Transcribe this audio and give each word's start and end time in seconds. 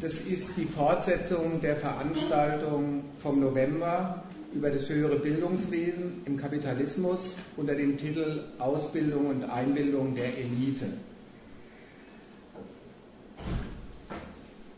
das 0.00 0.20
ist 0.20 0.56
die 0.56 0.66
Fortsetzung 0.66 1.60
der 1.60 1.76
Veranstaltung 1.76 3.04
vom 3.18 3.40
November 3.40 4.22
über 4.54 4.70
das 4.70 4.88
höhere 4.88 5.16
Bildungswesen 5.16 6.22
im 6.24 6.36
Kapitalismus 6.36 7.36
unter 7.56 7.74
dem 7.74 7.98
Titel 7.98 8.44
Ausbildung 8.58 9.26
und 9.26 9.44
Einbildung 9.44 10.14
der 10.14 10.38
Elite. 10.38 10.86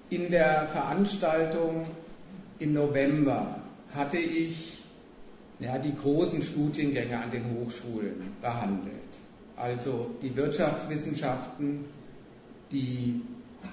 In 0.08 0.30
der 0.30 0.66
Veranstaltung 0.68 1.86
im 2.58 2.72
November 2.72 3.60
hatte 3.94 4.18
ich 4.18 4.82
ja, 5.60 5.78
die 5.78 5.94
großen 5.94 6.42
Studiengänge 6.42 7.18
an 7.22 7.30
den 7.30 7.44
Hochschulen 7.54 8.32
behandelt. 8.40 8.94
Also 9.56 10.10
die 10.22 10.34
Wirtschaftswissenschaften, 10.34 11.84
die 12.72 13.20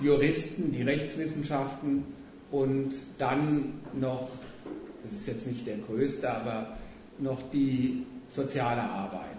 Juristen, 0.02 0.72
die 0.72 0.84
Rechtswissenschaften 0.84 2.04
und 2.52 2.94
dann 3.18 3.74
noch, 3.94 4.30
das 5.04 5.14
ist 5.14 5.28
jetzt 5.28 5.48
nicht 5.48 5.66
der 5.68 5.78
größte, 5.78 6.30
aber 6.30 6.78
noch 7.20 7.42
die 7.52 8.06
soziale 8.28 8.82
Arbeit 8.82 9.38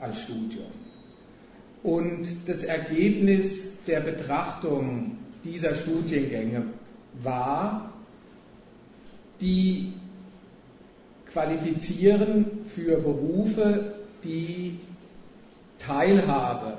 als 0.00 0.22
Studium. 0.22 0.70
Und 1.82 2.48
das 2.48 2.64
Ergebnis 2.64 3.72
der 3.86 4.00
Betrachtung 4.00 5.18
dieser 5.44 5.74
Studiengänge 5.74 6.64
war, 7.22 7.92
die 9.40 9.92
qualifizieren 11.32 12.64
für 12.66 12.98
Berufe, 12.98 13.94
die 14.24 14.78
Teilhabe 15.78 16.78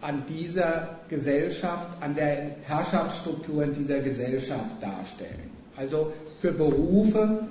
an 0.00 0.24
dieser 0.28 0.97
Gesellschaft, 1.08 2.02
an 2.02 2.14
der 2.14 2.52
Herrschaftsstrukturen 2.62 3.72
dieser 3.72 4.00
Gesellschaft 4.00 4.82
darstellen. 4.82 5.50
Also 5.76 6.12
für 6.40 6.52
Berufe, 6.52 7.46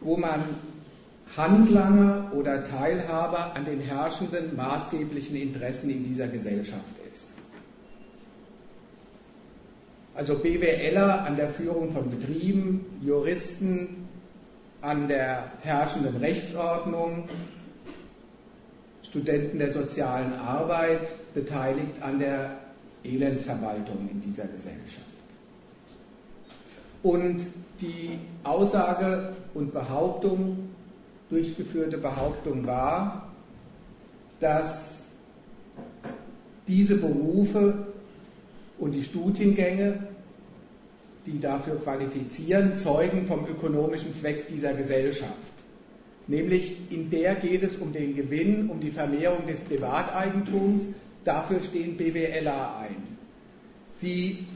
wo 0.00 0.16
man 0.16 0.42
Handlanger 1.36 2.30
oder 2.32 2.64
Teilhaber 2.64 3.54
an 3.54 3.64
den 3.64 3.80
herrschenden 3.80 4.54
maßgeblichen 4.56 5.36
Interessen 5.36 5.90
in 5.90 6.04
dieser 6.04 6.28
Gesellschaft 6.28 6.98
ist. 7.08 7.28
Also 10.14 10.36
BWLer 10.36 11.24
an 11.24 11.36
der 11.36 11.48
Führung 11.48 11.90
von 11.90 12.10
Betrieben, 12.10 12.84
Juristen 13.00 13.96
an 14.82 15.08
der 15.08 15.44
herrschenden 15.62 16.16
Rechtsordnung, 16.16 17.28
Studenten 19.08 19.58
der 19.58 19.72
sozialen 19.72 20.34
Arbeit 20.34 21.12
beteiligt 21.34 22.02
an 22.02 22.18
der 22.18 22.61
Elendsverwaltung 23.04 24.08
in 24.10 24.20
dieser 24.20 24.44
Gesellschaft. 24.44 25.06
Und 27.02 27.46
die 27.80 28.18
Aussage 28.44 29.34
und 29.54 29.72
Behauptung, 29.72 30.70
durchgeführte 31.30 31.98
Behauptung 31.98 32.66
war, 32.66 33.32
dass 34.38 35.02
diese 36.68 36.96
Berufe 36.96 37.86
und 38.78 38.94
die 38.94 39.02
Studiengänge, 39.02 40.06
die 41.26 41.40
dafür 41.40 41.76
qualifizieren, 41.76 42.76
zeugen 42.76 43.26
vom 43.26 43.46
ökonomischen 43.46 44.14
Zweck 44.14 44.48
dieser 44.48 44.74
Gesellschaft. 44.74 45.32
Nämlich 46.26 46.76
in 46.90 47.10
der 47.10 47.34
geht 47.34 47.62
es 47.62 47.76
um 47.76 47.92
den 47.92 48.14
Gewinn, 48.14 48.70
um 48.70 48.80
die 48.80 48.90
Vermehrung 48.90 49.46
des 49.46 49.60
Privateigentums. 49.60 50.86
Dafür 51.24 51.60
stehen 51.60 51.96
BWLer 51.96 52.76
ein. 52.78 53.18
Sie 53.92 54.46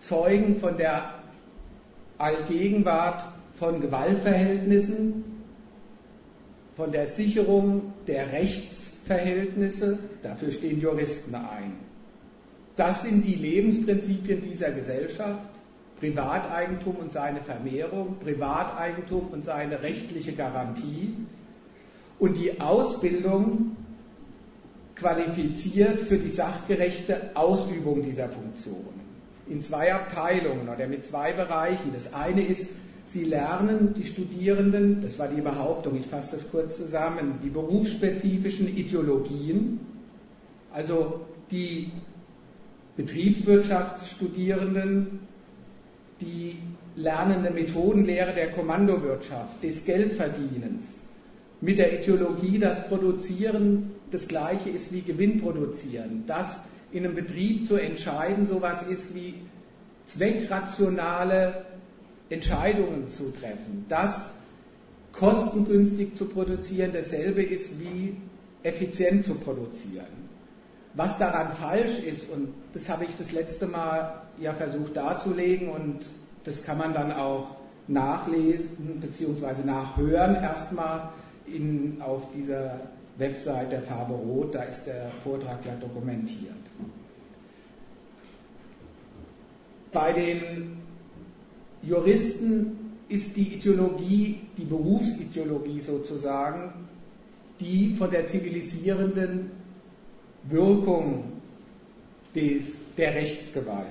zeugen 0.00 0.56
von 0.56 0.76
der 0.76 1.14
Allgegenwart 2.18 3.26
von 3.54 3.80
Gewaltverhältnissen, 3.80 5.24
von 6.74 6.92
der 6.92 7.06
Sicherung 7.06 7.92
der 8.06 8.32
Rechtsverhältnisse. 8.32 9.98
Dafür 10.22 10.52
stehen 10.52 10.80
Juristen 10.80 11.34
ein. 11.34 11.76
Das 12.76 13.02
sind 13.02 13.24
die 13.24 13.34
Lebensprinzipien 13.34 14.42
dieser 14.42 14.72
Gesellschaft. 14.72 15.48
Privateigentum 15.98 16.96
und 16.96 17.12
seine 17.12 17.40
Vermehrung, 17.40 18.16
Privateigentum 18.20 19.28
und 19.28 19.46
seine 19.46 19.82
rechtliche 19.82 20.32
Garantie 20.32 21.14
und 22.18 22.36
die 22.36 22.60
Ausbildung 22.60 23.76
qualifiziert 24.96 26.00
für 26.00 26.18
die 26.18 26.30
sachgerechte 26.30 27.30
Ausübung 27.34 28.02
dieser 28.02 28.28
Funktionen. 28.28 29.06
In 29.48 29.62
zwei 29.62 29.94
Abteilungen 29.94 30.68
oder 30.68 30.88
mit 30.88 31.06
zwei 31.06 31.32
Bereichen. 31.32 31.92
Das 31.92 32.12
eine 32.12 32.42
ist, 32.42 32.68
sie 33.04 33.24
lernen, 33.24 33.94
die 33.94 34.04
Studierenden, 34.04 35.00
das 35.02 35.18
war 35.18 35.26
die 35.28 35.40
Behauptung, 35.40 35.96
ich 35.96 36.06
fasse 36.06 36.32
das 36.32 36.50
kurz 36.50 36.76
zusammen, 36.76 37.38
die 37.42 37.50
berufsspezifischen 37.50 38.76
Ideologien, 38.76 39.80
also 40.72 41.20
die 41.50 41.90
Betriebswirtschaftsstudierenden 42.96 45.20
die 46.20 46.56
lernende 46.94 47.50
Methodenlehre 47.50 48.32
der 48.32 48.50
Kommandowirtschaft, 48.50 49.62
des 49.62 49.84
Geldverdienens, 49.84 50.88
mit 51.60 51.78
der 51.78 52.00
Ideologie, 52.00 52.58
dass 52.58 52.88
Produzieren 52.88 53.90
das 54.10 54.28
gleiche 54.28 54.70
ist 54.70 54.92
wie 54.92 55.02
Gewinn 55.02 55.40
produzieren, 55.40 56.24
dass 56.26 56.60
in 56.92 57.04
einem 57.04 57.14
Betrieb 57.14 57.66
zu 57.66 57.76
entscheiden 57.76 58.46
sowas 58.46 58.82
ist 58.82 59.14
wie 59.14 59.34
zweckrationale 60.06 61.66
Entscheidungen 62.30 63.10
zu 63.10 63.32
treffen, 63.32 63.84
dass 63.88 64.30
kostengünstig 65.12 66.14
zu 66.14 66.26
produzieren 66.26 66.92
dasselbe 66.92 67.42
ist 67.42 67.80
wie 67.80 68.16
effizient 68.62 69.24
zu 69.24 69.34
produzieren. 69.34 70.26
Was 70.94 71.18
daran 71.18 71.50
falsch 71.50 71.98
ist, 71.98 72.30
und 72.30 72.48
das 72.72 72.88
habe 72.88 73.04
ich 73.04 73.16
das 73.16 73.32
letzte 73.32 73.66
Mal 73.66 74.22
ja 74.38 74.54
versucht 74.54 74.96
darzulegen, 74.96 75.68
und 75.68 76.06
das 76.44 76.62
kann 76.62 76.78
man 76.78 76.94
dann 76.94 77.12
auch 77.12 77.50
nachlesen 77.88 79.00
bzw. 79.00 79.62
nachhören 79.64 80.36
erstmal 80.36 81.10
auf 82.00 82.22
dieser 82.34 82.80
Website 83.18 83.72
der 83.72 83.82
Farbe 83.82 84.14
Rot, 84.14 84.54
da 84.54 84.62
ist 84.62 84.84
der 84.84 85.10
Vortrag 85.22 85.64
ja 85.64 85.74
dokumentiert. 85.74 86.52
Bei 89.92 90.12
den 90.12 90.78
Juristen 91.82 92.76
ist 93.08 93.36
die 93.36 93.54
Ideologie, 93.54 94.40
die 94.58 94.64
Berufsideologie 94.64 95.80
sozusagen, 95.80 96.72
die 97.60 97.94
von 97.94 98.10
der 98.10 98.26
zivilisierenden 98.26 99.50
Wirkung 100.44 101.24
des, 102.34 102.76
der 102.96 103.14
Rechtsgewalt, 103.14 103.86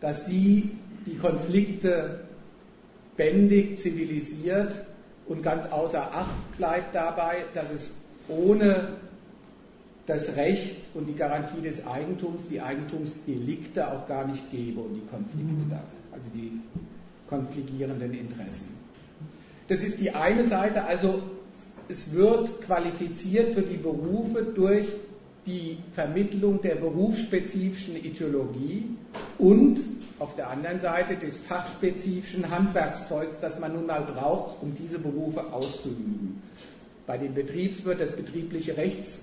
dass 0.00 0.26
sie 0.26 0.70
die 1.06 1.16
Konflikte 1.16 2.20
bändigt, 3.16 3.80
zivilisiert 3.80 4.84
und 5.26 5.42
ganz 5.42 5.66
außer 5.66 6.12
Acht 6.12 6.56
bleibt 6.56 6.94
dabei, 6.94 7.44
dass 7.54 7.70
es 7.70 7.90
ohne 8.28 8.96
das 10.06 10.36
Recht 10.36 10.76
und 10.94 11.06
die 11.06 11.14
Garantie 11.14 11.60
des 11.60 11.86
Eigentums 11.86 12.46
die 12.46 12.60
Eigentumsdelikte 12.60 13.92
auch 13.92 14.08
gar 14.08 14.26
nicht 14.26 14.50
gäbe 14.50 14.80
und 14.80 14.94
die 14.94 15.06
Konflikte 15.06 15.64
mhm. 15.64 15.70
da, 15.70 15.82
also 16.12 16.28
die 16.34 16.52
konfligierenden 17.28 18.14
Interessen. 18.14 18.68
Das 19.68 19.82
ist 19.82 20.00
die 20.00 20.12
eine 20.12 20.46
Seite, 20.46 20.84
also 20.84 21.22
es 21.88 22.12
wird 22.12 22.62
qualifiziert 22.62 23.50
für 23.50 23.62
die 23.62 23.76
Berufe 23.76 24.42
durch 24.42 24.86
die 25.46 25.78
Vermittlung 25.92 26.60
der 26.60 26.76
berufsspezifischen 26.76 27.96
Ideologie 27.96 28.86
und 29.38 29.80
auf 30.18 30.34
der 30.34 30.50
anderen 30.50 30.80
Seite 30.80 31.16
des 31.16 31.36
fachspezifischen 31.36 32.50
Handwerkszeugs, 32.50 33.40
das 33.40 33.58
man 33.58 33.74
nun 33.74 33.86
mal 33.86 34.02
braucht, 34.02 34.62
um 34.62 34.74
diese 34.74 34.98
Berufe 34.98 35.52
auszuüben. 35.52 36.42
Bei 37.08 37.16
den 37.16 37.32
Betriebswirt 37.32 38.00
das 38.00 38.12
betriebliche 38.12 38.76
Rechts, 38.76 39.20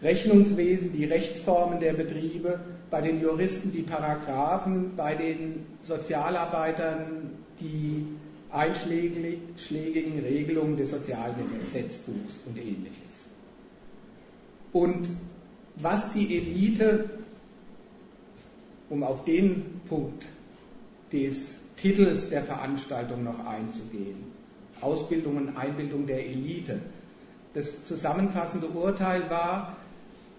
Rechnungswesen, 0.00 0.92
die 0.92 1.04
Rechtsformen 1.04 1.78
der 1.78 1.92
Betriebe, 1.92 2.60
bei 2.90 3.02
den 3.02 3.20
Juristen 3.20 3.72
die 3.72 3.82
Paragraphen, 3.82 4.96
bei 4.96 5.16
den 5.16 5.66
Sozialarbeitern 5.82 7.28
die 7.60 8.06
einschlägigen 8.50 10.18
Regelungen 10.20 10.78
des 10.78 10.88
Sozialgesetzbuchs 10.88 12.40
und 12.46 12.58
ähnliches. 12.58 13.26
Und 14.72 15.10
was 15.76 16.14
die 16.14 16.38
Elite, 16.38 17.10
um 18.88 19.02
auf 19.02 19.26
den 19.26 19.82
Punkt 19.90 20.26
des 21.12 21.58
Titels 21.76 22.30
der 22.30 22.44
Veranstaltung 22.44 23.24
noch 23.24 23.46
einzugehen, 23.46 24.24
Ausbildung 24.80 25.36
und 25.36 25.56
Einbildung 25.58 26.06
der 26.06 26.26
Elite, 26.26 26.80
das 27.54 27.84
zusammenfassende 27.84 28.68
Urteil 28.68 29.28
war, 29.28 29.76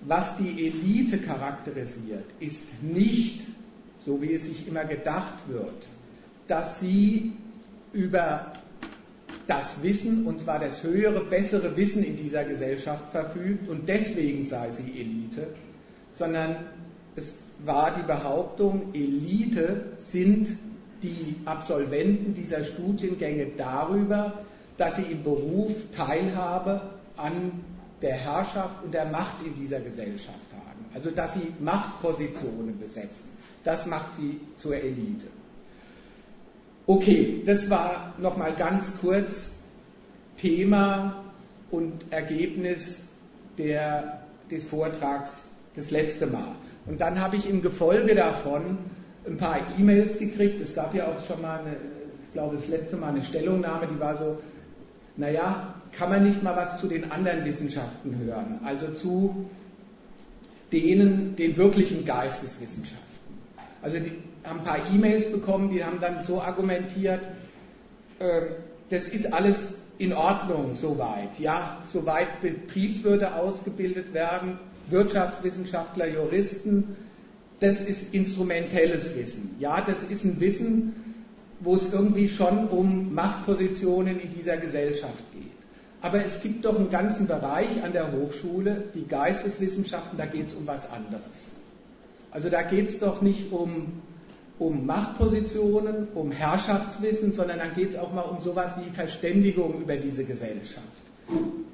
was 0.01 0.37
die 0.37 0.67
Elite 0.67 1.17
charakterisiert, 1.19 2.25
ist 2.39 2.81
nicht 2.81 3.41
so 4.05 4.21
wie 4.21 4.33
es 4.33 4.45
sich 4.45 4.67
immer 4.67 4.85
gedacht 4.85 5.47
wird, 5.47 5.87
dass 6.47 6.79
sie 6.79 7.33
über 7.93 8.53
das 9.47 9.83
Wissen, 9.83 10.25
und 10.25 10.41
zwar 10.41 10.59
das 10.59 10.83
höhere, 10.83 11.23
bessere 11.23 11.75
Wissen 11.77 12.03
in 12.03 12.15
dieser 12.15 12.43
Gesellschaft 12.45 13.11
verfügt 13.11 13.69
und 13.69 13.89
deswegen 13.89 14.43
sei 14.43 14.71
sie 14.71 14.99
Elite, 14.99 15.47
sondern 16.13 16.55
es 17.15 17.33
war 17.65 17.93
die 17.95 18.03
Behauptung, 18.03 18.93
Elite 18.93 19.85
sind 19.99 20.49
die 21.03 21.35
Absolventen 21.45 22.33
dieser 22.33 22.63
Studiengänge 22.63 23.47
darüber, 23.57 24.41
dass 24.77 24.95
sie 24.95 25.03
im 25.03 25.23
Beruf 25.23 25.73
Teilhabe 25.91 26.81
an 27.21 27.63
der 28.01 28.15
Herrschaft 28.15 28.83
und 28.83 28.93
der 28.93 29.05
Macht 29.05 29.45
in 29.45 29.55
dieser 29.55 29.79
Gesellschaft 29.79 30.53
haben. 30.53 30.85
Also 30.93 31.11
dass 31.11 31.33
sie 31.35 31.53
Machtpositionen 31.59 32.79
besetzen. 32.79 33.29
Das 33.63 33.85
macht 33.85 34.15
sie 34.15 34.39
zur 34.57 34.75
Elite. 34.75 35.27
Okay, 36.87 37.43
das 37.45 37.69
war 37.69 38.13
nochmal 38.17 38.55
ganz 38.55 38.99
kurz 38.99 39.51
Thema 40.37 41.23
und 41.69 42.11
Ergebnis 42.11 43.01
der, 43.57 44.23
des 44.49 44.65
Vortrags 44.65 45.43
das 45.75 45.91
letzte 45.91 46.27
Mal. 46.27 46.55
Und 46.87 46.99
dann 46.99 47.21
habe 47.21 47.35
ich 47.35 47.47
im 47.47 47.61
Gefolge 47.61 48.15
davon 48.15 48.79
ein 49.27 49.37
paar 49.37 49.59
E-Mails 49.77 50.17
gekriegt. 50.17 50.59
Es 50.59 50.73
gab 50.73 50.95
ja 50.95 51.07
auch 51.07 51.23
schon 51.23 51.41
mal, 51.41 51.59
eine, 51.59 51.75
ich 52.25 52.33
glaube, 52.33 52.55
das 52.55 52.67
letzte 52.67 52.97
Mal 52.97 53.09
eine 53.09 53.21
Stellungnahme, 53.21 53.87
die 53.87 53.99
war 53.99 54.15
so, 54.15 54.39
naja, 55.17 55.75
kann 55.97 56.09
man 56.09 56.25
nicht 56.25 56.41
mal 56.43 56.55
was 56.55 56.79
zu 56.79 56.87
den 56.87 57.11
anderen 57.11 57.45
Wissenschaften 57.45 58.17
hören, 58.17 58.59
also 58.63 58.87
zu 58.93 59.45
denen, 60.71 61.35
den 61.35 61.57
wirklichen 61.57 62.05
Geisteswissenschaften. 62.05 63.01
Also 63.81 63.99
die 63.99 64.11
haben 64.43 64.59
ein 64.59 64.65
paar 64.65 64.91
E-Mails 64.93 65.31
bekommen, 65.31 65.69
die 65.69 65.83
haben 65.83 65.99
dann 65.99 66.23
so 66.23 66.41
argumentiert, 66.41 67.27
äh, 68.19 68.41
das 68.89 69.07
ist 69.07 69.33
alles 69.33 69.69
in 69.97 70.13
Ordnung 70.13 70.75
soweit. 70.75 71.39
Ja, 71.39 71.77
soweit 71.83 72.41
Betriebswirte 72.41 73.35
ausgebildet 73.35 74.13
werden, 74.13 74.59
Wirtschaftswissenschaftler, 74.89 76.07
Juristen, 76.07 76.95
das 77.59 77.79
ist 77.79 78.13
instrumentelles 78.13 79.15
Wissen. 79.15 79.55
Ja, 79.59 79.81
das 79.81 80.03
ist 80.03 80.23
ein 80.25 80.39
Wissen, 80.39 81.10
wo 81.61 81.75
es 81.75 81.93
irgendwie 81.93 82.27
schon 82.27 82.67
um 82.67 83.13
Machtpositionen 83.13 84.19
in 84.19 84.31
dieser 84.31 84.57
Gesellschaft 84.57 85.23
geht. 85.31 85.51
Aber 86.01 86.23
es 86.23 86.41
gibt 86.41 86.65
doch 86.65 86.77
einen 86.77 86.89
ganzen 86.89 87.27
Bereich 87.27 87.83
an 87.83 87.93
der 87.93 88.11
Hochschule, 88.11 88.85
die 88.95 89.07
Geisteswissenschaften, 89.07 90.17
da 90.17 90.25
geht 90.25 90.47
es 90.47 90.53
um 90.53 90.65
was 90.65 90.91
anderes. 90.91 91.51
Also 92.31 92.49
da 92.49 92.63
geht 92.63 92.87
es 92.89 92.99
doch 92.99 93.21
nicht 93.21 93.51
um, 93.51 94.01
um 94.57 94.87
Machtpositionen, 94.87 96.07
um 96.15 96.31
Herrschaftswissen, 96.31 97.33
sondern 97.33 97.59
dann 97.59 97.75
geht 97.75 97.89
es 97.89 97.97
auch 97.97 98.11
mal 98.13 98.21
um 98.21 98.41
sowas 98.41 98.73
wie 98.83 98.89
Verständigung 98.89 99.79
über 99.79 99.97
diese 99.97 100.23
Gesellschaft. 100.23 100.85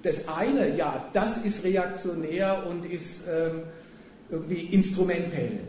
Das 0.04 0.28
eine, 0.28 0.76
ja, 0.76 1.06
das 1.14 1.38
ist 1.38 1.64
reaktionär 1.64 2.66
und 2.70 2.86
ist 2.86 3.24
ähm, 3.28 3.62
irgendwie 4.30 4.62
instrumentell. 4.62 5.60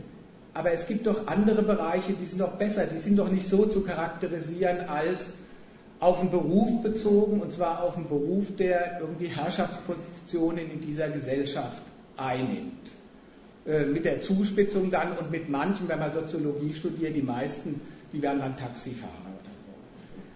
Aber 0.59 0.73
es 0.73 0.87
gibt 0.87 1.07
doch 1.07 1.25
andere 1.25 1.61
Bereiche, 1.61 2.11
die 2.11 2.25
sind 2.25 2.41
doch 2.41 2.57
besser, 2.57 2.85
die 2.85 2.97
sind 2.97 3.15
doch 3.15 3.31
nicht 3.31 3.47
so 3.47 3.65
zu 3.67 3.79
charakterisieren 3.79 4.89
als 4.89 5.31
auf 6.01 6.19
einen 6.19 6.31
Beruf 6.31 6.83
bezogen, 6.83 7.39
und 7.39 7.53
zwar 7.53 7.81
auf 7.81 7.95
einen 7.95 8.09
Beruf, 8.09 8.53
der 8.57 8.99
irgendwie 8.99 9.27
Herrschaftspositionen 9.27 10.69
in 10.69 10.81
dieser 10.81 11.07
Gesellschaft 11.07 11.81
einnimmt. 12.17 12.91
Äh, 13.65 13.85
mit 13.85 14.03
der 14.03 14.19
Zuspitzung 14.19 14.91
dann 14.91 15.17
und 15.17 15.31
mit 15.31 15.47
manchen, 15.47 15.87
wenn 15.87 15.99
man 15.99 16.11
Soziologie 16.11 16.73
studiert, 16.73 17.15
die 17.15 17.21
meisten, 17.21 17.79
die 18.11 18.21
werden 18.21 18.39
dann 18.39 18.57
Taxifahrer. 18.57 19.13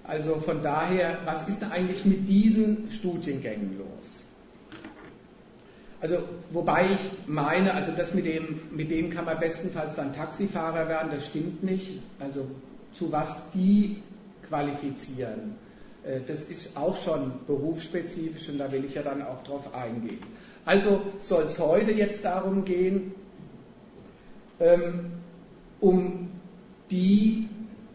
Also 0.06 0.36
von 0.40 0.62
daher, 0.62 1.18
was 1.25 1.50
ist 1.50 1.70
eigentlich 1.70 2.06
mit 2.06 2.30
diesen 2.30 2.90
Studiengängen 2.92 3.78
los? 3.78 4.23
Also, 6.03 6.17
wobei 6.51 6.83
ich 6.83 7.29
meine, 7.29 7.73
also 7.73 7.94
das 7.95 8.13
mit 8.13 8.25
dem, 8.25 8.59
mit 8.71 8.91
denen 8.91 9.09
kann 9.09 9.23
man 9.23 9.39
bestenfalls 9.39 9.95
dann 9.95 10.11
Taxifahrer 10.11 10.89
werden, 10.89 11.11
das 11.13 11.25
stimmt 11.25 11.63
nicht. 11.63 11.94
Also, 12.19 12.45
zu 12.91 13.13
was 13.13 13.50
die 13.51 14.03
qualifizieren, 14.50 15.55
äh, 16.03 16.19
das 16.27 16.44
ist 16.44 16.75
auch 16.75 16.97
schon 17.01 17.31
berufsspezifisch 17.47 18.50
und 18.50 18.57
da 18.57 18.69
will 18.73 18.83
ich 18.83 18.95
ja 18.95 19.01
dann 19.01 19.21
auch 19.21 19.44
drauf 19.44 19.73
eingehen. 19.73 20.19
Also 20.65 21.01
soll 21.21 21.44
es 21.44 21.57
heute 21.57 21.94
jetzt 21.94 22.25
darum 22.25 22.65
gehen, 22.65 23.13
ähm, 24.59 25.05
um 25.79 26.31
die 26.91 27.47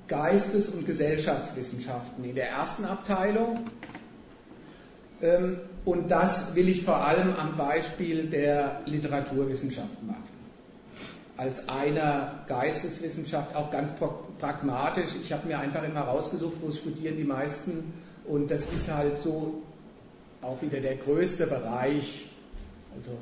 Geistes- 0.06 0.70
und 0.70 0.86
Gesellschaftswissenschaften 0.86 2.24
in 2.24 2.34
der 2.34 2.48
ersten 2.48 2.86
Abteilung. 2.86 3.66
Und 5.88 6.10
das 6.10 6.54
will 6.54 6.68
ich 6.68 6.82
vor 6.82 6.96
allem 6.96 7.34
am 7.34 7.56
Beispiel 7.56 8.26
der 8.28 8.82
Literaturwissenschaft 8.84 10.02
machen. 10.02 10.28
Als 11.38 11.66
einer 11.70 12.44
Geisteswissenschaft 12.46 13.56
auch 13.56 13.70
ganz 13.70 13.92
pragmatisch. 14.38 15.08
Ich 15.22 15.32
habe 15.32 15.48
mir 15.48 15.58
einfach 15.58 15.82
immer 15.84 16.00
rausgesucht, 16.00 16.58
wo 16.60 16.70
studieren 16.72 17.16
die 17.16 17.24
meisten. 17.24 17.94
Und 18.26 18.50
das 18.50 18.70
ist 18.70 18.92
halt 18.92 19.16
so 19.16 19.62
auch 20.42 20.60
wieder 20.60 20.80
der 20.80 20.96
größte 20.96 21.46
Bereich. 21.46 22.28
Also 22.94 23.12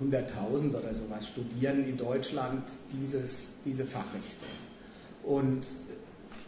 100.000 0.00 0.70
oder 0.70 0.94
sowas 0.94 1.28
studieren 1.28 1.86
in 1.86 1.98
Deutschland 1.98 2.62
dieses, 2.90 3.48
diese 3.66 3.84
Fachrichtung. 3.84 4.48
Und 5.24 5.66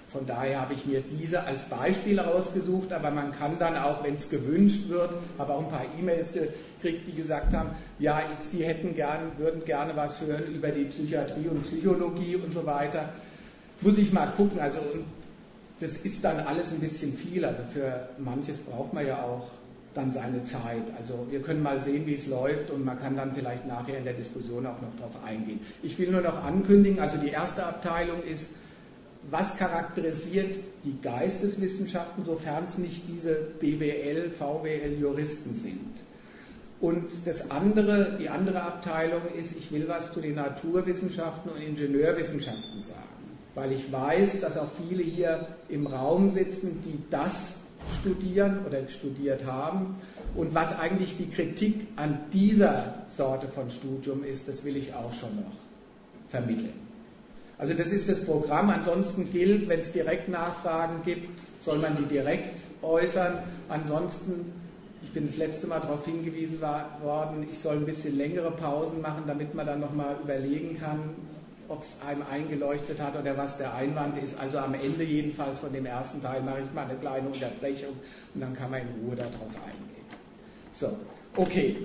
von 0.09 0.25
daher 0.25 0.61
habe 0.61 0.75
ich 0.75 0.87
mir 0.87 1.03
diese 1.19 1.43
als 1.45 1.65
Beispiel 1.65 2.21
rausgesucht, 2.21 2.93
aber 2.93 3.11
man 3.11 3.33
kann 3.33 3.59
dann 3.59 3.77
auch, 3.77 4.05
wenn 4.05 4.15
es 4.15 4.31
gewünscht 4.31 4.89
wird, 4.89 5.11
habe 5.37 5.53
auch 5.53 5.65
ein 5.65 5.69
paar 5.69 5.85
E-Mails 5.99 6.33
gekriegt, 6.33 7.09
die 7.09 7.13
gesagt 7.13 7.53
haben, 7.53 7.71
ja, 7.99 8.21
sie 8.39 8.65
hätten 8.65 8.95
gern, 8.95 9.33
würden 9.37 9.65
gerne 9.65 9.97
was 9.97 10.21
hören 10.21 10.55
über 10.55 10.69
die 10.69 10.85
Psychiatrie 10.85 11.49
und 11.49 11.65
Psychologie 11.65 12.37
und 12.37 12.55
so 12.55 12.65
weiter. 12.67 13.09
Muss 13.81 13.99
ich 13.99 14.13
mal 14.13 14.27
gucken. 14.29 14.61
Also 14.61 14.79
das 15.81 15.97
ist 15.97 16.25
dann 16.25 16.41
alles 16.41 16.73
ein 16.73 16.81
bisschen 16.81 17.13
viel. 17.13 17.45
Also 17.45 17.63
für 17.73 18.09
manches 18.19 18.59
braucht 18.59 18.95
man 18.95 19.07
ja 19.07 19.23
auch 19.23 19.49
dann 19.95 20.13
seine 20.13 20.45
Zeit. 20.45 20.85
Also 20.99 21.27
wir 21.31 21.41
können 21.41 21.63
mal 21.63 21.83
sehen, 21.83 22.07
wie 22.07 22.15
es 22.15 22.27
läuft 22.27 22.71
und 22.71 22.85
man 22.85 22.99
kann 22.99 23.17
dann 23.17 23.35
vielleicht 23.35 23.67
nachher 23.67 23.99
in 23.99 24.05
der 24.05 24.15
Diskussion 24.15 24.67
auch 24.67 24.81
noch 24.81 24.95
darauf 24.97 25.25
eingehen. 25.25 25.61
Ich 25.83 25.99
will 25.99 26.11
nur 26.11 26.21
noch 26.21 26.45
ankündigen, 26.45 27.01
also 27.01 27.17
die 27.19 27.31
erste 27.31 27.65
Abteilung 27.65 28.23
ist, 28.23 28.51
was 29.31 29.57
charakterisiert 29.57 30.57
die 30.85 30.97
Geisteswissenschaften, 31.03 32.25
sofern 32.25 32.65
es 32.67 32.79
nicht 32.79 33.05
diese 33.09 33.35
BWL, 33.35 34.31
VWL 34.31 34.99
Juristen 35.01 35.57
sind. 35.57 36.03
Und 36.81 37.27
das 37.27 37.51
andere, 37.51 38.19
die 38.21 38.29
andere 38.29 38.63
Abteilung 38.63 39.23
ist, 39.39 39.57
ich 39.57 39.73
will 39.73 39.89
was 39.89 40.13
zu 40.13 40.21
den 40.21 40.35
Naturwissenschaften 40.35 41.51
und 41.51 41.61
Ingenieurwissenschaften 41.61 42.83
sagen, 42.83 43.01
weil 43.55 43.73
ich 43.73 43.91
weiß, 43.91 44.41
dass 44.41 44.59
auch 44.59 44.69
viele 44.87 45.03
hier 45.03 45.49
im 45.69 45.87
Raum 45.87 46.29
sitzen, 46.29 46.83
die 46.85 46.99
das 47.11 47.55
studieren 48.01 48.67
oder 48.67 48.87
studiert 48.89 49.47
haben. 49.47 49.97
Und 50.35 50.55
was 50.55 50.79
eigentlich 50.79 51.17
die 51.17 51.31
Kritik 51.31 51.87
an 51.97 52.19
dieser 52.33 53.05
Sorte 53.09 53.49
von 53.49 53.71
Studium 53.71 54.23
ist, 54.23 54.49
das 54.49 54.65
will 54.65 54.77
ich 54.77 54.93
auch 54.95 55.15
schon 55.15 55.35
noch 55.37 55.53
vermitteln. 56.29 56.86
Also 57.59 57.73
das 57.73 57.91
ist 57.91 58.09
das 58.09 58.25
Programm. 58.25 58.71
Ansonsten 58.71 59.31
gilt, 59.33 59.69
wenn 59.69 59.81
es 59.81 59.93
direkt 59.93 60.29
Nachfragen 60.29 61.03
gibt, 61.05 61.41
soll 61.59 61.79
man 61.79 61.97
die 61.97 62.05
direkt 62.05 62.61
äußern. 62.83 63.39
Ansonsten, 63.69 64.53
ich 65.03 65.11
bin 65.13 65.25
das 65.25 65.37
letzte 65.37 65.67
Mal 65.67 65.81
darauf 65.81 66.05
hingewiesen 66.05 66.61
worden, 66.61 67.47
ich 67.51 67.59
soll 67.59 67.77
ein 67.77 67.87
bisschen 67.87 68.17
längere 68.17 68.51
Pausen 68.51 69.01
machen, 69.01 69.25
damit 69.27 69.55
man 69.55 69.67
dann 69.67 69.81
nochmal 69.81 70.17
überlegen 70.23 70.79
kann, 70.79 71.15
ob 71.69 71.83
es 71.83 71.97
einem 72.07 72.23
eingeleuchtet 72.31 73.01
hat 73.01 73.19
oder 73.19 73.37
was 73.37 73.57
der 73.57 73.75
Einwand 73.75 74.23
ist. 74.23 74.39
Also 74.39 74.59
am 74.59 74.75
Ende 74.75 75.03
jedenfalls 75.05 75.59
von 75.61 75.73
dem 75.73 75.87
ersten 75.87 76.23
Teil 76.23 76.43
mache 76.43 76.61
ich 76.61 76.75
mal 76.75 76.85
eine 76.85 76.95
kleine 76.99 77.27
Unterbrechung 77.29 77.95
und 78.35 78.41
dann 78.41 78.55
kann 78.55 78.71
man 78.71 78.83
in 78.83 78.89
Ruhe 79.05 79.17
darauf 79.17 79.57
eingehen. 79.65 80.05
So, 80.73 80.93
okay. 81.37 81.77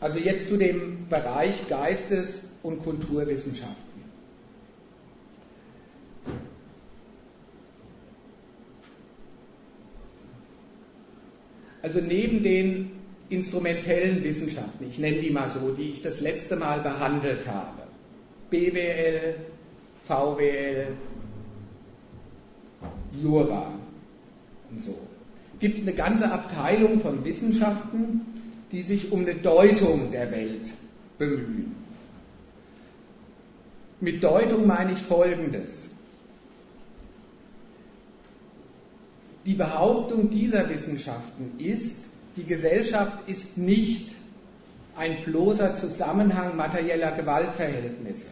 Also 0.00 0.18
jetzt 0.18 0.48
zu 0.48 0.56
dem 0.56 1.06
Bereich 1.08 1.68
Geistes- 1.68 2.42
und 2.64 2.82
Kulturwissenschaften. 2.82 3.94
Also 11.82 12.00
neben 12.00 12.42
den 12.42 12.92
instrumentellen 13.28 14.24
Wissenschaften, 14.24 14.86
ich 14.88 14.98
nenne 14.98 15.18
die 15.18 15.30
mal 15.30 15.50
so, 15.50 15.72
die 15.72 15.90
ich 15.90 16.00
das 16.00 16.22
letzte 16.22 16.56
Mal 16.56 16.80
behandelt 16.80 17.46
habe, 17.46 17.82
BWL, 18.48 19.34
VWL, 20.04 20.86
Jura 23.22 23.74
und 24.70 24.80
so, 24.80 24.98
gibt 25.60 25.76
es 25.76 25.82
eine 25.82 25.92
ganze 25.92 26.32
Abteilung 26.32 27.00
von 27.00 27.22
Wissenschaften, 27.26 28.22
die 28.72 28.80
sich 28.80 29.12
um 29.12 29.20
eine 29.20 29.34
Deutung 29.34 30.10
der 30.10 30.32
Welt 30.32 30.70
bemühen. 31.18 31.83
Mit 34.04 34.22
Deutung 34.22 34.66
meine 34.66 34.92
ich 34.92 34.98
Folgendes. 34.98 35.88
Die 39.46 39.54
Behauptung 39.54 40.28
dieser 40.28 40.68
Wissenschaften 40.68 41.58
ist, 41.58 41.96
die 42.36 42.44
Gesellschaft 42.44 43.26
ist 43.30 43.56
nicht 43.56 44.10
ein 44.94 45.24
bloßer 45.24 45.74
Zusammenhang 45.76 46.54
materieller 46.54 47.12
Gewaltverhältnisse. 47.12 48.26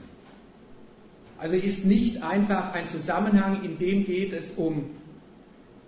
Also 1.38 1.56
ist 1.56 1.86
nicht 1.86 2.22
einfach 2.22 2.74
ein 2.74 2.90
Zusammenhang, 2.90 3.64
in 3.64 3.78
dem 3.78 4.04
geht 4.04 4.34
es 4.34 4.50
um 4.50 4.90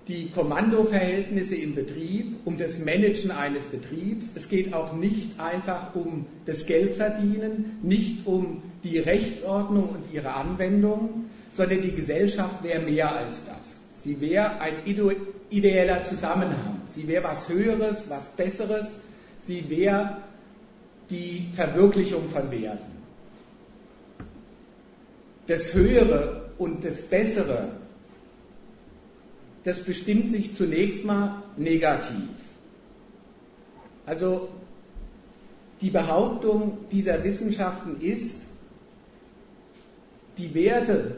die 0.09 0.31
Kommandoverhältnisse 0.31 1.57
im 1.57 1.75
Betrieb, 1.75 2.37
um 2.45 2.59
das 2.59 2.79
Managen 2.79 3.31
eines 3.31 3.65
Betriebs. 3.65 4.33
Es 4.35 4.49
geht 4.49 4.75
auch 4.75 4.93
nicht 4.93 5.41
einfach 5.41 5.95
um 5.95 6.27
das 6.45 6.67
Geldverdienen, 6.67 7.79
nicht 7.83 8.27
um 8.27 8.63
die 8.83 8.99
Rechtsordnung 8.99 9.89
und 9.89 10.13
ihre 10.13 10.35
Anwendung, 10.35 11.31
sondern 11.53 11.81
die 11.81 11.93
Gesellschaft 11.93 12.63
wäre 12.63 12.83
mehr 12.83 13.17
als 13.17 13.45
das. 13.47 13.77
Sie 13.95 14.21
wäre 14.21 14.61
ein 14.61 14.75
ideeller 15.51 16.05
Zusammenhang. 16.05 16.83
Sie 16.89 17.09
wäre 17.09 17.25
was 17.25 17.49
Höheres, 17.49 18.05
was 18.09 18.29
Besseres. 18.29 18.99
Sie 19.41 19.71
wäre 19.71 20.19
die 21.09 21.49
Verwirklichung 21.53 22.29
von 22.29 22.51
Werten. 22.51 22.93
Das 25.47 25.73
Höhere 25.73 26.51
und 26.59 26.85
das 26.85 27.01
Bessere 27.01 27.69
das 29.65 29.81
bestimmt 29.81 30.31
sich 30.31 30.55
zunächst 30.55 31.05
mal 31.05 31.43
negativ. 31.57 32.29
Also 34.07 34.49
die 35.81 35.91
Behauptung 35.91 36.79
dieser 36.93 37.25
Wissenschaften 37.25 38.01
ist, 38.01 38.43
die 40.39 40.55
Werte, 40.55 41.17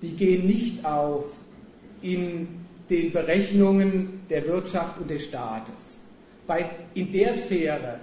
die 0.00 0.12
gehen 0.12 0.46
nicht 0.46 0.84
auf 0.84 1.26
in 2.00 2.48
den 2.90 3.12
Berechnungen 3.12 4.20
der 4.28 4.46
Wirtschaft 4.46 4.98
und 4.98 5.10
des 5.10 5.24
Staates. 5.24 5.98
Weil 6.46 6.68
in 6.94 7.12
der 7.12 7.34
Sphäre 7.34 8.00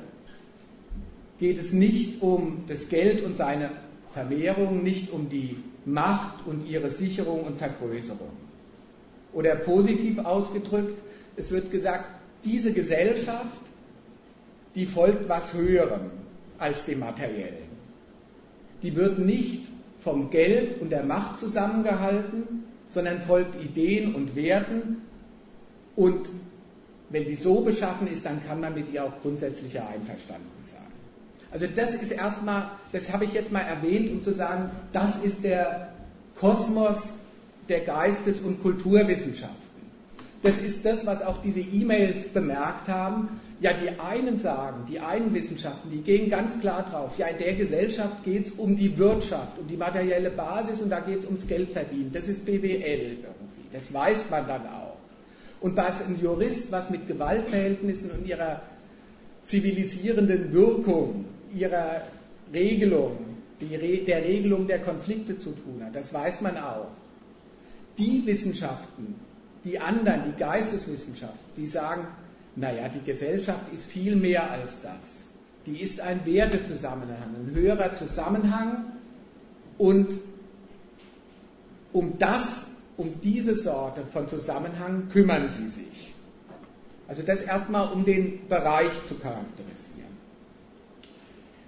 geht 1.39 1.57
es 1.57 1.73
nicht 1.73 2.21
um 2.21 2.63
das 2.67 2.89
Geld 2.89 3.23
und 3.23 3.37
seine 3.37 3.71
Vermehrung, 4.11 4.83
nicht 4.83 5.11
um 5.11 5.29
die 5.29 5.57
Macht 5.85 6.45
und 6.45 6.67
ihre 6.67 6.89
Sicherung 6.89 7.43
und 7.43 7.57
Vergrößerung. 7.57 8.48
Oder 9.33 9.55
positiv 9.55 10.19
ausgedrückt, 10.19 11.01
es 11.35 11.51
wird 11.51 11.71
gesagt, 11.71 12.09
diese 12.43 12.73
Gesellschaft, 12.73 13.61
die 14.75 14.85
folgt 14.85 15.29
was 15.29 15.53
Höherem 15.53 16.11
als 16.57 16.85
dem 16.85 16.99
Materiellen. 16.99 17.69
Die 18.81 18.95
wird 18.95 19.19
nicht 19.19 19.67
vom 19.99 20.29
Geld 20.29 20.81
und 20.81 20.89
der 20.91 21.03
Macht 21.03 21.39
zusammengehalten, 21.39 22.63
sondern 22.87 23.19
folgt 23.19 23.61
Ideen 23.61 24.15
und 24.15 24.35
Werten. 24.35 25.01
Und 25.95 26.29
wenn 27.09 27.25
sie 27.25 27.35
so 27.35 27.61
beschaffen 27.61 28.07
ist, 28.07 28.25
dann 28.25 28.45
kann 28.45 28.61
man 28.61 28.73
mit 28.73 28.91
ihr 28.91 29.03
auch 29.03 29.21
grundsätzlicher 29.21 29.87
einverstanden 29.87 30.49
sein. 30.63 30.79
Also 31.51 31.65
das 31.67 31.95
ist 31.95 32.11
erstmal, 32.11 32.71
das 32.91 33.11
habe 33.11 33.25
ich 33.25 33.33
jetzt 33.33 33.51
mal 33.51 33.61
erwähnt, 33.61 34.11
um 34.11 34.23
zu 34.23 34.33
sagen, 34.33 34.69
das 34.91 35.17
ist 35.17 35.43
der 35.43 35.93
Kosmos 36.39 37.09
der 37.69 37.81
Geistes- 37.81 38.39
und 38.39 38.61
Kulturwissenschaften. 38.61 39.69
Das 40.41 40.59
ist 40.59 40.85
das, 40.85 41.05
was 41.05 41.21
auch 41.21 41.41
diese 41.41 41.59
E-Mails 41.59 42.29
bemerkt 42.29 42.87
haben. 42.87 43.39
Ja, 43.61 43.73
die 43.73 43.99
einen 43.99 44.39
sagen, 44.39 44.85
die 44.89 45.01
einen 45.01 45.33
Wissenschaften, 45.33 45.89
die 45.89 45.99
gehen 46.01 46.29
ganz 46.29 46.61
klar 46.61 46.85
drauf, 46.89 47.17
ja, 47.17 47.27
in 47.27 47.37
der 47.39 47.55
Gesellschaft 47.55 48.23
geht 48.23 48.45
es 48.45 48.51
um 48.51 48.77
die 48.77 48.97
Wirtschaft, 48.97 49.59
um 49.59 49.67
die 49.67 49.75
materielle 49.75 50.29
Basis 50.29 50.79
und 50.79 50.89
da 50.89 51.01
geht 51.01 51.19
es 51.19 51.25
ums 51.25 51.45
Geldverdienen. 51.45 52.11
Das 52.13 52.29
ist 52.29 52.45
BWL 52.45 53.17
irgendwie. 53.17 53.67
Das 53.73 53.93
weiß 53.93 54.29
man 54.29 54.47
dann 54.47 54.61
auch. 54.61 54.95
Und 55.59 55.75
was 55.75 56.01
ein 56.07 56.17
Jurist, 56.21 56.71
was 56.71 56.89
mit 56.89 57.05
Gewaltverhältnissen 57.05 58.11
und 58.11 58.25
ihrer 58.25 58.61
zivilisierenden 59.43 60.53
Wirkung, 60.53 61.25
ihrer 61.53 62.03
Regelung, 62.53 63.17
der 63.59 64.23
Regelung 64.23 64.67
der 64.67 64.79
Konflikte 64.79 65.37
zu 65.37 65.49
tun 65.49 65.83
hat, 65.83 65.97
das 65.97 66.13
weiß 66.13 66.39
man 66.39 66.57
auch 66.57 66.87
die 67.97 68.25
Wissenschaften, 68.25 69.15
die 69.63 69.79
anderen, 69.79 70.23
die 70.25 70.39
Geisteswissenschaften, 70.39 71.39
die 71.57 71.67
sagen, 71.67 72.07
naja, 72.55 72.89
die 72.89 73.01
Gesellschaft 73.01 73.71
ist 73.73 73.85
viel 73.85 74.15
mehr 74.15 74.51
als 74.51 74.81
das. 74.81 75.23
Die 75.65 75.81
ist 75.81 76.01
ein 76.01 76.25
Wertezusammenhang, 76.25 77.35
ein 77.35 77.53
höherer 77.53 77.93
Zusammenhang 77.93 78.93
und 79.77 80.19
um 81.93 82.17
das, 82.17 82.67
um 82.97 83.19
diese 83.21 83.55
Sorte 83.55 84.05
von 84.05 84.27
Zusammenhang 84.27 85.09
kümmern 85.09 85.49
sie 85.49 85.67
sich. 85.67 86.13
Also 87.07 87.23
das 87.23 87.41
erstmal, 87.41 87.91
um 87.91 88.05
den 88.05 88.47
Bereich 88.47 88.93
zu 89.07 89.15
charakterisieren. 89.15 90.09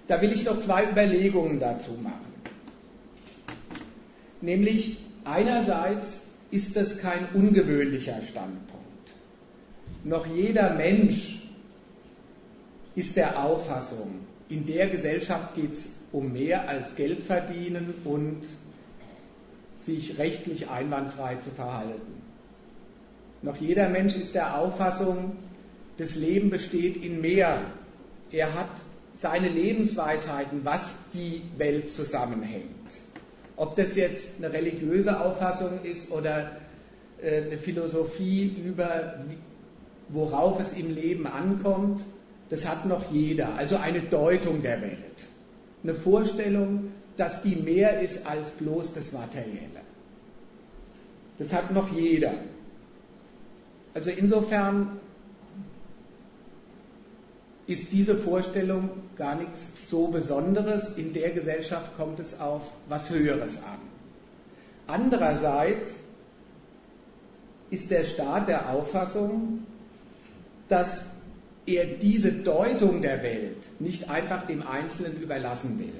Da 0.06 0.20
will 0.22 0.32
ich 0.32 0.44
noch 0.44 0.60
zwei 0.60 0.88
Überlegungen 0.88 1.58
dazu 1.58 1.92
machen. 2.02 2.32
Nämlich 4.40 4.98
einerseits 5.24 6.22
ist 6.50 6.76
das 6.76 6.98
kein 6.98 7.28
ungewöhnlicher 7.34 8.20
Standpunkt. 8.22 8.82
Noch 10.04 10.26
jeder 10.26 10.74
Mensch 10.74 11.42
ist 12.94 13.16
der 13.16 13.42
Auffassung, 13.42 14.26
in 14.48 14.66
der 14.66 14.88
Gesellschaft 14.88 15.54
geht 15.54 15.72
es 15.72 15.88
um 16.12 16.32
mehr 16.32 16.68
als 16.68 16.94
Geld 16.94 17.22
verdienen 17.22 17.94
und 18.04 18.42
sich 19.74 20.18
rechtlich 20.18 20.68
einwandfrei 20.68 21.36
zu 21.36 21.50
verhalten. 21.50 22.22
Noch 23.40 23.56
jeder 23.56 23.88
Mensch 23.88 24.14
ist 24.14 24.34
der 24.34 24.58
Auffassung, 24.58 25.36
das 25.96 26.14
Leben 26.16 26.50
besteht 26.50 27.02
in 27.02 27.20
mehr. 27.20 27.60
Er 28.30 28.54
hat 28.54 28.70
seine 29.14 29.48
Lebensweisheiten, 29.48 30.64
was 30.64 30.94
die 31.14 31.42
Welt 31.56 31.90
zusammenhängt. 31.90 32.68
Ob 33.62 33.76
das 33.76 33.94
jetzt 33.94 34.38
eine 34.38 34.52
religiöse 34.52 35.20
Auffassung 35.20 35.84
ist 35.84 36.10
oder 36.10 36.50
äh, 37.22 37.42
eine 37.42 37.58
Philosophie 37.58 38.56
über, 38.66 39.20
worauf 40.08 40.58
es 40.58 40.72
im 40.72 40.92
Leben 40.92 41.28
ankommt, 41.28 42.02
das 42.48 42.68
hat 42.68 42.86
noch 42.86 43.12
jeder. 43.12 43.54
Also 43.54 43.76
eine 43.76 44.00
Deutung 44.00 44.62
der 44.62 44.82
Welt. 44.82 45.26
Eine 45.84 45.94
Vorstellung, 45.94 46.90
dass 47.16 47.42
die 47.42 47.54
mehr 47.54 48.00
ist 48.00 48.26
als 48.26 48.50
bloß 48.50 48.94
das 48.94 49.12
Materielle. 49.12 49.82
Das 51.38 51.52
hat 51.52 51.72
noch 51.72 51.94
jeder. 51.94 52.34
Also 53.94 54.10
insofern 54.10 54.98
ist 57.72 57.90
diese 57.92 58.16
Vorstellung 58.16 58.90
gar 59.16 59.34
nichts 59.34 59.70
so 59.88 60.08
Besonderes. 60.08 60.98
In 60.98 61.14
der 61.14 61.30
Gesellschaft 61.30 61.96
kommt 61.96 62.20
es 62.20 62.38
auf 62.38 62.62
was 62.88 63.08
Höheres 63.08 63.56
an. 63.56 63.78
Andererseits 64.86 65.94
ist 67.70 67.90
der 67.90 68.04
Staat 68.04 68.48
der 68.48 68.68
Auffassung, 68.68 69.64
dass 70.68 71.06
er 71.64 71.86
diese 71.86 72.32
Deutung 72.32 73.00
der 73.00 73.22
Welt 73.22 73.70
nicht 73.78 74.10
einfach 74.10 74.46
dem 74.46 74.66
Einzelnen 74.66 75.22
überlassen 75.22 75.78
will, 75.78 75.94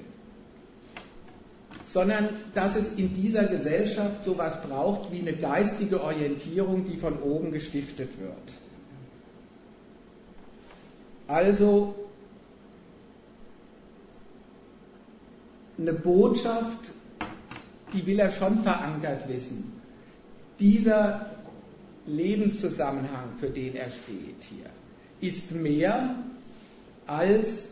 sondern 1.83 2.29
dass 2.53 2.77
es 2.77 2.89
in 2.97 3.15
dieser 3.15 3.45
Gesellschaft 3.45 4.25
so 4.27 4.33
etwas 4.33 4.61
braucht 4.61 5.11
wie 5.11 5.21
eine 5.21 5.33
geistige 5.33 6.03
Orientierung, 6.03 6.85
die 6.85 6.97
von 6.99 7.23
oben 7.23 7.53
gestiftet 7.53 8.19
wird. 8.21 8.72
Also 11.33 11.95
eine 15.79 15.95
Botschaft, 15.95 16.93
die 17.95 18.05
will 18.05 18.19
er 18.19 18.31
schon 18.31 18.59
verankert 18.59 19.27
wissen. 19.29 19.81
Dieser 20.61 21.31
Lebenszusammenhang, 22.05 23.33
für 23.41 23.49
den 23.49 23.75
er 23.77 23.89
steht 23.89 24.45
hier, 24.51 24.67
ist 25.27 25.53
mehr 25.53 26.17
als 27.07 27.69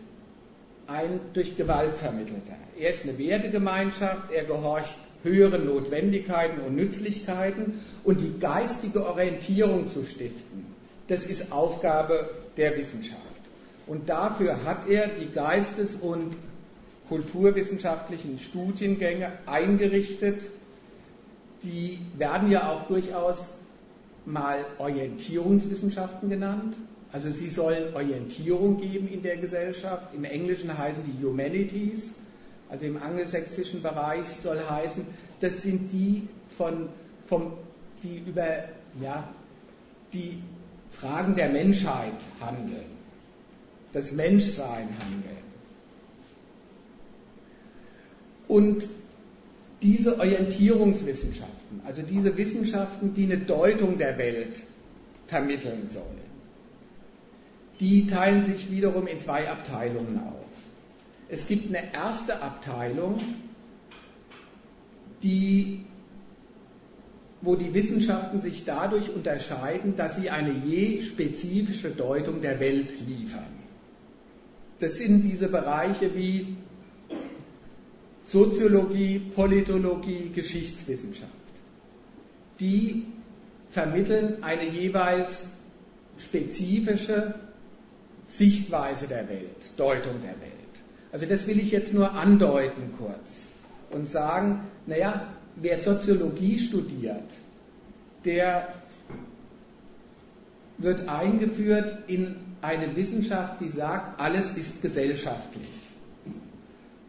ein 0.86 1.20
durch 1.34 1.54
Gewalt 1.54 1.96
vermittelter. 1.96 2.56
Er 2.78 2.88
ist 2.88 3.04
eine 3.06 3.18
Wertegemeinschaft, 3.18 4.32
er 4.32 4.44
gehorcht 4.44 4.96
höheren 5.22 5.66
Notwendigkeiten 5.66 6.62
und 6.62 6.76
Nützlichkeiten 6.76 7.80
und 8.04 8.22
die 8.22 8.40
geistige 8.40 9.04
Orientierung 9.04 9.90
zu 9.90 10.02
stiften, 10.06 10.64
das 11.08 11.26
ist 11.26 11.52
Aufgabe 11.52 12.30
der 12.56 12.78
Wissenschaft. 12.78 13.29
Und 13.90 14.08
dafür 14.08 14.64
hat 14.64 14.88
er 14.88 15.08
die 15.08 15.32
Geistes- 15.32 15.96
und 15.96 16.36
kulturwissenschaftlichen 17.08 18.38
Studiengänge 18.38 19.32
eingerichtet. 19.46 20.42
Die 21.64 21.98
werden 22.16 22.52
ja 22.52 22.70
auch 22.70 22.86
durchaus 22.86 23.50
mal 24.24 24.64
Orientierungswissenschaften 24.78 26.30
genannt. 26.30 26.76
Also 27.10 27.30
sie 27.30 27.48
sollen 27.48 27.92
Orientierung 27.94 28.80
geben 28.80 29.08
in 29.08 29.22
der 29.22 29.38
Gesellschaft. 29.38 30.14
Im 30.14 30.22
Englischen 30.22 30.78
heißen 30.78 31.02
die 31.04 31.26
Humanities 31.26 32.14
also 32.70 32.86
im 32.86 33.02
angelsächsischen 33.02 33.82
Bereich 33.82 34.26
soll 34.26 34.60
heißen, 34.68 35.04
das 35.40 35.62
sind 35.62 35.90
die 35.90 36.28
von, 36.56 36.88
vom, 37.26 37.54
die 38.02 38.18
über 38.18 38.64
ja, 39.02 39.28
die 40.12 40.38
Fragen 40.90 41.34
der 41.34 41.48
Menschheit 41.48 42.14
handeln, 42.40 42.89
das 43.92 44.12
Menschsein 44.12 44.88
handeln. 44.88 45.40
Und 48.48 48.88
diese 49.82 50.18
Orientierungswissenschaften, 50.18 51.80
also 51.86 52.02
diese 52.02 52.36
Wissenschaften, 52.36 53.14
die 53.14 53.24
eine 53.24 53.38
Deutung 53.38 53.98
der 53.98 54.18
Welt 54.18 54.62
vermitteln 55.26 55.86
sollen, 55.86 56.20
die 57.78 58.06
teilen 58.06 58.44
sich 58.44 58.70
wiederum 58.70 59.06
in 59.06 59.20
zwei 59.20 59.48
Abteilungen 59.48 60.18
auf. 60.18 60.34
Es 61.28 61.46
gibt 61.46 61.68
eine 61.68 61.94
erste 61.94 62.42
Abteilung, 62.42 63.20
die, 65.22 65.84
wo 67.40 67.56
die 67.56 67.72
Wissenschaften 67.72 68.40
sich 68.40 68.64
dadurch 68.64 69.10
unterscheiden, 69.10 69.96
dass 69.96 70.16
sie 70.16 70.28
eine 70.30 70.52
je 70.52 71.02
spezifische 71.02 71.90
Deutung 71.90 72.40
der 72.40 72.60
Welt 72.60 72.92
liefern. 73.06 73.59
Das 74.80 74.96
sind 74.96 75.22
diese 75.22 75.48
Bereiche 75.48 76.14
wie 76.16 76.56
Soziologie, 78.24 79.18
Politologie, 79.34 80.30
Geschichtswissenschaft. 80.34 81.30
Die 82.60 83.06
vermitteln 83.70 84.42
eine 84.42 84.68
jeweils 84.68 85.48
spezifische 86.18 87.34
Sichtweise 88.26 89.06
der 89.06 89.28
Welt, 89.28 89.72
Deutung 89.76 90.20
der 90.22 90.40
Welt. 90.40 90.54
Also 91.12 91.26
das 91.26 91.46
will 91.46 91.58
ich 91.58 91.72
jetzt 91.72 91.92
nur 91.92 92.12
andeuten 92.12 92.94
kurz 92.98 93.46
und 93.90 94.08
sagen, 94.08 94.60
naja, 94.86 95.26
wer 95.56 95.76
Soziologie 95.76 96.58
studiert, 96.58 97.34
der 98.24 98.72
wird 100.78 101.08
eingeführt 101.08 102.08
in 102.08 102.36
eine 102.62 102.94
Wissenschaft, 102.96 103.60
die 103.60 103.68
sagt, 103.68 104.20
alles 104.20 104.56
ist 104.56 104.82
gesellschaftlich. 104.82 105.68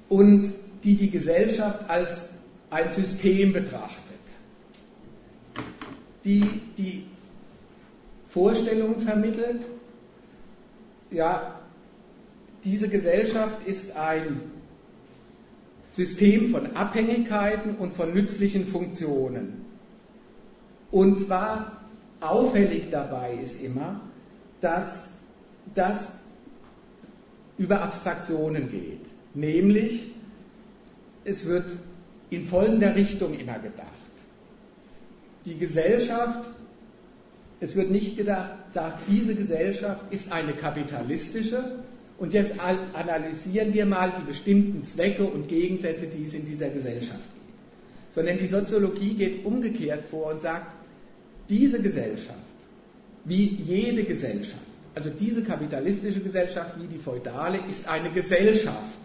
Und 0.09 0.51
die 0.83 0.95
die 0.95 1.09
Gesellschaft 1.09 1.89
als 1.89 2.29
ein 2.69 2.91
System 2.91 3.53
betrachtet, 3.53 4.01
die 6.23 6.43
die 6.77 7.05
Vorstellung 8.29 8.99
vermittelt, 8.99 9.67
ja, 11.11 11.59
diese 12.63 12.87
Gesellschaft 12.87 13.67
ist 13.67 13.95
ein 13.97 14.41
System 15.91 16.47
von 16.47 16.75
Abhängigkeiten 16.75 17.75
und 17.75 17.93
von 17.93 18.13
nützlichen 18.13 18.65
Funktionen. 18.65 19.65
Und 20.89 21.19
zwar 21.19 21.81
auffällig 22.21 22.89
dabei 22.91 23.33
ist 23.33 23.61
immer, 23.61 23.99
dass 24.61 25.10
das 25.73 26.19
über 27.57 27.81
Abstraktionen 27.81 28.71
geht. 28.71 29.05
Nämlich, 29.33 30.03
es 31.23 31.45
wird 31.45 31.71
in 32.29 32.45
folgender 32.45 32.95
Richtung 32.95 33.37
immer 33.37 33.59
gedacht. 33.59 33.87
Die 35.45 35.57
Gesellschaft, 35.57 36.49
es 37.59 37.75
wird 37.75 37.91
nicht 37.91 38.17
gedacht, 38.17 38.73
sagt, 38.73 39.07
diese 39.07 39.35
Gesellschaft 39.35 40.11
ist 40.11 40.31
eine 40.31 40.53
kapitalistische 40.53 41.83
und 42.17 42.33
jetzt 42.33 42.55
analysieren 42.93 43.73
wir 43.73 43.85
mal 43.85 44.13
die 44.19 44.25
bestimmten 44.25 44.83
Zwecke 44.83 45.23
und 45.23 45.47
Gegensätze, 45.47 46.07
die 46.07 46.23
es 46.23 46.33
in 46.33 46.45
dieser 46.45 46.69
Gesellschaft 46.69 47.29
gibt. 47.33 48.15
Sondern 48.15 48.37
die 48.37 48.47
Soziologie 48.47 49.15
geht 49.15 49.45
umgekehrt 49.45 50.05
vor 50.05 50.31
und 50.31 50.41
sagt, 50.41 50.75
diese 51.49 51.81
Gesellschaft, 51.81 52.37
wie 53.25 53.45
jede 53.45 54.03
Gesellschaft, 54.03 54.61
also 54.95 55.09
diese 55.09 55.43
kapitalistische 55.43 56.19
Gesellschaft 56.19 56.75
wie 56.79 56.87
die 56.87 56.97
feudale, 56.97 57.59
ist 57.69 57.87
eine 57.87 58.11
Gesellschaft 58.11 58.99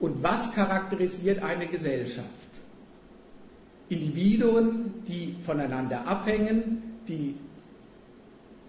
und 0.00 0.22
was 0.22 0.52
charakterisiert 0.52 1.42
eine 1.42 1.66
Gesellschaft? 1.66 2.26
Individuen, 3.88 4.94
die 5.06 5.36
voneinander 5.44 6.06
abhängen, 6.06 6.82
die 7.08 7.36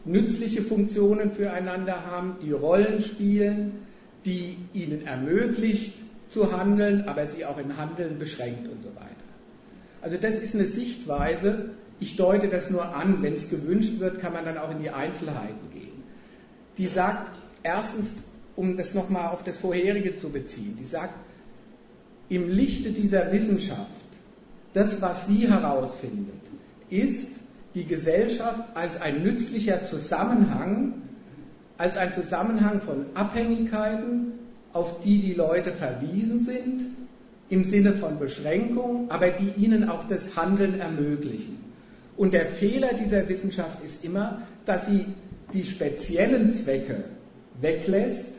nützliche 0.05 0.61
Funktionen 0.61 1.31
füreinander 1.31 2.05
haben, 2.05 2.35
die 2.41 2.51
Rollen 2.51 3.01
spielen, 3.01 3.73
die 4.25 4.57
ihnen 4.73 5.05
ermöglicht 5.05 5.93
zu 6.29 6.51
handeln, 6.51 7.07
aber 7.07 7.25
sie 7.25 7.45
auch 7.45 7.57
in 7.57 7.77
Handeln 7.77 8.19
beschränkt 8.19 8.67
und 8.67 8.81
so 8.81 8.89
weiter. 8.89 9.07
Also 10.01 10.17
das 10.17 10.37
ist 10.37 10.55
eine 10.55 10.65
Sichtweise, 10.65 11.71
ich 11.99 12.15
deute 12.15 12.47
das 12.47 12.69
nur 12.69 12.95
an, 12.95 13.23
wenn 13.23 13.33
es 13.33 13.49
gewünscht 13.49 13.99
wird, 13.99 14.19
kann 14.19 14.33
man 14.33 14.45
dann 14.45 14.57
auch 14.57 14.69
in 14.69 14.81
die 14.81 14.91
Einzelheiten 14.91 15.71
gehen. 15.73 15.76
Die 16.77 16.87
sagt, 16.87 17.31
erstens, 17.63 18.13
um 18.55 18.77
das 18.77 18.93
nochmal 18.93 19.29
auf 19.29 19.43
das 19.43 19.57
vorherige 19.57 20.15
zu 20.15 20.29
beziehen. 20.29 20.75
Die 20.79 20.85
sagt, 20.85 21.13
im 22.29 22.49
Lichte 22.49 22.91
dieser 22.91 23.31
Wissenschaft, 23.31 23.87
das, 24.73 25.01
was 25.01 25.27
sie 25.27 25.49
herausfindet, 25.49 26.35
ist 26.89 27.37
die 27.75 27.85
Gesellschaft 27.85 28.63
als 28.75 28.99
ein 29.01 29.23
nützlicher 29.23 29.83
Zusammenhang, 29.83 30.93
als 31.77 31.97
ein 31.97 32.13
Zusammenhang 32.13 32.81
von 32.81 33.05
Abhängigkeiten, 33.13 34.33
auf 34.73 34.99
die 34.99 35.19
die 35.19 35.33
Leute 35.33 35.71
verwiesen 35.71 36.43
sind, 36.43 36.83
im 37.49 37.63
Sinne 37.63 37.93
von 37.93 38.19
Beschränkung, 38.19 39.09
aber 39.09 39.29
die 39.29 39.51
ihnen 39.57 39.89
auch 39.89 40.07
das 40.07 40.35
Handeln 40.35 40.79
ermöglichen. 40.79 41.57
Und 42.17 42.33
der 42.33 42.45
Fehler 42.45 42.93
dieser 42.93 43.29
Wissenschaft 43.29 43.83
ist 43.83 44.03
immer, 44.03 44.41
dass 44.65 44.87
sie 44.87 45.05
die 45.53 45.65
speziellen 45.65 46.53
Zwecke 46.53 47.05
weglässt 47.61 48.35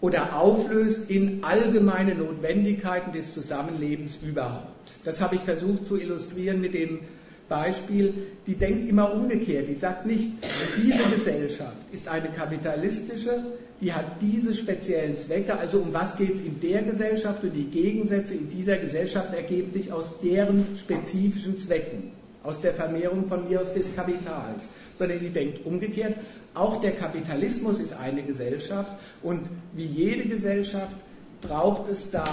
oder 0.00 0.38
auflöst 0.38 1.10
in 1.10 1.42
allgemeine 1.42 2.14
Notwendigkeiten 2.14 3.12
des 3.12 3.32
Zusammenlebens 3.32 4.18
überhaupt. 4.22 4.92
Das 5.04 5.20
habe 5.20 5.36
ich 5.36 5.40
versucht 5.40 5.86
zu 5.86 5.96
illustrieren 5.96 6.60
mit 6.60 6.74
dem 6.74 7.00
Beispiel, 7.48 8.14
die 8.46 8.54
denkt 8.54 8.88
immer 8.88 9.12
umgekehrt. 9.12 9.68
Die 9.68 9.74
sagt 9.74 10.06
nicht, 10.06 10.30
diese 10.76 11.04
Gesellschaft 11.10 11.76
ist 11.92 12.08
eine 12.08 12.28
kapitalistische, 12.28 13.44
die 13.80 13.92
hat 13.92 14.22
diese 14.22 14.54
speziellen 14.54 15.16
Zwecke, 15.16 15.58
also 15.58 15.78
um 15.78 15.92
was 15.92 16.16
geht 16.16 16.34
es 16.34 16.40
in 16.40 16.60
der 16.60 16.82
Gesellschaft 16.82 17.42
und 17.42 17.52
die 17.52 17.64
Gegensätze 17.64 18.34
in 18.34 18.48
dieser 18.48 18.76
Gesellschaft 18.76 19.34
ergeben 19.34 19.70
sich 19.70 19.92
aus 19.92 20.18
deren 20.22 20.66
spezifischen 20.78 21.58
Zwecken, 21.58 22.12
aus 22.42 22.60
der 22.60 22.72
Vermehrung 22.72 23.26
von 23.26 23.48
mir 23.48 23.60
aus 23.60 23.74
des 23.74 23.94
Kapitals, 23.94 24.68
sondern 24.96 25.20
die 25.20 25.30
denkt 25.30 25.64
umgekehrt, 25.66 26.16
auch 26.54 26.80
der 26.80 26.92
Kapitalismus 26.92 27.80
ist 27.80 27.94
eine 27.94 28.22
Gesellschaft 28.22 28.96
und 29.22 29.48
wie 29.72 29.86
jede 29.86 30.28
Gesellschaft 30.28 30.96
braucht 31.40 31.90
es 31.90 32.10
da, 32.10 32.24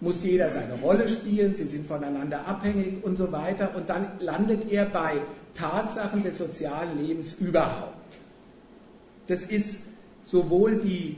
muss 0.00 0.24
jeder 0.24 0.50
seine 0.50 0.74
Rolle 0.74 1.08
spielen, 1.08 1.54
sie 1.54 1.66
sind 1.66 1.86
voneinander 1.86 2.46
abhängig 2.46 3.04
und 3.04 3.16
so 3.16 3.30
weiter 3.30 3.74
und 3.76 3.88
dann 3.88 4.06
landet 4.18 4.70
er 4.70 4.84
bei 4.84 5.20
Tatsachen 5.54 6.22
des 6.22 6.38
sozialen 6.38 6.98
Lebens 6.98 7.34
überhaupt. 7.38 8.18
Das 9.28 9.46
ist 9.46 9.82
sowohl 10.24 10.76
die 10.76 11.16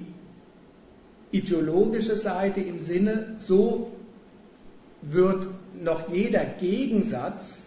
ideologische 1.30 2.16
Seite 2.16 2.60
im 2.60 2.78
Sinne, 2.78 3.34
so 3.38 3.90
wird 5.02 5.46
noch 5.80 6.12
jeder 6.12 6.44
Gegensatz 6.44 7.63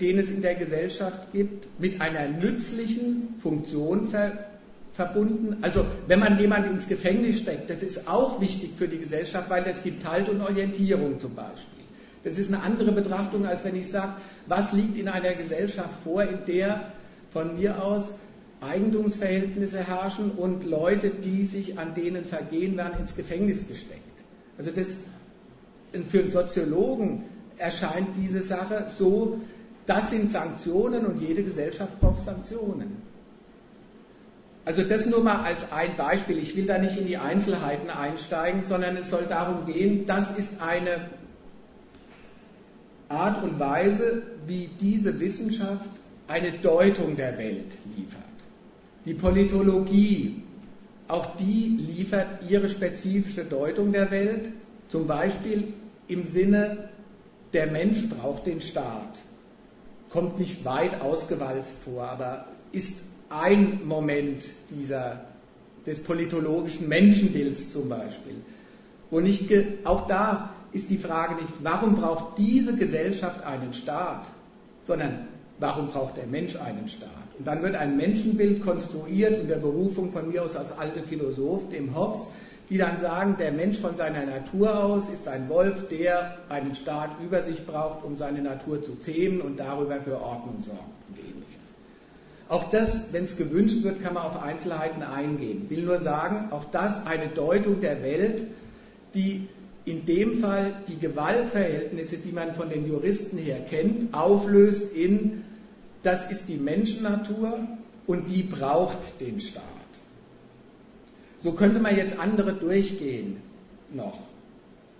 den 0.00 0.18
es 0.18 0.30
in 0.30 0.42
der 0.42 0.54
Gesellschaft 0.54 1.32
gibt, 1.32 1.68
mit 1.80 2.00
einer 2.00 2.28
nützlichen 2.28 3.34
Funktion 3.40 4.10
ver 4.10 4.44
verbunden. 4.94 5.58
Also 5.62 5.86
wenn 6.08 6.18
man 6.18 6.40
jemanden 6.40 6.72
ins 6.72 6.88
Gefängnis 6.88 7.38
steckt, 7.38 7.70
das 7.70 7.84
ist 7.84 8.08
auch 8.08 8.40
wichtig 8.40 8.72
für 8.76 8.88
die 8.88 8.98
Gesellschaft, 8.98 9.48
weil 9.48 9.62
das 9.62 9.84
gibt 9.84 10.04
Halt 10.04 10.28
und 10.28 10.40
Orientierung 10.40 11.20
zum 11.20 11.36
Beispiel. 11.36 11.84
Das 12.24 12.36
ist 12.36 12.52
eine 12.52 12.64
andere 12.64 12.90
Betrachtung, 12.90 13.46
als 13.46 13.64
wenn 13.64 13.76
ich 13.76 13.88
sage, 13.88 14.14
was 14.46 14.72
liegt 14.72 14.98
in 14.98 15.06
einer 15.06 15.34
Gesellschaft 15.34 16.02
vor, 16.02 16.24
in 16.24 16.44
der 16.48 16.80
von 17.30 17.56
mir 17.56 17.80
aus 17.80 18.14
Eigentumsverhältnisse 18.60 19.86
herrschen 19.86 20.32
und 20.32 20.64
Leute, 20.64 21.10
die 21.10 21.44
sich 21.44 21.78
an 21.78 21.94
denen 21.94 22.24
vergehen, 22.24 22.76
werden 22.76 22.98
ins 22.98 23.14
Gefängnis 23.14 23.68
gesteckt. 23.68 24.02
Also 24.58 24.72
das, 24.72 25.04
für 26.08 26.18
einen 26.18 26.30
Soziologen 26.32 27.22
erscheint 27.56 28.08
diese 28.20 28.42
Sache 28.42 28.86
so, 28.88 29.40
das 29.88 30.10
sind 30.10 30.30
Sanktionen 30.30 31.06
und 31.06 31.20
jede 31.20 31.42
Gesellschaft 31.42 32.00
braucht 32.00 32.20
Sanktionen. 32.20 33.02
Also 34.64 34.82
das 34.82 35.06
nur 35.06 35.22
mal 35.22 35.44
als 35.44 35.72
ein 35.72 35.96
Beispiel. 35.96 36.38
Ich 36.38 36.54
will 36.56 36.66
da 36.66 36.78
nicht 36.78 36.98
in 36.98 37.06
die 37.06 37.16
Einzelheiten 37.16 37.88
einsteigen, 37.88 38.62
sondern 38.62 38.96
es 38.96 39.08
soll 39.08 39.24
darum 39.26 39.64
gehen, 39.66 40.04
das 40.04 40.36
ist 40.36 40.60
eine 40.60 41.08
Art 43.08 43.42
und 43.42 43.58
Weise, 43.58 44.22
wie 44.46 44.68
diese 44.78 45.18
Wissenschaft 45.20 45.88
eine 46.26 46.52
Deutung 46.52 47.16
der 47.16 47.38
Welt 47.38 47.78
liefert. 47.96 48.22
Die 49.06 49.14
Politologie 49.14 50.42
auch 51.08 51.36
die 51.36 51.68
liefert 51.78 52.42
ihre 52.50 52.68
spezifische 52.68 53.44
Deutung 53.44 53.92
der 53.92 54.10
Welt, 54.10 54.50
zum 54.88 55.06
Beispiel 55.06 55.72
im 56.06 56.24
Sinne, 56.24 56.90
der 57.54 57.66
Mensch 57.68 58.06
braucht 58.10 58.46
den 58.46 58.60
Staat. 58.60 59.22
Kommt 60.10 60.38
nicht 60.38 60.64
weit 60.64 61.00
ausgewalzt 61.00 61.76
vor, 61.84 62.04
aber 62.04 62.46
ist 62.72 63.00
ein 63.30 63.80
Moment 63.84 64.46
dieser, 64.70 65.20
des 65.86 66.02
politologischen 66.02 66.88
Menschenbilds 66.88 67.70
zum 67.70 67.88
Beispiel. 67.88 68.36
Wo 69.10 69.20
nicht, 69.20 69.50
auch 69.84 70.06
da 70.06 70.50
ist 70.72 70.90
die 70.90 70.98
Frage 70.98 71.34
nicht, 71.42 71.54
warum 71.62 71.96
braucht 71.96 72.38
diese 72.38 72.76
Gesellschaft 72.76 73.44
einen 73.44 73.72
Staat, 73.72 74.30
sondern 74.82 75.28
warum 75.58 75.88
braucht 75.88 76.16
der 76.16 76.26
Mensch 76.26 76.56
einen 76.56 76.88
Staat? 76.88 77.08
Und 77.38 77.46
dann 77.46 77.62
wird 77.62 77.74
ein 77.74 77.96
Menschenbild 77.96 78.62
konstruiert 78.62 79.40
in 79.40 79.48
der 79.48 79.56
Berufung 79.56 80.10
von 80.10 80.28
mir 80.28 80.42
aus 80.42 80.56
als 80.56 80.76
alte 80.76 81.02
Philosoph, 81.02 81.68
dem 81.70 81.94
Hobbes, 81.94 82.28
die 82.70 82.76
dann 82.76 82.98
sagen, 82.98 83.36
der 83.38 83.52
Mensch 83.52 83.78
von 83.78 83.96
seiner 83.96 84.26
Natur 84.26 84.84
aus 84.84 85.08
ist 85.08 85.26
ein 85.26 85.48
Wolf, 85.48 85.88
der 85.88 86.36
einen 86.48 86.74
Staat 86.74 87.10
über 87.24 87.42
sich 87.42 87.64
braucht, 87.64 88.04
um 88.04 88.16
seine 88.16 88.42
Natur 88.42 88.82
zu 88.82 88.96
zähmen 88.96 89.40
und 89.40 89.58
darüber 89.58 90.00
für 90.00 90.20
Ordnung 90.20 90.60
sorgt 90.60 90.82
und 91.08 91.18
ähnliches. 91.18 91.56
Auch 92.48 92.70
das, 92.70 93.12
wenn 93.12 93.24
es 93.24 93.36
gewünscht 93.36 93.82
wird, 93.82 94.02
kann 94.02 94.14
man 94.14 94.24
auf 94.24 94.42
Einzelheiten 94.42 95.02
eingehen. 95.02 95.66
Ich 95.68 95.76
will 95.76 95.84
nur 95.84 95.98
sagen, 95.98 96.50
auch 96.50 96.64
das 96.70 97.06
eine 97.06 97.28
Deutung 97.28 97.80
der 97.80 98.02
Welt, 98.02 98.44
die 99.14 99.48
in 99.86 100.04
dem 100.04 100.38
Fall 100.40 100.72
die 100.88 100.98
Gewaltverhältnisse, 100.98 102.18
die 102.18 102.32
man 102.32 102.52
von 102.52 102.68
den 102.68 102.86
Juristen 102.86 103.38
her 103.38 103.60
kennt, 103.60 104.12
auflöst 104.12 104.92
in, 104.92 105.44
das 106.02 106.30
ist 106.30 106.48
die 106.48 106.58
Menschennatur 106.58 107.58
und 108.06 108.30
die 108.30 108.42
braucht 108.42 109.20
den 109.20 109.40
Staat. 109.40 109.77
So 111.42 111.52
könnte 111.52 111.78
man 111.78 111.96
jetzt 111.96 112.18
andere 112.18 112.52
durchgehen 112.52 113.36
noch. 113.92 114.18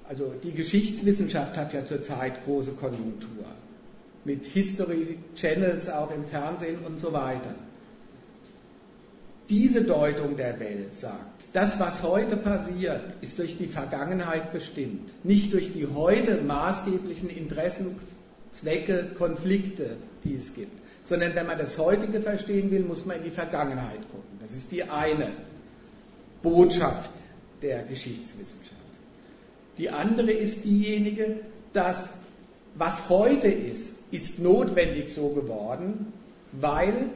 Also 0.08 0.32
die 0.42 0.52
Geschichtswissenschaft 0.52 1.56
hat 1.56 1.74
ja 1.74 1.84
zurzeit 1.84 2.44
große 2.44 2.72
Konjunktur. 2.72 3.44
Mit 4.24 4.46
History 4.46 5.18
Channels 5.34 5.88
auch 5.88 6.14
im 6.14 6.24
Fernsehen 6.24 6.78
und 6.86 6.98
so 6.98 7.12
weiter. 7.12 7.54
Diese 9.48 9.84
Deutung 9.84 10.36
der 10.36 10.60
Welt 10.60 10.94
sagt, 10.94 11.48
das, 11.54 11.80
was 11.80 12.02
heute 12.02 12.36
passiert, 12.36 13.14
ist 13.22 13.38
durch 13.38 13.56
die 13.56 13.66
Vergangenheit 13.66 14.52
bestimmt, 14.52 15.10
nicht 15.24 15.54
durch 15.54 15.72
die 15.72 15.86
heute 15.86 16.42
maßgeblichen 16.42 17.30
Interessen, 17.30 17.96
Zwecke, 18.52 19.06
Konflikte, 19.16 19.96
die 20.24 20.36
es 20.36 20.54
gibt, 20.54 20.78
sondern 21.04 21.34
wenn 21.34 21.46
man 21.46 21.58
das 21.58 21.78
heutige 21.78 22.20
verstehen 22.20 22.70
will, 22.70 22.80
muss 22.80 23.06
man 23.06 23.18
in 23.18 23.24
die 23.24 23.30
Vergangenheit 23.30 24.00
gucken. 24.10 24.38
Das 24.40 24.52
ist 24.52 24.70
die 24.70 24.82
eine 24.84 25.28
Botschaft 26.42 27.10
der 27.62 27.82
Geschichtswissenschaft. 27.82 28.74
Die 29.78 29.90
andere 29.90 30.32
ist 30.32 30.64
diejenige, 30.64 31.40
dass 31.72 32.10
was 32.74 33.08
heute 33.08 33.48
ist, 33.48 33.94
ist 34.10 34.38
notwendig 34.38 35.08
so 35.08 35.28
geworden, 35.30 36.12
weil 36.52 37.10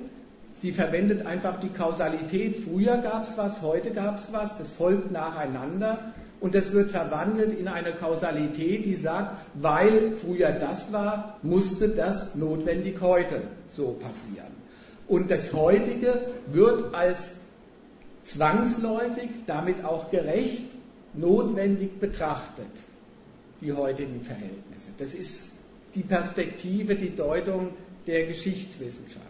sie 0.54 0.72
verwendet 0.72 1.26
einfach 1.26 1.60
die 1.60 1.68
Kausalität. 1.68 2.56
Früher 2.56 2.98
gab 2.98 3.28
es 3.28 3.36
was, 3.38 3.62
heute 3.62 3.90
gab 3.90 4.18
es 4.18 4.32
was, 4.32 4.58
das 4.58 4.70
folgt 4.70 5.12
nacheinander 5.12 6.12
und 6.40 6.54
das 6.54 6.72
wird 6.72 6.90
verwandelt 6.90 7.58
in 7.58 7.68
eine 7.68 7.92
Kausalität, 7.92 8.84
die 8.84 8.96
sagt, 8.96 9.36
weil 9.54 10.14
früher 10.16 10.50
das 10.50 10.92
war, 10.92 11.38
musste 11.42 11.88
das 11.88 12.34
notwendig 12.34 13.00
heute 13.00 13.42
so 13.68 13.92
passieren. 13.92 14.52
Und 15.06 15.30
das 15.30 15.52
heutige 15.52 16.20
wird 16.48 16.94
als 16.94 17.36
zwangsläufig, 18.24 19.30
damit 19.46 19.84
auch 19.84 20.10
gerecht, 20.10 20.64
notwendig 21.14 22.00
betrachtet, 22.00 22.66
die 23.60 23.72
heutigen 23.72 24.20
Verhältnisse. 24.20 24.88
Das 24.98 25.14
ist 25.14 25.52
die 25.94 26.02
Perspektive, 26.02 26.94
die 26.94 27.14
Deutung 27.14 27.70
der 28.06 28.26
Geschichtswissenschaft. 28.26 29.26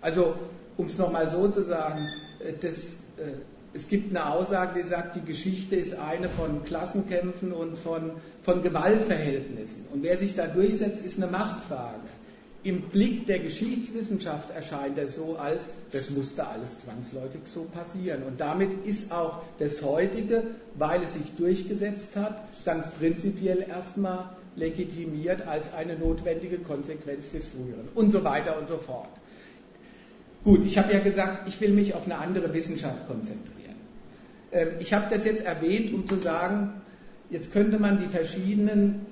Also, 0.00 0.34
um 0.76 0.86
es 0.86 0.98
nochmal 0.98 1.30
so 1.30 1.48
zu 1.48 1.62
sagen, 1.62 2.06
äh, 2.40 2.52
das, 2.60 2.94
äh, 3.16 3.32
es 3.74 3.88
gibt 3.88 4.10
eine 4.10 4.30
Aussage, 4.30 4.80
die 4.80 4.86
sagt, 4.86 5.16
die 5.16 5.24
Geschichte 5.24 5.76
ist 5.76 5.98
eine 5.98 6.28
von 6.28 6.64
Klassenkämpfen 6.64 7.52
und 7.52 7.76
von, 7.76 8.12
von 8.42 8.62
Gewaltverhältnissen. 8.62 9.86
Und 9.92 10.02
wer 10.02 10.16
sich 10.16 10.34
da 10.34 10.46
durchsetzt, 10.46 11.04
ist 11.04 11.16
eine 11.16 11.30
Machtfrage 11.30 12.00
im 12.68 12.82
Blick 12.82 13.26
der 13.26 13.38
Geschichtswissenschaft 13.38 14.50
erscheint 14.50 14.98
es 14.98 15.14
so, 15.14 15.36
als 15.36 15.68
das 15.92 16.10
musste 16.10 16.46
alles 16.46 16.78
zwangsläufig 16.78 17.40
so 17.44 17.62
passieren. 17.64 18.22
Und 18.24 18.40
damit 18.40 18.86
ist 18.86 19.10
auch 19.12 19.42
das 19.58 19.82
heutige, 19.82 20.42
weil 20.74 21.02
es 21.02 21.14
sich 21.14 21.34
durchgesetzt 21.36 22.16
hat, 22.16 22.42
ganz 22.64 22.90
prinzipiell 22.90 23.64
erstmal 23.68 24.30
legitimiert 24.56 25.46
als 25.46 25.72
eine 25.72 25.96
notwendige 25.96 26.58
Konsequenz 26.58 27.30
des 27.30 27.46
früheren 27.46 27.88
und 27.94 28.12
so 28.12 28.24
weiter 28.24 28.58
und 28.58 28.68
so 28.68 28.76
fort. 28.76 29.08
Gut, 30.44 30.64
ich 30.66 30.78
habe 30.78 30.92
ja 30.92 31.00
gesagt, 31.00 31.48
ich 31.48 31.60
will 31.60 31.72
mich 31.72 31.94
auf 31.94 32.04
eine 32.04 32.18
andere 32.18 32.52
Wissenschaft 32.52 33.06
konzentrieren. 33.06 33.76
Ähm, 34.52 34.68
ich 34.80 34.92
habe 34.92 35.06
das 35.10 35.24
jetzt 35.24 35.44
erwähnt, 35.44 35.92
um 35.94 36.06
zu 36.06 36.16
sagen, 36.16 36.80
jetzt 37.30 37.52
könnte 37.52 37.78
man 37.78 38.00
die 38.00 38.08
verschiedenen 38.08 39.06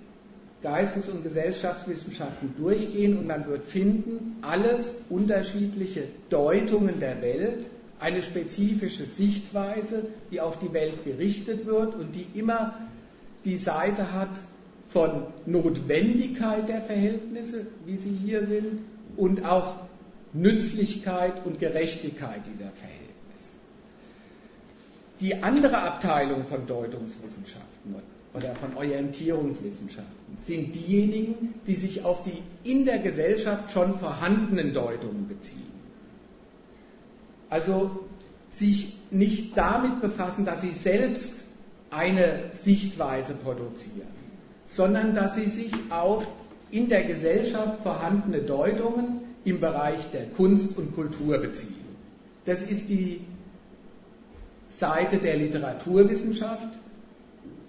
Geistes- 0.67 1.09
und 1.09 1.23
Gesellschaftswissenschaften 1.23 2.57
durchgehen 2.59 3.17
und 3.17 3.29
man 3.29 3.47
wird 3.47 3.65
finden, 3.65 4.39
alles 4.43 4.97
unterschiedliche 5.09 6.09
Deutungen 6.29 6.99
der 6.99 7.23
Welt, 7.23 7.69
eine 8.01 8.21
spezifische 8.21 9.07
Sichtweise, 9.07 10.07
die 10.33 10.41
auf 10.41 10.59
die 10.59 10.73
Welt 10.73 11.05
gerichtet 11.05 11.67
wird 11.67 11.95
und 11.95 12.17
die 12.17 12.27
immer 12.35 12.75
die 13.45 13.57
Seite 13.57 14.13
hat 14.13 14.41
von 14.89 15.23
Notwendigkeit 15.47 16.69
der 16.69 16.83
Verhältnisse, 16.83 17.69
wie 17.85 17.97
sie 17.97 18.19
hier 18.25 18.45
sind, 18.45 18.83
und 19.17 19.45
auch 19.45 19.77
Nützlichkeit 20.33 21.47
und 21.47 21.61
Gerechtigkeit 21.61 22.41
dieser 22.45 22.73
Verhältnisse. 22.73 23.51
Die 25.21 25.45
andere 25.45 25.79
Abteilung 25.79 26.45
von 26.45 26.67
Deutungswissenschaften 26.67 27.95
oder 28.35 28.53
von 28.57 28.77
Orientierungswissenschaften 28.77 30.16
sind 30.37 30.75
diejenigen, 30.75 31.55
die 31.67 31.75
sich 31.75 32.05
auf 32.05 32.23
die 32.23 32.43
in 32.65 32.85
der 32.85 32.99
Gesellschaft 32.99 33.71
schon 33.71 33.95
vorhandenen 33.95 34.75
Deutungen 34.75 35.29
beziehen. 35.29 35.73
Also 37.49 38.05
sich 38.51 38.97
nicht 39.11 39.57
damit 39.57 40.01
befassen, 40.01 40.45
dass 40.45 40.63
sie 40.63 40.73
selbst 40.73 41.45
eine 41.91 42.51
Sichtweise 42.53 43.35
produzieren, 43.35 44.09
sondern 44.67 45.15
dass 45.15 45.37
sie 45.37 45.47
sich 45.47 45.73
auf 45.91 46.27
in 46.71 46.89
der 46.89 47.05
Gesellschaft 47.05 47.83
vorhandene 47.83 48.41
Deutungen 48.41 49.21
im 49.45 49.61
Bereich 49.61 50.11
der 50.11 50.27
Kunst 50.27 50.77
und 50.77 50.95
Kultur 50.95 51.39
beziehen. 51.39 51.87
Das 52.45 52.63
ist 52.63 52.89
die 52.89 53.21
Seite 54.69 55.19
der 55.19 55.37
Literaturwissenschaft, 55.37 56.69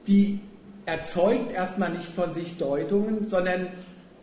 die 0.08 0.40
erzeugt 0.88 1.52
erstmal 1.52 1.92
nicht 1.92 2.08
von 2.08 2.34
sich 2.34 2.58
Deutungen, 2.58 3.28
sondern 3.28 3.68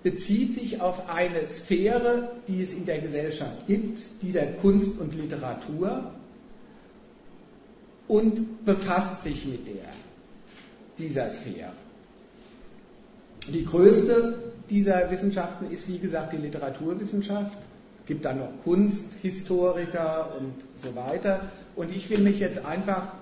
bezieht 0.02 0.54
sich 0.54 0.80
auf 0.80 1.10
eine 1.10 1.46
Sphäre, 1.46 2.30
die 2.48 2.60
es 2.62 2.72
in 2.72 2.86
der 2.86 3.00
Gesellschaft 3.00 3.66
gibt, 3.66 4.00
die 4.22 4.32
der 4.32 4.54
Kunst 4.54 4.98
und 4.98 5.14
Literatur, 5.14 6.10
und 8.08 8.64
befasst 8.64 9.22
sich 9.24 9.46
mit 9.46 9.66
der, 9.66 9.88
dieser 10.98 11.30
Sphäre. 11.30 11.72
Die 13.48 13.64
größte 13.64 14.52
dieser 14.70 15.10
Wissenschaften 15.10 15.70
ist, 15.70 15.88
wie 15.88 15.98
gesagt, 15.98 16.32
die 16.32 16.38
Literaturwissenschaft. 16.38 17.58
Es 18.00 18.06
gibt 18.06 18.24
dann 18.24 18.38
noch 18.38 18.50
Kunsthistoriker 18.62 20.34
und 20.38 20.54
so 20.76 20.94
weiter. 20.96 21.40
Und 21.76 21.94
ich 21.94 22.08
will 22.08 22.20
mich 22.20 22.40
jetzt 22.40 22.64
einfach 22.64 23.12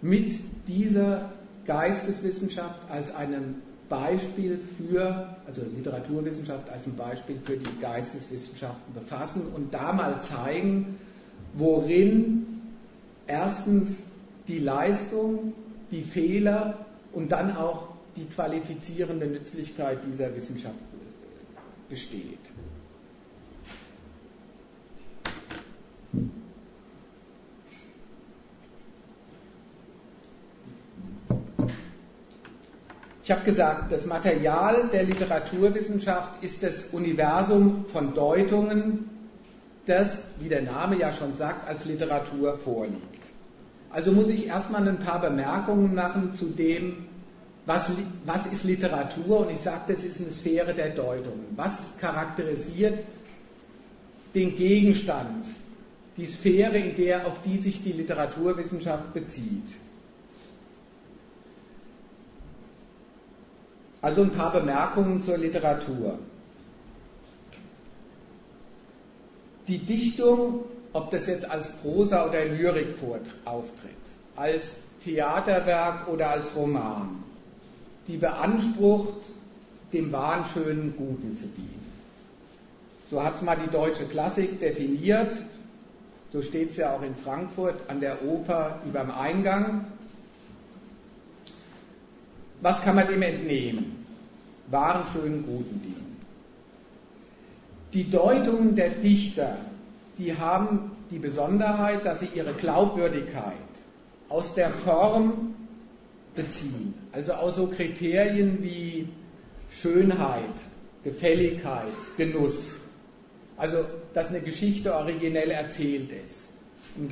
mit 0.00 0.32
dieser 0.66 1.32
Geisteswissenschaft 1.68 2.90
als 2.90 3.14
einem 3.14 3.56
Beispiel 3.90 4.58
für, 4.58 5.36
also 5.46 5.62
Literaturwissenschaft 5.76 6.68
als 6.70 6.86
ein 6.86 6.96
Beispiel 6.96 7.38
für 7.44 7.56
die 7.56 7.78
Geisteswissenschaften 7.80 8.94
befassen 8.94 9.42
und 9.54 9.72
da 9.72 9.92
mal 9.92 10.20
zeigen, 10.20 10.98
worin 11.52 12.46
erstens 13.26 14.04
die 14.48 14.58
Leistung, 14.58 15.52
die 15.90 16.02
Fehler 16.02 16.86
und 17.12 17.32
dann 17.32 17.54
auch 17.56 17.90
die 18.16 18.24
qualifizierende 18.24 19.26
Nützlichkeit 19.26 19.98
dieser 20.10 20.34
Wissenschaft 20.34 20.74
besteht. 21.90 22.38
Ich 33.28 33.32
habe 33.32 33.44
gesagt, 33.44 33.92
das 33.92 34.06
Material 34.06 34.88
der 34.90 35.02
Literaturwissenschaft 35.02 36.42
ist 36.42 36.62
das 36.62 36.84
Universum 36.92 37.84
von 37.84 38.14
Deutungen, 38.14 39.10
das, 39.84 40.22
wie 40.40 40.48
der 40.48 40.62
Name 40.62 40.98
ja 40.98 41.12
schon 41.12 41.36
sagt, 41.36 41.68
als 41.68 41.84
Literatur 41.84 42.54
vorliegt. 42.54 43.20
Also 43.90 44.12
muss 44.12 44.30
ich 44.30 44.46
erstmal 44.46 44.88
ein 44.88 44.98
paar 44.98 45.20
Bemerkungen 45.20 45.94
machen 45.94 46.32
zu 46.32 46.46
dem, 46.46 47.04
was, 47.66 47.90
was 48.24 48.46
ist 48.46 48.64
Literatur? 48.64 49.40
Und 49.40 49.50
ich 49.50 49.60
sage, 49.60 49.82
das 49.88 50.04
ist 50.04 50.22
eine 50.22 50.30
Sphäre 50.30 50.72
der 50.72 50.88
Deutung. 50.88 51.38
Was 51.54 51.98
charakterisiert 52.00 52.98
den 54.34 54.56
Gegenstand, 54.56 55.50
die 56.16 56.24
Sphäre, 56.24 56.78
in 56.78 56.96
der, 56.96 57.26
auf 57.26 57.42
die 57.42 57.58
sich 57.58 57.82
die 57.82 57.92
Literaturwissenschaft 57.92 59.12
bezieht? 59.12 59.68
Also 64.00 64.22
ein 64.22 64.32
paar 64.32 64.52
Bemerkungen 64.52 65.20
zur 65.22 65.38
Literatur. 65.38 66.18
Die 69.66 69.78
Dichtung, 69.78 70.64
ob 70.92 71.10
das 71.10 71.26
jetzt 71.26 71.50
als 71.50 71.68
Prosa 71.68 72.26
oder 72.26 72.44
Lyrik 72.44 72.94
auftritt, 73.44 73.92
als 74.36 74.76
Theaterwerk 75.00 76.08
oder 76.08 76.30
als 76.30 76.54
Roman, 76.54 77.22
die 78.06 78.16
beansprucht, 78.16 79.26
dem 79.92 80.12
wahren, 80.12 80.44
schönen, 80.44 80.94
Guten 80.96 81.34
zu 81.36 81.46
dienen. 81.46 81.86
So 83.10 83.22
hat 83.22 83.36
es 83.36 83.42
mal 83.42 83.56
die 83.56 83.70
deutsche 83.70 84.04
Klassik 84.04 84.60
definiert. 84.60 85.34
So 86.32 86.42
steht 86.42 86.70
es 86.70 86.76
ja 86.76 86.94
auch 86.94 87.02
in 87.02 87.14
Frankfurt 87.14 87.88
an 87.88 88.00
der 88.00 88.22
Oper 88.24 88.80
über 88.86 89.00
dem 89.00 89.10
Eingang. 89.10 89.86
Was 92.60 92.82
kann 92.82 92.96
man 92.96 93.06
dem 93.06 93.22
entnehmen? 93.22 94.06
Wahren, 94.68 95.06
schönen, 95.12 95.44
Guten 95.46 95.80
dienen. 95.82 96.16
Die 97.94 98.10
Deutungen 98.10 98.74
der 98.74 98.90
Dichter, 98.90 99.56
die 100.18 100.36
haben 100.36 100.90
die 101.10 101.18
Besonderheit, 101.18 102.04
dass 102.04 102.20
sie 102.20 102.28
ihre 102.34 102.52
Glaubwürdigkeit 102.52 103.54
aus 104.28 104.54
der 104.54 104.70
Form 104.70 105.54
beziehen. 106.34 106.94
Also 107.12 107.32
aus 107.32 107.56
so 107.56 107.68
Kriterien 107.68 108.62
wie 108.62 109.08
Schönheit, 109.70 110.42
Gefälligkeit, 111.04 111.92
Genuss. 112.16 112.78
Also, 113.56 113.84
dass 114.14 114.28
eine 114.28 114.40
Geschichte 114.40 114.94
originell 114.94 115.50
erzählt 115.50 116.10
ist. 116.12 116.50
Ein, 116.96 117.08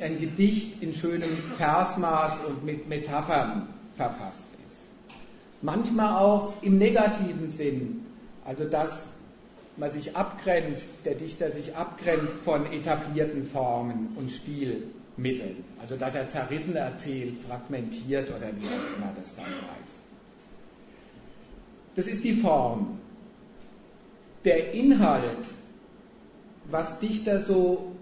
ein 0.00 0.20
Gedicht 0.20 0.82
in 0.82 0.92
schönem 0.92 1.30
Versmaß 1.56 2.32
und 2.46 2.64
mit 2.64 2.88
Metaphern 2.88 3.68
verfasst. 3.96 4.44
Manchmal 5.64 6.22
auch 6.22 6.52
im 6.60 6.76
negativen 6.76 7.48
Sinn. 7.48 8.04
Also, 8.44 8.64
dass 8.64 9.06
man 9.78 9.90
sich 9.90 10.14
abgrenzt, 10.14 10.88
der 11.06 11.14
Dichter 11.14 11.50
sich 11.50 11.74
abgrenzt 11.74 12.36
von 12.36 12.70
etablierten 12.70 13.46
Formen 13.46 14.14
und 14.16 14.30
Stilmitteln. 14.30 15.64
Also 15.80 15.96
dass 15.96 16.14
er 16.14 16.28
zerrissen 16.28 16.76
erzählt, 16.76 17.38
fragmentiert 17.38 18.28
oder 18.28 18.48
wie 18.48 18.66
auch 18.66 18.98
immer 18.98 19.12
das 19.16 19.34
dann 19.36 19.46
heißt. 19.46 20.02
Das 21.96 22.06
ist 22.06 22.24
die 22.24 22.34
Form. 22.34 22.98
Der 24.44 24.74
Inhalt, 24.74 25.48
was 26.70 26.98
Dichter 26.98 27.40
so 27.40 27.92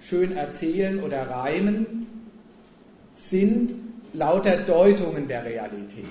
schön 0.00 0.36
erzählen 0.36 1.02
oder 1.02 1.28
reimen, 1.28 2.06
sind 3.16 3.74
lauter 4.12 4.58
Deutungen 4.58 5.26
der 5.26 5.44
Realität, 5.44 6.04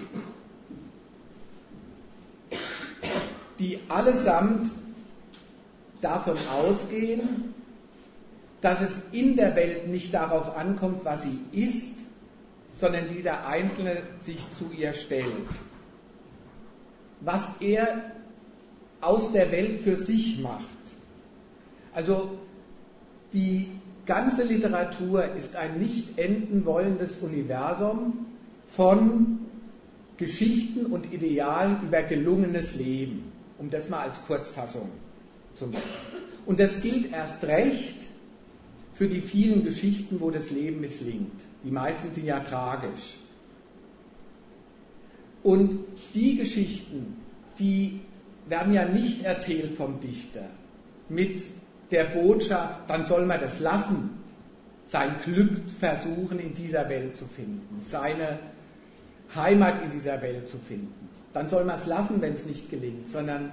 die 3.59 3.79
allesamt 3.89 4.71
davon 6.01 6.37
ausgehen, 6.53 7.53
dass 8.61 8.81
es 8.81 8.99
in 9.11 9.35
der 9.35 9.55
Welt 9.55 9.87
nicht 9.87 10.13
darauf 10.13 10.55
ankommt, 10.57 11.05
was 11.05 11.23
sie 11.23 11.39
ist, 11.51 11.93
sondern 12.73 13.09
wie 13.15 13.21
der 13.21 13.47
Einzelne 13.47 14.01
sich 14.21 14.39
zu 14.57 14.71
ihr 14.77 14.93
stellt. 14.93 15.25
Was 17.21 17.49
er 17.59 18.11
aus 19.01 19.31
der 19.31 19.51
Welt 19.51 19.79
für 19.79 19.95
sich 19.95 20.39
macht. 20.39 20.65
Also 21.93 22.37
die 23.33 23.67
ganze 24.05 24.43
Literatur 24.43 25.35
ist 25.35 25.55
ein 25.55 25.79
nicht 25.79 26.17
enden 26.17 26.65
wollendes 26.65 27.17
Universum 27.17 28.25
von 28.75 29.39
Geschichten 30.17 30.87
und 30.87 31.13
Idealen 31.13 31.83
über 31.83 32.01
gelungenes 32.01 32.75
Leben, 32.75 33.31
um 33.59 33.69
das 33.69 33.89
mal 33.89 34.01
als 34.01 34.23
Kurzfassung 34.25 34.89
zum 35.55 35.71
Beispiel. 35.71 35.91
Und 36.45 36.59
das 36.59 36.81
gilt 36.81 37.11
erst 37.11 37.43
recht 37.43 37.95
für 38.93 39.07
die 39.07 39.21
vielen 39.21 39.63
Geschichten, 39.63 40.21
wo 40.21 40.31
das 40.31 40.49
Leben 40.49 40.81
misslingt. 40.81 41.43
Die 41.63 41.71
meisten 41.71 42.13
sind 42.13 42.25
ja 42.25 42.39
tragisch. 42.39 43.17
Und 45.43 45.77
die 46.15 46.37
Geschichten, 46.37 47.17
die 47.59 47.99
werden 48.47 48.73
ja 48.73 48.85
nicht 48.85 49.23
erzählt 49.23 49.73
vom 49.73 49.99
Dichter 49.99 50.49
mit 51.09 51.43
der 51.91 52.05
Botschaft, 52.05 52.89
dann 52.89 53.05
soll 53.05 53.25
man 53.25 53.39
das 53.39 53.59
lassen, 53.59 54.09
sein 54.83 55.15
Glück 55.23 55.69
versuchen 55.79 56.39
in 56.39 56.53
dieser 56.53 56.89
Welt 56.89 57.17
zu 57.17 57.25
finden, 57.25 57.79
seine 57.81 58.39
Heimat 59.35 59.83
in 59.83 59.89
dieser 59.89 60.21
Welt 60.21 60.49
zu 60.49 60.57
finden. 60.57 61.09
Dann 61.33 61.49
soll 61.49 61.65
man 61.65 61.75
es 61.75 61.85
lassen, 61.85 62.21
wenn 62.21 62.33
es 62.33 62.45
nicht 62.45 62.69
gelingt, 62.69 63.09
sondern 63.09 63.51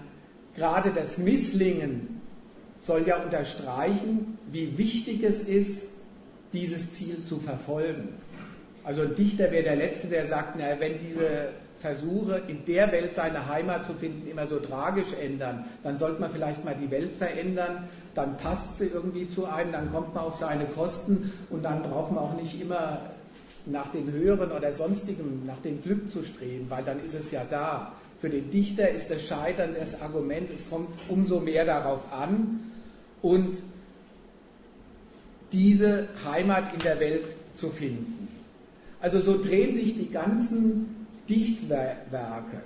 gerade 0.54 0.90
das 0.92 1.18
Misslingen 1.18 2.20
soll 2.80 3.06
ja 3.06 3.16
unterstreichen, 3.16 4.38
wie 4.50 4.78
wichtig 4.78 5.22
es 5.22 5.42
ist, 5.42 5.88
dieses 6.52 6.92
Ziel 6.92 7.24
zu 7.24 7.40
verfolgen. 7.40 8.08
Also 8.84 9.02
ein 9.02 9.14
Dichter 9.14 9.50
wäre 9.50 9.64
der 9.64 9.76
Letzte, 9.76 10.08
der 10.08 10.26
sagt, 10.26 10.56
na, 10.58 10.78
wenn 10.78 10.98
diese 10.98 11.48
Versuche, 11.78 12.42
in 12.48 12.64
der 12.66 12.92
Welt 12.92 13.14
seine 13.14 13.48
Heimat 13.48 13.86
zu 13.86 13.94
finden, 13.94 14.26
immer 14.30 14.46
so 14.46 14.58
tragisch 14.58 15.12
ändern, 15.22 15.64
dann 15.82 15.98
sollte 15.98 16.20
man 16.20 16.30
vielleicht 16.30 16.64
mal 16.64 16.74
die 16.74 16.90
Welt 16.90 17.14
verändern, 17.14 17.84
dann 18.14 18.36
passt 18.36 18.78
sie 18.78 18.86
irgendwie 18.86 19.28
zu 19.28 19.46
einem, 19.46 19.72
dann 19.72 19.90
kommt 19.92 20.14
man 20.14 20.24
auf 20.24 20.36
seine 20.36 20.64
Kosten 20.66 21.32
und 21.50 21.62
dann 21.62 21.82
braucht 21.82 22.12
man 22.12 22.24
auch 22.24 22.34
nicht 22.34 22.60
immer 22.60 23.00
nach 23.66 23.90
den 23.92 24.12
höheren 24.12 24.52
oder 24.52 24.72
sonstigen, 24.72 25.46
nach 25.46 25.58
dem 25.58 25.82
Glück 25.82 26.10
zu 26.10 26.22
streben, 26.22 26.66
weil 26.68 26.84
dann 26.84 27.04
ist 27.04 27.14
es 27.14 27.30
ja 27.30 27.44
da. 27.48 27.92
Für 28.18 28.28
den 28.30 28.50
Dichter 28.50 28.90
ist 28.90 29.10
das 29.10 29.22
Scheitern 29.22 29.74
das 29.78 30.00
Argument, 30.00 30.50
es 30.50 30.68
kommt 30.68 30.88
umso 31.08 31.40
mehr 31.40 31.64
darauf 31.64 32.12
an 32.12 32.60
und 33.22 33.60
diese 35.52 36.08
Heimat 36.24 36.72
in 36.74 36.80
der 36.80 37.00
Welt 37.00 37.36
zu 37.54 37.70
finden. 37.70 38.28
Also 39.00 39.20
so 39.20 39.40
drehen 39.40 39.74
sich 39.74 39.94
die 39.94 40.10
ganzen 40.10 41.06
Dichtwerke, 41.28 42.62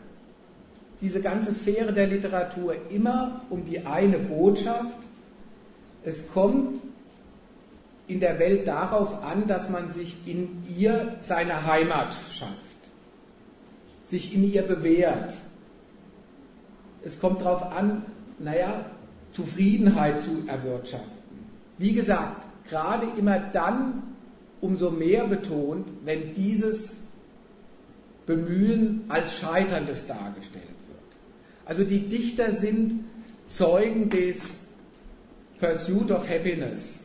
diese 1.00 1.20
ganze 1.20 1.52
Sphäre 1.52 1.92
der 1.92 2.06
Literatur 2.06 2.74
immer 2.90 3.42
um 3.50 3.64
die 3.64 3.86
eine 3.86 4.18
Botschaft. 4.18 4.98
Es 6.04 6.28
kommt 6.32 6.80
in 8.08 8.20
der 8.20 8.38
Welt 8.38 8.66
darauf 8.66 9.22
an, 9.22 9.46
dass 9.46 9.68
man 9.68 9.92
sich 9.92 10.16
in 10.26 10.64
ihr 10.76 11.16
seine 11.20 11.66
Heimat 11.66 12.14
schafft, 12.32 12.52
sich 14.06 14.34
in 14.34 14.50
ihr 14.50 14.62
bewährt, 14.62 15.36
es 17.04 17.20
kommt 17.20 17.42
darauf 17.42 17.70
an, 17.70 18.04
naja, 18.38 18.86
Zufriedenheit 19.32 20.20
zu 20.20 20.44
erwirtschaften. 20.46 21.08
Wie 21.76 21.92
gesagt, 21.92 22.46
gerade 22.68 23.06
immer 23.18 23.38
dann 23.38 24.02
umso 24.60 24.90
mehr 24.90 25.26
betont, 25.26 25.86
wenn 26.04 26.34
dieses 26.34 26.96
Bemühen 28.26 29.04
als 29.08 29.34
Scheiterndes 29.34 30.06
dargestellt 30.06 30.64
wird. 30.64 31.18
Also 31.66 31.84
die 31.84 32.08
Dichter 32.08 32.52
sind 32.52 33.04
Zeugen 33.46 34.10
des 34.10 34.56
Pursuit 35.60 36.10
of 36.10 36.28
Happiness, 36.28 37.04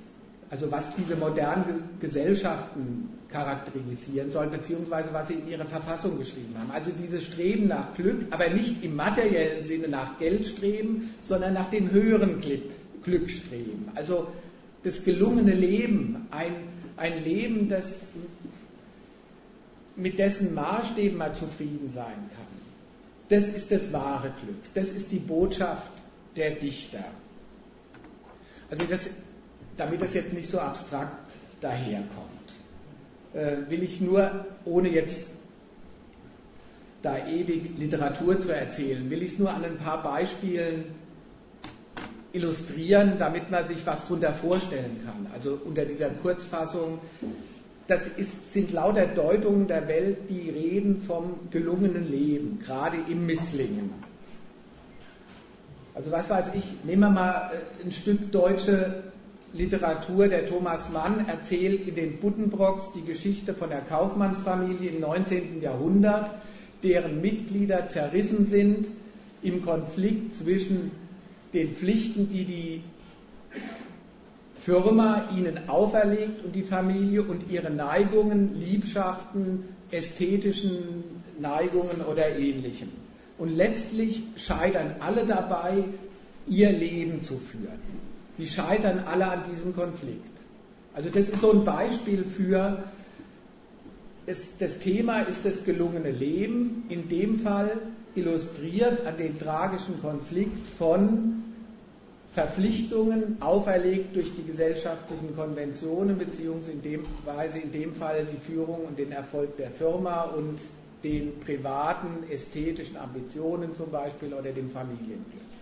also 0.53 0.69
was 0.69 0.95
diese 0.95 1.15
modernen 1.15 1.83
Gesellschaften 1.99 3.09
charakterisieren 3.29 4.31
sollen, 4.31 4.51
beziehungsweise 4.51 5.11
was 5.11 5.29
sie 5.29 5.33
in 5.33 5.47
ihre 5.47 5.65
Verfassung 5.65 6.19
geschrieben 6.19 6.53
haben. 6.59 6.69
Also 6.69 6.91
dieses 6.91 7.23
Streben 7.23 7.67
nach 7.67 7.95
Glück, 7.95 8.27
aber 8.29 8.49
nicht 8.49 8.83
im 8.83 8.95
materiellen 8.95 9.65
Sinne 9.65 9.87
nach 9.87 10.19
Geld 10.19 10.45
streben, 10.45 11.09
sondern 11.23 11.55
nach 11.55 11.71
dem 11.71 11.89
höheren 11.89 12.39
Glück 12.39 13.31
streben. 13.31 13.89
Also 13.95 14.27
das 14.83 15.03
gelungene 15.03 15.55
Leben, 15.55 16.27
ein, 16.29 16.53
ein 16.97 17.23
Leben, 17.23 17.67
das 17.67 18.03
mit 19.95 20.19
dessen 20.19 20.53
Maßstäben 20.53 21.17
man 21.17 21.33
zufrieden 21.33 21.89
sein 21.89 22.29
kann. 22.35 22.45
Das 23.29 23.49
ist 23.49 23.71
das 23.71 23.91
wahre 23.91 24.31
Glück. 24.43 24.61
Das 24.75 24.91
ist 24.91 25.11
die 25.11 25.19
Botschaft 25.19 25.91
der 26.35 26.51
Dichter. 26.51 27.05
Also 28.69 28.83
das, 28.85 29.09
damit 29.77 30.01
das 30.01 30.13
jetzt 30.13 30.33
nicht 30.33 30.49
so 30.49 30.59
abstrakt 30.59 31.31
daherkommt 31.61 32.33
äh, 33.33 33.57
will 33.69 33.83
ich 33.83 34.01
nur, 34.01 34.45
ohne 34.65 34.89
jetzt 34.89 35.31
da 37.01 37.27
ewig 37.27 37.77
Literatur 37.77 38.39
zu 38.39 38.49
erzählen, 38.49 39.09
will 39.09 39.23
ich 39.23 39.33
es 39.33 39.39
nur 39.39 39.49
an 39.49 39.65
ein 39.65 39.77
paar 39.77 40.01
Beispielen 40.01 40.85
illustrieren, 42.31 43.13
damit 43.19 43.51
man 43.51 43.67
sich 43.67 43.85
was 43.85 44.03
darunter 44.03 44.33
vorstellen 44.33 45.01
kann. 45.05 45.27
Also 45.33 45.59
unter 45.65 45.85
dieser 45.85 46.09
Kurzfassung 46.09 46.99
das 47.85 48.07
ist, 48.07 48.53
sind 48.53 48.71
lauter 48.71 49.05
Deutungen 49.05 49.67
der 49.67 49.89
Welt, 49.89 50.29
die 50.29 50.49
reden 50.49 51.01
vom 51.01 51.49
gelungenen 51.51 52.09
Leben, 52.09 52.59
gerade 52.59 52.95
im 53.09 53.25
Misslingen. 53.25 53.93
Also 55.93 56.09
was 56.09 56.29
weiß 56.29 56.51
ich, 56.55 56.63
nehmen 56.85 57.01
wir 57.01 57.09
mal 57.09 57.51
äh, 57.51 57.85
ein 57.85 57.91
Stück 57.91 58.31
deutsche 58.31 59.03
Literatur. 59.53 60.27
Der 60.27 60.47
Thomas 60.47 60.89
Mann 60.89 61.27
erzählt 61.27 61.87
in 61.87 61.95
den 61.95 62.17
Buddenbrocks 62.17 62.91
die 62.93 63.03
Geschichte 63.03 63.53
von 63.53 63.69
der 63.69 63.81
Kaufmannsfamilie 63.81 64.89
im 64.89 64.99
19. 64.99 65.61
Jahrhundert, 65.61 66.31
deren 66.81 67.21
Mitglieder 67.21 67.87
zerrissen 67.87 68.45
sind 68.45 68.87
im 69.41 69.61
Konflikt 69.61 70.35
zwischen 70.35 70.91
den 71.53 71.73
Pflichten, 71.75 72.29
die 72.29 72.45
die 72.45 72.81
Firma 74.59 75.29
ihnen 75.37 75.67
auferlegt 75.67 76.43
und 76.45 76.55
die 76.55 76.63
Familie 76.63 77.23
und 77.23 77.51
ihre 77.51 77.69
Neigungen, 77.69 78.59
Liebschaften, 78.59 79.65
ästhetischen 79.91 81.03
Neigungen 81.39 82.01
oder 82.09 82.37
ähnlichem. 82.37 82.89
Und 83.37 83.55
letztlich 83.55 84.23
scheitern 84.35 84.95
alle 84.99 85.25
dabei, 85.25 85.83
ihr 86.47 86.71
Leben 86.71 87.21
zu 87.21 87.37
führen. 87.37 88.02
Sie 88.37 88.47
scheitern 88.47 89.03
alle 89.05 89.27
an 89.27 89.43
diesem 89.51 89.75
Konflikt. 89.75 90.33
Also 90.93 91.09
das 91.09 91.29
ist 91.29 91.39
so 91.39 91.51
ein 91.51 91.65
Beispiel 91.65 92.23
für, 92.23 92.83
es, 94.25 94.57
das 94.57 94.79
Thema 94.79 95.21
ist 95.21 95.45
das 95.45 95.63
gelungene 95.63 96.11
Leben, 96.11 96.85
in 96.89 97.09
dem 97.09 97.37
Fall 97.37 97.77
illustriert 98.15 99.05
an 99.05 99.17
dem 99.17 99.39
tragischen 99.39 100.01
Konflikt 100.01 100.67
von 100.67 101.43
Verpflichtungen 102.33 103.37
auferlegt 103.41 104.15
durch 104.15 104.33
die 104.35 104.43
gesellschaftlichen 104.43 105.35
Konventionen, 105.35 106.17
beziehungsweise 106.17 106.71
in 106.71 106.81
dem, 106.81 107.05
Weise 107.25 107.59
in 107.59 107.71
dem 107.71 107.93
Fall 107.93 108.25
die 108.25 108.39
Führung 108.39 108.85
und 108.85 108.97
den 108.97 109.11
Erfolg 109.11 109.55
der 109.57 109.69
Firma 109.69 110.23
und 110.23 110.59
den 111.03 111.39
privaten 111.41 112.23
ästhetischen 112.31 112.97
Ambitionen 112.97 113.75
zum 113.75 113.91
Beispiel 113.91 114.33
oder 114.33 114.51
dem 114.51 114.69
Familienglück. 114.69 115.52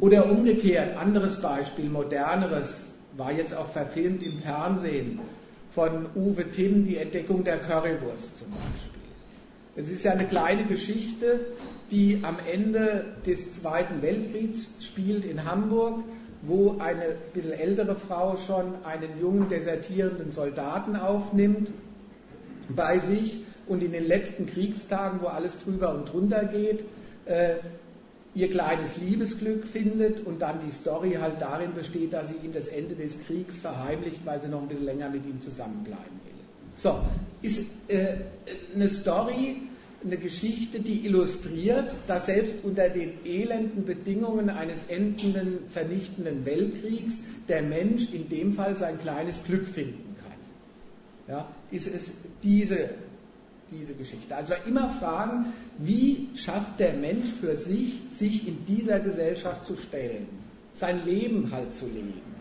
Oder 0.00 0.30
umgekehrt, 0.30 0.96
anderes 0.96 1.40
Beispiel, 1.40 1.88
moderneres, 1.88 2.86
war 3.16 3.32
jetzt 3.32 3.54
auch 3.54 3.68
verfilmt 3.68 4.22
im 4.22 4.38
Fernsehen 4.38 5.20
von 5.70 6.06
Uwe 6.14 6.50
Timm, 6.50 6.84
die 6.84 6.96
Entdeckung 6.96 7.44
der 7.44 7.58
Currywurst 7.58 8.38
zum 8.38 8.48
Beispiel. 8.50 9.02
Es 9.76 9.90
ist 9.90 10.04
ja 10.04 10.12
eine 10.12 10.26
kleine 10.26 10.64
Geschichte, 10.64 11.40
die 11.90 12.20
am 12.22 12.36
Ende 12.50 13.06
des 13.26 13.52
Zweiten 13.52 14.02
Weltkriegs 14.02 14.68
spielt 14.80 15.24
in 15.24 15.44
Hamburg, 15.44 16.02
wo 16.42 16.76
eine 16.78 17.16
bisschen 17.32 17.52
ältere 17.52 17.96
Frau 17.96 18.36
schon 18.36 18.74
einen 18.84 19.20
jungen 19.20 19.48
desertierenden 19.48 20.32
Soldaten 20.32 20.96
aufnimmt 20.96 21.70
bei 22.68 22.98
sich 22.98 23.42
und 23.66 23.82
in 23.82 23.92
den 23.92 24.06
letzten 24.06 24.46
Kriegstagen, 24.46 25.20
wo 25.22 25.26
alles 25.26 25.56
drüber 25.64 25.94
und 25.94 26.12
drunter 26.12 26.44
geht, 26.44 26.84
äh, 27.26 27.56
ihr 28.34 28.50
kleines 28.50 28.96
Liebesglück 28.96 29.66
findet 29.66 30.26
und 30.26 30.42
dann 30.42 30.58
die 30.66 30.72
Story 30.72 31.18
halt 31.20 31.40
darin 31.40 31.74
besteht, 31.74 32.12
dass 32.12 32.28
sie 32.28 32.34
ihm 32.44 32.52
das 32.52 32.66
Ende 32.66 32.94
des 32.94 33.24
Kriegs 33.26 33.58
verheimlicht, 33.58 34.26
weil 34.26 34.42
sie 34.42 34.48
noch 34.48 34.62
ein 34.62 34.68
bisschen 34.68 34.84
länger 34.84 35.08
mit 35.10 35.24
ihm 35.24 35.40
zusammenbleiben 35.40 36.20
will. 36.24 36.34
So, 36.74 36.98
ist 37.42 37.66
äh, 37.88 38.16
eine 38.74 38.88
Story, 38.88 39.62
eine 40.04 40.16
Geschichte, 40.16 40.80
die 40.80 41.06
illustriert, 41.06 41.94
dass 42.08 42.26
selbst 42.26 42.56
unter 42.64 42.88
den 42.88 43.24
elenden 43.24 43.84
Bedingungen 43.84 44.50
eines 44.50 44.84
endenden, 44.86 45.60
vernichtenden 45.68 46.44
Weltkriegs 46.44 47.20
der 47.48 47.62
Mensch 47.62 48.12
in 48.12 48.28
dem 48.28 48.52
Fall 48.52 48.76
sein 48.76 48.98
kleines 48.98 49.44
Glück 49.44 49.68
finden 49.68 50.16
kann. 50.20 51.34
Ja, 51.36 51.48
ist 51.70 51.86
es 51.86 52.10
diese, 52.42 52.90
diese 53.78 53.94
Geschichte. 53.94 54.34
Also 54.34 54.54
immer 54.66 54.88
fragen, 54.88 55.46
wie 55.78 56.28
schafft 56.34 56.80
der 56.80 56.94
Mensch 56.94 57.28
für 57.28 57.56
sich, 57.56 58.00
sich 58.10 58.46
in 58.48 58.64
dieser 58.66 59.00
Gesellschaft 59.00 59.66
zu 59.66 59.76
stellen, 59.76 60.28
sein 60.72 61.04
Leben 61.04 61.50
halt 61.52 61.72
zu 61.72 61.86
leben. 61.86 62.34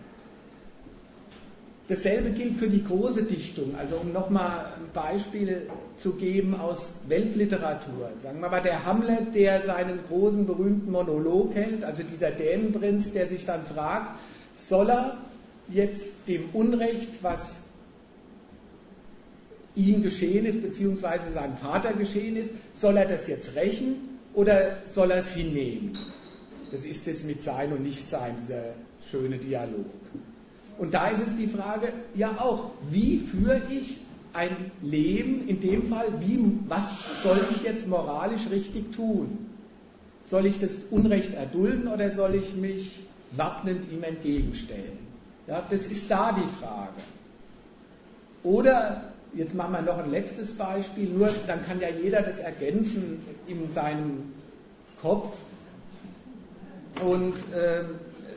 Dasselbe 1.89 2.29
gilt 2.29 2.55
für 2.55 2.69
die 2.69 2.83
große 2.83 3.23
Dichtung. 3.23 3.75
Also 3.77 3.97
um 3.97 4.13
nochmal 4.13 4.67
ein 4.77 4.89
Beispiel 4.93 5.67
zu 5.97 6.13
geben 6.13 6.55
aus 6.55 6.93
Weltliteratur. 7.07 8.09
Sagen 8.21 8.39
wir 8.39 8.49
mal, 8.49 8.61
der 8.61 8.85
Hamlet, 8.85 9.35
der 9.35 9.61
seinen 9.61 9.99
großen 10.07 10.45
berühmten 10.45 10.91
Monolog 10.91 11.53
hält, 11.55 11.83
also 11.83 12.03
dieser 12.03 12.31
Dänenprinz, 12.31 13.11
der 13.11 13.27
sich 13.27 13.45
dann 13.45 13.65
fragt, 13.65 14.17
soll 14.55 14.89
er 14.89 15.17
jetzt 15.67 16.11
dem 16.27 16.49
Unrecht, 16.53 17.21
was 17.21 17.62
ihm 19.75 20.03
geschehen 20.03 20.45
ist, 20.45 20.61
beziehungsweise 20.61 21.31
seinem 21.31 21.57
Vater 21.57 21.93
geschehen 21.93 22.35
ist, 22.35 22.53
soll 22.73 22.97
er 22.97 23.05
das 23.05 23.27
jetzt 23.27 23.55
rächen 23.55 24.19
oder 24.33 24.77
soll 24.85 25.11
er 25.11 25.17
es 25.17 25.29
hinnehmen? 25.33 25.97
Das 26.71 26.85
ist 26.85 27.07
es 27.07 27.23
mit 27.23 27.43
Sein 27.43 27.71
und 27.71 27.83
Nichtsein, 27.83 28.35
dieser 28.41 28.73
schöne 29.09 29.37
Dialog. 29.37 29.85
Und 30.77 30.93
da 30.93 31.07
ist 31.09 31.25
es 31.25 31.37
die 31.37 31.47
Frage, 31.47 31.89
ja 32.15 32.31
auch, 32.39 32.71
wie 32.89 33.19
führe 33.19 33.61
ich 33.69 33.97
ein 34.33 34.71
Leben, 34.81 35.47
in 35.47 35.59
dem 35.59 35.83
Fall, 35.83 36.07
wie, 36.21 36.39
was 36.67 36.89
soll 37.21 37.39
ich 37.51 37.63
jetzt 37.63 37.87
moralisch 37.87 38.49
richtig 38.49 38.91
tun? 38.91 39.49
Soll 40.23 40.45
ich 40.45 40.59
das 40.59 40.71
Unrecht 40.89 41.35
erdulden 41.35 41.87
oder 41.87 42.09
soll 42.09 42.35
ich 42.35 42.55
mich 42.55 43.01
wappnend 43.31 43.91
ihm 43.91 44.03
entgegenstellen? 44.03 44.97
Ja, 45.47 45.63
das 45.69 45.85
ist 45.85 46.09
da 46.09 46.31
die 46.31 46.63
Frage. 46.63 46.93
Oder, 48.43 49.12
jetzt 49.35 49.55
machen 49.55 49.73
wir 49.73 49.81
noch 49.81 49.97
ein 49.97 50.11
letztes 50.11 50.51
Beispiel, 50.51 51.09
nur 51.09 51.29
dann 51.47 51.65
kann 51.65 51.79
ja 51.79 51.87
jeder 51.89 52.21
das 52.21 52.39
ergänzen 52.39 53.21
in 53.47 53.71
seinem 53.71 54.33
Kopf 55.01 55.37
und 57.05 57.33
äh, 57.53 57.83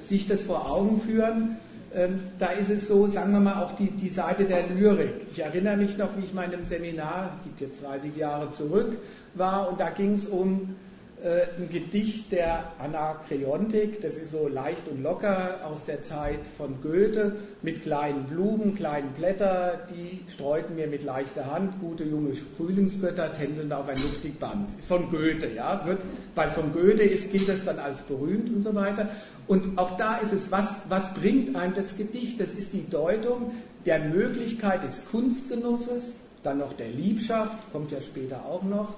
sich 0.01 0.27
das 0.27 0.43
vor 0.43 0.71
Augen 0.71 1.01
führen. 1.01 1.57
Ähm, 1.95 2.21
da 2.39 2.49
ist 2.49 2.71
es 2.71 2.89
so, 2.89 3.07
sagen 3.07 3.33
wir 3.33 3.41
mal, 3.41 3.63
auch 3.63 3.75
die, 3.77 3.91
die 3.91 4.09
Seite 4.09 4.45
der 4.45 4.67
Lyrik. 4.69 5.13
Ich 5.33 5.39
erinnere 5.39 5.77
mich 5.77 5.97
noch, 5.97 6.17
wie 6.17 6.25
ich 6.25 6.35
mal 6.35 6.45
in 6.45 6.53
einem 6.53 6.65
Seminar, 6.65 7.39
gibt 7.45 7.61
jetzt 7.61 7.83
30 7.83 8.17
Jahre 8.17 8.51
zurück, 8.53 8.99
war 9.35 9.69
und 9.71 9.81
da 9.81 9.91
ging 9.91 10.13
es 10.13 10.27
um 10.27 10.77
ein 11.25 11.71
Gedicht 11.71 12.31
der 12.31 12.73
Anakreontik, 12.79 14.03
das 14.03 14.17
ist 14.17 14.31
so 14.33 14.49
leicht 14.49 14.87
und 14.87 15.03
locker 15.03 15.61
aus 15.65 15.85
der 15.85 16.03
Zeit 16.03 16.47
von 16.59 16.83
Goethe, 16.83 17.37
mit 17.63 17.83
kleinen 17.83 18.25
Blumen, 18.25 18.75
kleinen 18.75 19.13
Blätter, 19.13 19.87
die 19.91 20.21
streuten 20.31 20.77
mir 20.77 20.87
mit 20.87 21.03
leichter 21.03 21.51
Hand, 21.51 21.81
gute 21.81 22.05
junge 22.05 22.35
Frühlingsgötter 22.57 23.33
tändeln 23.33 23.73
auf 23.73 23.89
ein 23.89 23.97
luftig 23.97 24.39
Band. 24.39 24.71
Ist 24.77 24.89
von 24.89 25.11
Goethe, 25.11 25.49
ja, 25.55 25.87
wird, 25.87 26.01
weil 26.35 26.51
von 26.51 26.73
Goethe 26.75 27.03
ist, 27.03 27.33
gilt 27.33 27.49
es 27.49 27.65
dann 27.65 27.79
als 27.79 28.03
berühmt 28.03 28.55
und 28.55 28.63
so 28.63 28.75
weiter. 28.75 29.09
Und 29.47 29.79
auch 29.79 29.97
da 29.97 30.19
ist 30.19 30.35
es, 30.35 30.51
was, 30.51 30.83
was 30.91 31.15
bringt 31.15 31.57
einem 31.57 31.75
das 31.75 31.97
Gedicht? 31.97 32.41
Das 32.41 32.53
ist 32.53 32.75
die 32.75 32.89
Deutung 32.89 33.53
der 33.87 34.01
Möglichkeit 34.01 34.85
des 34.85 35.07
Kunstgenusses, 35.11 36.13
dann 36.43 36.59
noch 36.59 36.75
der 36.75 36.89
Liebschaft, 36.89 37.57
kommt 37.73 37.91
ja 37.91 38.01
später 38.03 38.45
auch 38.45 38.63
noch, 38.63 38.95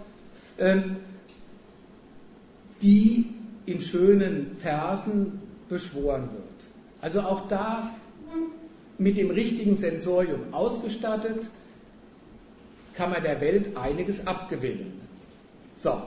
ähm, 0.58 0.96
die 2.82 3.26
in 3.66 3.80
schönen 3.80 4.56
Versen 4.56 5.40
beschworen 5.68 6.30
wird. 6.32 6.68
Also 7.00 7.20
auch 7.20 7.48
da 7.48 7.90
mit 8.98 9.16
dem 9.16 9.30
richtigen 9.30 9.76
Sensorium 9.76 10.52
ausgestattet, 10.52 11.46
kann 12.94 13.10
man 13.10 13.22
der 13.22 13.40
Welt 13.40 13.76
einiges 13.76 14.26
abgewinnen. 14.26 15.00
So. 15.76 16.02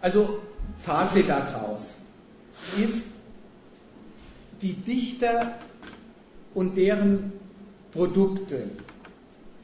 Also 0.00 0.40
Fazit 0.78 1.28
daraus 1.28 1.94
ist, 2.82 3.08
die 4.62 4.72
Dichter 4.72 5.58
und 6.54 6.76
deren 6.76 7.32
Produkte 7.92 8.68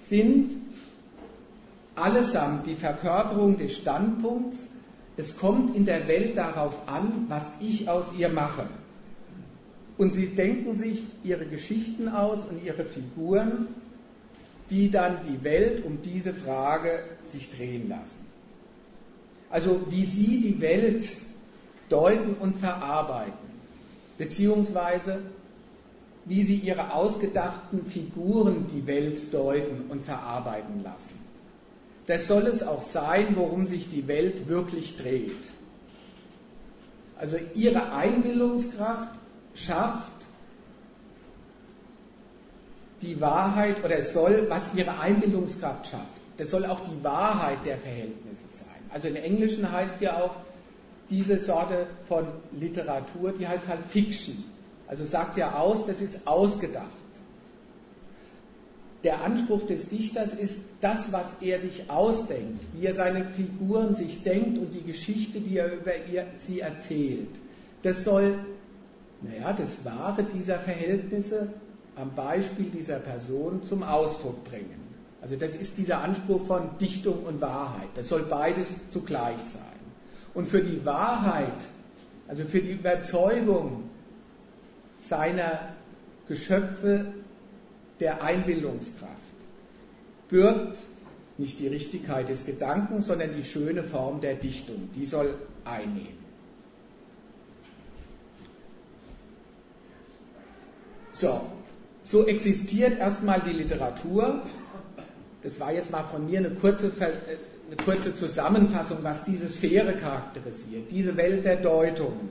sind 0.06 0.59
allesamt 2.01 2.66
die 2.66 2.74
Verkörperung 2.74 3.59
des 3.59 3.76
Standpunkts, 3.76 4.66
es 5.16 5.36
kommt 5.36 5.76
in 5.76 5.84
der 5.84 6.09
Welt 6.09 6.36
darauf 6.36 6.88
an, 6.88 7.26
was 7.28 7.53
ich 7.61 7.88
aus 7.88 8.07
ihr 8.16 8.30
mache. 8.30 8.66
Und 9.98 10.14
sie 10.14 10.28
denken 10.28 10.74
sich 10.74 11.05
ihre 11.22 11.44
Geschichten 11.44 12.09
aus 12.09 12.46
und 12.46 12.64
ihre 12.64 12.84
Figuren, 12.84 13.68
die 14.70 14.90
dann 14.90 15.18
die 15.28 15.44
Welt 15.44 15.84
um 15.84 16.01
diese 16.01 16.32
Frage 16.32 17.01
sich 17.22 17.51
drehen 17.51 17.88
lassen. 17.88 18.24
Also 19.51 19.80
wie 19.90 20.05
sie 20.05 20.40
die 20.40 20.61
Welt 20.61 21.11
deuten 21.90 22.34
und 22.34 22.57
verarbeiten, 22.57 23.51
beziehungsweise 24.16 25.18
wie 26.24 26.44
sie 26.44 26.57
ihre 26.57 26.94
ausgedachten 26.94 27.84
Figuren 27.84 28.68
die 28.72 28.86
Welt 28.86 29.34
deuten 29.34 29.90
und 29.90 30.03
verarbeiten 30.03 30.82
lassen. 30.82 31.19
Das 32.11 32.26
soll 32.26 32.48
es 32.48 32.64
auch 32.64 32.82
sein, 32.82 33.36
worum 33.36 33.66
sich 33.66 33.88
die 33.88 34.08
Welt 34.08 34.48
wirklich 34.48 34.96
dreht. 34.96 35.48
Also 37.16 37.36
ihre 37.54 37.92
Einbildungskraft 37.92 39.14
schafft 39.54 40.11
die 43.00 43.20
Wahrheit 43.20 43.84
oder 43.84 43.96
es 43.98 44.12
soll, 44.12 44.46
was 44.48 44.74
ihre 44.74 44.98
Einbildungskraft 44.98 45.86
schafft. 45.86 46.20
Das 46.36 46.50
soll 46.50 46.66
auch 46.66 46.80
die 46.80 47.04
Wahrheit 47.04 47.64
der 47.64 47.78
Verhältnisse 47.78 48.42
sein. 48.48 48.66
Also 48.92 49.06
im 49.06 49.14
Englischen 49.14 49.70
heißt 49.70 50.00
ja 50.00 50.20
auch 50.20 50.34
diese 51.11 51.38
Sorte 51.38 51.86
von 52.08 52.26
Literatur, 52.50 53.34
die 53.38 53.46
heißt 53.46 53.68
halt 53.68 53.86
Fiction. 53.86 54.42
Also 54.88 55.04
sagt 55.04 55.36
ja 55.36 55.54
aus, 55.54 55.86
das 55.86 56.00
ist 56.00 56.26
ausgedacht. 56.26 56.88
Der 59.03 59.22
Anspruch 59.22 59.64
des 59.64 59.88
Dichters 59.88 60.34
ist 60.34 60.62
das, 60.82 61.11
was 61.12 61.34
er 61.40 61.61
sich 61.61 61.88
ausdenkt, 61.88 62.64
wie 62.74 62.84
er 62.84 62.92
seine 62.92 63.24
Figuren 63.26 63.94
sich 63.94 64.22
denkt 64.22 64.59
und 64.59 64.74
die 64.74 64.82
Geschichte, 64.82 65.40
die 65.40 65.57
er 65.57 65.72
über 65.72 65.92
sie 66.36 66.61
erzählt. 66.61 67.30
Das 67.82 68.05
soll, 68.05 68.38
naja, 69.22 69.55
das 69.55 69.86
Wahre 69.86 70.24
dieser 70.24 70.59
Verhältnisse 70.59 71.48
am 71.96 72.14
Beispiel 72.14 72.66
dieser 72.66 72.98
Person 72.98 73.62
zum 73.62 73.82
Ausdruck 73.82 74.44
bringen. 74.44 74.80
Also 75.22 75.36
das 75.36 75.57
ist 75.57 75.78
dieser 75.78 76.03
Anspruch 76.03 76.46
von 76.46 76.78
Dichtung 76.78 77.24
und 77.24 77.40
Wahrheit. 77.40 77.88
Das 77.94 78.09
soll 78.09 78.22
beides 78.22 78.90
zugleich 78.90 79.38
sein. 79.38 79.62
Und 80.34 80.46
für 80.46 80.62
die 80.62 80.84
Wahrheit, 80.84 81.53
also 82.28 82.44
für 82.44 82.61
die 82.61 82.72
Überzeugung 82.72 83.84
seiner 85.01 85.61
Geschöpfe 86.28 87.07
der 88.01 88.22
Einbildungskraft, 88.22 89.14
birgt 90.28 90.76
nicht 91.38 91.59
die 91.61 91.68
Richtigkeit 91.68 92.28
des 92.28 92.44
Gedankens, 92.44 93.07
sondern 93.07 93.34
die 93.34 93.44
schöne 93.44 93.82
Form 93.82 94.20
der 94.20 94.34
Dichtung. 94.34 94.90
Die 94.94 95.07
soll 95.07 95.34
einnehmen. 95.64 96.20
So, 101.12 101.40
so 102.03 102.26
existiert 102.26 102.98
erstmal 102.98 103.40
die 103.40 103.53
Literatur. 103.53 104.42
Das 105.42 105.59
war 105.61 105.72
jetzt 105.72 105.90
mal 105.90 106.03
von 106.03 106.26
mir 106.26 106.38
eine 106.38 106.51
kurze, 106.51 106.92
eine 107.01 107.76
kurze 107.84 108.14
Zusammenfassung, 108.14 108.98
was 109.03 109.24
diese 109.24 109.48
Sphäre 109.48 109.94
charakterisiert, 109.94 110.90
diese 110.90 111.16
Welt 111.16 111.44
der 111.44 111.57
Deutungen, 111.57 112.28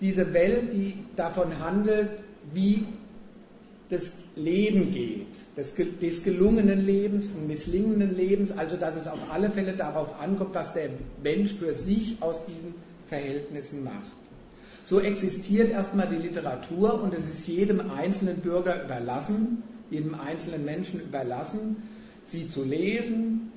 diese 0.00 0.32
Welt, 0.32 0.72
die 0.72 0.94
davon 1.16 1.58
handelt, 1.58 2.10
wie 2.52 2.86
das 3.90 4.12
Leben 4.36 4.92
geht, 4.92 5.26
des, 5.56 5.74
des 5.74 6.22
gelungenen 6.22 6.86
Lebens 6.86 7.26
und 7.26 7.48
misslingenden 7.48 8.16
Lebens, 8.16 8.52
also 8.52 8.76
dass 8.76 8.94
es 8.94 9.08
auf 9.08 9.18
alle 9.32 9.50
Fälle 9.50 9.72
darauf 9.74 10.20
ankommt, 10.20 10.54
was 10.54 10.72
der 10.74 10.90
Mensch 11.22 11.54
für 11.54 11.74
sich 11.74 12.16
aus 12.20 12.46
diesen 12.46 12.74
Verhältnissen 13.08 13.82
macht. 13.82 13.96
So 14.84 15.00
existiert 15.00 15.70
erstmal 15.70 16.08
die 16.08 16.16
Literatur 16.16 17.02
und 17.02 17.14
es 17.14 17.28
ist 17.28 17.46
jedem 17.48 17.90
einzelnen 17.90 18.36
Bürger 18.38 18.84
überlassen, 18.84 19.62
jedem 19.90 20.14
einzelnen 20.14 20.64
Menschen 20.64 21.00
überlassen, 21.00 21.76
sie 22.26 22.48
zu 22.48 22.62
lesen, 22.62 23.50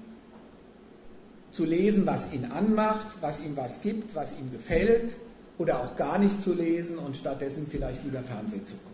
zu 1.51 1.63
lesen, 1.63 2.07
was 2.07 2.33
ihn 2.33 2.45
anmacht, 2.45 3.07
was 3.21 3.39
ihm 3.45 3.55
was 3.55 3.83
gibt, 3.83 4.15
was 4.15 4.31
ihm 4.31 4.51
gefällt 4.51 5.15
oder 5.59 5.81
auch 5.81 5.95
gar 5.95 6.17
nicht 6.17 6.41
zu 6.41 6.53
lesen 6.53 6.97
und 6.97 7.15
stattdessen 7.15 7.67
vielleicht 7.69 8.03
lieber 8.03 8.23
Fernsehen 8.23 8.65
zu 8.65 8.73
gucken. 8.73 8.92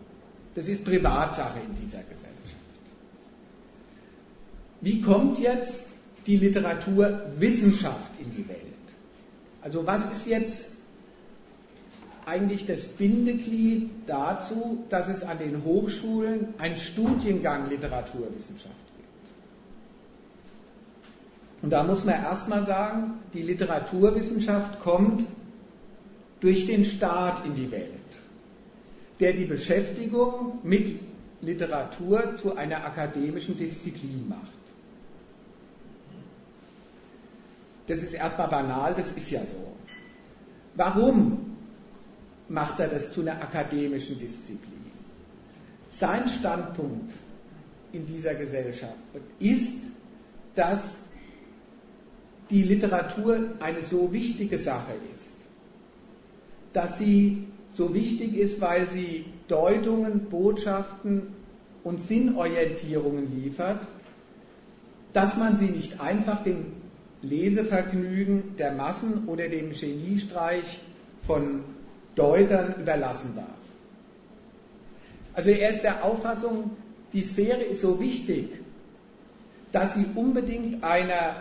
Das 0.54 0.68
ist 0.68 0.84
Privatsache 0.84 1.60
in 1.60 1.74
dieser 1.74 2.02
Gesellschaft. 2.02 2.56
Wie 4.80 5.00
kommt 5.00 5.38
jetzt 5.38 5.86
die 6.26 6.36
Literaturwissenschaft 6.36 8.12
in 8.18 8.30
die 8.32 8.48
Welt? 8.48 8.64
Also 9.62 9.86
was 9.86 10.10
ist 10.10 10.26
jetzt 10.26 10.72
eigentlich 12.30 12.66
das 12.66 12.84
Bindeglied 12.84 13.90
dazu, 14.06 14.84
dass 14.88 15.08
es 15.08 15.22
an 15.22 15.38
den 15.38 15.64
Hochschulen 15.64 16.54
einen 16.58 16.78
Studiengang 16.78 17.68
Literaturwissenschaft 17.68 18.76
gibt. 18.96 19.08
Und 21.62 21.70
da 21.70 21.82
muss 21.82 22.04
man 22.04 22.14
erstmal 22.14 22.64
sagen, 22.66 23.14
die 23.34 23.42
Literaturwissenschaft 23.42 24.80
kommt 24.80 25.26
durch 26.40 26.66
den 26.66 26.84
Staat 26.84 27.44
in 27.44 27.54
die 27.54 27.70
Welt, 27.70 27.99
der 29.20 29.34
die 29.34 29.44
Beschäftigung 29.44 30.58
mit 30.62 30.98
Literatur 31.42 32.36
zu 32.36 32.56
einer 32.56 32.84
akademischen 32.84 33.56
Disziplin 33.56 34.28
macht. 34.28 34.40
Das 37.86 38.02
ist 38.02 38.14
erstmal 38.14 38.48
banal, 38.48 38.94
das 38.94 39.12
ist 39.12 39.30
ja 39.30 39.40
so. 39.44 39.76
Warum 40.74 41.50
macht 42.50 42.80
er 42.80 42.88
das 42.88 43.12
zu 43.12 43.20
einer 43.20 43.40
akademischen 43.40 44.18
Disziplin. 44.18 44.90
Sein 45.88 46.28
Standpunkt 46.28 47.12
in 47.92 48.06
dieser 48.06 48.34
Gesellschaft 48.34 48.94
ist, 49.38 49.78
dass 50.54 50.98
die 52.50 52.62
Literatur 52.62 53.52
eine 53.60 53.82
so 53.82 54.12
wichtige 54.12 54.58
Sache 54.58 54.94
ist, 55.14 55.36
dass 56.72 56.98
sie 56.98 57.46
so 57.76 57.94
wichtig 57.94 58.36
ist, 58.36 58.60
weil 58.60 58.90
sie 58.90 59.24
Deutungen, 59.48 60.26
Botschaften 60.26 61.28
und 61.84 62.02
Sinnorientierungen 62.02 63.42
liefert, 63.42 63.86
dass 65.12 65.36
man 65.36 65.56
sie 65.58 65.66
nicht 65.66 66.00
einfach 66.00 66.42
dem 66.42 66.66
Lesevergnügen 67.22 68.56
der 68.56 68.72
Massen 68.72 69.24
oder 69.26 69.48
dem 69.48 69.72
Geniestreich 69.72 70.80
von 71.26 71.64
Deutern 72.14 72.74
überlassen 72.80 73.34
darf. 73.34 73.46
Also 75.34 75.50
er 75.50 75.70
ist 75.70 75.82
der 75.82 76.04
Auffassung, 76.04 76.70
die 77.12 77.22
Sphäre 77.22 77.62
ist 77.62 77.80
so 77.80 78.00
wichtig, 78.00 78.48
dass 79.72 79.94
sie 79.94 80.06
unbedingt 80.14 80.82
einer 80.82 81.36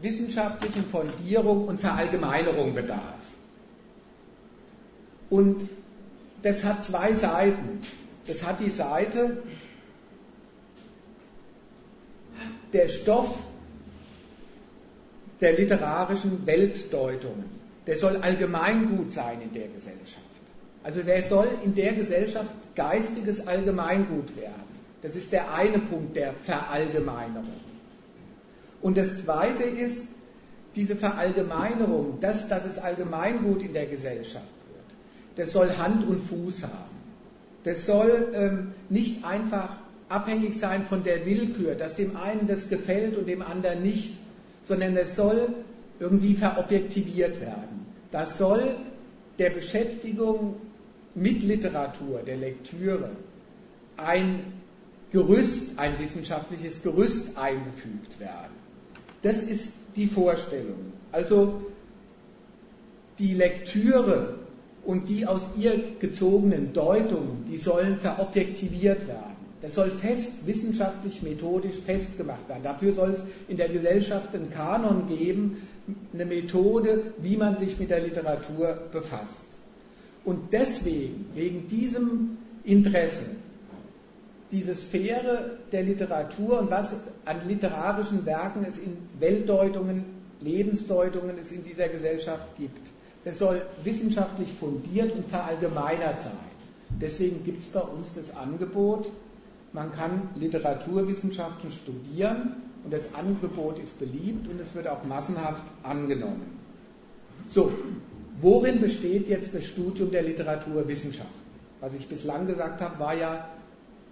wissenschaftlichen 0.00 0.84
Fundierung 0.84 1.66
und 1.66 1.80
Verallgemeinerung 1.80 2.74
bedarf. 2.74 3.17
Und 5.30 5.68
das 6.42 6.64
hat 6.64 6.84
zwei 6.84 7.12
Seiten. 7.12 7.80
Das 8.26 8.44
hat 8.44 8.60
die 8.60 8.70
Seite, 8.70 9.42
der 12.72 12.88
Stoff 12.88 13.38
der 15.40 15.52
literarischen 15.52 16.46
Weltdeutungen 16.46 17.58
der 17.88 17.96
soll 17.96 18.18
allgemeingut 18.18 19.10
sein 19.10 19.40
in 19.40 19.50
der 19.54 19.66
Gesellschaft. 19.68 20.22
Also 20.82 21.02
der 21.02 21.22
soll 21.22 21.48
in 21.64 21.74
der 21.74 21.94
Gesellschaft 21.94 22.54
geistiges 22.76 23.46
Allgemeingut 23.46 24.36
werden. 24.36 24.68
Das 25.00 25.16
ist 25.16 25.32
der 25.32 25.54
eine 25.54 25.78
Punkt 25.78 26.14
der 26.14 26.34
Verallgemeinerung. 26.34 27.60
Und 28.82 28.98
das 28.98 29.24
zweite 29.24 29.62
ist 29.62 30.06
diese 30.76 30.96
Verallgemeinerung, 30.96 32.18
das, 32.20 32.46
dass 32.48 32.66
es 32.66 32.78
Allgemeingut 32.78 33.62
in 33.62 33.72
der 33.72 33.86
Gesellschaft. 33.86 34.44
Das 35.38 35.52
soll 35.52 35.70
Hand 35.78 36.06
und 36.06 36.20
Fuß 36.20 36.64
haben. 36.64 36.98
Das 37.62 37.86
soll 37.86 38.32
ähm, 38.34 38.72
nicht 38.88 39.24
einfach 39.24 39.76
abhängig 40.08 40.58
sein 40.58 40.82
von 40.82 41.04
der 41.04 41.24
Willkür, 41.26 41.76
dass 41.76 41.94
dem 41.94 42.16
einen 42.16 42.48
das 42.48 42.68
gefällt 42.68 43.16
und 43.16 43.28
dem 43.28 43.42
anderen 43.42 43.82
nicht, 43.82 44.14
sondern 44.64 44.96
es 44.96 45.14
soll 45.14 45.54
irgendwie 46.00 46.34
verobjektiviert 46.34 47.40
werden. 47.40 47.86
Das 48.10 48.36
soll 48.36 48.74
der 49.38 49.50
Beschäftigung 49.50 50.56
mit 51.14 51.44
Literatur, 51.44 52.22
der 52.26 52.36
Lektüre, 52.36 53.10
ein 53.96 54.40
Gerüst, 55.12 55.78
ein 55.78 56.00
wissenschaftliches 56.00 56.82
Gerüst 56.82 57.38
eingefügt 57.38 58.18
werden. 58.18 58.56
Das 59.22 59.42
ist 59.42 59.72
die 59.94 60.08
Vorstellung. 60.08 60.92
Also 61.12 61.62
die 63.20 63.34
Lektüre 63.34 64.37
und 64.84 65.08
die 65.08 65.26
aus 65.26 65.50
ihr 65.56 65.74
gezogenen 65.98 66.72
Deutungen, 66.72 67.44
die 67.46 67.56
sollen 67.56 67.96
verobjektiviert 67.96 69.06
werden. 69.06 69.36
Das 69.60 69.74
soll 69.74 69.90
fest, 69.90 70.46
wissenschaftlich, 70.46 71.22
methodisch 71.22 71.76
festgemacht 71.84 72.48
werden. 72.48 72.62
Dafür 72.62 72.94
soll 72.94 73.10
es 73.10 73.24
in 73.48 73.56
der 73.56 73.68
Gesellschaft 73.68 74.34
einen 74.34 74.50
Kanon 74.50 75.08
geben, 75.08 75.62
eine 76.12 76.26
Methode, 76.26 77.12
wie 77.18 77.36
man 77.36 77.58
sich 77.58 77.78
mit 77.78 77.90
der 77.90 78.00
Literatur 78.00 78.78
befasst. 78.92 79.42
Und 80.24 80.52
deswegen, 80.52 81.26
wegen 81.34 81.66
diesem 81.66 82.38
Interesse, 82.62 83.24
diese 84.50 84.74
Sphäre 84.74 85.58
der 85.72 85.82
Literatur 85.82 86.60
und 86.60 86.70
was 86.70 86.94
an 87.24 87.48
literarischen 87.48 88.24
Werken 88.26 88.64
es 88.66 88.78
in 88.78 88.96
Weltdeutungen, 89.18 90.04
Lebensdeutungen 90.40 91.36
es 91.38 91.50
in 91.50 91.64
dieser 91.64 91.88
Gesellschaft 91.88 92.56
gibt, 92.56 92.92
das 93.28 93.36
soll 93.36 93.60
wissenschaftlich 93.84 94.50
fundiert 94.50 95.14
und 95.14 95.26
verallgemeinert 95.26 96.22
sein. 96.22 96.32
Deswegen 96.98 97.44
gibt 97.44 97.60
es 97.60 97.68
bei 97.68 97.82
uns 97.82 98.14
das 98.14 98.34
Angebot, 98.34 99.12
man 99.74 99.92
kann 99.92 100.30
Literaturwissenschaften 100.34 101.70
studieren 101.70 102.54
und 102.84 102.90
das 102.90 103.14
Angebot 103.14 103.80
ist 103.80 103.98
beliebt 103.98 104.48
und 104.48 104.58
es 104.58 104.74
wird 104.74 104.88
auch 104.88 105.04
massenhaft 105.04 105.62
angenommen. 105.82 106.58
So, 107.48 107.70
worin 108.40 108.80
besteht 108.80 109.28
jetzt 109.28 109.54
das 109.54 109.66
Studium 109.66 110.10
der 110.10 110.22
Literaturwissenschaften? 110.22 111.42
Was 111.82 111.92
ich 111.92 112.08
bislang 112.08 112.46
gesagt 112.46 112.80
habe, 112.80 112.98
war 112.98 113.14
ja, 113.14 113.46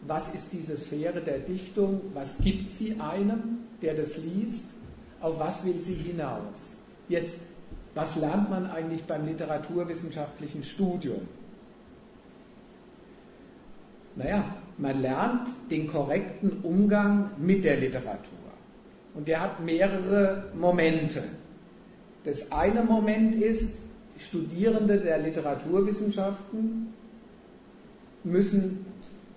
was 0.06 0.28
ist 0.34 0.52
diese 0.52 0.76
Sphäre 0.76 1.22
der 1.22 1.38
Dichtung, 1.38 2.02
was 2.12 2.36
gibt 2.36 2.70
sie 2.70 3.00
einem, 3.00 3.60
der 3.80 3.94
das 3.94 4.18
liest, 4.18 4.66
auf 5.22 5.40
was 5.40 5.64
will 5.64 5.82
sie 5.82 5.94
hinaus. 5.94 6.74
Jetzt, 7.08 7.38
was 7.97 8.14
lernt 8.14 8.51
man 8.51 8.70
eigentlich 8.70 9.05
beim 9.05 9.24
literaturwissenschaftlichen 9.24 10.62
Studium? 10.64 11.26
Naja, 14.16 14.44
man 14.76 15.01
lernt 15.01 15.49
den 15.70 15.88
korrekten 15.88 16.61
Umgang 16.62 17.30
mit 17.38 17.64
der 17.64 17.78
Literatur. 17.78 18.36
Und 19.14 19.28
der 19.28 19.40
hat 19.40 19.64
mehrere 19.64 20.51
Momente. 20.55 21.22
Das 22.24 22.53
eine 22.53 22.82
Moment 22.82 23.34
ist, 23.34 23.78
Studierende 24.18 24.99
der 24.99 25.18
Literaturwissenschaften 25.18 26.92
müssen 28.24 28.84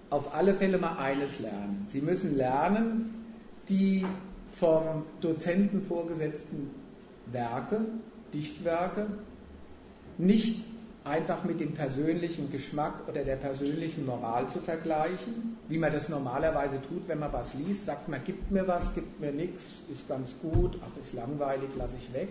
auf 0.10 0.36
alle 0.36 0.53
Fälle 0.53 0.80
mal 0.80 0.97
eines 0.97 1.39
lernen. 1.39 1.86
Sie 1.88 2.01
müssen 2.01 2.36
lernen, 2.36 3.26
die 3.70 4.05
vom 4.51 5.03
Dozenten 5.22 5.82
vorgesetzten 5.82 6.72
Werke, 7.32 7.86
Dichtwerke, 8.34 9.07
nicht 10.17 10.59
einfach 11.03 11.43
mit 11.43 11.59
dem 11.59 11.73
persönlichen 11.73 12.51
Geschmack 12.51 12.93
oder 13.07 13.23
der 13.23 13.38
persönlichen 13.38 14.05
Moral 14.05 14.47
zu 14.47 14.59
vergleichen, 14.59 15.57
wie 15.67 15.77
man 15.77 15.91
das 15.91 16.09
normalerweise 16.09 16.80
tut, 16.82 17.07
wenn 17.07 17.19
man 17.19 17.34
was 17.34 17.53
liest, 17.53 17.86
sagt 17.86 18.09
man, 18.09 18.23
gibt 18.23 18.51
mir 18.51 18.67
was, 18.67 18.93
gibt 18.93 19.19
mir 19.19 19.32
nichts, 19.32 19.65
ist 19.91 20.07
ganz 20.07 20.34
gut, 20.41 20.77
ach, 20.84 21.01
ist 21.01 21.13
langweilig, 21.13 21.69
lasse 21.77 21.95
ich 21.97 22.13
weg. 22.13 22.30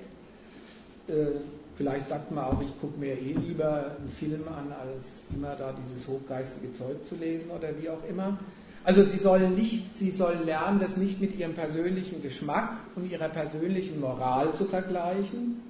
Äh, 1.09 1.39
vielleicht 1.77 2.09
sagt 2.09 2.31
man 2.31 2.45
auch, 2.45 2.61
ich 2.61 2.81
gucke 2.81 2.99
mir 2.99 3.15
eh 3.15 3.33
lieber 3.33 3.97
einen 3.99 4.11
Film 4.11 4.43
an, 4.49 4.73
als 4.73 5.23
immer 5.35 5.57
da 5.57 5.73
dieses 5.73 6.07
hochgeistige 6.07 6.73
Zeug 6.75 6.97
zu 7.09 7.15
lesen 7.15 7.51
oder 7.51 7.69
wie 7.81 7.89
auch 7.89 8.05
immer. 8.09 8.39
Also 8.85 9.03
sie 9.03 9.19
sollen 9.19 9.55
nicht, 9.55 9.99
sie 9.99 10.13
sollen 10.13 10.45
lernen, 10.45 10.79
das 10.79 10.97
nicht 10.97 11.21
mit 11.21 11.37
ihrem 11.37 11.55
persönlichen 11.55 12.23
Geschmack 12.23 12.71
und 12.95 13.11
ihrer 13.11 13.29
persönlichen 13.29 14.01
Moral 14.01 14.53
zu 14.55 14.65
vergleichen, 14.65 15.61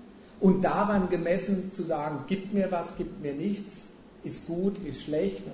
und 0.40 0.62
daran 0.62 1.08
gemessen 1.08 1.72
zu 1.72 1.82
sagen, 1.82 2.24
gibt 2.26 2.54
mir 2.54 2.70
was, 2.70 2.96
gibt 2.96 3.20
mir 3.22 3.34
nichts, 3.34 3.88
ist 4.24 4.46
gut, 4.46 4.78
ist 4.86 5.02
schlecht, 5.02 5.44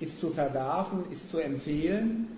ist 0.00 0.20
zu 0.20 0.30
verwerfen, 0.30 1.04
ist 1.10 1.30
zu 1.30 1.38
empfehlen, 1.38 2.28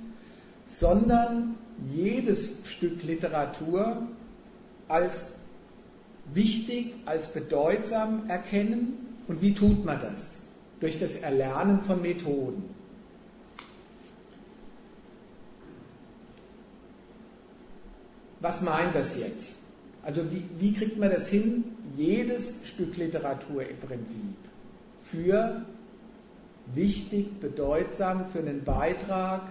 sondern 0.67 1.57
jedes 1.95 2.51
Stück 2.65 3.03
Literatur 3.03 4.03
als 4.89 5.27
wichtig, 6.33 6.95
als 7.07 7.29
bedeutsam 7.29 8.29
erkennen. 8.29 9.17
Und 9.29 9.43
wie 9.43 9.55
tut 9.55 9.85
man 9.85 10.01
das? 10.01 10.39
Durch 10.81 10.99
das 10.99 11.17
Erlernen 11.17 11.81
von 11.81 12.03
Methoden. 12.03 12.63
Was 18.41 18.61
meint 18.61 18.95
das 18.95 19.17
jetzt? 19.17 19.57
Also 20.05 20.31
wie, 20.31 20.45
wie 20.59 20.73
kriegt 20.73 20.99
man 20.99 21.11
das 21.11 21.29
hin, 21.29 21.65
jedes 21.97 22.66
Stück 22.66 22.97
Literatur 22.97 23.66
im 23.66 23.78
Prinzip 23.78 24.36
für 25.03 25.62
wichtig, 26.74 27.40
bedeutsam, 27.40 28.26
für 28.26 28.40
einen 28.40 28.64
Beitrag 28.64 29.42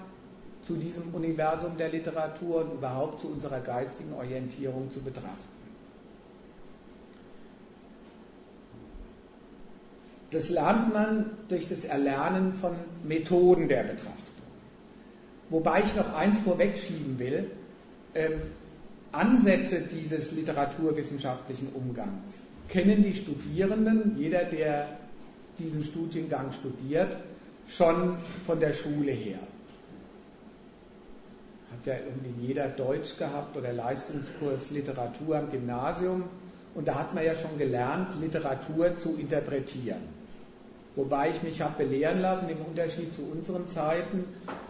zu 0.64 0.76
diesem 0.76 1.14
Universum 1.14 1.78
der 1.78 1.90
Literatur 1.90 2.66
und 2.66 2.74
überhaupt 2.74 3.22
zu 3.22 3.28
unserer 3.28 3.60
geistigen 3.60 4.14
Orientierung 4.14 4.92
zu 4.92 5.00
betrachten. 5.00 5.56
Das 10.32 10.50
lernt 10.50 10.94
man 10.94 11.32
durch 11.48 11.70
das 11.70 11.86
Erlernen 11.86 12.52
von 12.52 12.76
Methoden 13.04 13.68
der 13.68 13.84
Betrachtung. 13.84 14.16
Wobei 15.50 15.84
ich 15.84 15.96
noch 15.96 16.14
eins 16.14 16.40
vorwegschieben 16.40 17.20
will. 17.20 17.52
Ansätze 19.16 19.82
dieses 19.82 20.32
literaturwissenschaftlichen 20.32 21.70
Umgangs 21.74 22.44
kennen 22.70 23.04
die 23.04 23.14
Studierenden, 23.14 24.18
jeder, 24.18 24.44
der 24.44 24.98
diesen 25.58 25.86
Studiengang 25.86 26.52
studiert, 26.52 27.16
schon 27.68 28.18
von 28.46 28.60
der 28.60 28.74
Schule 28.74 29.12
her. 29.12 29.40
Hat 31.72 31.86
ja 31.86 31.94
irgendwie 32.06 32.48
jeder 32.48 32.68
Deutsch 32.68 33.18
gehabt 33.18 33.56
oder 33.58 33.74
Leistungskurs 33.74 34.72
Literatur 34.72 35.38
am 35.38 35.52
Gymnasium 35.52 36.24
und 36.74 36.88
da 36.88 36.96
hat 36.96 37.14
man 37.14 37.24
ja 37.24 37.36
schon 37.36 37.58
gelernt, 37.58 38.20
Literatur 38.20 38.98
zu 38.98 39.16
interpretieren. 39.16 40.15
Wobei 40.96 41.30
ich 41.30 41.44
mich 41.44 41.62
habe 41.62 41.84
belehren 41.84 42.22
lassen, 42.22 42.48
im 42.48 42.58
Unterschied 42.66 43.14
zu 43.14 43.24
unseren 43.24 43.68
Zeiten, 43.68 44.24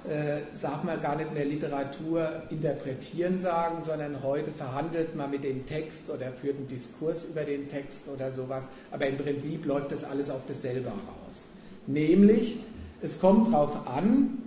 äh, 0.10 0.42
sagt 0.58 0.84
man 0.84 1.00
gar 1.00 1.16
nicht 1.16 1.30
in 1.30 1.36
der 1.36 1.46
Literatur 1.46 2.42
interpretieren 2.50 3.38
sagen, 3.38 3.84
sondern 3.84 4.24
heute 4.24 4.52
verhandelt 4.52 5.16
man 5.16 5.30
mit 5.30 5.44
dem 5.44 5.68
Text 5.68 6.10
oder 6.10 6.32
führt 6.32 6.58
einen 6.58 6.68
Diskurs 6.68 7.24
über 7.24 7.44
den 7.44 7.70
Text 7.70 8.08
oder 8.08 8.32
sowas. 8.32 8.68
Aber 8.92 9.06
im 9.06 9.18
Prinzip 9.18 9.66
läuft 9.66 9.92
das 9.92 10.04
alles 10.04 10.32
auf 10.32 10.42
dasselbe 10.48 10.90
heraus. 10.90 11.42
Nämlich, 11.86 12.58
es 13.04 13.20
kommt 13.20 13.54
darauf 13.54 13.88
an, 13.88 14.40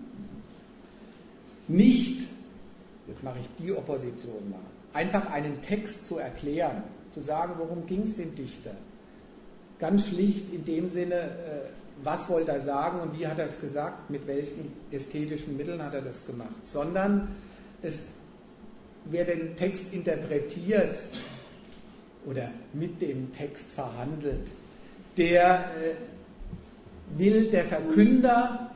nicht, 1.68 2.26
jetzt 3.06 3.22
mache 3.22 3.38
ich 3.40 3.64
die 3.64 3.72
Opposition 3.72 4.50
mal, 4.50 4.58
einfach 4.94 5.30
einen 5.30 5.60
Text 5.62 6.06
zu 6.06 6.18
erklären, 6.18 6.82
zu 7.14 7.20
sagen, 7.20 7.52
worum 7.58 7.86
ging 7.86 8.02
es 8.02 8.16
dem 8.16 8.34
Dichter, 8.34 8.72
Ganz 9.78 10.08
schlicht 10.08 10.52
in 10.52 10.64
dem 10.64 10.90
Sinne, 10.90 11.14
äh, 11.14 11.28
was 12.02 12.28
wollte 12.28 12.52
er 12.52 12.60
sagen 12.60 13.00
und 13.00 13.18
wie 13.18 13.26
hat 13.26 13.38
er 13.38 13.46
es 13.46 13.60
gesagt, 13.60 14.10
mit 14.10 14.26
welchen 14.26 14.72
ästhetischen 14.90 15.56
Mitteln 15.56 15.82
hat 15.82 15.94
er 15.94 16.02
das 16.02 16.26
gemacht, 16.26 16.66
sondern 16.66 17.28
es, 17.82 17.98
wer 19.04 19.24
den 19.24 19.56
Text 19.56 19.92
interpretiert 19.92 20.98
oder 22.26 22.50
mit 22.72 23.00
dem 23.00 23.32
Text 23.32 23.72
verhandelt, 23.72 24.48
der 25.16 25.60
äh, 25.60 27.18
will 27.18 27.50
der 27.50 27.64
Verkünder 27.64 28.70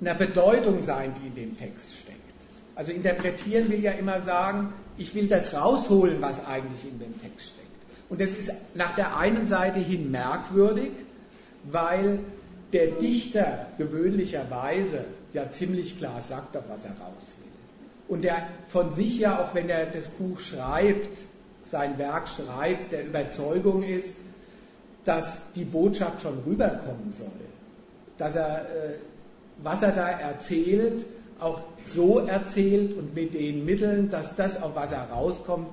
einer 0.00 0.14
Bedeutung 0.14 0.82
sein, 0.82 1.12
die 1.20 1.28
in 1.28 1.34
dem 1.34 1.56
Text 1.56 1.96
steckt. 1.98 2.16
Also 2.74 2.92
interpretieren 2.92 3.70
will 3.70 3.82
ja 3.82 3.92
immer 3.92 4.20
sagen, 4.20 4.72
ich 4.98 5.14
will 5.14 5.28
das 5.28 5.54
rausholen, 5.54 6.20
was 6.20 6.44
eigentlich 6.46 6.84
in 6.84 6.98
dem 6.98 7.20
Text 7.20 7.48
steckt. 7.48 7.55
Und 8.08 8.20
das 8.20 8.32
ist 8.32 8.52
nach 8.74 8.94
der 8.94 9.16
einen 9.16 9.46
Seite 9.46 9.80
hin 9.80 10.10
merkwürdig, 10.10 10.90
weil 11.64 12.20
der 12.72 12.88
Dichter 12.88 13.66
gewöhnlicherweise 13.78 15.04
ja 15.32 15.50
ziemlich 15.50 15.98
klar 15.98 16.20
sagt, 16.20 16.56
auf 16.56 16.64
was 16.68 16.84
er 16.84 16.92
raus 16.92 17.34
will. 17.38 17.46
Und 18.08 18.22
der 18.22 18.46
von 18.68 18.92
sich 18.92 19.18
ja, 19.18 19.42
auch 19.42 19.54
wenn 19.54 19.68
er 19.68 19.86
das 19.86 20.08
Buch 20.08 20.38
schreibt, 20.40 21.22
sein 21.62 21.98
Werk 21.98 22.28
schreibt, 22.28 22.92
der 22.92 23.04
Überzeugung 23.04 23.82
ist, 23.82 24.16
dass 25.04 25.52
die 25.54 25.64
Botschaft 25.64 26.22
schon 26.22 26.38
rüberkommen 26.46 27.12
soll. 27.12 27.26
Dass 28.18 28.36
er, 28.36 28.62
äh, 28.62 28.94
was 29.62 29.82
er 29.82 29.92
da 29.92 30.08
erzählt, 30.08 31.04
auch 31.40 31.60
so 31.82 32.20
erzählt 32.20 32.96
und 32.96 33.14
mit 33.14 33.34
den 33.34 33.64
Mitteln, 33.64 34.10
dass 34.10 34.36
das, 34.36 34.62
auf 34.62 34.74
was 34.74 34.92
er 34.92 35.10
rauskommt, 35.10 35.70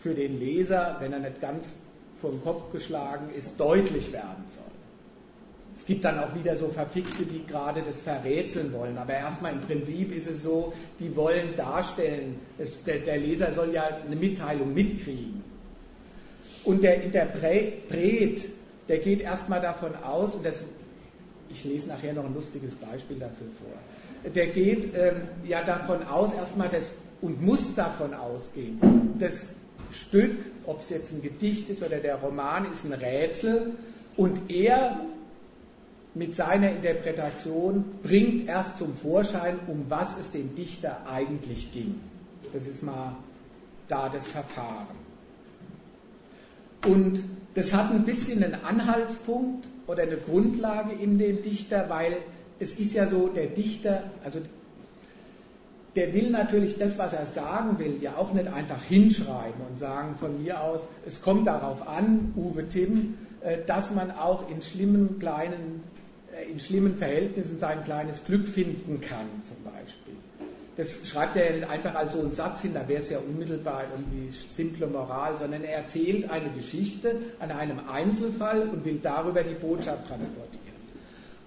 für 0.00 0.14
den 0.14 0.38
Leser, 0.38 0.96
wenn 1.00 1.12
er 1.12 1.18
nicht 1.18 1.40
ganz 1.40 1.72
vom 2.20 2.42
Kopf 2.42 2.72
geschlagen 2.72 3.30
ist, 3.36 3.58
deutlich 3.58 4.12
werden 4.12 4.44
soll. 4.48 4.64
Es 5.76 5.86
gibt 5.86 6.04
dann 6.04 6.18
auch 6.18 6.34
wieder 6.34 6.56
so 6.56 6.68
Verfickte, 6.68 7.24
die 7.24 7.46
gerade 7.46 7.82
das 7.82 8.00
verrätseln 8.00 8.72
wollen. 8.72 8.98
Aber 8.98 9.12
erstmal 9.12 9.52
im 9.52 9.60
Prinzip 9.60 10.14
ist 10.14 10.28
es 10.28 10.42
so, 10.42 10.72
die 10.98 11.14
wollen 11.14 11.54
darstellen, 11.54 12.34
es, 12.58 12.82
der, 12.82 12.98
der, 12.98 13.18
Leser 13.18 13.52
soll 13.54 13.72
ja 13.72 13.84
eine 14.04 14.16
Mitteilung 14.16 14.74
mitkriegen. 14.74 15.44
Und 16.64 16.82
der 16.82 17.00
Interpret, 17.04 18.44
der 18.88 18.98
geht 18.98 19.20
erstmal 19.20 19.60
davon 19.60 19.94
aus, 20.02 20.34
und 20.34 20.44
das, 20.44 20.62
ich 21.48 21.64
lese 21.64 21.88
nachher 21.88 22.12
noch 22.12 22.24
ein 22.24 22.34
lustiges 22.34 22.74
Beispiel 22.74 23.20
dafür 23.20 23.46
vor, 23.62 24.32
der 24.32 24.48
geht 24.48 24.96
ähm, 24.96 25.28
ja 25.46 25.62
davon 25.62 26.02
aus, 26.08 26.34
erstmal 26.34 26.68
das, 26.68 26.90
und 27.20 27.40
muss 27.40 27.76
davon 27.76 28.14
ausgehen, 28.14 28.80
dass 29.20 29.50
Stück, 29.92 30.36
ob 30.66 30.80
es 30.80 30.90
jetzt 30.90 31.12
ein 31.12 31.22
Gedicht 31.22 31.70
ist 31.70 31.82
oder 31.82 31.98
der 31.98 32.16
Roman, 32.16 32.70
ist 32.70 32.84
ein 32.84 32.92
Rätsel 32.92 33.72
und 34.16 34.50
er 34.50 35.00
mit 36.14 36.34
seiner 36.34 36.70
Interpretation 36.70 37.84
bringt 38.02 38.48
erst 38.48 38.78
zum 38.78 38.94
Vorschein, 38.94 39.58
um 39.66 39.86
was 39.88 40.18
es 40.18 40.30
dem 40.30 40.54
Dichter 40.54 41.06
eigentlich 41.06 41.72
ging. 41.72 42.00
Das 42.52 42.66
ist 42.66 42.82
mal 42.82 43.14
da 43.88 44.08
das 44.08 44.26
Verfahren. 44.26 44.96
Und 46.84 47.22
das 47.54 47.72
hat 47.72 47.92
ein 47.92 48.04
bisschen 48.04 48.42
einen 48.42 48.64
Anhaltspunkt 48.64 49.68
oder 49.86 50.02
eine 50.02 50.16
Grundlage 50.16 50.92
in 50.92 51.18
dem 51.18 51.42
Dichter, 51.42 51.88
weil 51.88 52.16
es 52.58 52.74
ist 52.78 52.94
ja 52.94 53.06
so, 53.06 53.28
der 53.28 53.46
Dichter, 53.46 54.04
also 54.24 54.40
der 55.98 56.14
will 56.14 56.30
natürlich 56.30 56.78
das, 56.78 56.96
was 56.96 57.12
er 57.12 57.26
sagen 57.26 57.80
will, 57.80 57.98
ja 58.00 58.16
auch 58.16 58.32
nicht 58.32 58.46
einfach 58.46 58.80
hinschreiben 58.84 59.60
und 59.68 59.80
sagen 59.80 60.14
von 60.14 60.40
mir 60.40 60.62
aus, 60.62 60.88
es 61.04 61.22
kommt 61.22 61.48
darauf 61.48 61.88
an, 61.88 62.32
Uwe 62.36 62.68
Timm, 62.68 63.14
äh, 63.40 63.58
dass 63.66 63.90
man 63.92 64.12
auch 64.12 64.48
in 64.48 64.62
schlimmen 64.62 65.18
kleinen, 65.18 65.82
äh, 66.32 66.48
in 66.52 66.60
schlimmen 66.60 66.94
Verhältnissen 66.94 67.58
sein 67.58 67.82
kleines 67.82 68.24
Glück 68.24 68.46
finden 68.46 69.00
kann, 69.00 69.26
zum 69.42 69.56
Beispiel. 69.64 70.14
Das 70.76 71.08
schreibt 71.08 71.34
er 71.34 71.68
einfach 71.68 71.96
als 71.96 72.12
so 72.12 72.20
einen 72.20 72.32
Satz 72.32 72.62
hin, 72.62 72.74
da 72.74 72.86
wäre 72.86 73.00
es 73.00 73.10
ja 73.10 73.18
unmittelbar 73.18 73.82
irgendwie 73.92 74.32
simple 74.52 74.86
Moral, 74.86 75.36
sondern 75.36 75.64
er 75.64 75.78
erzählt 75.78 76.30
eine 76.30 76.50
Geschichte 76.50 77.16
an 77.40 77.50
einem 77.50 77.80
Einzelfall 77.90 78.68
und 78.68 78.84
will 78.84 79.00
darüber 79.02 79.42
die 79.42 79.54
Botschaft 79.54 80.06
transportieren. 80.06 80.67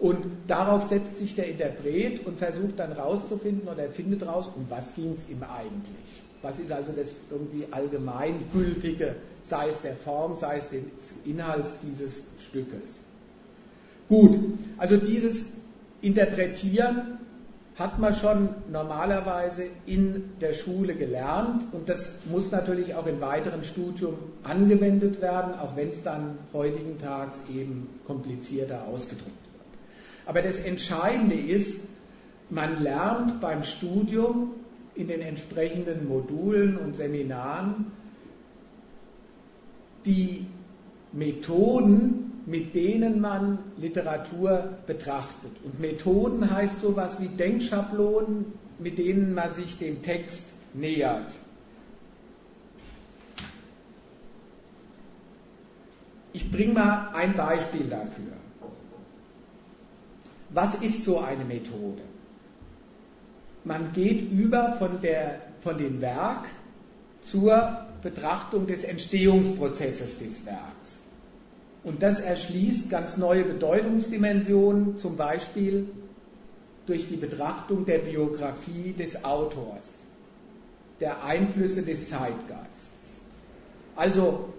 Und 0.02 0.26
darauf 0.47 0.88
setzt 0.88 1.20
sich 1.20 1.36
der 1.36 1.47
Interpret 1.47 2.26
und 2.26 2.39
versucht 2.39 2.80
dann 2.80 2.91
rauszufinden 2.91 3.68
oder 3.68 3.88
findet 3.88 4.26
raus, 4.26 4.49
um 4.56 4.66
was 4.68 4.95
ging 4.95 5.12
es 5.12 5.30
ihm 5.30 5.43
eigentlich. 5.43 6.24
Was 6.41 6.58
ist 6.58 6.72
also 6.72 6.91
das 6.91 7.18
irgendwie 7.30 7.68
allgemeingültige, 7.70 9.16
sei 9.43 9.68
es 9.68 9.82
der 9.82 9.95
Form, 9.95 10.34
sei 10.34 10.58
es 10.58 10.70
des 10.70 10.82
Inhalts 11.24 11.78
dieses 11.84 12.24
Stückes. 12.49 13.02
Gut, 14.10 14.39
also 14.80 14.97
dieses 14.97 15.54
Interpretieren 16.02 17.20
hat 17.76 17.99
man 17.99 18.16
schon 18.16 18.49
normalerweise 18.72 19.66
in 19.86 20.32
der 20.41 20.54
Schule 20.54 20.95
gelernt 20.95 21.64
und 21.74 21.89
das 21.89 22.22
muss 22.26 22.49
natürlich 22.49 22.95
auch 22.95 23.06
im 23.06 23.22
weiteren 23.22 23.64
Studium 23.64 24.16
angewendet 24.41 25.22
werden, 25.22 25.54
auch 25.60 25.76
wenn 25.76 25.89
es 25.89 26.02
dann 26.02 26.39
heutigen 26.54 26.97
Tags 26.97 27.39
eben 27.56 27.88
komplizierter 28.08 28.88
ausgedrückt 28.88 29.28
wird. 29.28 29.41
Aber 30.26 30.41
das 30.41 30.59
Entscheidende 30.59 31.36
ist, 31.36 31.88
man 32.49 32.82
lernt 32.84 33.41
beim 33.41 33.63
Studium 33.63 34.51
in 34.95 35.07
den 35.07 35.22
entsprechenden 35.22 36.07
Modulen 36.07 36.78
und 36.78 36.97
Seminaren 36.97 37.91
die 40.05 40.45
Methoden, 41.11 42.43
mit 42.45 42.76
denen 42.76 43.22
man 43.22 43.59
Literatur 43.78 44.78
betrachtet. 44.88 45.51
Und 45.63 45.80
Methoden 45.80 46.49
heißt 46.49 46.82
sowas 46.82 47.22
wie 47.22 47.28
Denkschablonen, 47.28 48.45
mit 48.80 48.97
denen 48.97 49.34
man 49.34 49.51
sich 49.51 49.78
dem 49.78 50.01
Text 50.01 50.45
nähert. 50.74 51.36
Ich 56.34 56.51
bringe 56.51 56.74
mal 56.74 57.09
ein 57.13 57.36
Beispiel 57.36 57.88
dafür. 57.89 58.41
Was 60.54 60.76
ist 60.76 61.06
so 61.06 61.20
eine 61.20 61.45
Methode? 61.45 62.02
Man 63.64 63.93
geht 63.93 64.32
über 64.32 64.74
von, 64.74 64.99
der, 65.02 65.41
von 65.62 65.78
dem 65.78 66.02
Werk 66.02 66.45
zur 67.22 67.86
Betrachtung 68.02 68.68
des 68.68 68.84
Entstehungsprozesses 68.84 70.18
des 70.18 70.45
Werks. 70.45 70.99
Und 71.84 72.04
das 72.04 72.20
erschließt 72.20 72.89
ganz 72.89 73.18
neue 73.18 73.43
Bedeutungsdimensionen, 73.43 74.97
zum 74.97 75.16
Beispiel 75.16 75.88
durch 76.86 77.08
die 77.08 77.16
Betrachtung 77.16 77.86
der 77.86 77.99
Biografie 77.99 78.93
des 78.93 79.24
Autors, 79.24 79.88
der 80.99 81.24
Einflüsse 81.24 81.84
des 81.84 82.08
Zeitgeists. 82.08 83.18
Also 83.95 84.49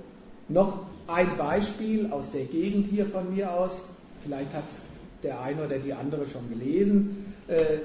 noch 0.49 0.87
ein 1.07 1.37
Beispiel 1.37 2.11
aus 2.13 2.31
der 2.31 2.45
Gegend 2.45 2.87
hier 2.87 3.07
von 3.07 3.35
mir 3.35 3.53
aus, 3.53 3.89
vielleicht 4.23 4.55
hat 4.55 4.65
es 4.69 4.81
der 5.23 5.41
eine 5.41 5.65
oder 5.65 5.79
die 5.79 5.93
andere 5.93 6.27
schon 6.29 6.49
gelesen, 6.51 7.35
äh, 7.49 7.79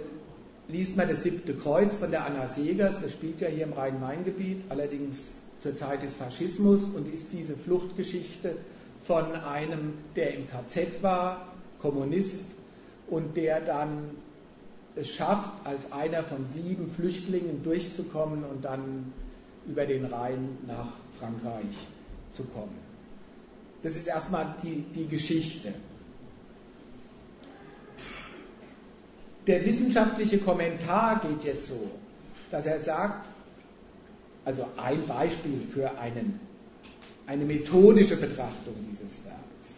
liest 0.68 0.98
man 0.98 1.08
das 1.08 1.24
siebte 1.24 1.54
Kreuz 1.54 1.96
von 1.96 2.12
der 2.12 2.26
Anna 2.26 2.48
Segers, 2.48 3.02
das 3.02 3.12
spielt 3.12 3.40
ja 3.42 3.48
hier 3.48 3.64
im 3.66 3.74
Rhein-Main-Gebiet, 3.74 4.64
allerdings 4.70 5.36
zur 5.60 5.76
Zeit 5.76 6.04
des 6.04 6.16
Faschismus 6.16 6.90
und 6.90 7.12
ist 7.12 7.32
diese 7.34 7.56
Fluchtgeschichte 7.56 8.56
von 9.06 9.32
einem, 9.34 9.94
der 10.16 10.36
im 10.36 10.48
KZ 10.48 11.02
war, 11.02 11.48
Kommunist, 11.80 12.46
und 13.10 13.38
der 13.38 13.62
dann 13.62 14.10
es 14.96 15.10
schafft, 15.10 15.66
als 15.66 15.92
einer 15.92 16.24
von 16.24 16.48
sieben 16.48 16.90
Flüchtlingen 16.90 17.64
durchzukommen 17.64 18.44
und 18.44 18.66
dann 18.66 19.14
über 19.68 19.86
den 19.86 20.06
Rhein 20.06 20.58
nach 20.66 20.88
Frankreich 21.20 21.76
zu 22.36 22.44
kommen. 22.44 22.76
Das 23.84 23.96
ist 23.96 24.08
erstmal 24.08 24.56
die, 24.64 24.84
die 24.96 25.08
Geschichte. 25.08 25.74
Der 29.48 29.66
wissenschaftliche 29.66 30.40
Kommentar 30.40 31.22
geht 31.22 31.44
jetzt 31.44 31.70
so, 31.70 31.90
dass 32.52 32.66
er 32.66 32.80
sagt, 32.80 33.28
also 34.46 34.66
ein 34.78 35.08
Beispiel 35.08 35.62
für 35.74 35.98
einen 36.00 36.40
eine 37.28 37.44
methodische 37.44 38.16
Betrachtung 38.16 38.76
dieses 38.90 39.20
Werks. 39.26 39.76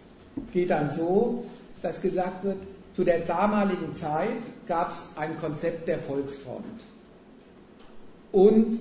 Geht 0.54 0.70
dann 0.70 0.92
so, 0.92 1.46
dass 1.82 2.02
gesagt 2.02 2.44
wird, 2.44 2.58
zu 2.96 3.04
der 3.04 3.22
damaligen 3.22 3.96
Zeit 3.96 4.38
gab 4.68 4.92
es 4.92 5.10
ein 5.16 5.38
Konzept 5.40 5.88
der 5.88 6.00
Volksfront. 6.00 6.64
Und 8.32 8.80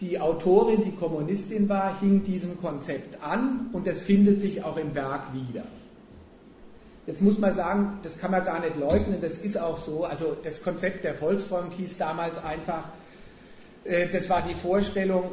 die 0.00 0.20
Autorin, 0.20 0.84
die 0.84 0.92
Kommunistin 0.92 1.68
war, 1.68 1.98
hing 2.00 2.24
diesem 2.24 2.60
Konzept 2.60 3.22
an 3.22 3.70
und 3.72 3.86
es 3.88 4.02
findet 4.02 4.40
sich 4.40 4.62
auch 4.62 4.76
im 4.76 4.94
Werk 4.94 5.32
wieder. 5.32 5.64
Jetzt 7.08 7.22
muss 7.22 7.38
man 7.38 7.54
sagen, 7.54 7.98
das 8.02 8.18
kann 8.18 8.30
man 8.30 8.44
gar 8.44 8.60
nicht 8.60 8.76
leugnen, 8.76 9.22
das 9.22 9.38
ist 9.38 9.58
auch 9.58 9.78
so. 9.78 10.04
Also 10.04 10.36
das 10.42 10.62
Konzept 10.62 11.04
der 11.04 11.14
Volksfront 11.14 11.72
hieß 11.72 11.96
damals 11.96 12.44
einfach, 12.44 12.84
äh, 13.84 14.08
das 14.08 14.28
war 14.28 14.42
die 14.42 14.54
Vorstellung, 14.54 15.24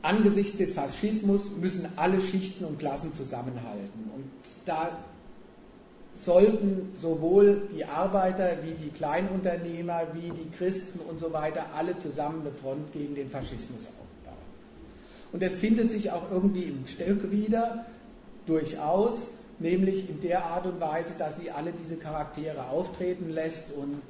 angesichts 0.00 0.56
des 0.56 0.72
Faschismus 0.72 1.50
müssen 1.60 1.86
alle 1.96 2.22
Schichten 2.22 2.64
und 2.64 2.78
Klassen 2.78 3.14
zusammenhalten. 3.14 4.10
Und 4.14 4.30
da 4.64 4.96
sollten 6.14 6.88
sowohl 6.94 7.68
die 7.76 7.84
Arbeiter 7.84 8.56
wie 8.62 8.82
die 8.82 8.92
Kleinunternehmer 8.92 10.06
wie 10.14 10.30
die 10.30 10.50
Christen 10.56 11.00
und 11.00 11.20
so 11.20 11.34
weiter 11.34 11.66
alle 11.76 11.98
zusammen 11.98 12.40
eine 12.40 12.52
Front 12.52 12.94
gegen 12.94 13.14
den 13.14 13.28
Faschismus 13.28 13.88
aufbauen. 13.88 14.38
Und 15.34 15.42
es 15.42 15.56
findet 15.56 15.90
sich 15.90 16.10
auch 16.10 16.30
irgendwie 16.32 16.62
im 16.62 16.86
Stück 16.86 17.30
wieder, 17.30 17.84
durchaus, 18.46 19.28
nämlich 19.60 20.08
in 20.08 20.20
der 20.20 20.44
Art 20.44 20.66
und 20.66 20.80
Weise, 20.80 21.12
dass 21.16 21.36
sie 21.36 21.50
alle 21.50 21.72
diese 21.72 21.96
Charaktere 21.96 22.68
auftreten 22.68 23.30
lässt 23.30 23.72
und 23.72 24.02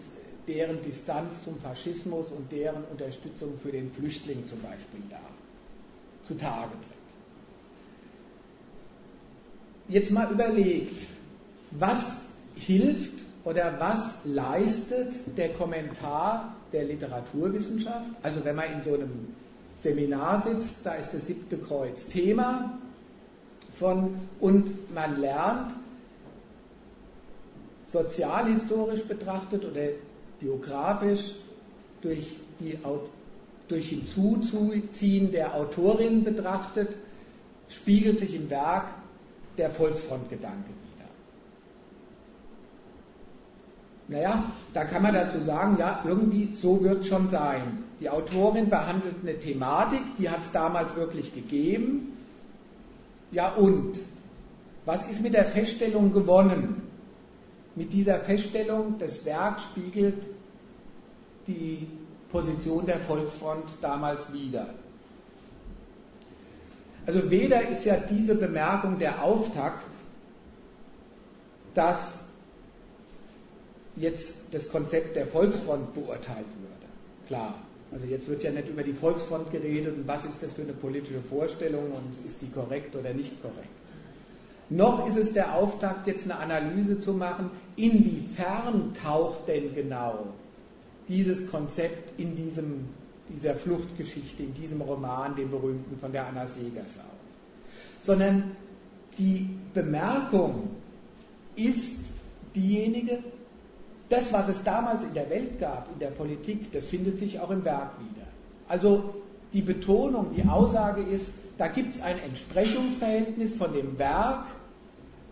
deren 0.49 0.81
Distanz 0.81 1.45
zum 1.45 1.59
Faschismus 1.59 2.29
und 2.29 2.51
deren 2.51 2.85
Unterstützung 2.85 3.59
für 3.59 3.73
den 3.73 3.91
Flüchtling 3.91 4.47
zum 4.49 4.61
Beispiel 4.61 5.01
da 5.11 5.21
zutage 6.27 6.71
tritt. 6.71 7.01
Jetzt 9.89 10.13
mal 10.13 10.31
überlegt, 10.31 11.07
was 11.73 12.23
hilft 12.55 13.25
oder 13.45 13.81
was 13.81 14.19
leistet 14.25 15.15
der 15.37 15.51
Kommentar 15.51 16.55
der 16.73 16.85
Literaturwissenschaft? 16.85 18.11
Also 18.23 18.45
wenn 18.45 18.55
man 18.55 18.73
in 18.73 18.83
so 18.83 18.95
einem 18.95 19.35
Seminar 19.77 20.43
sitzt, 20.43 20.79
da 20.85 20.95
ist 20.95 21.13
das 21.13 21.27
siebte 21.27 21.59
Kreuz 21.59 22.07
Thema 22.07 22.79
von 23.81 24.15
und 24.41 24.95
man 24.95 25.21
lernt 25.21 25.73
sozialhistorisch 27.91 29.05
betrachtet 29.05 29.65
oder 29.65 29.81
biografisch 30.39 31.35
durch 32.03 32.37
die 32.61 32.79
durch 33.69 33.89
Hinzuziehen 33.89 35.31
der 35.31 35.55
Autorin 35.55 36.25
betrachtet, 36.25 36.97
spiegelt 37.69 38.19
sich 38.19 38.35
im 38.35 38.51
Werk 38.51 38.87
der 39.59 39.71
Volksfrontgedanke 39.71 40.69
wieder. 40.69 41.09
Naja, 44.09 44.45
da 44.75 44.85
kann 44.85 45.03
man 45.03 45.15
dazu 45.15 45.41
sagen, 45.41 45.77
ja, 45.79 46.03
irgendwie 46.05 46.53
so 46.53 46.83
wird 46.83 47.07
schon 47.07 47.29
sein. 47.29 47.85
Die 48.01 48.11
Autorin 48.11 48.71
behandelt 48.71 49.15
eine 49.23 49.39
Thematik, 49.39 50.01
die 50.19 50.29
hat 50.29 50.41
es 50.41 50.51
damals 50.51 50.97
wirklich 50.97 51.33
gegeben. 51.33 52.10
Ja 53.31 53.55
und? 53.55 54.01
Was 54.85 55.09
ist 55.09 55.23
mit 55.23 55.35
der 55.35 55.45
Feststellung 55.45 56.13
gewonnen? 56.13 56.83
Mit 57.77 57.93
dieser 57.93 58.19
Feststellung, 58.19 58.97
das 58.99 59.25
Werk 59.25 59.61
spiegelt 59.61 60.27
die 61.47 61.87
Position 62.31 62.87
der 62.87 62.99
Volksfront 62.99 63.65
damals 63.81 64.33
wieder. 64.33 64.67
Also 67.07 67.31
weder 67.31 67.69
ist 67.69 67.85
ja 67.85 67.97
diese 67.97 68.35
Bemerkung 68.35 68.99
der 68.99 69.23
Auftakt, 69.23 69.87
dass 71.75 72.21
jetzt 73.97 74.35
das 74.53 74.69
Konzept 74.71 75.17
der 75.17 75.27
Volksfront 75.27 75.95
beurteilt 75.95 76.47
würde. 76.47 76.87
Klar, 77.27 77.55
also 77.93 78.07
jetzt 78.07 78.29
wird 78.29 78.45
ja 78.45 78.51
nicht 78.51 78.69
über 78.69 78.83
die 78.83 78.93
Volksfront 78.93 79.51
geredet 79.51 79.97
und 79.97 80.07
was 80.07 80.25
ist 80.25 80.43
das 80.43 80.53
für 80.53 80.63
eine 80.63 80.73
politische 80.73 81.21
Vorstellung 81.21 81.93
und 81.93 82.27
ist 82.27 82.41
die 82.41 82.51
korrekt 82.51 82.95
oder 82.95 83.13
nicht 83.13 83.41
korrekt. 83.43 83.69
Noch 84.69 85.07
ist 85.07 85.17
es 85.17 85.33
der 85.33 85.57
Auftakt, 85.57 86.07
jetzt 86.07 86.31
eine 86.31 86.39
Analyse 86.39 87.01
zu 87.01 87.13
machen, 87.13 87.51
inwiefern 87.77 88.95
taucht 88.95 89.49
denn 89.49 89.75
genau 89.75 90.27
dieses 91.09 91.51
Konzept 91.51 92.19
in 92.21 92.37
diesem, 92.37 92.89
dieser 93.29 93.55
Fluchtgeschichte, 93.57 94.45
in 94.45 94.55
diesem 94.55 94.81
Roman, 94.81 95.35
dem 95.35 95.51
berühmten 95.51 95.99
von 95.99 96.13
der 96.13 96.29
Anna 96.29 96.47
Segers 96.47 96.99
auf. 96.99 97.19
Sondern 97.99 98.53
die 99.19 99.49
Bemerkung, 99.75 100.71
ist 101.57 102.13
diejenige, 102.55 103.19
das, 104.11 104.33
was 104.33 104.49
es 104.49 104.65
damals 104.65 105.05
in 105.05 105.15
der 105.15 105.31
Welt 105.31 105.59
gab, 105.59 105.89
in 105.93 105.99
der 106.01 106.09
Politik, 106.09 106.73
das 106.73 106.87
findet 106.87 107.19
sich 107.19 107.41
auch 107.41 107.51
im 107.51 107.65
Werk 107.65 107.93
wieder. 108.01 108.27
Also 108.69 109.15
die 109.53 109.63
Betonung, 109.63 110.33
die 110.37 110.47
Aussage 110.47 111.03
ist, 111.03 111.31
da 111.57 111.69
gibt 111.69 111.95
es 111.95 112.03
ein 112.03 112.19
Entsprechungsverhältnis 112.19 113.55
von 113.55 113.73
dem 113.73 113.99
Werk 113.99 114.45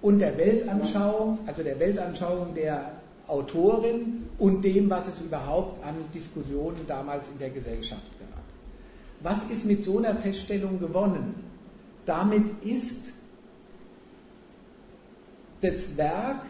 und 0.01 0.20
der 0.20 0.39
Weltanschauung, 0.39 1.41
also 1.47 1.62
der 1.62 1.79
Weltanschauung 1.81 2.55
der 2.55 2.93
Autorin 3.26 4.29
und 4.39 4.62
dem, 4.62 4.89
was 4.89 5.09
es 5.09 5.20
überhaupt 5.20 5.85
an 5.85 5.95
Diskussionen 6.14 6.87
damals 6.87 7.29
in 7.29 7.39
der 7.39 7.51
Gesellschaft 7.51 8.03
gab. 8.20 8.29
Was 9.20 9.51
ist 9.51 9.64
mit 9.64 9.83
so 9.83 9.99
einer 9.99 10.14
Feststellung 10.14 10.79
gewonnen? 10.79 11.35
Damit 12.07 12.64
ist 12.64 13.12
das 15.61 15.97
Werk 15.97 16.43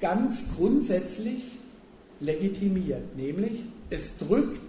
ganz 0.00 0.44
grundsätzlich 0.56 1.44
legitimiert, 2.20 3.16
nämlich 3.16 3.62
es 3.90 4.18
drückt 4.18 4.60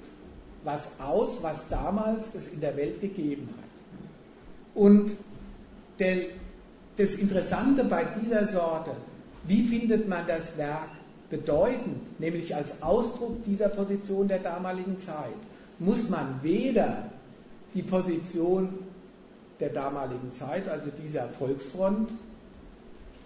was 0.64 1.00
aus, 1.00 1.38
was 1.42 1.70
damals 1.70 2.34
es 2.36 2.50
in 2.50 2.60
der 2.60 2.76
Welt 2.76 3.00
gegeben 3.00 3.50
hat. 3.58 3.68
Und 4.76 5.12
der, 6.00 6.18
das 6.98 7.16
Interessante 7.16 7.86
bei 7.86 8.04
dieser 8.04 8.46
Sorte, 8.46 8.92
wie 9.46 9.64
findet 9.64 10.10
man 10.10 10.28
das 10.28 10.58
Werk 10.58 10.90
bedeutend, 11.30 12.20
nämlich 12.20 12.56
als 12.56 12.82
Ausdruck 12.82 13.44
dieser 13.44 13.70
Position 13.70 14.28
der 14.28 14.40
damaligen 14.40 15.00
Zeit, 15.00 15.38
muss 15.80 16.10
man 16.10 16.40
weder 16.42 17.10
die 17.74 17.84
Position 17.84 18.70
der 19.60 19.70
damaligen 19.70 20.34
Zeit, 20.34 20.68
also 20.68 20.90
dieser 21.02 21.30
Volksfront, 21.30 22.12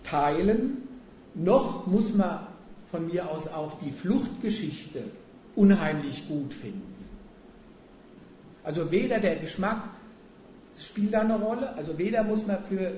teilen, 0.04 0.88
noch 1.34 1.88
muss 1.88 2.14
man 2.14 2.48
von 2.90 3.08
mir 3.08 3.30
aus 3.30 3.48
auch 3.48 3.78
die 3.80 3.92
Fluchtgeschichte 3.92 5.04
unheimlich 5.56 6.28
gut 6.28 6.54
finden. 6.54 6.94
Also 8.64 8.92
weder 8.92 9.20
der 9.20 9.38
Geschmack 9.38 9.82
spielt 10.78 11.14
da 11.14 11.22
eine 11.22 11.40
Rolle, 11.40 11.76
also 11.76 11.98
weder 11.98 12.24
muss 12.24 12.46
man 12.46 12.64
für 12.64 12.92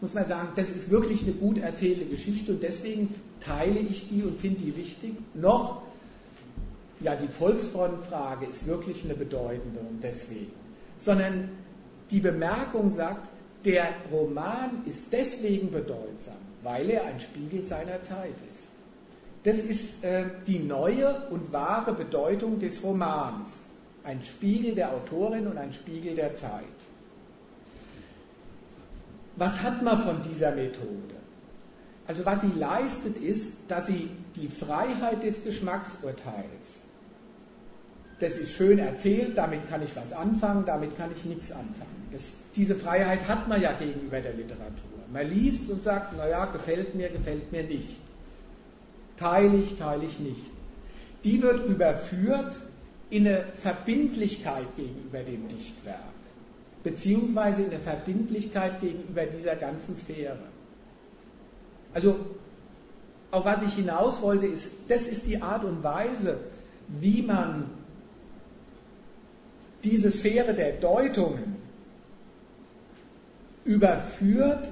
muss 0.00 0.12
man 0.12 0.26
sagen, 0.26 0.48
das 0.56 0.70
ist 0.70 0.90
wirklich 0.90 1.22
eine 1.22 1.32
gut 1.32 1.56
erzählte 1.56 2.04
Geschichte 2.04 2.52
und 2.52 2.62
deswegen 2.62 3.08
teile 3.40 3.78
ich 3.78 4.08
die 4.08 4.22
und 4.22 4.38
finde 4.38 4.60
die 4.60 4.76
wichtig, 4.76 5.14
noch 5.32 5.80
ja, 7.00 7.16
die 7.16 7.28
Volksfrontfrage 7.28 8.44
ist 8.46 8.66
wirklich 8.66 9.04
eine 9.04 9.14
bedeutende 9.14 9.80
und 9.80 10.02
deswegen, 10.02 10.52
sondern 10.98 11.48
die 12.10 12.20
Bemerkung 12.20 12.90
sagt, 12.90 13.30
der 13.64 13.88
Roman 14.10 14.82
ist 14.84 15.04
deswegen 15.12 15.70
bedeutsam, 15.70 16.36
weil 16.62 16.90
er 16.90 17.04
ein 17.04 17.20
Spiegel 17.20 17.66
seiner 17.66 18.02
Zeit 18.02 18.34
ist. 18.52 18.70
Das 19.44 19.58
ist 19.58 20.04
äh, 20.04 20.24
die 20.46 20.58
neue 20.58 21.28
und 21.30 21.52
wahre 21.52 21.92
Bedeutung 21.92 22.58
des 22.60 22.82
Romans. 22.82 23.66
Ein 24.02 24.22
Spiegel 24.22 24.74
der 24.74 24.92
Autorin 24.92 25.46
und 25.46 25.58
ein 25.58 25.72
Spiegel 25.72 26.14
der 26.14 26.34
Zeit. 26.34 26.64
Was 29.36 29.62
hat 29.62 29.82
man 29.82 30.00
von 30.00 30.22
dieser 30.22 30.54
Methode? 30.54 31.14
Also 32.06 32.24
was 32.24 32.42
sie 32.42 32.52
leistet 32.58 33.18
ist, 33.18 33.52
dass 33.68 33.86
sie 33.86 34.10
die 34.36 34.48
Freiheit 34.48 35.22
des 35.22 35.42
Geschmacksurteils, 35.42 36.83
das 38.20 38.36
ist 38.36 38.52
schön 38.52 38.78
erzählt, 38.78 39.36
damit 39.36 39.68
kann 39.68 39.82
ich 39.82 39.96
was 39.96 40.12
anfangen, 40.12 40.64
damit 40.64 40.96
kann 40.96 41.10
ich 41.12 41.24
nichts 41.24 41.50
anfangen. 41.50 42.08
Das, 42.12 42.38
diese 42.54 42.76
Freiheit 42.76 43.26
hat 43.28 43.48
man 43.48 43.60
ja 43.60 43.72
gegenüber 43.72 44.20
der 44.20 44.34
Literatur. 44.34 44.94
Man 45.12 45.28
liest 45.28 45.68
und 45.70 45.82
sagt, 45.82 46.16
naja, 46.16 46.46
gefällt 46.46 46.94
mir, 46.94 47.08
gefällt 47.08 47.50
mir 47.50 47.64
nicht. 47.64 48.00
Teile 49.16 49.56
ich, 49.56 49.76
teile 49.76 50.04
ich 50.04 50.18
nicht. 50.20 50.42
Die 51.24 51.42
wird 51.42 51.66
überführt 51.66 52.60
in 53.10 53.26
eine 53.26 53.44
Verbindlichkeit 53.54 54.66
gegenüber 54.76 55.20
dem 55.20 55.48
Dichtwerk, 55.48 55.98
beziehungsweise 56.82 57.62
in 57.62 57.70
eine 57.70 57.80
Verbindlichkeit 57.80 58.80
gegenüber 58.80 59.26
dieser 59.26 59.56
ganzen 59.56 59.96
Sphäre. 59.96 60.38
Also, 61.92 62.16
auf 63.30 63.44
was 63.44 63.62
ich 63.62 63.74
hinaus 63.74 64.22
wollte, 64.22 64.46
ist, 64.46 64.70
das 64.88 65.06
ist 65.06 65.26
die 65.26 65.42
Art 65.42 65.64
und 65.64 65.82
Weise, 65.82 66.40
wie 66.88 67.22
man 67.22 67.70
diese 69.84 70.10
Sphäre 70.10 70.54
der 70.54 70.72
Deutungen 70.72 71.56
überführt 73.64 74.68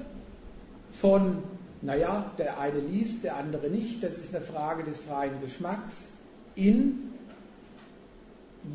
von, 0.91 1.43
naja, 1.81 2.31
der 2.37 2.59
eine 2.59 2.79
liest, 2.79 3.23
der 3.23 3.37
andere 3.37 3.69
nicht, 3.69 4.03
das 4.03 4.17
ist 4.17 4.35
eine 4.35 4.43
Frage 4.43 4.83
des 4.83 4.99
freien 4.99 5.39
Geschmacks, 5.41 6.09
in 6.55 7.11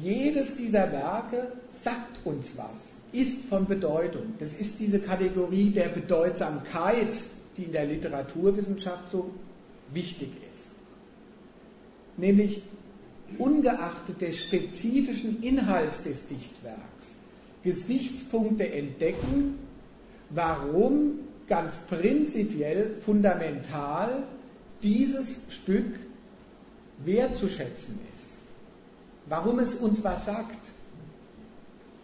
jedes 0.01 0.57
dieser 0.57 0.93
Werke 0.93 1.53
sagt 1.71 2.25
uns 2.25 2.53
was, 2.57 2.93
ist 3.13 3.45
von 3.47 3.67
Bedeutung. 3.67 4.35
Das 4.39 4.53
ist 4.53 4.81
diese 4.81 5.01
Kategorie 5.01 5.71
der 5.71 5.89
Bedeutsamkeit, 5.89 7.17
die 7.57 7.65
in 7.65 7.73
der 7.73 7.87
Literaturwissenschaft 7.87 9.11
so 9.11 9.31
wichtig 9.93 10.31
ist. 10.53 10.75
Nämlich 12.17 12.63
ungeachtet 13.37 14.21
des 14.21 14.41
spezifischen 14.41 15.43
Inhalts 15.43 16.03
des 16.03 16.27
Dichtwerks 16.27 17.17
Gesichtspunkte 17.63 18.71
entdecken, 18.73 19.59
warum 20.31 21.21
ganz 21.49 21.79
prinzipiell 21.79 22.97
fundamental 23.01 24.23
dieses 24.83 25.41
Stück 25.51 25.99
wertzuschätzen 27.05 27.99
ist. 28.15 28.41
Warum 29.27 29.59
es 29.59 29.75
uns 29.75 30.03
was 30.05 30.25
sagt, 30.25 30.59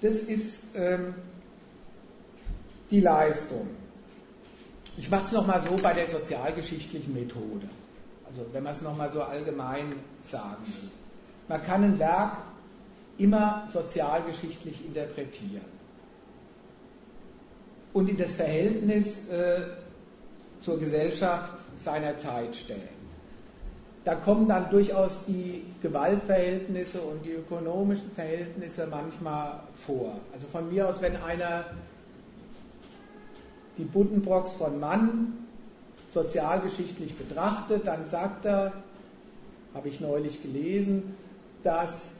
das 0.00 0.16
ist 0.16 0.60
ähm, 0.74 1.14
die 2.90 3.00
Leistung. 3.00 3.68
Ich 4.96 5.10
mache 5.10 5.24
es 5.24 5.32
nochmal 5.32 5.60
so 5.60 5.74
bei 5.82 5.92
der 5.92 6.06
sozialgeschichtlichen 6.06 7.14
Methode. 7.14 7.68
Also 8.26 8.44
wenn 8.52 8.62
man 8.62 8.74
es 8.74 8.82
nochmal 8.82 9.10
so 9.10 9.22
allgemein 9.22 9.94
sagen 10.22 10.62
will. 10.66 10.90
Man 11.48 11.62
kann 11.62 11.84
ein 11.84 11.98
Werk 11.98 12.38
immer 13.18 13.66
sozialgeschichtlich 13.72 14.84
interpretieren 14.84 15.64
und 17.92 18.08
in 18.08 18.16
das 18.16 18.32
Verhältnis 18.32 19.28
äh, 19.28 19.60
zur 20.60 20.78
Gesellschaft 20.78 21.64
seiner 21.76 22.18
Zeit 22.18 22.56
stellen. 22.56 22.88
Da 24.04 24.14
kommen 24.14 24.48
dann 24.48 24.68
durchaus 24.70 25.24
die 25.26 25.64
Gewaltverhältnisse 25.80 27.00
und 27.00 27.24
die 27.24 27.32
ökonomischen 27.32 28.10
Verhältnisse 28.10 28.86
manchmal 28.90 29.60
vor. 29.74 30.16
Also 30.34 30.46
von 30.46 30.70
mir 30.70 30.88
aus, 30.88 31.00
wenn 31.00 31.16
einer 31.16 31.64
die 33.78 33.84
Buddenbrocks 33.84 34.52
von 34.52 34.78
Mann 34.78 35.46
sozialgeschichtlich 36.08 37.16
betrachtet, 37.16 37.86
dann 37.86 38.06
sagt 38.06 38.44
er, 38.44 38.72
habe 39.72 39.88
ich 39.88 40.00
neulich 40.00 40.42
gelesen, 40.42 41.14
dass 41.64 42.14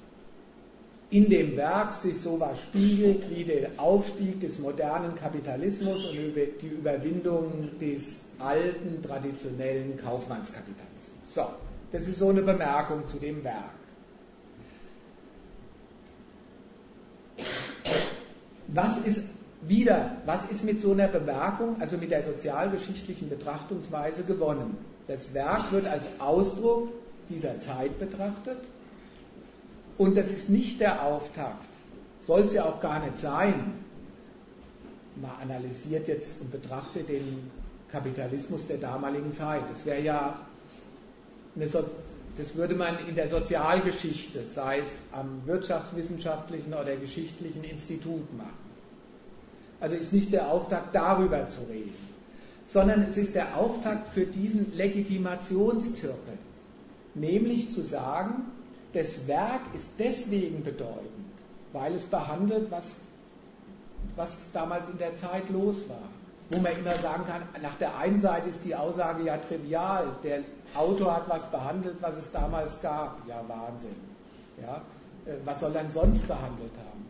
in 1.11 1.31
dem 1.31 1.57
Werk 1.57 1.93
sich 1.93 2.21
sowas 2.21 2.61
spiegelt 2.61 3.31
wie 3.31 3.45
der 3.45 3.71
Aufstieg 3.77 4.41
des 4.41 4.59
modernen 4.59 5.15
Kapitalismus 5.15 6.05
und 6.07 6.17
die 6.17 6.67
Überwindung 6.67 7.79
des 7.81 8.23
alten, 8.41 9.01
traditionellen 9.01 9.97
Kaufmannskapitalismus. 9.99 11.35
So, 11.35 11.47
das 11.93 12.09
ist 12.09 12.19
so 12.19 12.31
eine 12.31 12.43
Bemerkung 12.43 13.07
zu 13.07 13.19
dem 13.19 13.45
Werk. 13.45 13.71
Was 18.69 18.99
ist 18.99 19.23
wieder, 19.63 20.17
was 20.27 20.51
ist 20.51 20.65
mit 20.65 20.81
so 20.81 20.93
einer 20.93 21.07
Bemerkung, 21.07 21.81
also 21.81 21.97
mit 21.97 22.11
der 22.11 22.25
sozialgeschichtlichen 22.25 23.29
Betrachtungsweise 23.29 24.25
gewonnen? 24.25 24.77
Das 25.07 25.33
Werk 25.33 25.71
wird 25.71 25.87
als 25.87 26.09
Ausdruck 26.19 26.89
dieser 27.29 27.61
Zeit 27.61 27.99
betrachtet 28.01 28.59
und 29.99 30.17
das 30.17 30.31
ist 30.31 30.49
nicht 30.49 30.81
der 30.81 31.05
Auftakt, 31.05 31.69
soll 32.21 32.41
es 32.41 32.55
ja 32.55 32.65
auch 32.65 32.81
gar 32.81 33.05
nicht 33.05 33.19
sein. 33.19 33.85
Man 35.17 35.31
analysiert 35.43 36.09
jetzt 36.09 36.41
und 36.41 36.51
betrachtet 36.51 37.09
den 37.09 37.51
Kapitalismus 37.91 38.67
der 38.67 38.79
damaligen 38.79 39.33
Zeit. 39.33 39.63
Das 39.71 39.87
wäre 39.87 40.03
ja 40.03 40.39
so 41.67 41.85
das 42.37 42.57
würde 42.57 42.75
man 42.75 42.97
in 43.09 43.15
der 43.15 43.29
Sozialgeschichte, 43.29 44.47
sei 44.47 44.81
es 44.81 44.99
am 45.13 45.43
wirtschaftswissenschaftlichen 45.47 46.75
oder 46.75 46.97
geschichtlichen 46.97 47.63
Institut 47.63 48.37
machen. 48.37 48.65
Also 49.81 49.95
ist 49.95 50.13
nicht 50.13 50.33
der 50.33 50.51
Auftakt 50.51 50.95
darüber 50.95 51.49
zu 51.49 51.61
reden, 51.71 51.95
sondern 52.67 53.03
es 53.03 53.17
ist 53.17 53.35
der 53.35 53.57
Auftakt 53.57 54.09
für 54.09 54.27
diesen 54.27 54.75
Legitimationszirkel, 54.75 56.39
nämlich 57.15 57.73
zu 57.73 57.83
sagen, 57.83 58.47
das 58.95 59.27
Werk 59.27 59.61
ist 59.75 59.91
deswegen 59.99 60.65
bedeutend, 60.65 61.35
weil 61.73 61.95
es 61.95 62.05
behandelt, 62.05 62.71
was, 62.71 62.97
was 64.17 64.51
damals 64.53 64.89
in 64.89 64.99
der 64.99 65.17
Zeit 65.17 65.51
los 65.51 65.77
war. 65.89 66.09
wo 66.51 66.59
man 66.59 66.79
immer 66.79 66.93
sagen 66.93 67.25
kann, 67.27 67.43
nach 67.63 67.77
der 67.79 67.97
einen 67.97 68.21
Seite 68.21 68.49
ist 68.49 68.65
die 68.65 68.75
Aussage 68.75 69.25
ja 69.25 69.39
trivial, 69.39 70.13
der 70.23 70.41
Autor 70.75 71.17
hat 71.17 71.29
was 71.29 71.45
behandelt, 71.45 71.97
was 72.01 72.17
es 72.17 72.31
damals 72.31 72.81
gab. 72.83 73.19
Ja, 73.27 73.43
Wahnsinn. 73.49 73.97
Ja, 74.61 74.83
äh, 75.27 75.37
was 75.45 75.61
soll 75.61 75.75
er 75.75 75.91
sonst 75.91 76.29
behandelt 76.29 76.73
haben? 76.77 77.07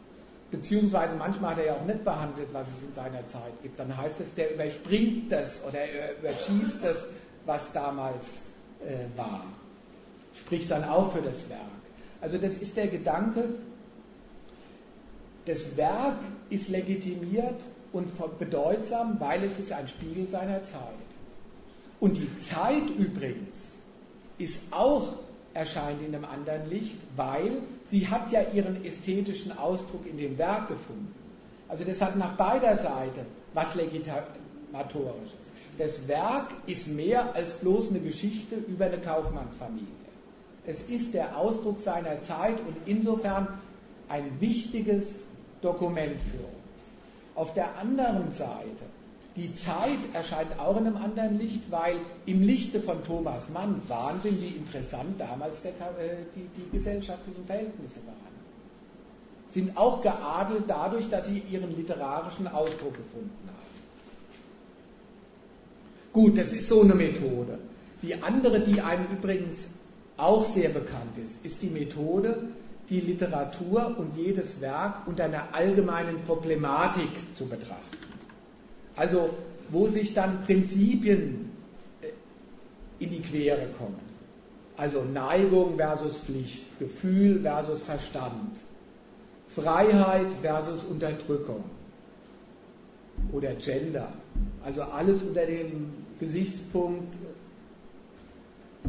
Beziehungsweise 0.50 1.16
manchmal 1.16 1.52
hat 1.52 1.58
er 1.58 1.66
ja 1.66 1.72
auch 1.74 1.84
nicht 1.84 2.04
behandelt, 2.04 2.48
was 2.52 2.68
es 2.68 2.84
in 2.84 2.94
seiner 2.94 3.26
Zeit 3.26 3.60
gibt. 3.62 3.78
Dann 3.78 3.96
heißt 3.96 4.20
es, 4.20 4.34
der 4.34 4.54
überspringt 4.54 5.32
das 5.32 5.62
oder 5.68 5.80
er 5.80 6.16
überschießt 6.18 6.84
das, 6.84 7.08
was 7.44 7.72
damals 7.72 8.42
äh, 8.80 9.18
war. 9.18 9.42
Spricht 10.34 10.70
dann 10.70 10.84
auch 10.84 11.12
für 11.12 11.22
das 11.22 11.48
Werk. 11.48 11.60
Also 12.20 12.38
das 12.38 12.56
ist 12.56 12.76
der 12.76 12.88
Gedanke, 12.88 13.44
das 15.46 15.76
Werk 15.76 16.18
ist 16.48 16.70
legitimiert 16.70 17.62
und 17.92 18.08
bedeutsam, 18.38 19.20
weil 19.20 19.44
es 19.44 19.58
ist 19.58 19.72
ein 19.72 19.88
Spiegel 19.88 20.28
seiner 20.28 20.64
Zeit. 20.64 20.80
Und 22.00 22.16
die 22.16 22.38
Zeit 22.38 22.88
übrigens 22.98 23.76
ist 24.38 24.72
auch 24.72 25.12
erscheint 25.52 26.02
in 26.02 26.14
einem 26.14 26.24
anderen 26.24 26.68
Licht, 26.68 26.98
weil 27.16 27.62
sie 27.90 28.08
hat 28.08 28.32
ja 28.32 28.42
ihren 28.52 28.84
ästhetischen 28.84 29.56
Ausdruck 29.56 30.06
in 30.06 30.16
dem 30.16 30.36
Werk 30.38 30.68
gefunden. 30.68 31.14
Also 31.68 31.84
das 31.84 32.00
hat 32.00 32.16
nach 32.16 32.36
beider 32.36 32.76
Seite 32.76 33.26
was 33.52 33.74
Legitimatorisches. 33.74 35.52
Das 35.78 36.08
Werk 36.08 36.48
ist 36.66 36.88
mehr 36.88 37.34
als 37.34 37.54
bloß 37.54 37.90
eine 37.90 38.00
Geschichte 38.00 38.56
über 38.56 38.86
eine 38.86 38.98
Kaufmannsfamilie. 38.98 40.03
Es 40.66 40.80
ist 40.80 41.14
der 41.14 41.36
Ausdruck 41.36 41.80
seiner 41.80 42.22
Zeit 42.22 42.58
und 42.60 42.76
insofern 42.86 43.48
ein 44.08 44.40
wichtiges 44.40 45.24
Dokument 45.60 46.20
für 46.20 46.38
uns. 46.38 46.90
Auf 47.34 47.54
der 47.54 47.78
anderen 47.78 48.32
Seite 48.32 48.84
die 49.36 49.52
Zeit 49.52 49.98
erscheint 50.12 50.60
auch 50.60 50.78
in 50.78 50.86
einem 50.86 50.96
anderen 50.96 51.40
Licht, 51.40 51.62
weil 51.70 51.96
im 52.24 52.42
Lichte 52.42 52.80
von 52.80 53.02
Thomas 53.02 53.48
Mann 53.48 53.82
Wahnsinn, 53.88 54.40
wie 54.40 54.56
interessant 54.56 55.20
damals 55.20 55.60
der, 55.62 55.72
äh, 55.72 56.24
die, 56.36 56.46
die 56.56 56.70
gesellschaftlichen 56.70 57.44
Verhältnisse 57.44 57.98
waren. 58.06 58.34
Sind 59.50 59.76
auch 59.76 60.02
geadelt 60.02 60.64
dadurch, 60.68 61.08
dass 61.08 61.26
sie 61.26 61.42
ihren 61.50 61.76
literarischen 61.76 62.46
Ausdruck 62.46 62.96
gefunden 62.96 63.48
haben. 63.48 63.54
Gut, 66.12 66.38
das 66.38 66.52
ist 66.52 66.68
so 66.68 66.82
eine 66.82 66.94
Methode. 66.94 67.58
Die 68.02 68.22
andere, 68.22 68.60
die 68.60 68.80
einem 68.80 69.06
übrigens 69.10 69.72
auch 70.16 70.44
sehr 70.44 70.68
bekannt 70.68 71.18
ist, 71.22 71.44
ist 71.44 71.62
die 71.62 71.70
Methode, 71.70 72.48
die 72.88 73.00
Literatur 73.00 73.96
und 73.98 74.16
jedes 74.16 74.60
Werk 74.60 75.06
unter 75.06 75.24
einer 75.24 75.48
allgemeinen 75.52 76.20
Problematik 76.20 77.08
zu 77.34 77.46
betrachten. 77.46 77.98
Also 78.96 79.30
wo 79.70 79.86
sich 79.86 80.14
dann 80.14 80.42
Prinzipien 80.44 81.50
äh, 82.02 82.08
in 83.02 83.10
die 83.10 83.20
Quere 83.20 83.68
kommen. 83.78 83.98
Also 84.76 85.02
Neigung 85.04 85.76
versus 85.76 86.18
Pflicht, 86.18 86.64
Gefühl 86.78 87.40
versus 87.42 87.82
Verstand, 87.82 88.58
Freiheit 89.46 90.32
versus 90.42 90.82
Unterdrückung 90.84 91.64
oder 93.32 93.54
Gender. 93.54 94.12
Also 94.64 94.82
alles 94.82 95.22
unter 95.22 95.46
dem 95.46 95.92
Gesichtspunkt 96.18 97.14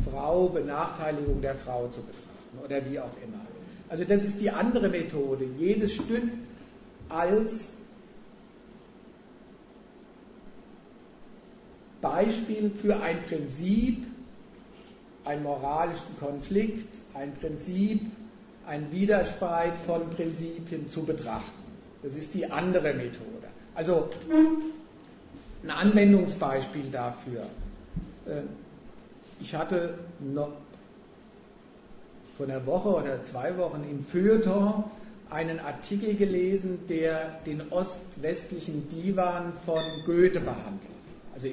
Frau, 0.03 0.49
Benachteiligung 0.49 1.41
der 1.41 1.55
Frau 1.55 1.87
zu 1.87 2.01
betrachten 2.01 2.59
oder 2.63 2.89
wie 2.89 2.99
auch 2.99 3.15
immer. 3.23 3.41
Also 3.89 4.03
das 4.03 4.23
ist 4.23 4.41
die 4.41 4.49
andere 4.49 4.89
Methode, 4.89 5.45
jedes 5.57 5.93
Stück 5.93 6.23
als 7.09 7.71
Beispiel 12.01 12.71
für 12.71 12.97
ein 12.97 13.21
Prinzip, 13.23 14.05
einen 15.23 15.43
moralischen 15.43 16.17
Konflikt, 16.19 16.87
ein 17.13 17.33
Prinzip, 17.33 18.01
ein 18.67 18.91
Widerspeit 18.91 19.77
von 19.85 20.09
Prinzipien 20.09 20.87
zu 20.87 21.03
betrachten. 21.03 21.63
Das 22.03 22.15
ist 22.15 22.33
die 22.33 22.51
andere 22.51 22.93
Methode. 22.93 23.47
Also 23.73 24.09
ein 25.63 25.69
Anwendungsbeispiel 25.69 26.91
dafür. 26.91 27.47
Ich 29.39 29.53
hatte 29.55 29.95
noch 30.19 30.51
vor 32.37 32.47
einer 32.47 32.65
Woche 32.65 32.89
oder 32.89 33.23
zwei 33.23 33.57
Wochen 33.57 33.85
im 33.89 34.03
Feuilleton 34.03 34.83
einen 35.29 35.59
Artikel 35.59 36.15
gelesen, 36.15 36.79
der 36.87 37.39
den 37.45 37.61
ost-westlichen 37.71 38.89
Divan 38.89 39.53
von 39.65 39.81
Goethe 40.05 40.39
behandelt. 40.39 40.91
Also 41.33 41.47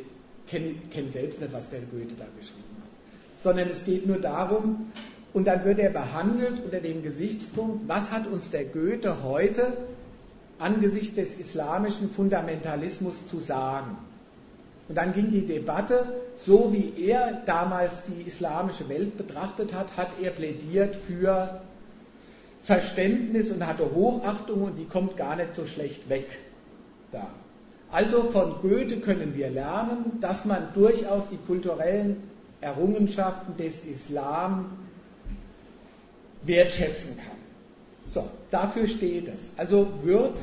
kenne 0.49 0.74
kenn 0.91 1.11
selbst 1.11 1.41
nicht, 1.41 1.53
was 1.53 1.70
der 1.70 1.80
Goethe 1.80 2.14
da 2.18 2.26
geschrieben 2.39 2.76
hat. 2.83 3.43
Sondern 3.43 3.68
es 3.68 3.85
geht 3.85 4.07
nur 4.07 4.18
darum, 4.18 4.93
und 5.33 5.47
dann 5.47 5.64
wird 5.64 5.78
er 5.78 5.91
behandelt 5.91 6.62
unter 6.62 6.80
dem 6.80 7.03
Gesichtspunkt, 7.03 7.89
was 7.89 8.12
hat 8.12 8.26
uns 8.26 8.51
der 8.51 8.64
Goethe 8.66 9.22
heute 9.22 9.72
angesichts 10.59 11.14
des 11.14 11.37
islamischen 11.37 12.11
Fundamentalismus 12.11 13.26
zu 13.28 13.41
sagen? 13.41 13.97
Und 14.89 14.97
dann 14.97 15.14
ging 15.14 15.30
die 15.30 15.47
Debatte, 15.47 16.07
so 16.37 16.72
wie 16.72 16.93
er 17.07 17.43
damals 17.47 18.03
die 18.05 18.22
islamische 18.22 18.89
Welt 18.89 19.16
betrachtet 19.16 19.72
hat, 19.74 19.97
hat 19.97 20.09
er 20.20 20.30
plädiert 20.30 20.97
für 20.97 21.61
Verständnis 22.61 23.51
und 23.51 23.66
hatte 23.66 23.93
Hochachtung 23.95 24.62
und 24.62 24.78
die 24.78 24.85
kommt 24.85 25.16
gar 25.16 25.37
nicht 25.37 25.55
so 25.55 25.66
schlecht 25.66 26.09
weg 26.09 26.26
da. 27.11 27.28
Also 27.91 28.22
von 28.22 28.55
Goethe 28.62 29.01
können 29.01 29.35
wir 29.35 29.51
lernen, 29.51 30.18
dass 30.20 30.45
man 30.47 30.68
durchaus 30.74 31.28
die 31.28 31.37
kulturellen 31.37 32.22
Errungenschaften 32.61 33.57
des 33.57 33.85
Islam 33.85 34.78
wertschätzen 36.43 37.16
kann. 37.16 37.37
So, 38.05 38.28
dafür 38.51 38.87
steht 38.87 39.28
es. 39.28 39.51
Also 39.57 39.89
wird 40.03 40.39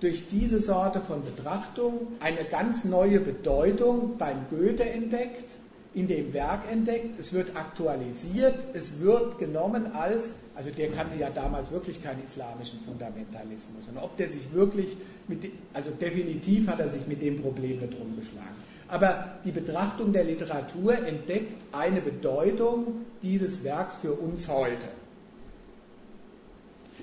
durch 0.00 0.28
diese 0.28 0.60
Sorte 0.60 1.00
von 1.00 1.22
Betrachtung 1.24 2.08
eine 2.20 2.44
ganz 2.44 2.84
neue 2.84 3.20
Bedeutung 3.20 4.16
beim 4.18 4.46
Goethe 4.50 4.84
entdeckt, 4.84 5.56
in 5.94 6.06
dem 6.06 6.32
Werk 6.32 6.70
entdeckt, 6.70 7.18
es 7.18 7.32
wird 7.32 7.56
aktualisiert, 7.56 8.54
es 8.74 9.00
wird 9.00 9.38
genommen 9.38 9.92
als, 9.94 10.32
also 10.54 10.70
der 10.70 10.90
kannte 10.90 11.16
ja 11.16 11.30
damals 11.30 11.72
wirklich 11.72 12.02
keinen 12.02 12.22
islamischen 12.22 12.78
Fundamentalismus. 12.80 13.88
Und 13.88 13.98
ob 13.98 14.16
der 14.16 14.30
sich 14.30 14.52
wirklich 14.52 14.96
mit, 15.26 15.50
also 15.72 15.90
definitiv 15.90 16.68
hat 16.68 16.78
er 16.78 16.92
sich 16.92 17.06
mit 17.08 17.22
dem 17.22 17.42
Problem 17.42 17.80
nicht 17.80 17.98
rumgeschlagen. 17.98 18.54
Aber 18.86 19.38
die 19.44 19.50
Betrachtung 19.50 20.12
der 20.12 20.24
Literatur 20.24 20.94
entdeckt 20.94 21.56
eine 21.72 22.00
Bedeutung 22.00 23.06
dieses 23.22 23.64
Werks 23.64 23.96
für 23.96 24.12
uns 24.12 24.46
heute. 24.48 24.86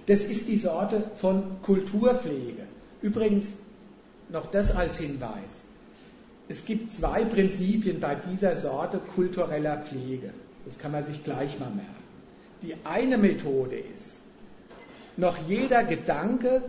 Das 0.06 0.24
ist 0.24 0.48
die 0.48 0.58
Sorte 0.58 1.04
von 1.16 1.62
Kulturpflege. 1.64 2.65
Übrigens 3.02 3.54
noch 4.30 4.50
das 4.52 4.76
als 4.76 4.98
Hinweis. 4.98 5.64
Es 6.48 6.66
gibt 6.66 6.94
zwei 6.94 7.26
Prinzipien 7.26 8.00
bei 8.00 8.16
dieser 8.16 8.56
Sorte 8.56 9.00
kultureller 9.00 9.78
Pflege. 9.78 10.32
Das 10.66 10.80
kann 10.80 10.92
man 10.92 11.04
sich 11.04 11.24
gleich 11.24 11.60
mal 11.60 11.70
merken. 11.70 11.92
Die 12.62 12.76
eine 12.84 13.18
Methode 13.18 13.78
ist, 13.78 14.20
noch 15.18 15.38
jeder 15.48 15.84
Gedanke, 15.84 16.64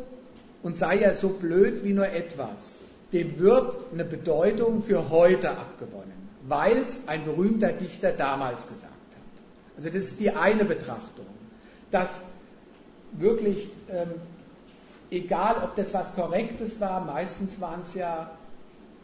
und 0.62 0.76
sei 0.76 0.98
er 0.98 1.14
so 1.14 1.28
blöd 1.28 1.84
wie 1.84 1.92
nur 1.92 2.08
etwas, 2.08 2.78
dem 3.12 3.38
wird 3.38 3.76
eine 3.92 4.04
Bedeutung 4.04 4.82
für 4.82 5.10
heute 5.10 5.50
abgewonnen, 5.50 6.28
weil 6.48 6.78
es 6.78 7.06
ein 7.06 7.24
berühmter 7.24 7.72
Dichter 7.72 8.12
damals 8.12 8.66
gesagt 8.66 8.84
hat. 8.84 9.76
Also 9.76 9.90
das 9.90 10.08
ist 10.08 10.20
die 10.20 10.30
eine 10.30 10.64
Betrachtung, 10.64 11.26
dass 11.90 12.22
wirklich, 13.12 13.68
ähm, 13.90 14.10
egal 15.16 15.56
ob 15.64 15.74
das 15.74 15.94
was 15.94 16.14
Korrektes 16.14 16.80
war, 16.80 17.04
meistens 17.04 17.60
waren 17.60 17.82
es 17.82 17.94
ja 17.94 18.30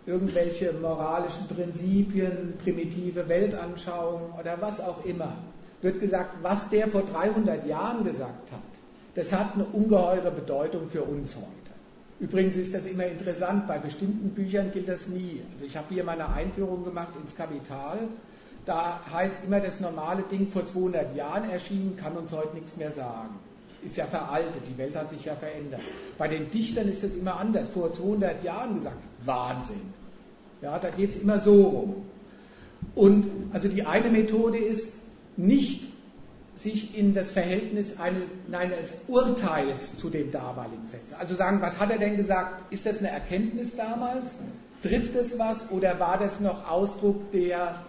irgendwelche 0.07 0.73
moralischen 0.73 1.47
Prinzipien, 1.47 2.55
primitive 2.63 3.29
Weltanschauungen 3.29 4.33
oder 4.39 4.61
was 4.61 4.81
auch 4.81 5.05
immer, 5.05 5.37
wird 5.81 6.01
gesagt, 6.01 6.43
was 6.43 6.69
der 6.71 6.89
vor 6.89 7.03
300 7.03 7.67
Jahren 7.67 8.05
gesagt 8.05 8.53
hat, 8.53 8.61
das 9.15 9.33
hat 9.33 9.55
eine 9.55 9.65
ungeheure 9.65 10.31
Bedeutung 10.31 10.89
für 10.89 11.03
uns 11.03 11.37
heute. 11.37 11.47
Übrigens 12.21 12.57
ist 12.57 12.75
das 12.75 12.87
immer 12.87 13.07
interessant, 13.07 13.67
bei 13.67 13.79
bestimmten 13.79 14.31
Büchern 14.31 14.71
gilt 14.71 14.89
das 14.89 15.09
nie. 15.09 15.43
Also 15.53 15.67
ich 15.67 15.77
habe 15.77 15.87
hier 15.91 16.05
mal 16.05 16.13
eine 16.13 16.29
Einführung 16.29 16.85
gemacht 16.85 17.15
ins 17.21 17.35
Kapital. 17.35 17.99
Da 18.65 19.01
heißt 19.13 19.45
immer 19.45 19.59
das 19.59 19.81
normale 19.81 20.23
Ding 20.23 20.47
vor 20.47 20.65
200 20.65 21.17
Jahren 21.17 21.51
erschienen, 21.51 21.97
kann 21.97 22.17
uns 22.17 22.31
heute 22.33 22.55
nichts 22.55 22.77
mehr 22.77 22.93
sagen. 22.93 23.35
Ist 23.85 23.97
ja 23.97 24.07
veraltet, 24.07 24.63
die 24.69 24.79
Welt 24.79 24.95
hat 24.95 25.11
sich 25.11 25.25
ja 25.25 25.35
verändert. 25.35 25.81
Bei 26.17 26.29
den 26.29 26.51
Dichtern 26.51 26.89
ist 26.89 27.03
das 27.03 27.15
immer 27.15 27.37
anders. 27.37 27.69
Vor 27.69 27.93
200 27.93 28.45
Jahren 28.45 28.75
gesagt, 28.75 28.99
Wahnsinn. 29.25 29.93
Ja, 30.61 30.79
da 30.79 30.91
geht 30.91 31.11
es 31.11 31.17
immer 31.17 31.41
so 31.41 31.63
rum. 31.63 31.95
Und 32.95 33.29
also 33.53 33.69
die 33.69 33.85
eine 33.85 34.11
Methode 34.11 34.59
ist, 34.59 34.93
nicht 35.37 35.89
sich 36.55 36.97
in 36.97 37.15
das 37.15 37.31
Verhältnis 37.31 37.99
eines, 37.99 38.23
eines, 38.53 38.97
Urteils 39.09 39.99
zu 39.99 40.11
dem 40.11 40.31
damaligen 40.31 40.87
setzen. 40.87 41.15
Also 41.19 41.35
sagen, 41.35 41.61
was 41.61 41.81
hat 41.81 41.91
er 41.91 41.99
denn 41.99 42.17
gesagt? 42.17 42.73
Ist 42.73 42.87
das 42.87 42.99
eine 42.99 43.11
Erkenntnis 43.11 43.75
damals? 43.75 44.37
Trifft 44.83 45.17
es 45.17 45.39
was? 45.39 45.71
Oder 45.71 45.99
war 45.99 46.19
das 46.19 46.41
noch 46.41 46.71
Ausdruck 46.71 47.33
der, 47.33 47.83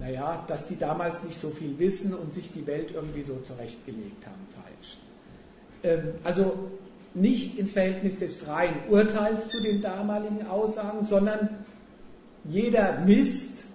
naja, 0.00 0.42
dass 0.48 0.66
die 0.66 0.78
damals 0.78 1.22
nicht 1.22 1.38
so 1.38 1.50
viel 1.50 1.78
wissen 1.78 2.14
und 2.14 2.34
sich 2.34 2.50
die 2.50 2.66
Welt 2.66 2.90
irgendwie 2.92 3.22
so 3.22 3.36
zurechtgelegt 3.44 4.26
haben? 4.26 4.44
Ähm, 5.84 6.14
also 6.24 6.70
nicht 7.14 7.58
ins 7.58 7.72
Verhältnis 7.72 8.18
des 8.18 8.34
freien 8.34 8.74
Urteils 8.88 9.48
zu 9.48 9.62
den 9.62 9.80
damaligen 9.80 10.46
Aussagen, 10.48 11.04
sondern 11.04 11.48
jeder 12.44 13.00
Mist 13.00 13.68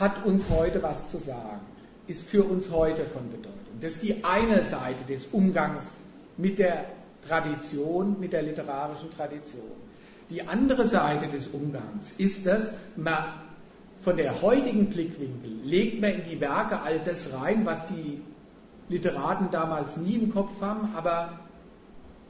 hat 0.00 0.24
uns 0.24 0.48
heute 0.48 0.82
was 0.82 1.10
zu 1.10 1.18
sagen 1.18 1.60
ist 2.06 2.26
für 2.26 2.44
uns 2.44 2.70
heute 2.70 3.04
von 3.04 3.30
Bedeutung. 3.30 3.52
Das 3.80 3.94
ist 3.94 4.02
die 4.02 4.24
eine 4.24 4.64
Seite 4.64 5.04
des 5.04 5.26
Umgangs 5.26 5.94
mit 6.36 6.58
der 6.58 6.86
Tradition, 7.26 8.18
mit 8.20 8.32
der 8.32 8.42
literarischen 8.42 9.10
Tradition. 9.10 9.62
Die 10.30 10.42
andere 10.42 10.86
Seite 10.86 11.26
des 11.28 11.48
Umgangs 11.48 12.12
ist 12.18 12.46
dass 12.46 12.72
man 12.96 13.24
von 14.00 14.16
der 14.16 14.40
heutigen 14.42 14.86
Blickwinkel 14.86 15.50
legt 15.64 16.00
man 16.00 16.12
in 16.12 16.22
die 16.24 16.40
Werke 16.40 16.80
all 16.82 17.00
das 17.00 17.32
rein, 17.32 17.66
was 17.66 17.86
die 17.86 18.20
Literaten 18.88 19.50
damals 19.50 19.96
nie 19.96 20.14
im 20.14 20.32
Kopf 20.32 20.60
haben, 20.60 20.94
aber 20.94 21.40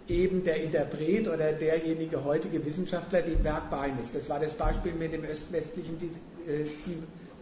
eben 0.08 0.44
der 0.44 0.62
Interpret 0.62 1.28
oder 1.28 1.52
derjenige 1.52 2.24
heutige 2.24 2.64
Wissenschaftler 2.64 3.22
dem 3.22 3.42
Werk 3.44 3.70
beimisst. 3.70 4.14
Das 4.14 4.28
war 4.28 4.40
das 4.40 4.54
Beispiel 4.54 4.92
mit 4.92 5.12
dem 5.12 5.24
öst-westlichen 5.24 5.96
äh, 6.46 6.64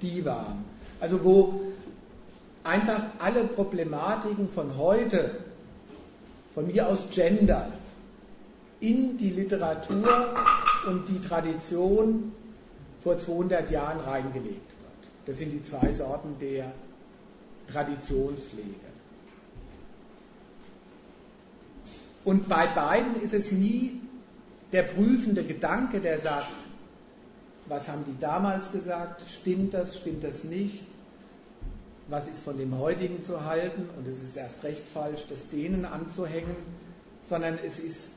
Divan. 0.02 0.64
Also 1.00 1.22
wo 1.22 1.60
einfach 2.62 3.02
alle 3.18 3.44
Problematiken 3.44 4.48
von 4.48 4.76
heute, 4.78 5.30
von 6.54 6.66
mir 6.66 6.88
aus 6.88 7.08
Gender, 7.10 7.70
in 8.80 9.16
die 9.16 9.30
Literatur 9.30 10.34
und 10.86 11.08
die 11.08 11.20
Tradition 11.20 12.32
vor 13.00 13.18
200 13.18 13.70
Jahren 13.70 14.00
reingelegt 14.00 14.48
wird. 14.48 15.10
Das 15.26 15.38
sind 15.38 15.52
die 15.52 15.62
zwei 15.62 15.92
Sorten 15.92 16.36
der 16.40 16.72
Traditionspflege. 17.70 18.93
Und 22.24 22.48
bei 22.48 22.66
beiden 22.66 23.20
ist 23.20 23.34
es 23.34 23.52
nie 23.52 24.00
der 24.72 24.82
prüfende 24.82 25.44
Gedanke, 25.44 26.00
der 26.00 26.18
sagt, 26.18 26.48
was 27.66 27.88
haben 27.88 28.04
die 28.06 28.18
damals 28.18 28.72
gesagt, 28.72 29.24
stimmt 29.28 29.74
das, 29.74 29.96
stimmt 29.98 30.24
das 30.24 30.44
nicht, 30.44 30.84
was 32.08 32.28
ist 32.28 32.40
von 32.40 32.58
dem 32.58 32.78
heutigen 32.78 33.22
zu 33.22 33.44
halten 33.44 33.88
und 33.96 34.06
es 34.06 34.22
ist 34.22 34.36
erst 34.36 34.62
recht 34.62 34.84
falsch, 34.86 35.26
das 35.28 35.48
denen 35.48 35.84
anzuhängen, 35.84 36.56
sondern 37.22 37.58
es 37.64 37.78
ist 37.78 38.10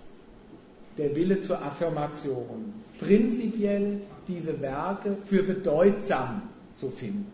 der 0.97 1.15
Wille 1.15 1.41
zur 1.41 1.61
Affirmation, 1.61 2.73
prinzipiell 2.99 4.01
diese 4.27 4.61
Werke 4.61 5.15
für 5.25 5.43
bedeutsam 5.43 6.41
zu 6.77 6.89
finden. 6.89 7.31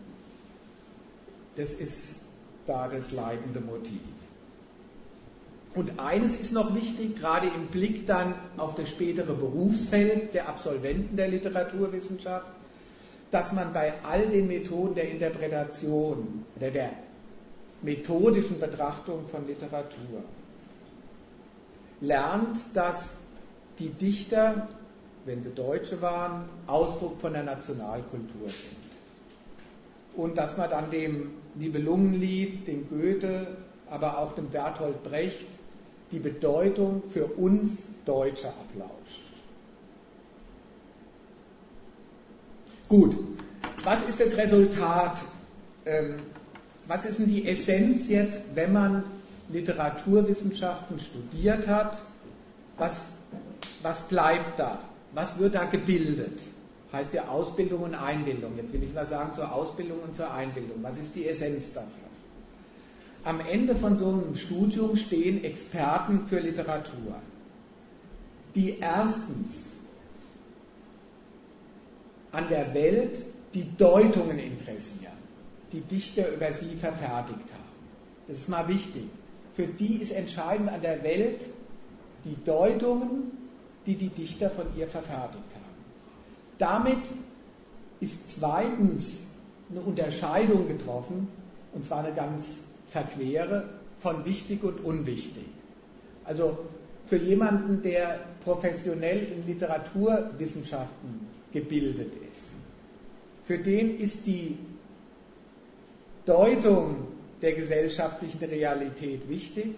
Das 1.56 1.72
ist 1.72 2.16
da 2.66 2.88
das 2.88 3.12
leitende 3.12 3.60
Motiv. 3.60 4.00
Und 5.74 5.98
eines 5.98 6.36
ist 6.36 6.52
noch 6.52 6.74
wichtig, 6.74 7.16
gerade 7.16 7.48
im 7.48 7.66
Blick 7.66 8.06
dann 8.06 8.34
auf 8.56 8.76
das 8.76 8.88
spätere 8.88 9.32
Berufsfeld 9.34 10.32
der 10.32 10.48
Absolventen 10.48 11.16
der 11.16 11.28
Literaturwissenschaft, 11.28 12.46
dass 13.32 13.52
man 13.52 13.72
bei 13.72 13.94
all 14.04 14.28
den 14.28 14.46
Methoden 14.46 14.94
der 14.94 15.10
Interpretation 15.10 16.44
oder 16.54 16.70
der 16.70 16.90
methodischen 17.82 18.60
Betrachtung 18.60 19.26
von 19.26 19.46
Literatur 19.48 20.22
lernt, 22.00 22.58
dass 22.74 23.14
die 23.80 23.90
Dichter, 23.90 24.68
wenn 25.24 25.42
sie 25.42 25.50
Deutsche 25.50 26.00
waren, 26.00 26.44
Ausdruck 26.68 27.18
von 27.20 27.32
der 27.32 27.42
Nationalkultur 27.42 28.48
sind. 28.48 28.76
Und 30.16 30.38
dass 30.38 30.56
man 30.56 30.70
dann 30.70 30.90
dem 30.92 31.32
Nibelungenlied, 31.56 32.68
dem 32.68 32.88
Goethe, 32.88 33.48
aber 33.90 34.18
auch 34.18 34.34
dem 34.36 34.48
Bertolt 34.48 35.02
Brecht 35.02 35.48
die 36.12 36.18
Bedeutung 36.18 37.02
für 37.10 37.26
uns 37.26 37.86
Deutsche 38.04 38.48
ablauscht. 38.48 39.22
Gut, 42.88 43.16
was 43.82 44.02
ist 44.04 44.20
das 44.20 44.36
Resultat? 44.36 45.20
Ähm, 45.86 46.16
was 46.86 47.06
ist 47.06 47.18
denn 47.18 47.28
die 47.28 47.48
Essenz 47.48 48.08
jetzt, 48.08 48.54
wenn 48.54 48.72
man 48.72 49.04
Literaturwissenschaften 49.48 51.00
studiert 51.00 51.66
hat? 51.66 52.02
Was, 52.76 53.08
was 53.82 54.02
bleibt 54.02 54.58
da? 54.58 54.78
Was 55.12 55.38
wird 55.38 55.54
da 55.54 55.64
gebildet? 55.64 56.42
Heißt 56.92 57.14
ja 57.14 57.28
Ausbildung 57.28 57.82
und 57.82 57.94
Einbildung. 57.94 58.56
Jetzt 58.56 58.72
will 58.72 58.82
ich 58.82 58.94
mal 58.94 59.06
sagen 59.06 59.34
zur 59.34 59.52
Ausbildung 59.52 60.00
und 60.00 60.14
zur 60.14 60.32
Einbildung. 60.32 60.82
Was 60.82 60.98
ist 60.98 61.14
die 61.14 61.26
Essenz 61.26 61.72
dafür? 61.72 62.03
Am 63.24 63.40
Ende 63.40 63.74
von 63.74 63.96
so 63.96 64.08
einem 64.08 64.36
Studium 64.36 64.96
stehen 64.96 65.44
Experten 65.44 66.20
für 66.20 66.40
Literatur, 66.40 67.16
die 68.54 68.78
erstens 68.78 69.70
an 72.32 72.48
der 72.48 72.74
Welt 72.74 73.24
die 73.54 73.66
Deutungen 73.78 74.38
interessieren, 74.38 75.12
die 75.72 75.80
Dichter 75.80 76.32
über 76.34 76.52
sie 76.52 76.74
verfertigt 76.74 77.52
haben. 77.52 77.64
Das 78.26 78.38
ist 78.38 78.48
mal 78.48 78.68
wichtig. 78.68 79.04
Für 79.54 79.66
die 79.66 79.96
ist 79.96 80.10
entscheidend 80.10 80.68
an 80.68 80.82
der 80.82 81.02
Welt 81.02 81.48
die 82.24 82.36
Deutungen, 82.44 83.30
die 83.86 83.94
die 83.94 84.08
Dichter 84.08 84.50
von 84.50 84.66
ihr 84.76 84.88
verfertigt 84.88 85.54
haben. 85.54 85.64
Damit 86.58 87.02
ist 88.00 88.38
zweitens 88.38 89.24
eine 89.70 89.80
Unterscheidung 89.80 90.68
getroffen, 90.68 91.28
und 91.72 91.86
zwar 91.86 92.04
eine 92.04 92.14
ganz 92.14 92.64
verquere, 92.88 93.64
von 93.98 94.24
wichtig 94.24 94.62
und 94.62 94.84
unwichtig. 94.84 95.44
Also 96.24 96.58
für 97.06 97.16
jemanden, 97.16 97.82
der 97.82 98.20
professionell 98.42 99.28
in 99.32 99.46
Literaturwissenschaften 99.46 101.26
gebildet 101.52 102.12
ist. 102.30 102.56
Für 103.44 103.58
den 103.58 103.98
ist 103.98 104.26
die 104.26 104.56
Deutung 106.24 107.08
der 107.42 107.52
gesellschaftlichen 107.52 108.42
Realität 108.42 109.28
wichtig 109.28 109.74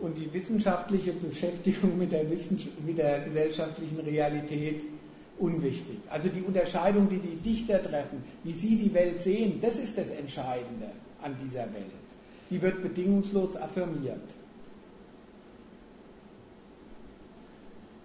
und 0.00 0.16
die 0.16 0.32
wissenschaftliche 0.32 1.12
Beschäftigung 1.12 1.98
mit 1.98 2.12
der, 2.12 2.24
mit 2.24 2.98
der 2.98 3.20
gesellschaftlichen 3.24 3.98
Realität 4.00 4.84
unwichtig. 5.38 5.98
Also 6.08 6.28
die 6.28 6.42
Unterscheidung, 6.42 7.08
die 7.08 7.18
die 7.18 7.36
Dichter 7.36 7.82
treffen, 7.82 8.22
wie 8.44 8.52
sie 8.52 8.76
die 8.76 8.94
Welt 8.94 9.20
sehen, 9.20 9.60
das 9.60 9.78
ist 9.78 9.98
das 9.98 10.10
Entscheidende 10.10 10.90
an 11.20 11.36
dieser 11.42 11.64
Welt. 11.74 12.07
Die 12.50 12.62
wird 12.62 12.82
bedingungslos 12.82 13.56
affirmiert. 13.56 14.22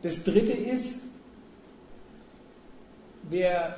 Das 0.01 0.23
Dritte 0.23 0.51
ist, 0.51 0.99
wer 3.29 3.77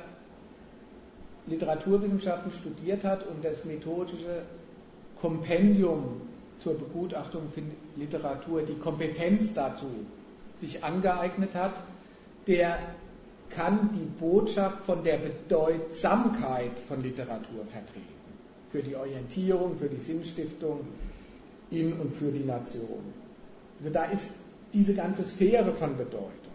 Literaturwissenschaften 1.46 2.50
studiert 2.50 3.04
hat 3.04 3.26
und 3.28 3.44
das 3.44 3.64
methodische 3.64 4.42
Kompendium 5.20 6.20
zur 6.58 6.74
Begutachtung 6.74 7.48
von 7.50 7.70
Literatur, 7.96 8.62
die 8.62 8.74
Kompetenz 8.74 9.54
dazu 9.54 9.86
sich 10.56 10.82
angeeignet 10.82 11.54
hat, 11.54 11.80
der 12.46 12.78
kann 13.50 13.90
die 13.92 14.06
Botschaft 14.20 14.80
von 14.84 15.04
der 15.04 15.18
Bedeutsamkeit 15.18 16.78
von 16.80 17.02
Literatur 17.02 17.64
vertreten. 17.66 18.15
Für 18.76 18.82
die 18.82 18.94
Orientierung, 18.94 19.78
für 19.78 19.88
die 19.88 19.96
Sinnstiftung 19.96 20.80
in 21.70 21.94
und 21.94 22.14
für 22.14 22.30
die 22.30 22.44
Nation. 22.44 23.00
Also 23.78 23.90
da 23.90 24.04
ist 24.04 24.32
diese 24.74 24.92
ganze 24.92 25.24
Sphäre 25.24 25.72
von 25.72 25.96
Bedeutung. 25.96 26.52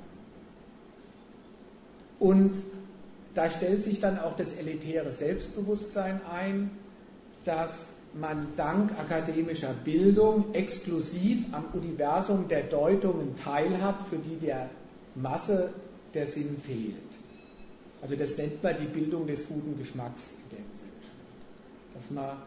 Und 2.19 2.59
da 3.33 3.49
stellt 3.49 3.83
sich 3.83 4.01
dann 4.01 4.19
auch 4.19 4.35
das 4.35 4.53
elitäre 4.53 5.11
Selbstbewusstsein 5.11 6.21
ein, 6.31 6.69
dass 7.43 7.91
man 8.13 8.49
dank 8.55 8.91
akademischer 8.99 9.73
Bildung 9.83 10.53
exklusiv 10.53 11.47
am 11.53 11.65
Universum 11.73 12.47
der 12.47 12.61
Deutungen 12.65 13.35
teilhat, 13.35 13.99
für 14.03 14.17
die 14.17 14.35
der 14.35 14.69
Masse 15.15 15.71
der 16.13 16.27
Sinn 16.27 16.57
fehlt. 16.63 17.17
Also 18.03 18.15
das 18.15 18.37
nennt 18.37 18.61
man 18.61 18.75
die 18.79 18.85
Bildung 18.85 19.25
des 19.25 19.47
guten 19.47 19.75
Geschmacks. 19.79 20.35
Dass 21.93 22.09
man 22.09 22.37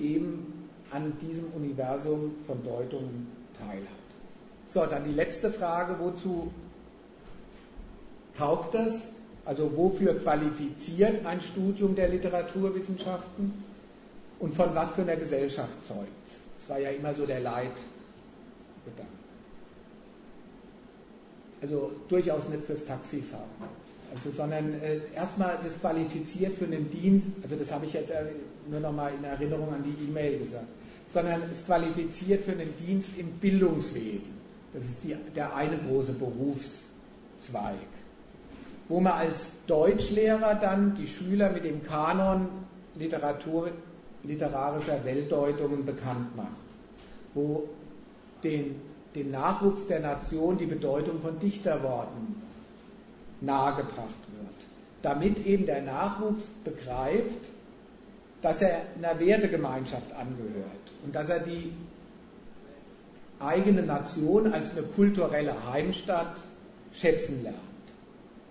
eben 0.00 0.68
an 0.90 1.18
diesem 1.20 1.52
Universum 1.52 2.36
von 2.46 2.62
Deutungen 2.64 3.26
teilhat. 3.58 3.86
So, 4.68 4.84
dann 4.86 5.04
die 5.04 5.12
letzte 5.12 5.50
Frage, 5.50 5.96
wozu 5.98 6.52
taugt 8.36 8.74
das? 8.74 9.08
Also 9.44 9.76
wofür 9.76 10.18
qualifiziert 10.18 11.24
ein 11.24 11.40
Studium 11.40 11.94
der 11.94 12.08
Literaturwissenschaften 12.08 13.64
und 14.40 14.54
von 14.54 14.74
was 14.74 14.92
für 14.92 15.02
einer 15.02 15.16
Gesellschaft 15.16 15.86
zeugt 15.86 16.38
Das 16.58 16.68
war 16.68 16.78
ja 16.78 16.90
immer 16.90 17.14
so 17.14 17.24
der 17.24 17.40
Leitgedanke. 17.40 17.82
Also 21.62 21.92
durchaus 22.08 22.46
nicht 22.48 22.64
fürs 22.64 22.84
Taxifahren. 22.84 23.48
Also, 24.14 24.30
sondern 24.30 24.80
äh, 24.80 25.00
erstmal 25.14 25.58
das 25.62 25.78
qualifiziert 25.80 26.54
für 26.54 26.64
einen 26.64 26.90
Dienst, 26.90 27.28
also 27.42 27.56
das 27.56 27.72
habe 27.72 27.86
ich 27.86 27.92
jetzt 27.92 28.10
äh, 28.10 28.24
nur 28.70 28.80
nochmal 28.80 29.12
in 29.18 29.24
Erinnerung 29.24 29.72
an 29.72 29.82
die 29.82 30.04
E-Mail 30.04 30.38
gesagt, 30.38 30.66
sondern 31.08 31.42
es 31.52 31.64
qualifiziert 31.66 32.44
für 32.44 32.52
einen 32.52 32.74
Dienst 32.76 33.10
im 33.18 33.30
Bildungswesen. 33.32 34.32
Das 34.72 34.84
ist 34.84 35.04
die, 35.04 35.16
der 35.34 35.54
eine 35.54 35.78
große 35.78 36.12
Berufszweig. 36.12 37.74
Wo 38.88 39.00
man 39.00 39.12
als 39.12 39.48
Deutschlehrer 39.66 40.54
dann 40.54 40.94
die 40.94 41.06
Schüler 41.06 41.50
mit 41.50 41.64
dem 41.64 41.82
Kanon 41.82 42.48
Literatur, 42.98 43.70
literarischer 44.24 45.04
Weltdeutungen 45.04 45.84
bekannt 45.84 46.34
macht. 46.36 46.48
Wo 47.34 47.68
den, 48.42 48.76
dem 49.14 49.30
Nachwuchs 49.30 49.86
der 49.86 50.00
Nation 50.00 50.58
die 50.58 50.66
Bedeutung 50.66 51.20
von 51.20 51.38
Dichterworten 51.38 52.47
nahegebracht 53.40 53.98
wird. 53.98 54.66
Damit 55.02 55.46
eben 55.46 55.66
der 55.66 55.82
Nachwuchs 55.82 56.48
begreift, 56.64 57.50
dass 58.42 58.62
er 58.62 58.82
einer 58.96 59.18
Wertegemeinschaft 59.20 60.12
angehört 60.12 60.92
und 61.04 61.14
dass 61.14 61.28
er 61.28 61.40
die 61.40 61.72
eigene 63.40 63.82
Nation 63.82 64.52
als 64.52 64.72
eine 64.72 64.82
kulturelle 64.82 65.54
Heimstatt 65.70 66.40
schätzen 66.92 67.42
lernt. 67.42 67.56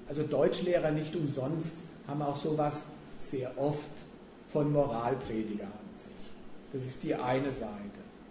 Also 0.08 0.24
Deutschlehrer 0.24 0.92
nicht 0.92 1.16
umsonst 1.16 1.76
haben 2.08 2.22
auch 2.22 2.38
sowas 2.38 2.84
sehr 3.20 3.58
oft 3.58 3.90
von 4.50 4.72
Moralprediger 4.72 5.66
an 5.66 5.98
sich. 5.98 6.12
Das 6.72 6.86
ist 6.86 7.04
die 7.04 7.16
eine 7.16 7.52
Seite. 7.52 7.72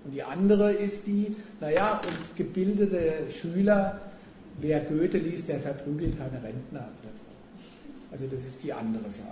Und 0.05 0.13
die 0.13 0.23
andere 0.23 0.73
ist 0.73 1.07
die, 1.07 1.33
naja, 1.61 2.01
und 2.01 2.37
gebildete 2.37 3.31
Schüler, 3.31 4.01
wer 4.61 4.81
Goethe 4.81 5.19
liest, 5.19 5.49
der 5.49 5.61
verprügelt 5.61 6.19
keine 6.19 6.43
Rentner. 6.43 6.89
Also 8.11 8.27
das 8.27 8.45
ist 8.45 8.63
die 8.63 8.73
andere 8.73 9.11
Seite. 9.11 9.31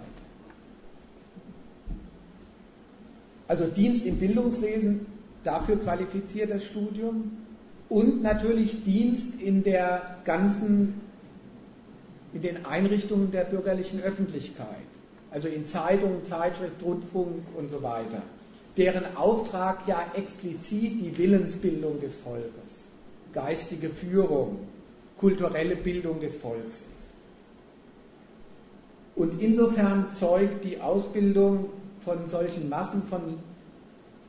Also 3.46 3.66
Dienst 3.66 4.06
im 4.06 4.16
Bildungswesen, 4.16 5.06
dafür 5.42 5.76
qualifiziert 5.76 6.50
das 6.50 6.64
Studium. 6.64 7.38
Und 7.88 8.22
natürlich 8.22 8.82
Dienst 8.84 9.40
in 9.40 9.62
der 9.62 10.16
ganzen, 10.24 10.94
in 12.32 12.40
den 12.40 12.64
Einrichtungen 12.64 13.30
der 13.30 13.44
bürgerlichen 13.44 14.00
Öffentlichkeit. 14.02 14.66
Also 15.30 15.48
in 15.48 15.66
Zeitungen, 15.66 16.24
Zeitschrift, 16.24 16.82
Rundfunk 16.82 17.42
und 17.56 17.70
so 17.70 17.82
weiter. 17.82 18.22
Deren 18.76 19.16
Auftrag 19.16 19.86
ja 19.86 20.04
explizit 20.14 21.00
die 21.00 21.16
Willensbildung 21.16 22.00
des 22.00 22.14
Volkes, 22.16 22.84
geistige 23.32 23.88
Führung, 23.88 24.58
kulturelle 25.18 25.76
Bildung 25.76 26.20
des 26.20 26.34
Volkes 26.36 26.76
ist. 26.76 27.10
Und 29.16 29.40
insofern 29.40 30.10
zeugt 30.10 30.64
die 30.64 30.80
Ausbildung 30.80 31.70
von 32.00 32.26
solchen 32.26 32.68
Massen 32.68 33.02
von 33.04 33.38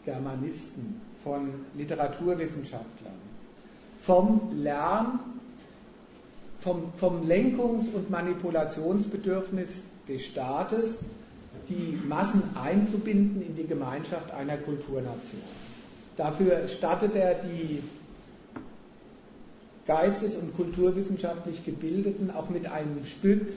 Germanisten, 0.06 1.02
von 1.24 1.50
Literaturwissenschaftlern, 1.76 3.14
vom 3.98 4.52
Lern, 4.54 5.20
vom, 6.60 6.94
vom 6.94 7.28
Lenkungs- 7.28 7.90
und 7.90 8.10
Manipulationsbedürfnis 8.12 9.82
des 10.08 10.26
Staates, 10.26 11.00
die 11.68 12.00
Massen 12.08 12.44
einzubinden 12.56 13.42
in 13.42 13.56
die 13.56 13.66
Gemeinschaft 13.66 14.32
einer 14.32 14.58
Kulturnation. 14.58 15.42
Dafür 16.16 16.68
stattet 16.68 17.16
er 17.16 17.36
die 17.36 17.82
geistes- 19.88 20.36
und 20.36 20.56
kulturwissenschaftlich 20.56 21.64
Gebildeten 21.64 22.32
auch 22.32 22.50
mit 22.50 22.72
einem 22.72 23.06
Stück 23.06 23.48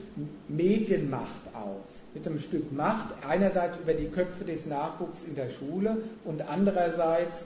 Medienmacht 0.47 1.53
aus. 1.53 2.01
Mit 2.13 2.27
einem 2.27 2.39
Stück 2.39 2.71
Macht, 2.71 3.15
einerseits 3.27 3.77
über 3.77 3.93
die 3.93 4.07
Köpfe 4.07 4.43
des 4.43 4.67
Nachwuchs 4.67 5.23
in 5.23 5.35
der 5.35 5.49
Schule 5.49 5.97
und 6.25 6.47
andererseits 6.47 7.45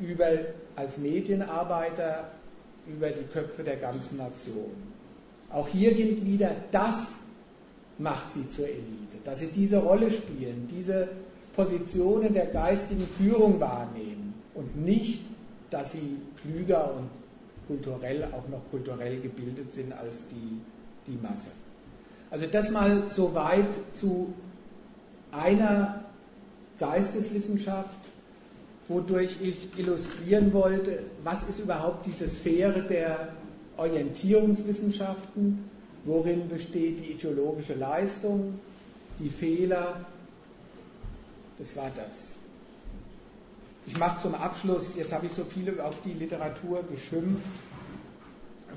über, 0.00 0.28
als 0.76 0.98
Medienarbeiter 0.98 2.30
über 2.86 3.08
die 3.08 3.24
Köpfe 3.32 3.62
der 3.62 3.76
ganzen 3.76 4.16
Nation. 4.16 4.72
Auch 5.50 5.68
hier 5.68 5.92
gilt 5.92 6.24
wieder, 6.24 6.56
das 6.70 7.16
macht 7.98 8.30
sie 8.32 8.48
zur 8.48 8.66
Elite, 8.66 9.18
dass 9.24 9.40
sie 9.40 9.48
diese 9.48 9.78
Rolle 9.78 10.10
spielen, 10.10 10.68
diese 10.70 11.08
Positionen 11.54 12.32
der 12.32 12.46
geistigen 12.46 13.06
Führung 13.18 13.60
wahrnehmen 13.60 14.34
und 14.54 14.82
nicht, 14.82 15.20
dass 15.68 15.92
sie 15.92 16.16
klüger 16.40 16.94
und 16.94 17.21
kulturell 17.72 18.24
auch 18.32 18.48
noch 18.48 18.62
kulturell 18.70 19.20
gebildet 19.20 19.72
sind 19.72 19.92
als 19.92 20.24
die, 20.30 20.60
die 21.10 21.18
Masse. 21.22 21.50
Also 22.30 22.46
das 22.46 22.70
mal 22.70 23.08
soweit 23.08 23.72
zu 23.94 24.32
einer 25.30 26.04
Geisteswissenschaft, 26.78 27.98
wodurch 28.88 29.38
ich 29.40 29.78
illustrieren 29.78 30.52
wollte, 30.52 31.00
was 31.24 31.42
ist 31.44 31.60
überhaupt 31.60 32.06
diese 32.06 32.28
Sphäre 32.28 32.82
der 32.82 33.28
Orientierungswissenschaften, 33.76 35.70
worin 36.04 36.48
besteht 36.48 37.00
die 37.00 37.12
ideologische 37.12 37.74
Leistung, 37.74 38.58
die 39.18 39.30
Fehler, 39.30 40.04
das 41.58 41.76
war 41.76 41.90
das. 41.94 42.36
Ich 43.86 43.98
mache 43.98 44.20
zum 44.20 44.34
Abschluss, 44.34 44.94
jetzt 44.96 45.12
habe 45.12 45.26
ich 45.26 45.32
so 45.32 45.44
viel 45.44 45.80
auf 45.80 46.00
die 46.02 46.12
Literatur 46.12 46.84
geschimpft, 46.84 47.50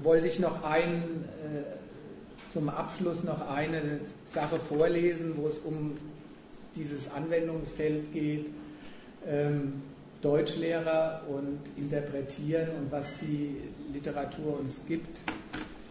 wollte 0.02 0.28
ich 0.28 0.40
noch 0.40 0.64
ein, 0.64 1.04
äh, 1.44 2.52
zum 2.52 2.70
Abschluss 2.70 3.24
noch 3.24 3.48
eine 3.48 4.00
Sache 4.26 4.60
vorlesen, 4.60 5.34
wo 5.38 5.48
es 5.48 5.60
um 5.60 5.94
dieses 6.76 7.12
Anwendungsfeld 7.12 8.12
geht. 8.14 8.50
Ähm, 9.28 9.82
Deutschlehrer 10.22 11.22
und 11.28 11.60
Interpretieren 11.78 12.70
und 12.80 12.92
was 12.92 13.06
die 13.22 13.58
Literatur 13.94 14.60
uns 14.60 14.82
gibt. 14.88 15.22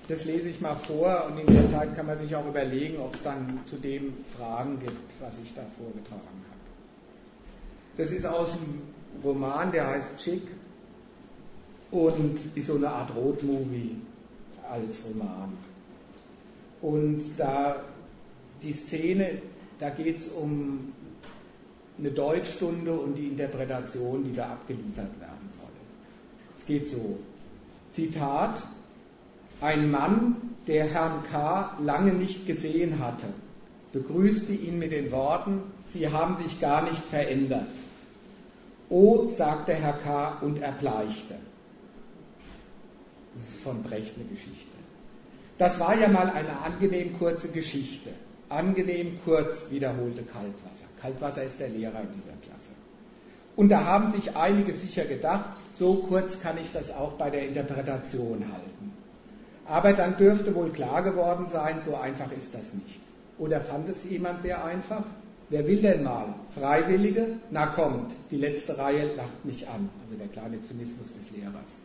Das 0.09 0.25
lese 0.25 0.49
ich 0.49 0.61
mal 0.61 0.75
vor 0.75 1.31
und 1.31 1.39
in 1.39 1.47
der 1.47 1.71
Zeit 1.71 1.95
kann 1.95 2.07
man 2.07 2.19
sich 2.19 2.35
auch 2.35 2.47
überlegen, 2.47 2.99
ob 2.99 3.15
es 3.15 3.23
dann 3.23 3.61
zu 3.71 3.77
dem 3.77 4.13
Fragen 4.37 4.81
gibt, 4.81 5.13
was 5.21 5.35
ich 5.43 5.55
da 5.55 5.63
vorgetragen 5.79 6.21
habe. 6.21 6.55
Das 7.97 8.11
ist 8.11 8.27
aus 8.27 8.59
dem 8.59 8.94
Roman, 9.23 9.73
der 9.73 9.87
heißt 9.87 10.19
Chick 10.19 10.43
und 11.91 12.39
ist 12.55 12.67
so 12.67 12.75
eine 12.75 12.91
Art 12.91 13.15
Roadmovie 13.15 13.97
als 14.71 15.01
Roman. 15.05 15.53
Und 16.83 17.23
da 17.39 17.77
die 18.63 18.73
Szene, 18.73 19.39
da 19.79 19.91
geht 19.91 20.19
es 20.19 20.29
um 20.29 20.93
eine 21.99 22.11
Deutschstunde 22.11 22.93
und 22.93 23.17
die 23.17 23.29
Interpretation, 23.29 24.25
die 24.25 24.35
da 24.35 24.51
abgeliefert 24.51 25.21
werden 25.21 25.49
soll. 25.51 25.69
Es 26.59 26.67
geht 26.67 26.89
so. 26.89 27.19
Zitat, 27.93 28.63
ein 29.61 29.91
Mann, 29.91 30.37
der 30.67 30.87
Herrn 30.87 31.23
K. 31.31 31.79
lange 31.81 32.13
nicht 32.13 32.47
gesehen 32.47 32.99
hatte, 32.99 33.27
begrüßte 33.93 34.53
ihn 34.53 34.79
mit 34.79 34.91
den 34.91 35.13
Worten, 35.13 35.61
Sie 35.93 36.09
haben 36.09 36.43
sich 36.43 36.61
gar 36.61 36.83
nicht 36.83 37.05
verändert. 37.05 37.69
Oh, 38.89 39.29
sagte 39.29 39.73
Herr 39.75 39.95
K. 39.95 40.39
und 40.41 40.61
erbleichte. 40.61 41.37
Das 43.35 43.49
ist 43.49 43.63
von 43.63 43.83
Brecht 43.83 44.15
eine 44.17 44.27
Geschichte. 44.27 44.77
Das 45.59 45.81
war 45.81 45.99
ja 45.99 46.09
mal 46.09 46.31
eine 46.31 46.61
angenehm 46.61 47.19
kurze 47.19 47.49
Geschichte. 47.49 48.11
Angenehm 48.49 49.19
kurz 49.25 49.71
wiederholte 49.71 50.23
Kaltwasser. 50.23 50.85
Kaltwasser 51.01 51.45
ist 51.45 51.61
der 51.61 51.69
Lehrer 51.69 52.01
in 52.03 52.13
dieser 52.13 52.37
Klasse. 52.43 52.71
Und 53.57 53.69
da 53.69 53.85
haben 53.85 54.11
sich 54.11 54.37
einige 54.37 54.75
sicher 54.75 55.05
gedacht, 55.05 55.57
so 55.79 55.97
kurz 55.97 56.41
kann 56.41 56.59
ich 56.59 56.73
das 56.73 56.93
auch 56.93 57.13
bei 57.13 57.31
der 57.31 57.49
Interpretation 57.49 58.45
halten. 58.53 58.93
Aber 59.67 59.93
dann 59.93 60.17
dürfte 60.17 60.55
wohl 60.55 60.71
klar 60.71 61.03
geworden 61.03 61.47
sein, 61.47 61.81
so 61.83 61.97
einfach 61.97 62.31
ist 62.33 62.55
das 62.55 62.75
nicht. 62.75 63.01
Oder 63.39 63.61
fand 63.61 63.89
es 63.89 64.05
jemand 64.05 64.43
sehr 64.43 64.65
einfach? 64.65 65.05
Wer 65.51 65.67
will 65.67 65.83
denn 65.83 66.03
mal? 66.03 66.35
Freiwillige? 66.55 67.39
Na 67.51 67.67
kommt, 67.67 68.15
die 68.31 68.37
letzte 68.37 68.79
Reihe 68.79 69.15
lacht 69.15 69.45
mich 69.45 69.69
an. 69.69 69.91
Also 70.05 70.17
der 70.17 70.29
kleine 70.29 70.63
Zynismus 70.63 71.13
des 71.13 71.31
Lehrers. 71.33 71.79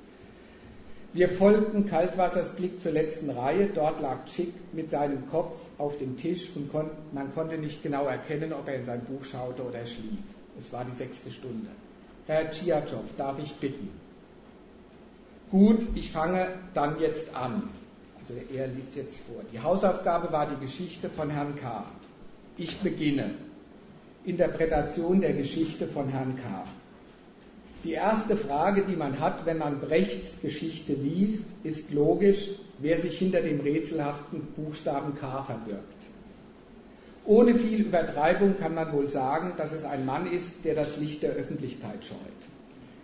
Wir 1.11 1.27
folgten 1.27 1.87
Kaltwassers 1.87 2.55
Blick 2.55 2.79
zur 2.79 2.91
letzten 2.91 3.31
Reihe. 3.31 3.67
Dort 3.73 3.99
lag 3.99 4.25
Chick 4.25 4.53
mit 4.73 4.91
seinem 4.91 5.27
Kopf 5.29 5.57
auf 5.77 5.97
dem 5.97 6.17
Tisch 6.17 6.49
und 6.55 6.71
kon 6.71 6.89
man 7.11 7.33
konnte 7.33 7.57
nicht 7.57 7.81
genau 7.81 8.05
erkennen, 8.05 8.53
ob 8.53 8.67
er 8.67 8.75
in 8.75 8.85
sein 8.85 9.01
Buch 9.01 9.25
schaute 9.25 9.63
oder 9.63 9.85
schlief. 9.85 10.19
Es 10.59 10.71
war 10.71 10.85
die 10.85 10.95
sechste 10.95 11.31
Stunde. 11.31 11.67
Herr 12.27 12.51
Tschiatschow, 12.51 13.03
darf 13.17 13.39
ich 13.39 13.53
bitten? 13.55 13.89
Gut, 15.49 15.87
ich 15.95 16.11
fange 16.11 16.47
dann 16.75 16.99
jetzt 16.99 17.35
an. 17.35 17.63
Also 18.19 18.33
er 18.53 18.67
liest 18.67 18.95
jetzt 18.95 19.23
vor. 19.25 19.41
Die 19.51 19.59
Hausaufgabe 19.59 20.31
war 20.31 20.47
die 20.47 20.63
Geschichte 20.63 21.09
von 21.09 21.31
Herrn 21.31 21.55
K. 21.55 21.85
Ich 22.55 22.77
beginne. 22.81 23.33
Interpretation 24.29 25.21
der 25.21 25.33
Geschichte 25.33 25.87
von 25.87 26.09
Herrn 26.09 26.35
K. 26.35 26.65
Die 27.83 27.93
erste 27.93 28.35
Frage, 28.35 28.83
die 28.85 28.95
man 28.95 29.19
hat, 29.19 29.45
wenn 29.45 29.57
man 29.57 29.79
Brechts 29.79 30.41
Geschichte 30.41 30.93
liest, 30.93 31.45
ist 31.63 31.91
logisch, 31.91 32.49
wer 32.77 32.99
sich 32.99 33.17
hinter 33.17 33.41
dem 33.41 33.59
rätselhaften 33.61 34.41
Buchstaben 34.55 35.15
K 35.15 35.41
verbirgt. 35.41 36.09
Ohne 37.25 37.55
viel 37.55 37.81
Übertreibung 37.81 38.55
kann 38.57 38.75
man 38.75 38.91
wohl 38.91 39.09
sagen, 39.09 39.53
dass 39.57 39.71
es 39.71 39.83
ein 39.83 40.05
Mann 40.05 40.31
ist, 40.31 40.65
der 40.65 40.75
das 40.75 40.97
Licht 40.97 41.23
der 41.23 41.31
Öffentlichkeit 41.31 42.03
scheut. 42.03 42.17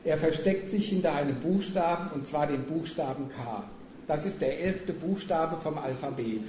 Er 0.03 0.17
versteckt 0.17 0.69
sich 0.69 0.89
hinter 0.89 1.15
einem 1.15 1.39
Buchstaben, 1.39 2.11
und 2.13 2.27
zwar 2.27 2.47
dem 2.47 2.63
Buchstaben 2.63 3.29
K. 3.29 3.63
Das 4.07 4.25
ist 4.25 4.41
der 4.41 4.61
elfte 4.61 4.93
Buchstabe 4.93 5.57
vom 5.57 5.77
Alphabet. 5.77 6.43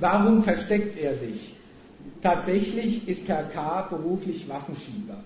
Warum 0.00 0.42
versteckt 0.42 0.98
er 0.98 1.14
sich? 1.14 1.57
Tatsächlich 2.22 3.08
ist 3.08 3.28
Herr 3.28 3.44
K. 3.44 3.82
beruflich 3.90 4.48
Waffenschieber. 4.48 5.16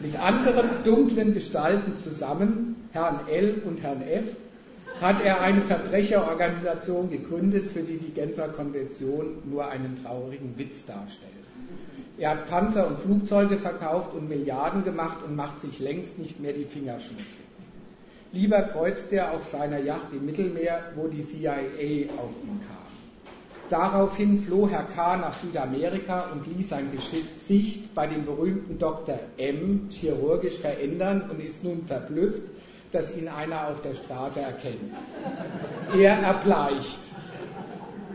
Mit 0.00 0.18
anderen 0.18 0.70
dunklen 0.84 1.34
Gestalten 1.34 1.94
zusammen, 2.02 2.76
Herrn 2.92 3.20
L 3.28 3.62
und 3.66 3.82
Herrn 3.82 4.02
F, 4.02 4.24
hat 5.00 5.24
er 5.24 5.42
eine 5.42 5.60
Verbrecherorganisation 5.60 7.10
gegründet, 7.10 7.70
für 7.70 7.82
die 7.82 7.98
die 7.98 8.12
Genfer 8.12 8.48
Konvention 8.48 9.38
nur 9.44 9.68
einen 9.68 10.02
traurigen 10.02 10.56
Witz 10.56 10.86
darstellt. 10.86 11.34
Er 12.18 12.30
hat 12.30 12.48
Panzer 12.48 12.86
und 12.86 12.98
Flugzeuge 12.98 13.58
verkauft 13.58 14.14
und 14.14 14.28
Milliarden 14.28 14.84
gemacht 14.84 15.18
und 15.26 15.36
macht 15.36 15.60
sich 15.60 15.78
längst 15.78 16.18
nicht 16.18 16.40
mehr 16.40 16.52
die 16.52 16.64
Finger 16.64 17.00
schmutzig. 17.00 17.46
Lieber 18.32 18.62
kreuzt 18.62 19.12
er 19.12 19.32
auf 19.32 19.48
seiner 19.48 19.78
Yacht 19.78 20.08
im 20.12 20.24
Mittelmeer, 20.24 20.92
wo 20.94 21.08
die 21.08 21.26
CIA 21.26 22.12
auf 22.16 22.36
ihn 22.42 22.60
kam. 22.68 22.79
Daraufhin 23.70 24.42
floh 24.42 24.68
Herr 24.68 24.82
K. 24.82 25.16
nach 25.18 25.34
Südamerika 25.40 26.26
und 26.32 26.44
ließ 26.44 26.70
sein 26.70 26.88
Gesicht 26.90 27.94
bei 27.94 28.08
dem 28.08 28.24
berühmten 28.24 28.80
Dr. 28.80 29.16
M. 29.38 29.86
chirurgisch 29.90 30.58
verändern 30.58 31.30
und 31.30 31.40
ist 31.40 31.62
nun 31.62 31.84
verblüfft, 31.84 32.42
dass 32.90 33.16
ihn 33.16 33.28
einer 33.28 33.68
auf 33.68 33.80
der 33.80 33.94
Straße 33.94 34.40
erkennt. 34.40 34.96
Er 35.96 36.18
erbleicht. 36.18 36.98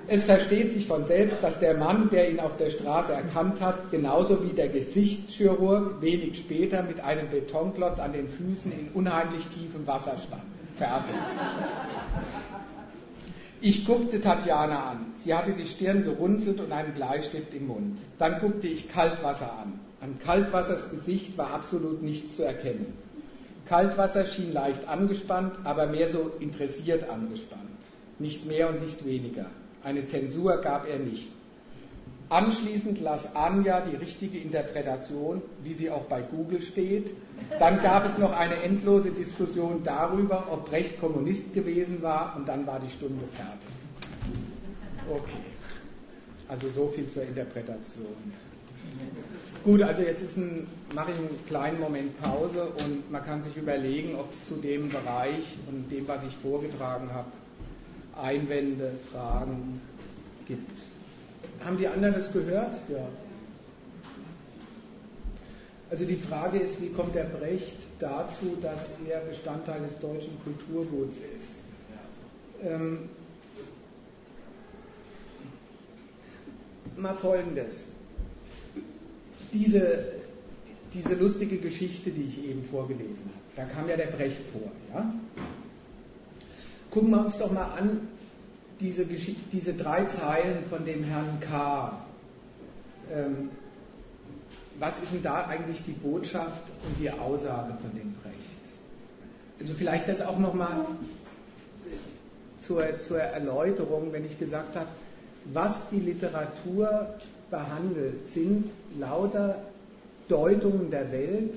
Es 0.07 0.25
versteht 0.25 0.73
sich 0.73 0.85
von 0.85 1.05
selbst, 1.05 1.41
dass 1.41 1.61
der 1.61 1.75
Mann, 1.77 2.09
der 2.09 2.29
ihn 2.29 2.41
auf 2.41 2.57
der 2.57 2.69
Straße 2.69 3.13
erkannt 3.13 3.61
hat, 3.61 3.91
genauso 3.91 4.43
wie 4.43 4.53
der 4.53 4.67
Gesichtschirurg 4.67 6.01
wenig 6.01 6.37
später 6.37 6.83
mit 6.83 6.99
einem 6.99 7.29
Betonklotz 7.29 7.99
an 7.99 8.11
den 8.11 8.27
Füßen 8.27 8.73
in 8.73 8.89
unheimlich 8.93 9.47
tiefem 9.47 9.87
Wasser 9.87 10.17
stand. 10.17 10.43
Fertig. 10.75 11.15
Ich 13.67 13.83
guckte 13.83 14.21
Tatjana 14.21 14.91
an. 14.91 15.07
Sie 15.23 15.33
hatte 15.33 15.53
die 15.53 15.65
Stirn 15.65 16.03
gerunzelt 16.03 16.59
und 16.59 16.71
einen 16.71 16.93
Bleistift 16.93 17.51
im 17.55 17.65
Mund. 17.65 17.97
Dann 18.19 18.39
guckte 18.39 18.67
ich 18.67 18.89
Kaltwasser 18.89 19.57
an. 19.57 19.79
An 20.01 20.19
Kaltwassers 20.19 20.91
Gesicht 20.91 21.35
war 21.35 21.49
absolut 21.49 22.03
nichts 22.03 22.35
zu 22.35 22.43
erkennen. 22.43 22.95
Kaltwasser 23.67 24.27
schien 24.27 24.53
leicht 24.53 24.87
angespannt, 24.87 25.55
aber 25.63 25.87
mehr 25.87 26.09
so 26.09 26.31
interessiert 26.39 27.09
angespannt. 27.09 27.63
Nicht 28.19 28.45
mehr 28.45 28.69
und 28.69 28.83
nicht 28.83 29.03
weniger. 29.03 29.47
Eine 29.83 30.05
Zensur 30.05 30.57
gab 30.57 30.87
er 30.87 30.99
nicht. 30.99 31.31
Anschließend 32.29 32.99
las 33.01 33.35
Anja 33.35 33.81
die 33.81 33.95
richtige 33.95 34.39
Interpretation, 34.39 35.41
wie 35.63 35.75
sie 35.75 35.91
auch 35.91 36.03
bei 36.03 36.21
Google 36.21 36.61
steht. 36.61 37.11
Dann 37.59 37.81
gab 37.81 38.05
es 38.05 38.17
noch 38.17 38.35
eine 38.35 38.55
endlose 38.63 39.11
Diskussion 39.11 39.83
darüber, 39.83 40.47
ob 40.51 40.69
Brecht 40.69 40.99
Kommunist 40.99 41.53
gewesen 41.53 42.01
war 42.01 42.35
und 42.35 42.47
dann 42.47 42.65
war 42.65 42.79
die 42.79 42.89
Stunde 42.89 43.23
fertig. 43.33 43.69
Okay. 45.09 45.45
Also 46.47 46.69
so 46.69 46.87
viel 46.87 47.07
zur 47.09 47.23
Interpretation. 47.23 48.33
Gut, 49.63 49.81
also 49.81 50.03
jetzt 50.03 50.37
ein, 50.37 50.67
mache 50.93 51.11
ich 51.11 51.17
einen 51.17 51.45
kleinen 51.47 51.79
Moment 51.79 52.21
Pause 52.21 52.67
und 52.85 53.11
man 53.11 53.23
kann 53.23 53.41
sich 53.41 53.57
überlegen, 53.57 54.15
ob 54.15 54.31
es 54.31 54.47
zu 54.47 54.55
dem 54.55 54.89
Bereich 54.89 55.57
und 55.67 55.91
dem, 55.91 56.07
was 56.07 56.23
ich 56.23 56.35
vorgetragen 56.35 57.09
habe, 57.11 57.31
Einwände, 58.15 58.91
Fragen 59.11 59.81
gibt. 60.47 60.81
Haben 61.65 61.79
die 61.79 61.87
anderen 61.87 62.13
das 62.13 62.31
gehört? 62.31 62.75
Ja. 62.89 63.07
Also 65.89 66.05
die 66.05 66.15
Frage 66.15 66.59
ist, 66.59 66.79
wie 66.79 66.89
kommt 66.89 67.15
der 67.15 67.23
Brecht 67.23 67.75
dazu, 67.99 68.55
dass 68.61 68.99
er 69.09 69.21
Bestandteil 69.21 69.81
des 69.81 69.99
deutschen 69.99 70.37
Kulturguts 70.43 71.17
ist? 71.39 71.61
Ähm, 72.63 73.09
mal 76.95 77.15
Folgendes. 77.15 77.85
Diese, 79.51 80.05
diese 80.93 81.15
lustige 81.15 81.57
Geschichte, 81.57 82.11
die 82.11 82.23
ich 82.23 82.47
eben 82.47 82.63
vorgelesen 82.63 83.25
habe, 83.25 83.55
da 83.55 83.65
kam 83.65 83.89
ja 83.89 83.97
der 83.97 84.07
Brecht 84.07 84.41
vor. 84.51 84.71
Ja? 84.93 85.13
Gucken 86.91 87.09
wir 87.09 87.25
uns 87.25 87.39
doch 87.39 87.51
mal 87.51 87.71
an, 87.71 88.07
diese, 88.79 89.05
diese 89.05 89.73
drei 89.73 90.05
Zeilen 90.05 90.65
von 90.69 90.85
dem 90.85 91.03
Herrn 91.03 91.39
K. 91.39 91.97
Ähm, 93.13 93.49
was 94.79 94.99
ist 94.99 95.13
denn 95.13 95.23
da 95.23 95.45
eigentlich 95.45 95.83
die 95.83 95.93
Botschaft 95.93 96.63
und 96.85 96.99
die 96.99 97.09
Aussage 97.09 97.73
von 97.81 97.91
dem 97.97 98.13
Brecht? 98.21 98.35
Also 99.59 99.73
vielleicht 99.73 100.09
das 100.09 100.21
auch 100.21 100.37
nochmal 100.37 100.85
zur, 102.59 102.99
zur 102.99 103.19
Erläuterung, 103.19 104.11
wenn 104.11 104.25
ich 104.25 104.37
gesagt 104.37 104.75
habe, 104.75 104.87
was 105.53 105.89
die 105.89 105.99
Literatur 105.99 107.07
behandelt, 107.49 108.27
sind 108.27 108.71
lauter 108.99 109.61
Deutungen 110.27 110.89
der 110.89 111.11
Welt, 111.11 111.55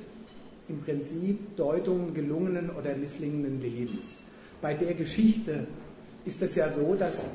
im 0.68 0.82
Prinzip 0.82 1.56
Deutungen 1.56 2.12
gelungenen 2.12 2.70
oder 2.70 2.94
misslingenden 2.94 3.62
Lebens. 3.62 4.06
Bei 4.60 4.74
der 4.74 4.92
Geschichte 4.94 5.66
ist 6.24 6.42
es 6.42 6.54
ja 6.54 6.72
so, 6.72 6.94
dass 6.94 7.26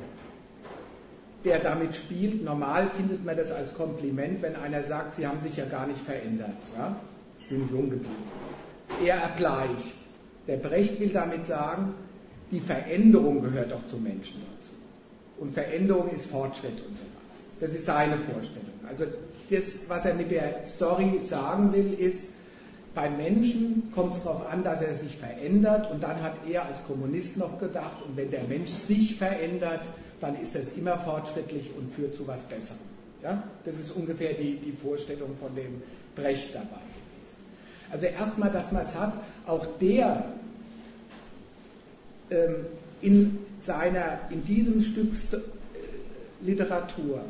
der 1.44 1.58
damit 1.58 1.94
spielt, 1.94 2.42
normal 2.42 2.88
findet 2.96 3.24
man 3.24 3.36
das 3.36 3.52
als 3.52 3.74
Kompliment, 3.74 4.40
wenn 4.42 4.56
einer 4.56 4.82
sagt, 4.82 5.14
sie 5.14 5.26
haben 5.26 5.40
sich 5.40 5.56
ja 5.56 5.66
gar 5.66 5.86
nicht 5.86 6.00
verändert, 6.00 6.56
ja? 6.76 6.96
sie 7.40 7.56
sind 7.56 7.70
jung 7.70 7.90
geblieben. 7.90 8.14
Er 9.04 9.16
erbleicht. 9.16 9.96
Der 10.46 10.56
Brecht 10.56 11.00
will 11.00 11.10
damit 11.10 11.46
sagen, 11.46 11.94
die 12.50 12.60
Veränderung 12.60 13.42
gehört 13.42 13.72
auch 13.72 13.86
zum 13.88 14.02
Menschen 14.02 14.42
dazu. 14.56 14.70
Und 15.38 15.52
Veränderung 15.52 16.10
ist 16.10 16.26
Fortschritt 16.26 16.80
und 16.86 16.96
sowas. 16.96 17.42
Das 17.60 17.74
ist 17.74 17.84
seine 17.84 18.18
Vorstellung. 18.18 18.70
Also 18.88 19.04
das, 19.50 19.88
was 19.88 20.04
er 20.06 20.14
mit 20.14 20.30
der 20.30 20.66
Story 20.66 21.18
sagen 21.20 21.72
will, 21.72 21.94
ist, 21.94 22.28
beim 22.94 23.16
Menschen 23.16 23.90
kommt 23.94 24.14
es 24.14 24.22
darauf 24.22 24.46
an, 24.50 24.62
dass 24.62 24.80
er 24.80 24.94
sich 24.94 25.16
verändert 25.16 25.90
und 25.90 26.02
dann 26.02 26.22
hat 26.22 26.36
er 26.48 26.66
als 26.66 26.84
Kommunist 26.84 27.36
noch 27.36 27.58
gedacht, 27.58 28.02
und 28.06 28.16
wenn 28.16 28.30
der 28.30 28.44
Mensch 28.44 28.70
sich 28.70 29.16
verändert, 29.16 29.88
dann 30.20 30.40
ist 30.40 30.54
das 30.54 30.68
immer 30.68 30.98
fortschrittlich 30.98 31.72
und 31.76 31.90
führt 31.90 32.14
zu 32.14 32.26
was 32.26 32.44
Besserem. 32.44 32.80
Ja? 33.22 33.42
Das 33.64 33.76
ist 33.76 33.90
ungefähr 33.90 34.34
die, 34.34 34.56
die 34.56 34.72
Vorstellung 34.72 35.36
von 35.36 35.54
dem 35.56 35.82
Brecht 36.14 36.54
dabei 36.54 36.68
gewesen. 36.68 37.38
Also 37.90 38.06
erstmal, 38.06 38.50
dass 38.50 38.70
man 38.70 38.82
es 38.82 38.94
hat, 38.94 39.14
auch 39.46 39.66
der 39.80 40.24
ähm, 42.30 42.54
in 43.00 43.38
seiner, 43.60 44.20
in 44.30 44.44
diesem 44.44 44.82
Stück 44.82 45.12
äh, 45.32 45.38
Literatur, 46.44 47.20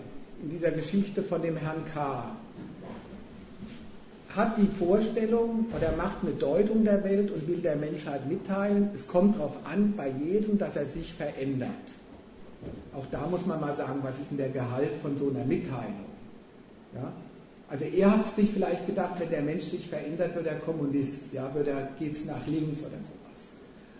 in 0.42 0.50
dieser 0.50 0.70
Geschichte 0.72 1.22
von 1.22 1.40
dem 1.40 1.56
Herrn 1.56 1.84
K., 1.92 2.36
hat 4.36 4.58
die 4.58 4.66
Vorstellung 4.66 5.66
oder 5.76 5.92
macht 5.96 6.18
eine 6.22 6.32
Deutung 6.32 6.84
der 6.84 7.04
Welt 7.04 7.30
und 7.30 7.46
will 7.46 7.58
der 7.58 7.76
Menschheit 7.76 8.28
mitteilen, 8.28 8.90
es 8.94 9.06
kommt 9.06 9.36
darauf 9.36 9.56
an, 9.64 9.94
bei 9.96 10.10
jedem, 10.10 10.58
dass 10.58 10.76
er 10.76 10.86
sich 10.86 11.14
verändert. 11.14 11.70
Auch 12.94 13.06
da 13.10 13.26
muss 13.26 13.46
man 13.46 13.60
mal 13.60 13.76
sagen, 13.76 14.00
was 14.02 14.18
ist 14.18 14.30
denn 14.30 14.38
der 14.38 14.48
Gehalt 14.48 14.90
von 15.02 15.16
so 15.16 15.28
einer 15.28 15.44
Mitteilung? 15.44 16.06
Ja? 16.94 17.12
Also 17.68 17.84
er 17.84 18.10
hat 18.10 18.34
sich 18.36 18.50
vielleicht 18.50 18.86
gedacht, 18.86 19.18
wenn 19.18 19.30
der 19.30 19.42
Mensch 19.42 19.64
sich 19.64 19.88
verändert, 19.88 20.34
wird 20.34 20.46
er 20.46 20.56
Kommunist, 20.56 21.32
ja, 21.32 21.50
geht 21.98 22.12
es 22.12 22.24
nach 22.26 22.46
links 22.46 22.80
oder 22.80 22.90
sowas. 22.90 23.48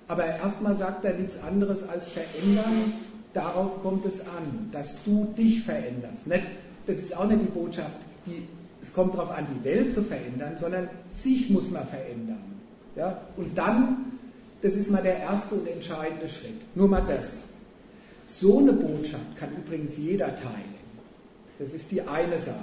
Aber 0.06 0.27
erstmal 0.27 0.77
sagt 0.77 1.05
er 1.05 1.15
nichts 1.15 1.43
anderes 1.43 1.89
als 1.89 2.06
verändern, 2.09 2.93
darauf 3.32 3.82
kommt 3.82 4.05
es 4.05 4.20
an, 4.20 4.69
dass 4.70 5.02
du 5.05 5.27
dich 5.36 5.62
veränderst. 5.62 6.27
Nicht, 6.27 6.44
das 6.86 7.01
ist 7.01 7.16
auch 7.16 7.27
nicht 7.27 7.43
die 7.43 7.59
Botschaft, 7.59 7.98
die 8.27 8.47
es 8.85 8.93
kommt 8.93 9.15
darauf 9.15 9.31
an, 9.31 9.47
die 9.47 9.65
Welt 9.65 9.94
zu 9.94 10.02
verändern, 10.02 10.59
sondern 10.59 10.90
sich 11.11 11.48
muss 11.48 11.70
man 11.70 11.86
verändern. 11.86 12.61
Ja? 12.97 13.23
Und 13.39 13.56
dann, 13.56 14.19
das 14.61 14.77
ist 14.77 14.90
mal 14.90 15.02
der 15.02 15.20
erste 15.20 15.55
und 15.55 15.66
entscheidende 15.66 16.28
Schritt. 16.28 16.61
Nur 16.74 16.89
mal 16.89 17.01
das. 17.01 17.47
So 18.27 18.59
eine 18.59 18.74
Botschaft 18.74 19.39
kann 19.39 19.56
übrigens 19.56 19.97
jeder 19.97 20.36
teilen. 20.36 20.74
Das 21.59 21.73
ist 21.73 21.93
die 21.93 22.02
eine 22.02 22.39
Seite. 22.39 22.59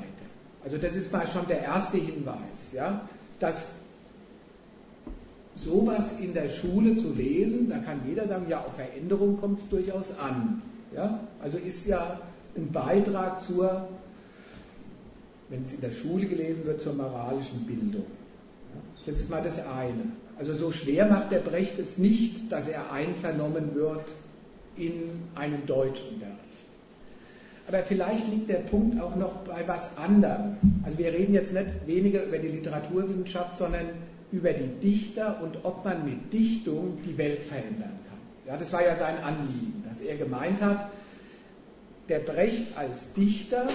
Also 0.63 0.77
das 0.77 0.95
ist 0.95 1.11
mal 1.11 1.25
schon 1.25 1.47
der 1.47 1.63
erste 1.63 1.97
Hinweis, 1.97 2.71
ja, 2.71 3.09
dass 3.39 3.69
sowas 5.55 6.19
in 6.19 6.35
der 6.35 6.49
Schule 6.49 6.97
zu 6.97 7.13
lesen, 7.13 7.67
da 7.67 7.79
kann 7.79 8.01
jeder 8.07 8.27
sagen, 8.27 8.45
ja, 8.47 8.63
auf 8.63 8.75
Veränderung 8.75 9.37
kommt 9.39 9.59
es 9.59 9.69
durchaus 9.69 10.19
an. 10.19 10.61
Ja? 10.95 11.21
Also 11.41 11.57
ist 11.57 11.87
ja 11.87 12.19
ein 12.55 12.71
Beitrag 12.71 13.41
zur, 13.41 13.87
wenn 15.51 15.63
es 15.63 15.73
in 15.73 15.81
der 15.81 15.91
Schule 15.91 16.25
gelesen 16.25 16.65
wird, 16.65 16.81
zur 16.81 16.93
moralischen 16.93 17.65
Bildung. 17.65 18.05
Das 19.05 19.19
ist 19.19 19.29
mal 19.29 19.43
das 19.43 19.59
eine. 19.59 20.13
Also 20.39 20.55
so 20.55 20.71
schwer 20.71 21.05
macht 21.05 21.31
der 21.31 21.39
Brecht 21.39 21.77
es 21.77 21.97
nicht, 21.97 22.51
dass 22.51 22.67
er 22.67 22.91
einvernommen 22.91 23.75
wird 23.75 24.05
in 24.77 24.93
einem 25.35 25.65
Deutschunterricht. 25.65 26.39
Aber 27.67 27.83
vielleicht 27.83 28.27
liegt 28.27 28.49
der 28.49 28.55
Punkt 28.55 28.99
auch 28.99 29.15
noch 29.15 29.35
bei 29.43 29.67
was 29.67 29.97
anderem. 29.97 30.55
Also 30.83 30.97
wir 30.97 31.13
reden 31.13 31.33
jetzt 31.33 31.53
nicht 31.53 31.67
weniger 31.85 32.23
über 32.23 32.37
die 32.37 32.47
Literaturwissenschaft, 32.47 33.57
sondern 33.57 33.87
über 34.31 34.53
die 34.53 34.67
Dichter 34.79 35.41
und 35.43 35.59
ob 35.63 35.83
man 35.83 36.05
mit 36.05 36.31
Dichtung 36.33 36.99
die 37.05 37.17
Welt 37.17 37.41
verändern 37.41 37.99
kann. 38.09 38.19
Ja, 38.47 38.57
das 38.57 38.71
war 38.73 38.83
ja 38.83 38.95
sein 38.95 39.21
Anliegen, 39.23 39.83
dass 39.87 40.01
er 40.01 40.15
gemeint 40.15 40.61
hat, 40.61 40.89
der 42.09 42.19
Brecht 42.19 42.77
als 42.77 43.13
Dichter 43.13 43.67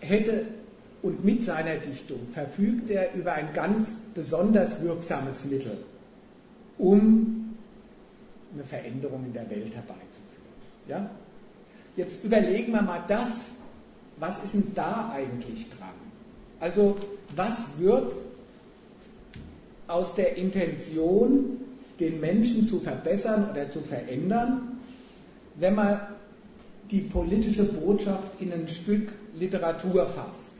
hätte 0.00 0.46
und 1.02 1.24
mit 1.24 1.42
seiner 1.42 1.76
Dichtung 1.76 2.20
verfügt 2.32 2.90
er 2.90 3.14
über 3.14 3.32
ein 3.32 3.52
ganz 3.54 3.96
besonders 4.14 4.82
wirksames 4.82 5.44
Mittel, 5.46 5.78
um 6.78 7.56
eine 8.52 8.64
Veränderung 8.64 9.24
in 9.24 9.32
der 9.32 9.48
Welt 9.48 9.74
herbeizuführen. 9.74 10.06
Ja? 10.88 11.10
Jetzt 11.96 12.24
überlegen 12.24 12.72
wir 12.72 12.82
mal 12.82 13.04
das, 13.08 13.46
was 14.18 14.42
ist 14.42 14.54
denn 14.54 14.72
da 14.74 15.12
eigentlich 15.14 15.68
dran? 15.70 15.88
Also 16.58 16.96
was 17.34 17.64
wird 17.78 18.12
aus 19.86 20.14
der 20.14 20.36
Intention, 20.36 21.60
den 21.98 22.20
Menschen 22.20 22.64
zu 22.64 22.80
verbessern 22.80 23.48
oder 23.50 23.70
zu 23.70 23.80
verändern, 23.80 24.78
wenn 25.56 25.74
man 25.74 26.00
die 26.90 27.00
politische 27.00 27.64
Botschaft 27.64 28.40
in 28.40 28.52
ein 28.52 28.68
Stück 28.68 29.12
Literatur 29.34 30.06
fasst? 30.06 30.50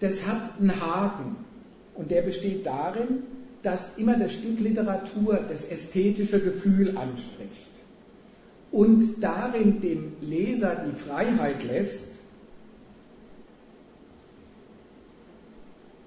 Das 0.00 0.26
hat 0.26 0.58
einen 0.58 0.78
Haken 0.80 1.36
und 1.94 2.10
der 2.10 2.20
besteht 2.22 2.66
darin, 2.66 3.22
dass 3.62 3.88
immer 3.96 4.16
das 4.16 4.32
Stück 4.34 4.60
Literatur 4.60 5.36
das 5.48 5.64
ästhetische 5.64 6.40
Gefühl 6.40 6.96
anspricht 6.96 7.70
und 8.70 9.22
darin 9.22 9.80
dem 9.80 10.12
Leser 10.20 10.76
die 10.86 10.92
Freiheit 10.92 11.64
lässt, 11.64 12.06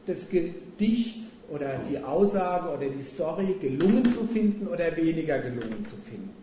das 0.06 0.30
Gedicht 0.30 1.29
oder 1.50 1.80
die 1.90 2.00
Aussage 2.04 2.70
oder 2.70 2.88
die 2.88 3.04
Story 3.04 3.56
gelungen 3.60 4.06
zu 4.06 4.26
finden 4.26 4.68
oder 4.68 4.96
weniger 4.96 5.40
gelungen 5.40 5.86
zu 5.86 5.96
finden. 5.96 6.34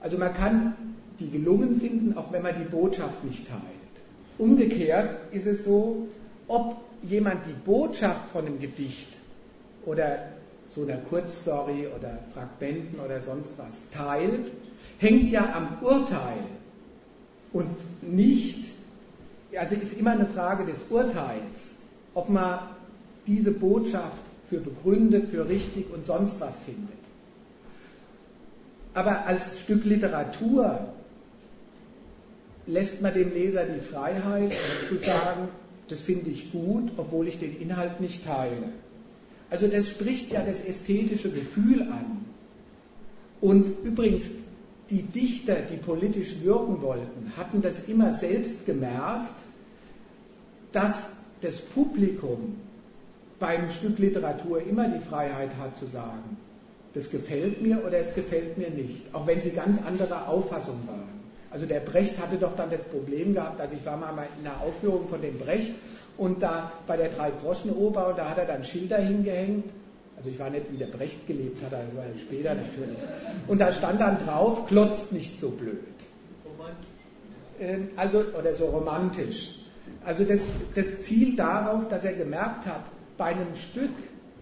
Also 0.00 0.18
man 0.18 0.32
kann 0.34 0.74
die 1.18 1.30
gelungen 1.30 1.80
finden, 1.80 2.16
auch 2.16 2.32
wenn 2.32 2.42
man 2.42 2.54
die 2.58 2.68
Botschaft 2.68 3.24
nicht 3.24 3.48
teilt. 3.48 3.62
Umgekehrt 4.38 5.16
ist 5.32 5.46
es 5.46 5.64
so, 5.64 6.06
ob 6.46 6.76
jemand 7.02 7.46
die 7.46 7.54
Botschaft 7.64 8.30
von 8.30 8.46
einem 8.46 8.60
Gedicht 8.60 9.08
oder 9.84 10.18
so 10.68 10.82
einer 10.82 10.98
Kurzstory 10.98 11.88
oder 11.96 12.18
Fragmenten 12.34 13.00
oder 13.00 13.20
sonst 13.20 13.54
was 13.56 13.88
teilt, 13.90 14.52
hängt 14.98 15.30
ja 15.30 15.52
am 15.54 15.78
Urteil 15.82 16.38
und 17.52 17.76
nicht, 18.02 18.68
also 19.56 19.74
ist 19.74 19.98
immer 19.98 20.12
eine 20.12 20.26
Frage 20.26 20.66
des 20.66 20.78
Urteils, 20.90 21.76
ob 22.14 22.28
man 22.28 22.60
diese 23.26 23.52
Botschaft 23.52 24.22
für 24.44 24.60
begründet, 24.60 25.26
für 25.26 25.48
richtig 25.48 25.92
und 25.92 26.06
sonst 26.06 26.40
was 26.40 26.58
findet. 26.60 26.96
Aber 28.94 29.26
als 29.26 29.60
Stück 29.60 29.84
Literatur 29.84 30.88
lässt 32.66 33.02
man 33.02 33.14
dem 33.14 33.32
Leser 33.32 33.64
die 33.64 33.80
Freiheit 33.80 34.52
zu 34.88 34.96
sagen, 34.96 35.48
das 35.88 36.00
finde 36.00 36.30
ich 36.30 36.50
gut, 36.50 36.90
obwohl 36.96 37.28
ich 37.28 37.38
den 37.38 37.60
Inhalt 37.60 38.00
nicht 38.00 38.24
teile. 38.24 38.70
Also 39.50 39.68
das 39.68 39.88
spricht 39.88 40.32
ja 40.32 40.42
das 40.44 40.62
ästhetische 40.62 41.30
Gefühl 41.30 41.82
an. 41.82 42.24
Und 43.40 43.72
übrigens, 43.84 44.30
die 44.90 45.02
Dichter, 45.02 45.56
die 45.56 45.76
politisch 45.76 46.36
wirken 46.42 46.80
wollten, 46.82 47.32
hatten 47.36 47.60
das 47.60 47.88
immer 47.88 48.12
selbst 48.12 48.66
gemerkt, 48.66 49.34
dass 50.72 51.08
das 51.40 51.60
Publikum 51.60 52.56
beim 53.38 53.70
Stück 53.70 53.98
Literatur 53.98 54.62
immer 54.62 54.88
die 54.88 55.00
Freiheit 55.00 55.56
hat 55.60 55.76
zu 55.76 55.86
sagen, 55.86 56.36
das 56.94 57.10
gefällt 57.10 57.60
mir 57.60 57.84
oder 57.84 57.98
es 57.98 58.14
gefällt 58.14 58.56
mir 58.56 58.70
nicht, 58.70 59.14
auch 59.14 59.26
wenn 59.26 59.42
sie 59.42 59.50
ganz 59.50 59.84
anderer 59.84 60.28
Auffassung 60.28 60.80
waren. 60.86 61.16
Also 61.50 61.66
der 61.66 61.80
Brecht 61.80 62.18
hatte 62.18 62.36
doch 62.36 62.56
dann 62.56 62.70
das 62.70 62.82
Problem 62.84 63.34
gehabt, 63.34 63.60
also 63.60 63.76
ich 63.76 63.84
war 63.84 63.96
mal 63.96 64.26
in 64.40 64.46
einer 64.46 64.60
Aufführung 64.60 65.06
von 65.08 65.20
dem 65.20 65.38
Brecht 65.38 65.74
und 66.16 66.42
da 66.42 66.72
bei 66.86 66.96
der 66.96 67.08
Drei-Groschen-Oper, 67.08 68.08
und 68.08 68.18
da 68.18 68.30
hat 68.30 68.38
er 68.38 68.46
dann 68.46 68.64
Schilder 68.64 68.98
hingehängt. 68.98 69.72
Also 70.16 70.30
ich 70.30 70.38
war 70.38 70.48
nicht, 70.48 70.72
wie 70.72 70.78
der 70.78 70.86
Brecht 70.86 71.26
gelebt 71.26 71.62
hat, 71.62 71.74
also 71.74 71.98
später 72.18 72.54
natürlich. 72.54 72.98
Und 73.46 73.60
da 73.60 73.70
stand 73.70 74.00
dann 74.00 74.18
drauf, 74.18 74.66
klotzt 74.66 75.12
nicht 75.12 75.38
so 75.38 75.50
blöd. 75.50 75.78
Ähm, 77.60 77.90
also, 77.96 78.24
oder 78.38 78.54
so 78.54 78.66
romantisch. 78.66 79.60
Also 80.04 80.24
das, 80.24 80.46
das 80.74 81.02
zielt 81.02 81.38
darauf, 81.38 81.88
dass 81.88 82.04
er 82.04 82.14
gemerkt 82.14 82.66
hat, 82.66 82.82
bei 83.16 83.26
einem 83.26 83.54
Stück, 83.54 83.90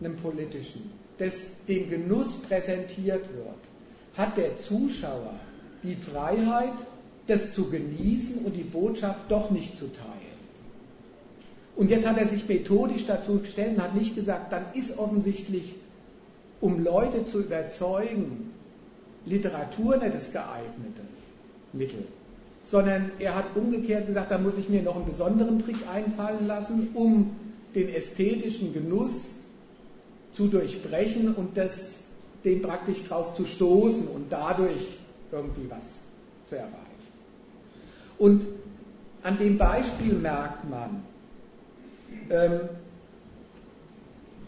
einem 0.00 0.16
politischen, 0.16 0.90
das 1.18 1.50
dem 1.68 1.88
Genuss 1.88 2.36
präsentiert 2.36 3.28
wird, 3.34 4.16
hat 4.16 4.36
der 4.36 4.56
Zuschauer 4.56 5.34
die 5.82 5.96
Freiheit, 5.96 6.86
das 7.26 7.54
zu 7.54 7.70
genießen 7.70 8.44
und 8.44 8.56
die 8.56 8.64
Botschaft 8.64 9.22
doch 9.28 9.50
nicht 9.50 9.78
zu 9.78 9.86
teilen. 9.92 10.24
Und 11.76 11.90
jetzt 11.90 12.06
hat 12.06 12.18
er 12.18 12.26
sich 12.26 12.48
methodisch 12.48 13.04
dazu 13.06 13.38
gestellt 13.38 13.76
und 13.76 13.82
hat 13.82 13.94
nicht 13.94 14.14
gesagt, 14.14 14.52
dann 14.52 14.66
ist 14.74 14.96
offensichtlich, 14.98 15.74
um 16.60 16.82
Leute 16.82 17.26
zu 17.26 17.40
überzeugen, 17.40 18.52
Literatur 19.26 19.96
nicht 19.96 20.14
das 20.14 20.32
geeignete 20.32 21.02
Mittel, 21.72 22.04
sondern 22.62 23.10
er 23.18 23.34
hat 23.34 23.56
umgekehrt 23.56 24.06
gesagt, 24.06 24.30
da 24.30 24.38
muss 24.38 24.56
ich 24.56 24.68
mir 24.68 24.82
noch 24.82 24.96
einen 24.96 25.06
besonderen 25.06 25.58
Trick 25.58 25.76
einfallen 25.92 26.46
lassen, 26.46 26.90
um 26.94 27.32
den 27.74 27.88
ästhetischen 27.88 28.72
Genuss 28.72 29.34
zu 30.32 30.48
durchbrechen 30.48 31.34
und 31.34 31.56
das, 31.56 32.00
den 32.44 32.62
praktisch 32.62 33.04
drauf 33.04 33.34
zu 33.34 33.46
stoßen 33.46 34.08
und 34.08 34.30
dadurch 34.30 34.98
irgendwie 35.32 35.68
was 35.68 36.00
zu 36.46 36.56
erreichen. 36.56 36.74
Und 38.18 38.46
an 39.22 39.38
dem 39.38 39.58
Beispiel 39.58 40.14
merkt 40.14 40.68
man, 40.68 41.02
ähm, 42.30 42.60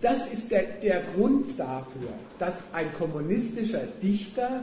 das 0.00 0.30
ist 0.30 0.50
der, 0.50 0.62
der 0.82 1.02
Grund 1.02 1.58
dafür, 1.58 2.10
dass 2.38 2.62
ein 2.72 2.92
kommunistischer 2.92 3.86
Dichter 4.02 4.62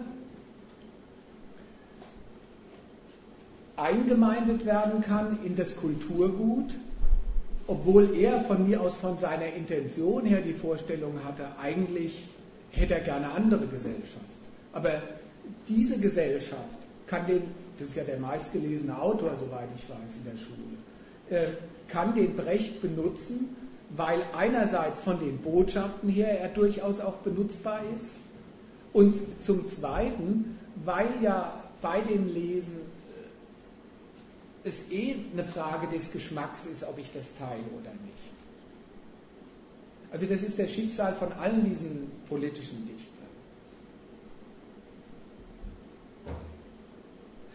eingemeindet 3.75 4.65
werden 4.65 5.01
kann 5.01 5.39
in 5.43 5.55
das 5.55 5.75
Kulturgut, 5.75 6.75
obwohl 7.67 8.15
er 8.15 8.41
von 8.41 8.67
mir 8.67 8.81
aus 8.81 8.95
von 8.95 9.17
seiner 9.17 9.53
Intention 9.53 10.25
her 10.25 10.41
die 10.41 10.53
Vorstellung 10.53 11.23
hatte, 11.23 11.45
eigentlich 11.61 12.23
hätte 12.71 12.95
er 12.95 13.01
gerne 13.01 13.31
andere 13.31 13.67
Gesellschaft. 13.67 14.25
Aber 14.73 15.01
diese 15.67 15.99
Gesellschaft 15.99 16.77
kann 17.07 17.25
den, 17.27 17.43
das 17.79 17.89
ist 17.89 17.95
ja 17.95 18.03
der 18.03 18.19
meistgelesene 18.19 18.99
Autor, 18.99 19.31
soweit 19.39 19.69
ich 19.75 19.89
weiß, 19.89 20.15
in 20.15 20.31
der 20.31 20.37
Schule, 20.37 20.77
äh, 21.29 21.53
kann 21.87 22.15
den 22.15 22.35
Brecht 22.35 22.81
benutzen, 22.81 23.55
weil 23.95 24.23
einerseits 24.35 25.01
von 25.01 25.19
den 25.19 25.37
Botschaften 25.37 26.09
her 26.09 26.39
er 26.39 26.49
durchaus 26.49 26.99
auch 26.99 27.15
benutzbar 27.17 27.81
ist 27.95 28.17
und 28.91 29.15
zum 29.41 29.67
Zweiten, 29.67 30.57
weil 30.83 31.07
ja 31.21 31.63
bei 31.81 32.01
dem 32.01 32.33
Lesen 32.33 32.77
es 34.63 34.89
eh 34.91 35.15
eine 35.33 35.43
Frage 35.43 35.87
des 35.87 36.11
Geschmacks 36.11 36.65
ist, 36.65 36.83
ob 36.83 36.97
ich 36.97 37.11
das 37.11 37.35
teile 37.35 37.63
oder 37.79 37.91
nicht. 38.05 38.33
Also 40.11 40.25
das 40.27 40.43
ist 40.43 40.57
der 40.57 40.67
Schicksal 40.67 41.15
von 41.15 41.33
allen 41.33 41.67
diesen 41.67 42.11
politischen 42.29 42.85
Dichtern. 42.85 43.23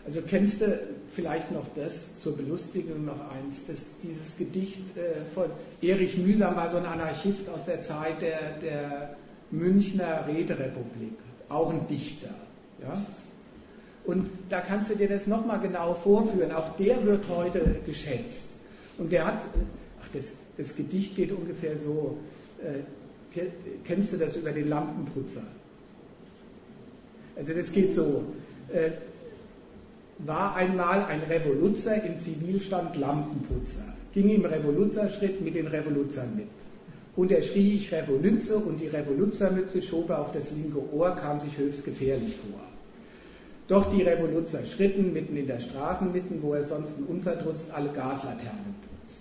Also 0.04 0.22
kennst 0.22 0.62
du 0.62 0.78
vielleicht 1.10 1.52
noch 1.52 1.66
das 1.76 2.18
zur 2.22 2.36
Belustigung 2.36 3.04
noch 3.04 3.30
eins, 3.30 3.66
dass 3.66 3.84
dieses 4.02 4.38
Gedicht 4.38 4.96
äh, 4.96 5.24
von 5.34 5.50
Erich 5.82 6.16
Mühsam 6.16 6.56
war 6.56 6.70
so 6.70 6.78
ein 6.78 6.86
Anarchist 6.86 7.48
aus 7.50 7.66
der 7.66 7.82
Zeit 7.82 8.22
der, 8.22 8.58
der 8.58 9.16
Münchner 9.50 10.26
Räterepublik, 10.26 11.18
auch 11.50 11.70
ein 11.70 11.86
Dichter. 11.88 12.30
Ja? 12.80 13.00
Und 14.08 14.30
da 14.48 14.62
kannst 14.62 14.90
du 14.90 14.94
dir 14.94 15.06
das 15.06 15.26
nochmal 15.26 15.60
genau 15.60 15.92
vorführen. 15.92 16.50
Auch 16.52 16.76
der 16.76 17.04
wird 17.04 17.28
heute 17.28 17.60
geschätzt. 17.84 18.46
Und 18.96 19.12
der 19.12 19.26
hat, 19.26 19.42
ach, 20.02 20.08
das, 20.14 20.32
das 20.56 20.76
Gedicht 20.76 21.14
geht 21.14 21.30
ungefähr 21.30 21.76
so. 21.78 22.16
Äh, 22.62 23.42
kennst 23.84 24.14
du 24.14 24.16
das 24.16 24.34
über 24.34 24.52
den 24.52 24.70
Lampenputzer? 24.70 25.42
Also 27.36 27.52
das 27.52 27.70
geht 27.70 27.92
so. 27.92 28.24
Äh, 28.72 28.92
war 30.20 30.56
einmal 30.56 31.04
ein 31.04 31.20
Revoluzer 31.28 32.02
im 32.02 32.18
Zivilstand 32.18 32.96
Lampenputzer, 32.96 33.94
ging 34.14 34.30
im 34.30 34.46
Revoluzerschritt 34.46 35.42
mit 35.42 35.54
den 35.54 35.66
Revoluzern 35.66 36.34
mit. 36.34 36.48
Und 37.14 37.30
er 37.30 37.42
schrie, 37.42 37.76
ich 37.76 37.92
revolütze, 37.92 38.56
und 38.56 38.80
die 38.80 38.86
Revoluzermütze 38.86 39.82
schob 39.82 40.08
er 40.08 40.20
auf 40.20 40.32
das 40.32 40.50
linke 40.52 40.80
Ohr, 40.94 41.14
kam 41.14 41.40
sich 41.40 41.58
höchst 41.58 41.84
gefährlich 41.84 42.34
vor. 42.36 42.67
Doch 43.68 43.90
die 43.94 44.02
Revoluzer 44.02 44.64
schritten 44.64 45.12
mitten 45.12 45.36
in 45.36 45.46
der 45.46 45.60
Straßenmitte, 45.60 46.40
wo 46.40 46.54
er 46.54 46.64
sonst 46.64 46.94
unverdrutzt 47.06 47.66
alle 47.72 47.90
Gaslaternen 47.90 48.74
putzt. 48.80 49.20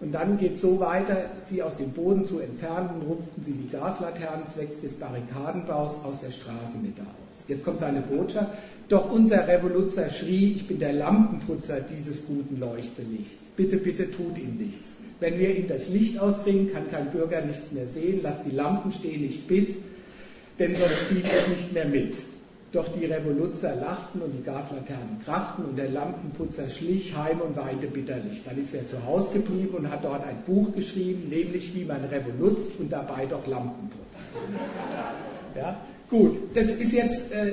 Und 0.00 0.12
dann 0.12 0.38
geht 0.38 0.54
es 0.54 0.60
so 0.60 0.80
weiter, 0.80 1.30
sie 1.42 1.62
aus 1.62 1.76
dem 1.76 1.92
Boden 1.92 2.26
zu 2.26 2.40
entfernen, 2.40 3.02
rupften 3.08 3.44
sie 3.44 3.52
die 3.52 3.68
Gaslaternen 3.68 4.48
zwecks 4.48 4.80
des 4.80 4.94
Barrikadenbaus 4.94 6.04
aus 6.04 6.20
der 6.20 6.32
Straßenmitte 6.32 7.02
aus. 7.02 7.44
Jetzt 7.46 7.64
kommt 7.64 7.78
seine 7.78 8.00
Botschaft. 8.00 8.48
Doch 8.88 9.10
unser 9.12 9.46
Revoluzer 9.46 10.10
schrie, 10.10 10.54
ich 10.56 10.66
bin 10.66 10.80
der 10.80 10.92
Lampenputzer 10.92 11.80
dieses 11.80 12.26
guten 12.26 12.58
Leuchtelichts. 12.58 13.50
Bitte, 13.56 13.76
bitte 13.76 14.10
tut 14.10 14.36
ihm 14.36 14.56
nichts. 14.56 14.94
Wenn 15.20 15.38
wir 15.38 15.56
ihm 15.56 15.68
das 15.68 15.88
Licht 15.88 16.18
ausdringen, 16.18 16.72
kann 16.72 16.90
kein 16.90 17.10
Bürger 17.10 17.42
nichts 17.42 17.70
mehr 17.70 17.86
sehen. 17.86 18.20
Lasst 18.22 18.46
die 18.46 18.50
Lampen 18.50 18.90
stehen, 18.90 19.24
ich 19.24 19.46
bitt, 19.46 19.76
denn 20.58 20.74
sonst 20.74 20.98
spielt 21.06 21.26
er 21.26 21.48
nicht 21.48 21.72
mehr 21.72 21.86
mit. 21.86 22.16
Doch 22.74 22.88
die 22.88 23.04
Revoluzer 23.04 23.76
lachten 23.76 24.20
und 24.20 24.32
die 24.32 24.42
Gaslaternen 24.42 25.20
krachten 25.24 25.64
und 25.64 25.78
der 25.78 25.90
Lampenputzer 25.90 26.68
schlich 26.68 27.16
heim 27.16 27.40
und 27.40 27.56
weinte 27.56 27.86
bitterlich. 27.86 28.42
Dann 28.42 28.60
ist 28.60 28.74
er 28.74 28.88
zu 28.88 29.06
Hause 29.06 29.34
geblieben 29.34 29.76
und 29.76 29.88
hat 29.88 30.04
dort 30.04 30.24
ein 30.24 30.42
Buch 30.44 30.74
geschrieben, 30.74 31.28
nämlich 31.28 31.72
wie 31.76 31.84
man 31.84 32.04
revolutzt 32.04 32.72
und 32.80 32.92
dabei 32.92 33.26
doch 33.26 33.46
Lampen 33.46 33.90
putzt. 33.90 34.26
Ja? 35.54 35.76
Gut, 36.10 36.36
das 36.54 36.70
ist 36.70 36.92
jetzt 36.92 37.32
äh, 37.32 37.52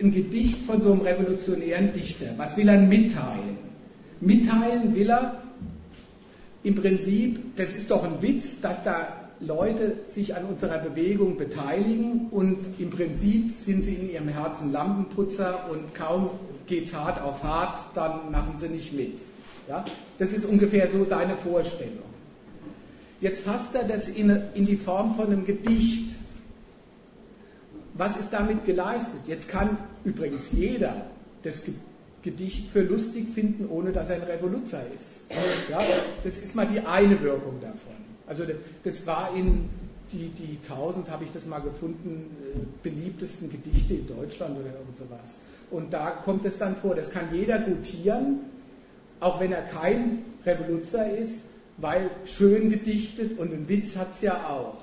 ein 0.00 0.12
Gedicht 0.12 0.62
von 0.62 0.80
so 0.80 0.92
einem 0.92 1.00
revolutionären 1.00 1.92
Dichter. 1.92 2.26
Was 2.36 2.56
will 2.56 2.68
er 2.68 2.80
mitteilen? 2.80 3.58
Mitteilen 4.20 4.94
will 4.94 5.10
er 5.10 5.42
im 6.62 6.76
Prinzip, 6.76 7.56
das 7.56 7.72
ist 7.74 7.90
doch 7.90 8.04
ein 8.04 8.22
Witz, 8.22 8.60
dass 8.60 8.84
da 8.84 9.25
Leute 9.40 9.96
sich 10.06 10.34
an 10.34 10.46
unserer 10.46 10.78
Bewegung 10.78 11.36
beteiligen 11.36 12.28
und 12.30 12.58
im 12.78 12.90
Prinzip 12.90 13.52
sind 13.52 13.82
sie 13.82 13.94
in 13.94 14.10
ihrem 14.10 14.28
Herzen 14.28 14.72
Lampenputzer 14.72 15.68
und 15.70 15.94
kaum 15.94 16.30
geht's 16.66 16.94
hart 16.94 17.20
auf 17.20 17.42
hart, 17.42 17.78
dann 17.94 18.30
machen 18.30 18.54
sie 18.58 18.68
nicht 18.68 18.94
mit. 18.94 19.20
Ja? 19.68 19.84
Das 20.18 20.32
ist 20.32 20.44
ungefähr 20.44 20.88
so 20.88 21.04
seine 21.04 21.36
Vorstellung. 21.36 22.04
Jetzt 23.20 23.42
fasst 23.42 23.74
er 23.74 23.84
das 23.84 24.08
in, 24.08 24.30
in 24.54 24.66
die 24.66 24.76
Form 24.76 25.14
von 25.14 25.26
einem 25.26 25.44
Gedicht. 25.44 26.16
Was 27.94 28.16
ist 28.16 28.30
damit 28.30 28.64
geleistet? 28.64 29.20
Jetzt 29.26 29.48
kann 29.48 29.78
übrigens 30.04 30.52
jeder 30.52 31.06
das 31.42 31.62
Gedicht 32.22 32.68
für 32.70 32.82
lustig 32.82 33.28
finden, 33.28 33.68
ohne 33.68 33.92
dass 33.92 34.10
er 34.10 34.16
ein 34.16 34.22
Revoluzer 34.22 34.82
ist. 34.98 35.22
Ja? 35.70 35.80
Das 36.24 36.36
ist 36.36 36.54
mal 36.54 36.66
die 36.66 36.80
eine 36.80 37.20
Wirkung 37.22 37.60
davon. 37.60 38.05
Also 38.26 38.44
das 38.84 39.06
war 39.06 39.34
in 39.36 39.68
die, 40.12 40.28
die 40.28 40.58
1000, 40.68 41.10
habe 41.10 41.24
ich 41.24 41.32
das 41.32 41.46
mal 41.46 41.60
gefunden, 41.60 42.36
äh, 42.54 42.60
beliebtesten 42.82 43.50
Gedichte 43.50 43.94
in 43.94 44.06
Deutschland 44.06 44.58
oder 44.58 44.72
irgend 44.72 44.96
sowas. 44.96 45.36
Und 45.70 45.92
da 45.92 46.10
kommt 46.10 46.44
es 46.44 46.58
dann 46.58 46.76
vor, 46.76 46.94
das 46.94 47.10
kann 47.10 47.28
jeder 47.32 47.58
gutieren, 47.58 48.40
auch 49.20 49.40
wenn 49.40 49.52
er 49.52 49.62
kein 49.62 50.24
Revoluzer 50.44 51.16
ist, 51.16 51.40
weil 51.78 52.10
schön 52.24 52.70
gedichtet 52.70 53.38
und 53.38 53.52
ein 53.52 53.68
Witz 53.68 53.96
hat 53.96 54.10
es 54.10 54.22
ja 54.22 54.48
auch. 54.48 54.78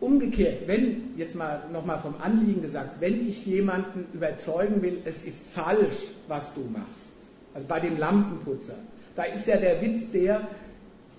Umgekehrt, 0.00 0.66
wenn, 0.66 1.16
jetzt 1.16 1.36
mal 1.36 1.62
nochmal 1.72 2.00
vom 2.00 2.16
Anliegen 2.20 2.60
gesagt, 2.60 3.00
wenn 3.00 3.28
ich 3.28 3.46
jemanden 3.46 4.06
überzeugen 4.12 4.82
will, 4.82 4.98
es 5.04 5.22
ist 5.22 5.46
falsch, 5.46 6.08
was 6.26 6.54
du 6.54 6.62
machst, 6.62 7.12
also 7.54 7.68
bei 7.68 7.78
dem 7.78 7.96
Lampenputzer, 7.98 8.74
da 9.14 9.22
ist 9.22 9.46
ja 9.46 9.58
der 9.58 9.80
Witz 9.80 10.10
der, 10.10 10.48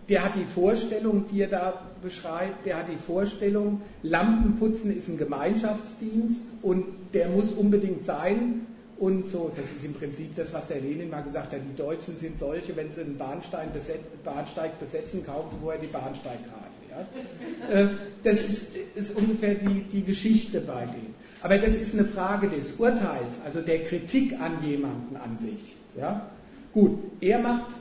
der 0.09 0.23
hat 0.23 0.35
die 0.35 0.45
Vorstellung, 0.45 1.25
die 1.31 1.41
er 1.41 1.47
da 1.47 1.81
beschreibt, 2.01 2.65
der 2.65 2.77
hat 2.77 2.87
die 2.91 2.97
Vorstellung, 2.97 3.81
Lampenputzen 4.01 4.95
ist 4.95 5.07
ein 5.07 5.17
Gemeinschaftsdienst 5.17 6.41
und 6.61 6.85
der 7.13 7.29
muss 7.29 7.51
unbedingt 7.51 8.03
sein. 8.03 8.67
Und 8.97 9.27
so, 9.27 9.51
das 9.55 9.73
ist 9.73 9.83
im 9.83 9.93
Prinzip 9.93 10.35
das, 10.35 10.53
was 10.53 10.67
der 10.67 10.79
Lenin 10.79 11.09
mal 11.09 11.23
gesagt 11.23 11.51
hat. 11.51 11.59
Die 11.65 11.75
Deutschen 11.75 12.17
sind 12.17 12.37
solche, 12.37 12.75
wenn 12.75 12.91
sie 12.91 13.01
einen 13.01 13.17
Bahnsteig, 13.17 13.73
beset 13.73 14.23
Bahnsteig 14.23 14.79
besetzen, 14.79 15.25
kaufen 15.25 15.49
sie 15.51 15.57
vorher 15.61 15.81
die 15.81 15.87
Bahnsteigkarte. 15.87 16.77
Ja? 16.89 17.73
Äh, 17.73 17.87
das 18.23 18.41
ist, 18.41 18.75
ist 18.95 19.17
ungefähr 19.17 19.55
die, 19.55 19.83
die 19.83 20.03
Geschichte 20.03 20.61
bei 20.61 20.85
denen. 20.85 21.15
Aber 21.41 21.57
das 21.57 21.73
ist 21.73 21.93
eine 21.93 22.05
Frage 22.05 22.47
des 22.47 22.73
Urteils, 22.73 23.39
also 23.43 23.61
der 23.61 23.83
Kritik 23.83 24.39
an 24.39 24.63
jemanden 24.63 25.17
an 25.17 25.37
sich. 25.37 25.75
Ja? 25.97 26.29
Gut, 26.71 26.97
er 27.19 27.39
macht 27.39 27.73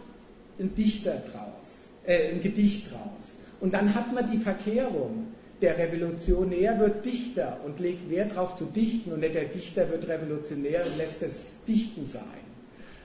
einen 0.59 0.75
Dichter 0.75 1.23
draus 1.31 1.62
äh, 2.07 2.31
ein 2.31 2.41
Gedicht 2.41 2.93
raus. 2.93 3.33
Und 3.61 3.75
dann 3.75 3.95
hat 3.95 4.13
man 4.13 4.31
die 4.31 4.39
Verkehrung. 4.39 5.29
Der 5.61 5.79
Revolutionär 5.79 6.81
wird 6.81 7.05
Dichter 7.05 7.61
und 7.65 7.79
legt 7.79 8.11
Wert 8.11 8.33
darauf 8.33 8.57
zu 8.57 8.65
dichten 8.65 9.13
und 9.13 9.21
nicht 9.21 9.37
der 9.37 9.45
Dichter 9.45 9.89
wird 9.91 10.09
revolutionär 10.09 10.85
und 10.85 10.99
lässt 10.99 11.23
es 11.23 11.63
Dichten 11.69 12.09
sein. 12.09 12.23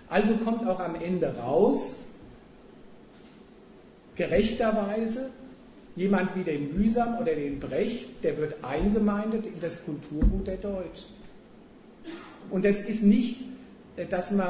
Also 0.09 0.33
kommt 0.37 0.65
auch 0.65 0.79
am 0.79 0.95
Ende 0.95 1.35
raus, 1.35 1.97
gerechterweise, 4.15 5.29
jemand 5.95 6.35
wie 6.35 6.43
den 6.43 6.75
Mühsam 6.75 7.19
oder 7.19 7.35
den 7.35 7.59
Brecht, 7.59 8.23
der 8.23 8.37
wird 8.37 8.63
eingemeindet 8.63 9.45
in 9.45 9.59
das 9.61 9.85
Kulturgut 9.85 10.47
der 10.47 10.57
Deutschen. 10.57 11.09
Und 12.49 12.65
das 12.65 12.81
ist 12.81 13.03
nicht, 13.03 13.41
äh, 13.97 14.05
dass 14.05 14.31
man 14.31 14.49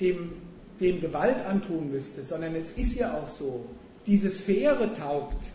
dem, 0.00 0.32
dem 0.80 1.00
Gewalt 1.00 1.44
antun 1.44 1.90
müsste, 1.90 2.24
sondern 2.24 2.54
es 2.54 2.72
ist 2.72 2.94
ja 2.96 3.14
auch 3.14 3.28
so, 3.28 3.64
diese 4.08 4.30
Sphäre 4.30 4.92
taugt 4.92 5.50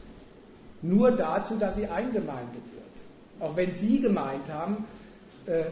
nur 0.81 1.11
dazu, 1.11 1.55
dass 1.57 1.75
sie 1.75 1.87
eingemeindet 1.87 2.63
wird. 2.73 3.41
Auch 3.41 3.57
wenn 3.57 3.75
Sie 3.75 3.99
gemeint 3.99 4.49
haben, 4.49 4.85
äh, 5.45 5.63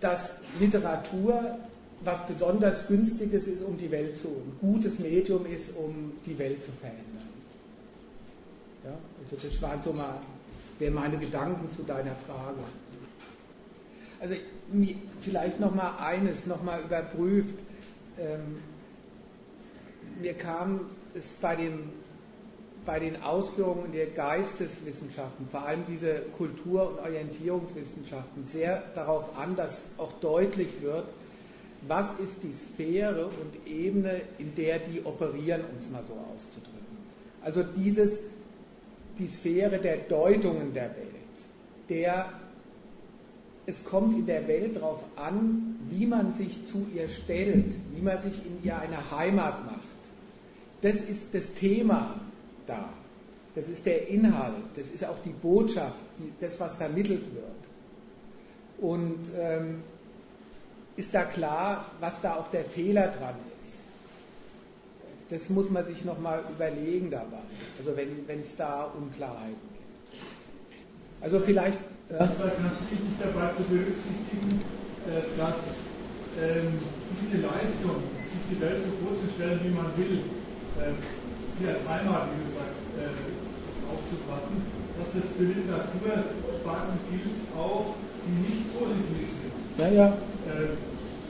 dass 0.00 0.38
Literatur 0.60 1.58
was 2.02 2.26
besonders 2.26 2.88
Günstiges 2.88 3.46
ist, 3.46 3.62
um 3.62 3.78
die 3.78 3.90
Welt 3.90 4.18
zu, 4.18 4.28
ein 4.28 4.58
gutes 4.60 4.98
Medium 4.98 5.46
ist, 5.46 5.74
um 5.76 6.12
die 6.26 6.38
Welt 6.38 6.62
zu 6.62 6.70
verändern. 6.72 7.02
Ja, 8.84 8.92
also 9.22 9.36
das 9.42 9.62
waren 9.62 9.80
so 9.80 9.92
mal 9.92 10.20
wären 10.78 10.94
meine 10.94 11.16
Gedanken 11.16 11.74
zu 11.74 11.82
deiner 11.82 12.14
Frage. 12.14 12.58
Also 14.20 14.34
vielleicht 15.20 15.60
noch 15.60 15.74
mal 15.74 15.96
eines 15.98 16.46
noch 16.46 16.62
mal 16.62 16.80
überprüft. 16.82 17.54
Ähm, 18.18 18.58
mir 20.20 20.34
kam 20.34 20.80
es 21.16 21.32
bei, 21.34 21.56
dem, 21.56 21.90
bei 22.84 23.00
den 23.00 23.22
Ausführungen 23.22 23.92
der 23.92 24.06
Geisteswissenschaften, 24.06 25.48
vor 25.50 25.62
allem 25.62 25.84
diese 25.86 26.20
Kultur- 26.36 26.90
und 26.90 26.98
Orientierungswissenschaften, 26.98 28.44
sehr 28.44 28.82
darauf 28.94 29.36
an, 29.36 29.56
dass 29.56 29.84
auch 29.98 30.12
deutlich 30.20 30.68
wird, 30.82 31.06
was 31.88 32.18
ist 32.18 32.42
die 32.42 32.52
Sphäre 32.52 33.26
und 33.26 33.66
Ebene, 33.70 34.20
in 34.38 34.54
der 34.54 34.78
die 34.78 35.04
operieren, 35.04 35.62
um 35.70 35.76
es 35.76 35.88
mal 35.90 36.02
so 36.02 36.14
auszudrücken. 36.14 36.76
Also 37.42 37.62
dieses, 37.62 38.20
die 39.18 39.28
Sphäre 39.28 39.78
der 39.78 39.98
Deutungen 39.98 40.72
der 40.72 40.90
Welt, 40.96 41.06
der 41.88 42.28
es 43.66 43.84
kommt 43.84 44.14
in 44.14 44.26
der 44.26 44.46
Welt 44.46 44.76
darauf 44.76 45.02
an, 45.16 45.76
wie 45.90 46.06
man 46.06 46.32
sich 46.32 46.64
zu 46.66 46.86
ihr 46.94 47.08
stellt, 47.08 47.76
wie 47.94 48.00
man 48.00 48.20
sich 48.20 48.44
in 48.46 48.62
ihr 48.62 48.78
eine 48.78 49.10
Heimat 49.10 49.66
macht. 49.66 49.88
Das 50.86 51.00
ist 51.00 51.34
das 51.34 51.52
Thema 51.52 52.14
da. 52.64 52.88
Das 53.56 53.68
ist 53.68 53.86
der 53.86 54.06
Inhalt. 54.06 54.54
Das 54.76 54.88
ist 54.90 55.04
auch 55.04 55.16
die 55.24 55.32
Botschaft, 55.32 55.98
die, 56.16 56.32
das, 56.40 56.60
was 56.60 56.76
vermittelt 56.76 57.24
wird. 57.34 57.44
Und 58.78 59.18
ähm, 59.36 59.82
ist 60.94 61.12
da 61.12 61.24
klar, 61.24 61.86
was 61.98 62.20
da 62.20 62.36
auch 62.36 62.52
der 62.52 62.64
Fehler 62.64 63.08
dran 63.08 63.34
ist? 63.58 63.80
Das 65.28 65.50
muss 65.50 65.70
man 65.70 65.84
sich 65.86 66.04
nochmal 66.04 66.44
überlegen 66.54 67.10
dabei. 67.10 67.42
Also 67.80 67.96
wenn 67.96 68.40
es 68.42 68.54
da 68.54 68.84
Unklarheiten 68.84 69.56
gibt. 69.72 70.14
Also 71.20 71.40
vielleicht. 71.40 71.80
Ja. 72.10 72.18
Ganz 72.18 72.80
wichtig 72.92 73.10
dabei 73.18 73.50
zu 73.56 73.64
berücksichtigen, 73.64 74.62
äh, 75.08 75.36
dass 75.36 75.56
ähm, 76.40 76.78
diese 77.20 77.42
Leistung, 77.42 78.04
sich 78.30 78.56
die 78.56 78.60
Welt 78.60 78.78
so 78.78 79.04
vorzustellen, 79.04 79.58
wie 79.64 79.70
man 79.70 79.86
will, 79.96 80.22
äh, 80.80 80.94
sie 81.56 81.66
als 81.68 81.82
Heimat, 81.88 82.32
wie 82.32 82.44
du 82.44 82.48
sagst, 82.52 82.82
äh, 83.00 83.12
aufzufassen, 83.88 84.60
dass 84.98 85.08
das 85.12 85.26
für 85.36 85.46
Literatursparten 85.46 86.96
gilt, 87.12 87.40
auch 87.56 87.96
die 88.24 88.36
nicht 88.44 88.64
positiv 88.74 89.28
sind. 89.40 89.54
Ja, 89.78 89.88
ja. 89.88 90.06
Äh, 90.48 90.76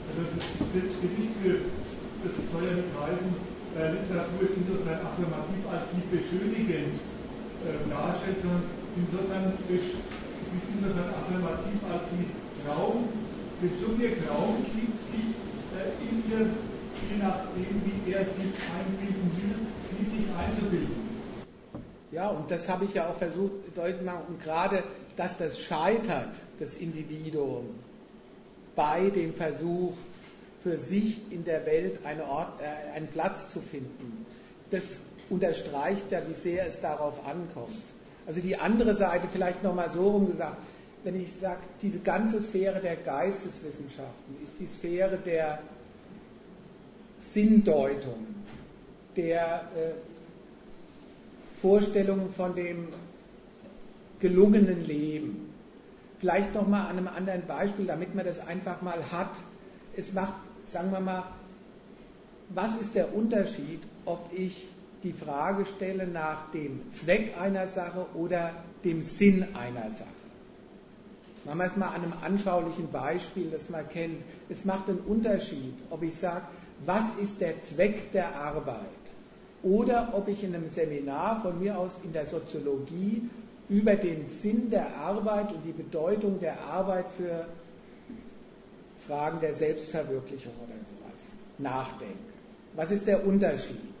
also 0.07 0.21
das, 0.33 0.47
wird 0.73 0.89
nicht 1.19 1.33
für, 1.43 1.67
das 2.23 2.33
soll 2.49 2.63
ja 2.63 2.75
nicht 2.79 2.91
heißen, 2.95 3.31
äh, 3.77 3.93
Literatur 3.93 4.41
ist 4.49 4.57
insofern 4.57 4.99
affirmativ, 5.05 5.61
als 5.69 5.85
sie 5.93 6.01
beschönigend 6.09 6.97
äh, 6.97 7.77
darstellt, 7.91 8.41
sondern 8.41 8.65
insofern 8.97 9.53
ist 9.69 9.93
sie 10.49 10.61
insofern 10.73 11.13
affirmativ, 11.13 11.77
als 11.85 12.09
sie 12.09 12.25
Raum, 12.65 13.11
dem 13.61 13.73
Subjekt 13.77 14.25
Raum 14.25 14.65
gibt, 14.73 14.97
sich 14.97 15.37
äh, 15.77 15.93
in 16.01 16.15
ihr, 16.25 16.43
je 17.09 17.17
nachdem, 17.17 17.81
wie 18.05 18.11
er 18.11 18.25
sich 18.25 18.53
einbilden 18.77 19.31
will, 19.33 19.67
sie 19.89 20.17
sich 20.17 20.25
einzubilden. 20.35 21.07
Ja, 22.11 22.29
und 22.29 22.49
das 22.49 22.69
habe 22.69 22.85
ich 22.85 22.93
ja 22.93 23.09
auch 23.09 23.17
versucht 23.17 23.51
deutlich 23.75 23.99
zu 23.99 24.05
machen. 24.05 24.23
Und 24.29 24.41
gerade, 24.41 24.83
dass 25.15 25.37
das 25.37 25.59
scheitert, 25.59 26.35
das 26.59 26.73
Individuum, 26.73 27.65
bei 28.75 29.09
dem 29.09 29.33
Versuch, 29.33 29.93
für 30.63 30.77
sich 30.77 31.21
in 31.31 31.43
der 31.45 31.65
Welt 31.65 31.99
eine 32.05 32.25
Ort, 32.25 32.59
äh, 32.61 32.95
einen 32.95 33.07
Platz 33.07 33.49
zu 33.49 33.61
finden, 33.61 34.25
das 34.71 34.97
unterstreicht 35.29 36.11
ja, 36.11 36.21
wie 36.27 36.33
sehr 36.33 36.67
es 36.67 36.81
darauf 36.81 37.25
ankommt. 37.25 37.83
Also 38.25 38.41
die 38.41 38.57
andere 38.57 38.93
Seite, 38.93 39.27
vielleicht 39.31 39.63
nochmal 39.63 39.89
so 39.89 40.09
rum 40.09 40.27
gesagt, 40.27 40.57
wenn 41.03 41.21
ich 41.21 41.31
sage, 41.33 41.61
diese 41.81 41.99
ganze 41.99 42.41
Sphäre 42.41 42.81
der 42.81 42.95
Geisteswissenschaften 42.97 44.35
ist 44.43 44.59
die 44.59 44.67
Sphäre 44.67 45.17
der 45.17 45.59
Sinndeutung, 47.37 48.25
der 49.15 49.69
äh, 49.75 49.91
Vorstellungen 51.61 52.31
von 52.31 52.55
dem 52.55 52.87
gelungenen 54.19 54.83
Leben. 54.83 55.53
Vielleicht 56.17 56.55
nochmal 56.55 56.89
an 56.89 56.97
einem 56.97 57.07
anderen 57.07 57.45
Beispiel, 57.45 57.85
damit 57.85 58.15
man 58.15 58.25
das 58.25 58.39
einfach 58.39 58.81
mal 58.81 59.11
hat. 59.11 59.29
Es 59.95 60.13
macht, 60.13 60.33
sagen 60.65 60.91
wir 60.91 60.99
mal, 60.99 61.25
was 62.49 62.73
ist 62.73 62.95
der 62.95 63.13
Unterschied, 63.13 63.81
ob 64.05 64.31
ich 64.35 64.65
die 65.03 65.13
Frage 65.13 65.67
stelle 65.67 66.07
nach 66.07 66.49
dem 66.53 66.91
Zweck 66.91 67.39
einer 67.39 67.67
Sache 67.67 68.07
oder 68.15 68.51
dem 68.83 69.03
Sinn 69.03 69.45
einer 69.53 69.91
Sache. 69.91 70.09
Machen 71.45 71.59
wir 71.59 71.65
es 71.65 71.77
mal 71.77 71.89
an 71.89 72.01
einem 72.01 72.13
anschaulichen 72.19 72.91
Beispiel, 72.91 73.51
das 73.51 73.69
man 73.69 73.87
kennt. 73.89 74.23
Es 74.49 74.65
macht 74.65 74.89
einen 74.89 75.01
Unterschied, 75.01 75.75
ob 75.91 76.01
ich 76.01 76.15
sage, 76.15 76.41
was 76.85 77.05
ist 77.21 77.41
der 77.41 77.61
Zweck 77.63 78.11
der 78.11 78.35
Arbeit? 78.35 78.79
Oder 79.63 80.13
ob 80.13 80.27
ich 80.27 80.43
in 80.43 80.55
einem 80.55 80.69
Seminar 80.69 81.41
von 81.41 81.59
mir 81.59 81.77
aus 81.77 81.97
in 82.03 82.13
der 82.13 82.25
Soziologie 82.25 83.29
über 83.69 83.95
den 83.95 84.29
Sinn 84.29 84.69
der 84.69 84.95
Arbeit 84.97 85.51
und 85.51 85.63
die 85.65 85.71
Bedeutung 85.71 86.39
der 86.39 86.61
Arbeit 86.61 87.05
für 87.09 87.47
Fragen 89.07 89.39
der 89.41 89.53
Selbstverwirklichung 89.53 90.53
oder 90.63 90.75
sowas 90.75 91.31
nachdenke. 91.57 92.15
Was 92.75 92.91
ist 92.91 93.07
der 93.07 93.25
Unterschied? 93.25 93.97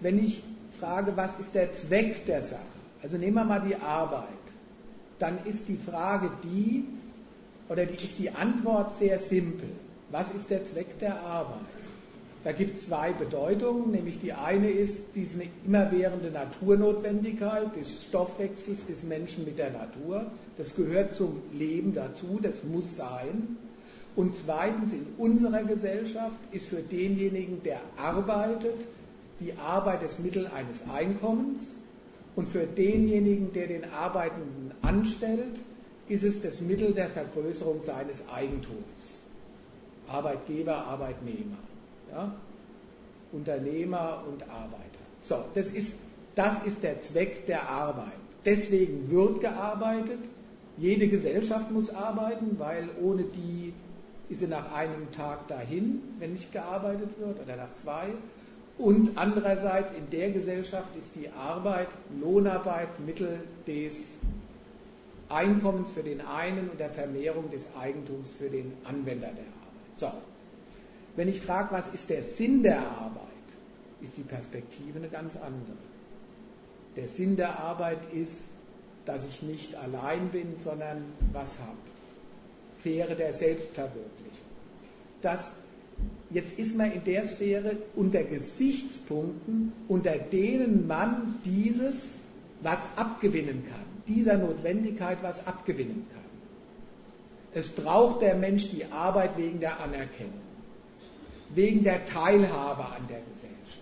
wenn 0.00 0.24
ich 0.24 0.42
frage, 0.78 1.16
was 1.16 1.38
ist 1.38 1.54
der 1.54 1.72
Zweck 1.72 2.26
der 2.26 2.42
Sache? 2.42 2.60
Also 3.02 3.16
nehmen 3.16 3.34
wir 3.34 3.44
mal 3.44 3.60
die 3.60 3.76
Arbeit. 3.76 4.26
Dann 5.18 5.44
ist 5.46 5.68
die 5.68 5.76
Frage 5.78 6.30
die, 6.44 6.84
oder 7.68 7.86
die, 7.86 7.94
ist 7.94 8.18
die 8.18 8.30
Antwort 8.30 8.96
sehr 8.96 9.18
simpel. 9.18 9.70
Was 10.10 10.30
ist 10.30 10.50
der 10.50 10.64
Zweck 10.64 10.98
der 11.00 11.20
Arbeit? 11.20 11.60
Da 12.44 12.52
gibt 12.52 12.76
es 12.76 12.84
zwei 12.84 13.12
Bedeutungen, 13.12 13.90
nämlich 13.90 14.20
die 14.20 14.32
eine 14.32 14.70
ist 14.70 15.16
diese 15.16 15.42
immerwährende 15.64 16.30
Naturnotwendigkeit 16.30 17.74
des 17.74 18.04
Stoffwechsels 18.04 18.86
des 18.86 19.02
Menschen 19.02 19.44
mit 19.44 19.58
der 19.58 19.72
Natur. 19.72 20.26
Das 20.56 20.76
gehört 20.76 21.12
zum 21.12 21.42
Leben 21.52 21.92
dazu, 21.92 22.38
das 22.40 22.62
muss 22.62 22.94
sein. 22.94 23.56
Und 24.14 24.36
zweitens, 24.36 24.92
in 24.92 25.06
unserer 25.18 25.64
Gesellschaft 25.64 26.38
ist 26.52 26.68
für 26.68 26.82
denjenigen, 26.82 27.64
der 27.64 27.80
arbeitet, 27.96 28.86
die 29.40 29.54
Arbeit 29.54 30.04
das 30.04 30.20
Mittel 30.20 30.46
eines 30.46 30.88
Einkommens 30.88 31.74
und 32.36 32.48
für 32.48 32.64
denjenigen, 32.64 33.52
der 33.54 33.66
den 33.66 33.84
Arbeitenden 33.86 34.70
anstellt, 34.82 35.60
ist 36.08 36.22
es 36.22 36.40
das 36.42 36.60
Mittel 36.60 36.92
der 36.94 37.08
Vergrößerung 37.08 37.82
seines 37.82 38.28
Eigentums. 38.28 39.15
Arbeitgeber, 40.08 40.76
Arbeitnehmer, 40.76 41.58
ja? 42.10 42.34
Unternehmer 43.32 44.24
und 44.28 44.42
Arbeiter. 44.44 45.00
So, 45.18 45.44
das 45.54 45.70
ist, 45.70 45.96
das 46.34 46.64
ist 46.64 46.82
der 46.82 47.00
Zweck 47.00 47.46
der 47.46 47.68
Arbeit. 47.68 48.12
Deswegen 48.44 49.10
wird 49.10 49.40
gearbeitet. 49.40 50.20
Jede 50.78 51.08
Gesellschaft 51.08 51.70
muss 51.70 51.92
arbeiten, 51.94 52.58
weil 52.58 52.88
ohne 53.02 53.24
die 53.24 53.72
ist 54.28 54.40
sie 54.40 54.46
nach 54.46 54.72
einem 54.72 55.10
Tag 55.12 55.48
dahin, 55.48 56.02
wenn 56.18 56.32
nicht 56.32 56.52
gearbeitet 56.52 57.10
wird, 57.18 57.40
oder 57.42 57.56
nach 57.56 57.74
zwei. 57.76 58.08
Und 58.78 59.16
andererseits 59.16 59.92
in 59.94 60.10
der 60.10 60.30
Gesellschaft 60.30 60.94
ist 60.96 61.16
die 61.16 61.28
Arbeit, 61.30 61.88
Lohnarbeit 62.20 63.00
Mittel 63.00 63.40
des 63.66 64.14
Einkommens 65.28 65.90
für 65.90 66.02
den 66.02 66.20
einen 66.20 66.68
und 66.68 66.78
der 66.78 66.90
Vermehrung 66.90 67.50
des 67.50 67.68
Eigentums 67.76 68.34
für 68.34 68.50
den 68.50 68.72
Anwender 68.84 69.28
der 69.28 69.44
Arbeit. 69.44 69.55
So, 69.96 70.12
wenn 71.16 71.28
ich 71.28 71.40
frage, 71.40 71.72
was 71.72 71.88
ist 71.88 72.10
der 72.10 72.22
Sinn 72.22 72.62
der 72.62 72.80
Arbeit, 72.80 73.22
ist 74.02 74.16
die 74.16 74.22
Perspektive 74.22 74.98
eine 74.98 75.08
ganz 75.08 75.36
andere. 75.36 75.76
Der 76.96 77.08
Sinn 77.08 77.36
der 77.36 77.58
Arbeit 77.60 78.12
ist, 78.12 78.48
dass 79.04 79.24
ich 79.24 79.42
nicht 79.42 79.74
allein 79.74 80.28
bin, 80.30 80.56
sondern 80.56 81.04
was 81.32 81.58
habe. 81.58 81.76
Fähre 82.78 83.16
der 83.16 83.32
Selbstverwirklichung. 83.32 84.46
Dass 85.22 85.52
Jetzt 86.30 86.58
ist 86.58 86.76
man 86.76 86.92
in 86.92 87.04
der 87.04 87.26
Sphäre 87.26 87.76
unter 87.94 88.22
Gesichtspunkten, 88.24 89.72
unter 89.88 90.18
denen 90.18 90.86
man 90.86 91.36
dieses 91.44 92.14
was 92.62 92.80
abgewinnen 92.96 93.64
kann, 93.68 93.84
dieser 94.08 94.36
Notwendigkeit 94.36 95.18
was 95.22 95.46
abgewinnen 95.46 96.06
kann. 96.12 96.25
Es 97.56 97.68
braucht 97.68 98.20
der 98.20 98.34
Mensch 98.34 98.68
die 98.68 98.84
Arbeit 98.84 99.38
wegen 99.38 99.60
der 99.60 99.80
Anerkennung, 99.80 100.42
wegen 101.54 101.82
der 101.82 102.04
Teilhabe 102.04 102.84
an 102.84 103.06
der 103.08 103.22
Gesellschaft, 103.32 103.78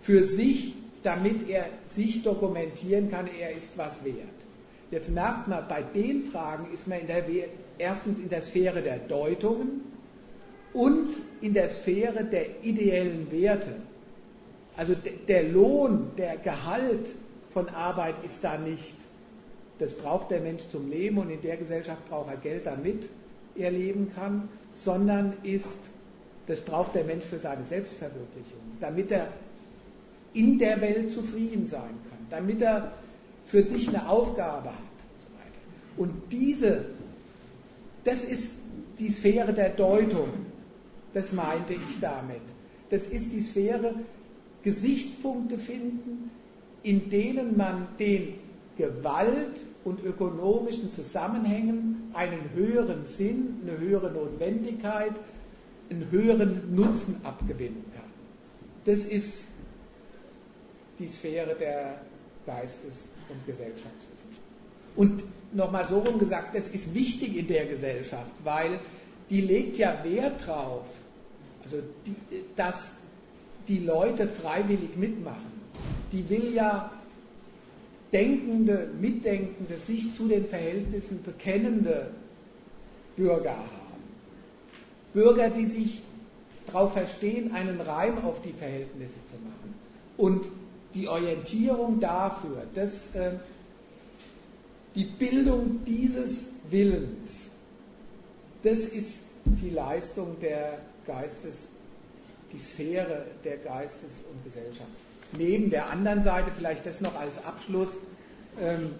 für 0.00 0.22
sich, 0.22 0.74
damit 1.02 1.46
er 1.50 1.66
sich 1.88 2.22
dokumentieren 2.22 3.10
kann, 3.10 3.28
er 3.38 3.52
ist 3.52 3.76
was 3.76 4.02
wert. 4.02 4.16
Jetzt 4.90 5.10
merkt 5.10 5.46
man, 5.46 5.68
bei 5.68 5.82
den 5.82 6.24
Fragen 6.24 6.72
ist 6.72 6.88
man 6.88 7.00
in 7.00 7.06
der, 7.06 7.26
erstens 7.76 8.18
in 8.18 8.30
der 8.30 8.40
Sphäre 8.40 8.80
der 8.80 8.96
Deutungen, 8.96 9.82
und 10.72 11.14
in 11.42 11.52
der 11.52 11.68
Sphäre 11.68 12.24
der 12.24 12.64
ideellen 12.64 13.30
Werte. 13.30 13.76
Also 14.74 14.94
der 15.28 15.44
Lohn, 15.44 16.12
der 16.16 16.38
Gehalt 16.38 17.08
von 17.52 17.68
Arbeit 17.68 18.16
ist 18.24 18.42
da 18.42 18.56
nicht. 18.56 18.96
Das 19.78 19.92
braucht 19.92 20.30
der 20.30 20.40
Mensch 20.40 20.62
zum 20.70 20.90
Leben 20.90 21.18
und 21.18 21.30
in 21.30 21.40
der 21.40 21.56
Gesellschaft 21.56 22.08
braucht 22.08 22.28
er 22.28 22.36
Geld, 22.36 22.66
damit 22.66 23.08
er 23.56 23.70
leben 23.70 24.12
kann, 24.14 24.48
sondern 24.72 25.34
ist, 25.42 25.78
das 26.46 26.60
braucht 26.60 26.94
der 26.94 27.04
Mensch 27.04 27.24
für 27.24 27.38
seine 27.38 27.64
Selbstverwirklichung, 27.64 28.60
damit 28.80 29.10
er 29.10 29.28
in 30.32 30.58
der 30.58 30.80
Welt 30.80 31.10
zufrieden 31.10 31.66
sein 31.66 31.94
kann, 32.10 32.26
damit 32.30 32.60
er 32.60 32.92
für 33.46 33.62
sich 33.62 33.88
eine 33.88 34.08
Aufgabe 34.08 34.70
hat 34.70 34.78
und 34.78 35.22
so 35.22 35.28
weiter. 35.38 35.60
Und 35.96 36.32
diese, 36.32 36.86
das 38.04 38.24
ist 38.24 38.52
die 38.98 39.10
Sphäre 39.10 39.52
der 39.52 39.70
Deutung. 39.70 40.28
Das 41.12 41.32
meinte 41.32 41.74
ich 41.74 42.00
damit. 42.00 42.42
Das 42.90 43.06
ist 43.06 43.32
die 43.32 43.40
Sphäre, 43.40 43.94
Gesichtspunkte 44.62 45.58
finden, 45.58 46.30
in 46.82 47.10
denen 47.10 47.56
man 47.56 47.88
den 47.98 48.34
Gewalt 48.76 49.60
und 49.84 50.02
ökonomischen 50.04 50.90
Zusammenhängen 50.90 52.10
einen 52.14 52.50
höheren 52.54 53.06
Sinn, 53.06 53.60
eine 53.62 53.78
höhere 53.78 54.10
Notwendigkeit, 54.10 55.12
einen 55.90 56.10
höheren 56.10 56.74
Nutzen 56.74 57.20
abgewinnen 57.24 57.84
kann. 57.94 58.04
Das 58.84 59.04
ist 59.04 59.46
die 60.98 61.06
Sphäre 61.06 61.54
der 61.54 62.00
Geistes- 62.46 63.08
und 63.28 63.46
Gesellschaftswissenschaft. 63.46 64.42
Und 64.96 65.24
nochmal 65.52 65.86
so 65.86 65.98
rum 65.98 66.18
gesagt, 66.18 66.54
das 66.54 66.68
ist 66.68 66.94
wichtig 66.94 67.36
in 67.36 67.46
der 67.46 67.66
Gesellschaft, 67.66 68.30
weil 68.44 68.78
die 69.30 69.40
legt 69.40 69.78
ja 69.78 70.04
Wert 70.04 70.46
drauf, 70.46 70.86
also 71.64 71.78
die, 72.06 72.44
dass 72.56 72.92
die 73.66 73.78
Leute 73.78 74.28
freiwillig 74.28 74.96
mitmachen. 74.96 75.52
Die 76.12 76.28
will 76.28 76.52
ja 76.54 76.92
denkende, 78.14 78.88
mitdenkende, 79.00 79.76
sich 79.76 80.14
zu 80.14 80.28
den 80.28 80.46
Verhältnissen 80.46 81.22
bekennende 81.22 82.12
Bürger 83.16 83.56
haben. 83.56 84.02
Bürger, 85.12 85.50
die 85.50 85.64
sich 85.64 86.02
darauf 86.66 86.92
verstehen, 86.92 87.52
einen 87.52 87.80
Reim 87.80 88.24
auf 88.24 88.40
die 88.40 88.52
Verhältnisse 88.52 89.18
zu 89.26 89.34
machen. 89.34 89.74
Und 90.16 90.48
die 90.94 91.08
Orientierung 91.08 91.98
dafür, 91.98 92.62
dass 92.74 93.14
äh, 93.16 93.32
die 94.94 95.04
Bildung 95.04 95.80
dieses 95.84 96.46
Willens. 96.70 97.48
Das 98.62 98.78
ist 98.78 99.24
die 99.44 99.70
Leistung 99.70 100.36
der 100.40 100.78
Geistes, 101.04 101.66
die 102.52 102.58
Sphäre 102.58 103.26
der 103.42 103.58
Geistes- 103.58 104.24
und 104.30 104.44
Gesellschaft. 104.44 104.92
Neben 105.36 105.70
der 105.70 105.90
anderen 105.90 106.22
Seite, 106.22 106.50
vielleicht 106.56 106.86
das 106.86 107.00
noch 107.00 107.18
als 107.18 107.44
Abschluss, 107.44 107.96
ähm, 108.60 108.94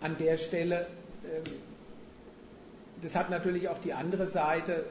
an 0.00 0.16
der 0.18 0.36
Stelle, 0.36 0.86
ähm, 1.24 1.42
das 3.02 3.14
hat 3.14 3.30
natürlich 3.30 3.68
auch 3.68 3.78
die 3.78 3.92
andere 3.92 4.26
Seite, 4.26 4.84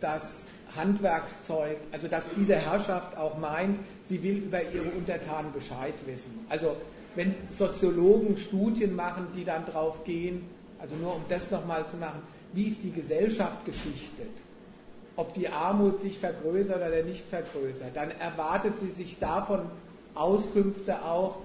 dass 0.00 0.44
Handwerkszeug, 0.76 1.76
also 1.92 2.08
dass 2.08 2.28
diese 2.36 2.56
Herrschaft 2.56 3.16
auch 3.16 3.38
meint, 3.38 3.78
sie 4.02 4.22
will 4.22 4.36
über 4.36 4.62
ihre 4.62 4.90
Untertanen 4.90 5.52
Bescheid 5.52 5.94
wissen. 6.06 6.46
Also 6.48 6.76
wenn 7.14 7.34
Soziologen 7.50 8.38
Studien 8.38 8.94
machen, 8.94 9.28
die 9.34 9.44
dann 9.44 9.64
drauf 9.64 10.04
gehen, 10.04 10.42
also 10.78 10.94
nur 10.96 11.16
um 11.16 11.24
das 11.28 11.50
nochmal 11.50 11.88
zu 11.88 11.96
machen, 11.96 12.22
wie 12.52 12.68
ist 12.68 12.82
die 12.82 12.92
Gesellschaft 12.92 13.64
geschichtet? 13.64 14.30
Ob 15.18 15.34
die 15.34 15.48
Armut 15.48 16.00
sich 16.00 16.16
vergrößert 16.16 16.76
oder 16.76 17.02
nicht 17.02 17.26
vergrößert, 17.26 17.96
dann 17.96 18.12
erwartet 18.12 18.74
sie 18.78 18.92
sich 18.92 19.18
davon 19.18 19.62
Auskünfte 20.14 21.04
auch 21.04 21.38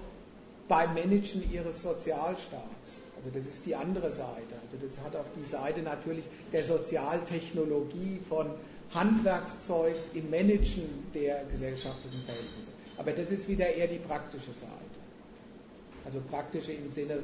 beim 0.68 0.94
Managen 0.94 1.42
ihres 1.52 1.82
Sozialstaats. 1.82 2.98
Also 3.16 3.30
das 3.34 3.46
ist 3.46 3.66
die 3.66 3.74
andere 3.74 4.12
Seite. 4.12 4.54
Also 4.62 4.76
das 4.80 4.96
hat 5.04 5.16
auch 5.16 5.26
die 5.36 5.44
Seite 5.44 5.82
natürlich 5.82 6.24
der 6.52 6.62
Sozialtechnologie 6.62 8.20
von 8.28 8.50
Handwerkszeugs 8.94 10.04
im 10.14 10.30
Managen 10.30 10.88
der 11.12 11.42
gesellschaftlichen 11.50 12.22
Verhältnisse. 12.26 12.70
Aber 12.96 13.10
das 13.10 13.32
ist 13.32 13.48
wieder 13.48 13.66
eher 13.66 13.88
die 13.88 13.98
praktische 13.98 14.52
Seite. 14.52 14.70
Also 16.04 16.20
praktische 16.30 16.70
im 16.70 16.92
Sinne, 16.92 17.18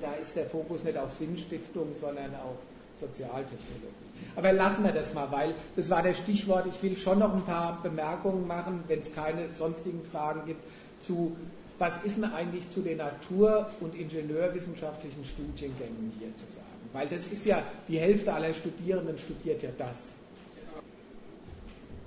da 0.00 0.12
ist 0.14 0.36
der 0.36 0.46
Fokus 0.46 0.84
nicht 0.84 0.96
auf 0.96 1.12
Sinnstiftung, 1.12 1.88
sondern 1.96 2.32
auf 2.36 2.58
Sozialtechnologie. 3.00 4.03
Aber 4.36 4.52
lassen 4.52 4.84
wir 4.84 4.92
das 4.92 5.14
mal, 5.14 5.30
weil 5.30 5.54
das 5.76 5.90
war 5.90 6.02
der 6.02 6.14
Stichwort. 6.14 6.66
Ich 6.66 6.82
will 6.82 6.96
schon 6.96 7.18
noch 7.18 7.32
ein 7.34 7.42
paar 7.42 7.80
Bemerkungen 7.82 8.46
machen, 8.46 8.84
wenn 8.88 9.00
es 9.00 9.14
keine 9.14 9.52
sonstigen 9.52 10.02
Fragen 10.10 10.42
gibt, 10.46 10.62
zu 11.00 11.36
was 11.78 12.02
ist 12.04 12.16
denn 12.18 12.24
eigentlich 12.24 12.70
zu 12.72 12.80
den 12.82 12.98
natur- 12.98 13.66
und 13.80 13.94
ingenieurwissenschaftlichen 13.94 15.24
Studiengängen 15.24 16.12
hier 16.18 16.34
zu 16.36 16.44
sagen? 16.54 16.68
Weil 16.92 17.08
das 17.08 17.26
ist 17.26 17.44
ja, 17.46 17.62
die 17.88 17.98
Hälfte 17.98 18.32
aller 18.32 18.54
Studierenden 18.54 19.18
studiert 19.18 19.62
ja 19.62 19.70
das. 19.76 20.14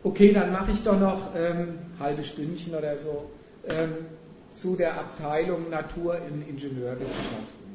Okay, 0.03 0.31
dann 0.31 0.53
mache 0.53 0.71
ich 0.71 0.81
doch 0.83 0.97
noch 0.97 1.35
ähm, 1.35 1.79
halbe 1.99 2.23
Stündchen 2.23 2.75
oder 2.75 2.97
so 2.97 3.29
ähm, 3.67 4.05
zu 4.53 4.75
der 4.77 4.97
Abteilung 4.97 5.69
Natur 5.69 6.17
in 6.17 6.47
Ingenieurwissenschaften. 6.47 7.66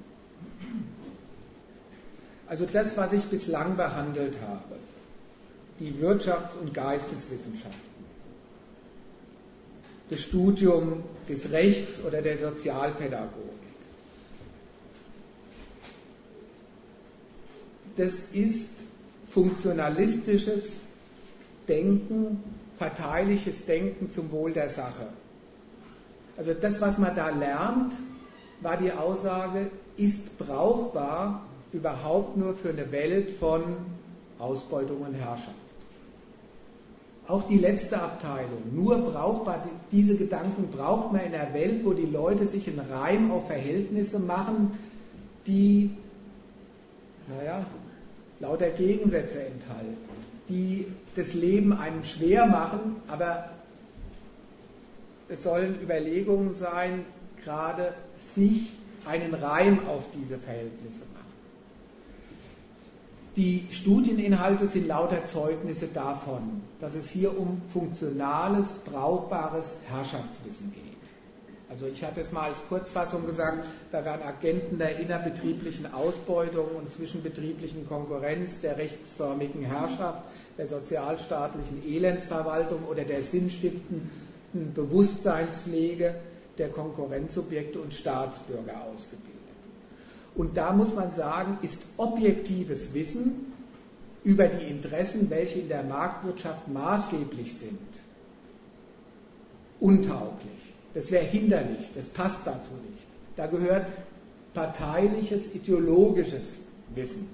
Also 2.52 2.66
das, 2.66 2.98
was 2.98 3.14
ich 3.14 3.24
bislang 3.28 3.78
behandelt 3.78 4.36
habe, 4.46 4.74
die 5.80 5.94
Wirtschafts- 6.02 6.54
und 6.60 6.74
Geisteswissenschaften, 6.74 8.04
das 10.10 10.20
Studium 10.20 11.02
des 11.30 11.50
Rechts 11.52 12.04
oder 12.06 12.20
der 12.20 12.36
Sozialpädagogik. 12.36 13.54
Das 17.96 18.18
ist 18.34 18.84
funktionalistisches 19.24 20.88
Denken, 21.68 22.44
parteiliches 22.78 23.64
Denken 23.64 24.10
zum 24.10 24.30
Wohl 24.30 24.52
der 24.52 24.68
Sache. 24.68 25.06
Also 26.36 26.52
das, 26.52 26.82
was 26.82 26.98
man 26.98 27.14
da 27.14 27.30
lernt, 27.30 27.94
war 28.60 28.76
die 28.76 28.92
Aussage, 28.92 29.70
ist 29.96 30.36
brauchbar 30.36 31.46
überhaupt 31.73 32.36
nur 32.36 32.55
für 32.55 32.70
eine 32.70 32.93
Welt 32.93 33.31
von 33.31 33.62
Ausbeutung 34.39 35.03
und 35.03 35.15
Herrschaft. 35.15 35.51
Auch 37.28 37.47
die 37.47 37.59
letzte 37.59 38.03
Abteilung, 38.03 38.74
nur 38.74 38.99
brauchbar, 38.99 39.65
diese 39.93 40.16
Gedanken 40.16 40.70
braucht 40.70 41.12
man 41.12 41.23
in 41.23 41.35
einer 41.35 41.55
Welt, 41.55 41.85
wo 41.85 41.93
die 41.93 42.07
Leute 42.07 42.47
sich 42.47 42.66
in 42.66 42.78
Reim 42.78 43.31
auf 43.31 43.47
Verhältnisse 43.47 44.19
machen, 44.19 44.77
die, 45.47 45.90
naja, 47.28 47.65
lauter 48.40 48.70
Gegensätze 48.70 49.47
enthalten, 49.47 49.97
die 50.49 50.86
das 51.15 51.32
Leben 51.35 51.73
einem 51.73 52.03
schwer 52.03 52.47
machen, 52.47 52.97
aber 53.07 53.51
es 55.28 55.44
sollen 55.44 55.81
Überlegungen 55.81 56.55
sein, 56.57 57.07
gerade 57.44 57.94
sich 58.15 58.73
einen 59.07 59.32
Reim 59.35 59.86
auf 59.89 60.09
diese 60.11 60.39
Verhältnisse 60.39 61.05
die 63.36 63.64
Studieninhalte 63.70 64.66
sind 64.66 64.86
lauter 64.86 65.26
Zeugnisse 65.26 65.88
davon, 65.88 66.62
dass 66.80 66.94
es 66.94 67.10
hier 67.10 67.36
um 67.38 67.60
funktionales, 67.68 68.72
brauchbares 68.84 69.76
Herrschaftswissen 69.88 70.72
geht. 70.72 70.92
Also 71.70 71.86
ich 71.86 72.04
hatte 72.04 72.20
es 72.20 72.32
mal 72.32 72.50
als 72.50 72.62
Kurzfassung 72.68 73.24
gesagt, 73.24 73.64
da 73.92 74.04
werden 74.04 74.20
Agenten 74.22 74.76
der 74.78 74.98
innerbetrieblichen 74.98 75.90
Ausbeutung 75.94 76.66
und 76.76 76.92
zwischenbetrieblichen 76.92 77.88
Konkurrenz, 77.88 78.60
der 78.60 78.76
rechtsförmigen 78.76 79.62
Herrschaft, 79.62 80.22
der 80.59 80.66
sozialstaatlichen 80.66 81.82
Elendsverwaltung 81.88 82.84
oder 82.84 83.04
der 83.04 83.22
sinnstiftenden 83.22 84.10
Bewusstseinspflege 84.74 86.14
der 86.59 86.68
Konkurrenzsubjekte 86.68 87.78
und 87.78 87.94
Staatsbürger 87.94 88.82
ausgebildet. 88.92 89.31
Und 90.34 90.56
da 90.56 90.72
muss 90.72 90.94
man 90.94 91.14
sagen, 91.14 91.59
ist 91.62 91.82
objektives 91.96 92.94
Wissen 92.94 93.52
über 94.24 94.48
die 94.48 94.66
Interessen, 94.66 95.28
welche 95.30 95.59
in 95.59 95.68
der 95.68 95.82
Marktwirtschaft 95.82 96.68
maßgeblich 96.68 97.59
sind, 97.59 97.78
untauglich. 99.80 100.74
Das 100.94 101.10
wäre 101.10 101.24
hinderlich, 101.24 101.90
das 101.94 102.06
passt 102.06 102.46
dazu 102.46 102.70
nicht. 102.90 103.06
Da 103.36 103.46
gehört 103.46 103.90
parteiliches, 104.54 105.54
ideologisches 105.54 106.56
Wissen 106.94 107.28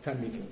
vermittelt. 0.00 0.42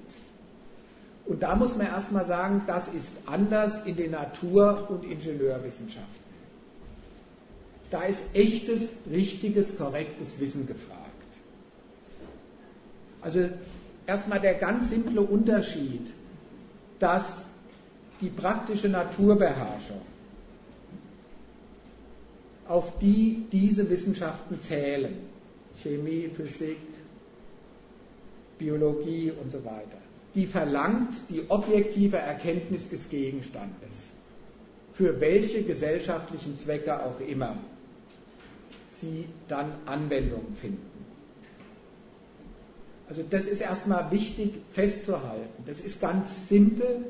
Und 1.27 1.43
da 1.43 1.57
muss 1.57 1.77
man 1.77 1.87
erstmal 1.87 2.25
sagen, 2.25 2.63
das 2.67 2.89
ist 2.89 3.13
anders 3.27 3.85
in 3.85 3.97
den 3.97 4.13
Natur- 4.13 4.89
und 4.91 5.05
Ingenieurwissenschaften. 5.05 6.26
Da 7.91 8.03
ist 8.03 8.25
echtes, 8.35 8.93
richtiges, 9.11 9.77
korrektes 9.77 10.41
Wissen 10.41 10.67
gefragt. 10.67 11.03
Also 13.21 13.49
erstmal 14.07 14.41
der 14.41 14.55
ganz 14.55 14.91
simple 14.91 15.21
Unterschied, 15.21 16.13
dass 16.99 17.45
die 18.21 18.29
praktische 18.29 18.89
Naturbeherrschung, 18.89 20.01
auf 22.67 22.99
die 22.99 23.47
diese 23.53 23.89
Wissenschaften 23.91 24.61
zählen, 24.61 25.15
Chemie, 25.83 26.29
Physik, 26.29 26.79
Biologie 28.59 29.31
und 29.31 29.53
so 29.53 29.65
weiter, 29.65 29.99
die 30.35 30.47
verlangt 30.47 31.17
die 31.31 31.45
objektive 31.49 32.17
Erkenntnis 32.17 32.89
des 32.89 33.09
Gegenstandes, 33.09 34.11
für 34.93 35.21
welche 35.21 35.63
gesellschaftlichen 35.63 36.59
Zwecke 36.59 37.05
auch 37.05 37.21
immer 37.21 37.57
sie 39.01 39.27
dann 39.49 39.73
Anwendung 39.87 40.53
finden. 40.55 40.97
Also 43.09 43.23
das 43.29 43.47
ist 43.47 43.61
erstmal 43.61 44.11
wichtig 44.11 44.55
festzuhalten. 44.71 45.63
Das 45.67 45.81
ist 45.81 46.01
ganz 46.01 46.49
simpel, 46.49 47.05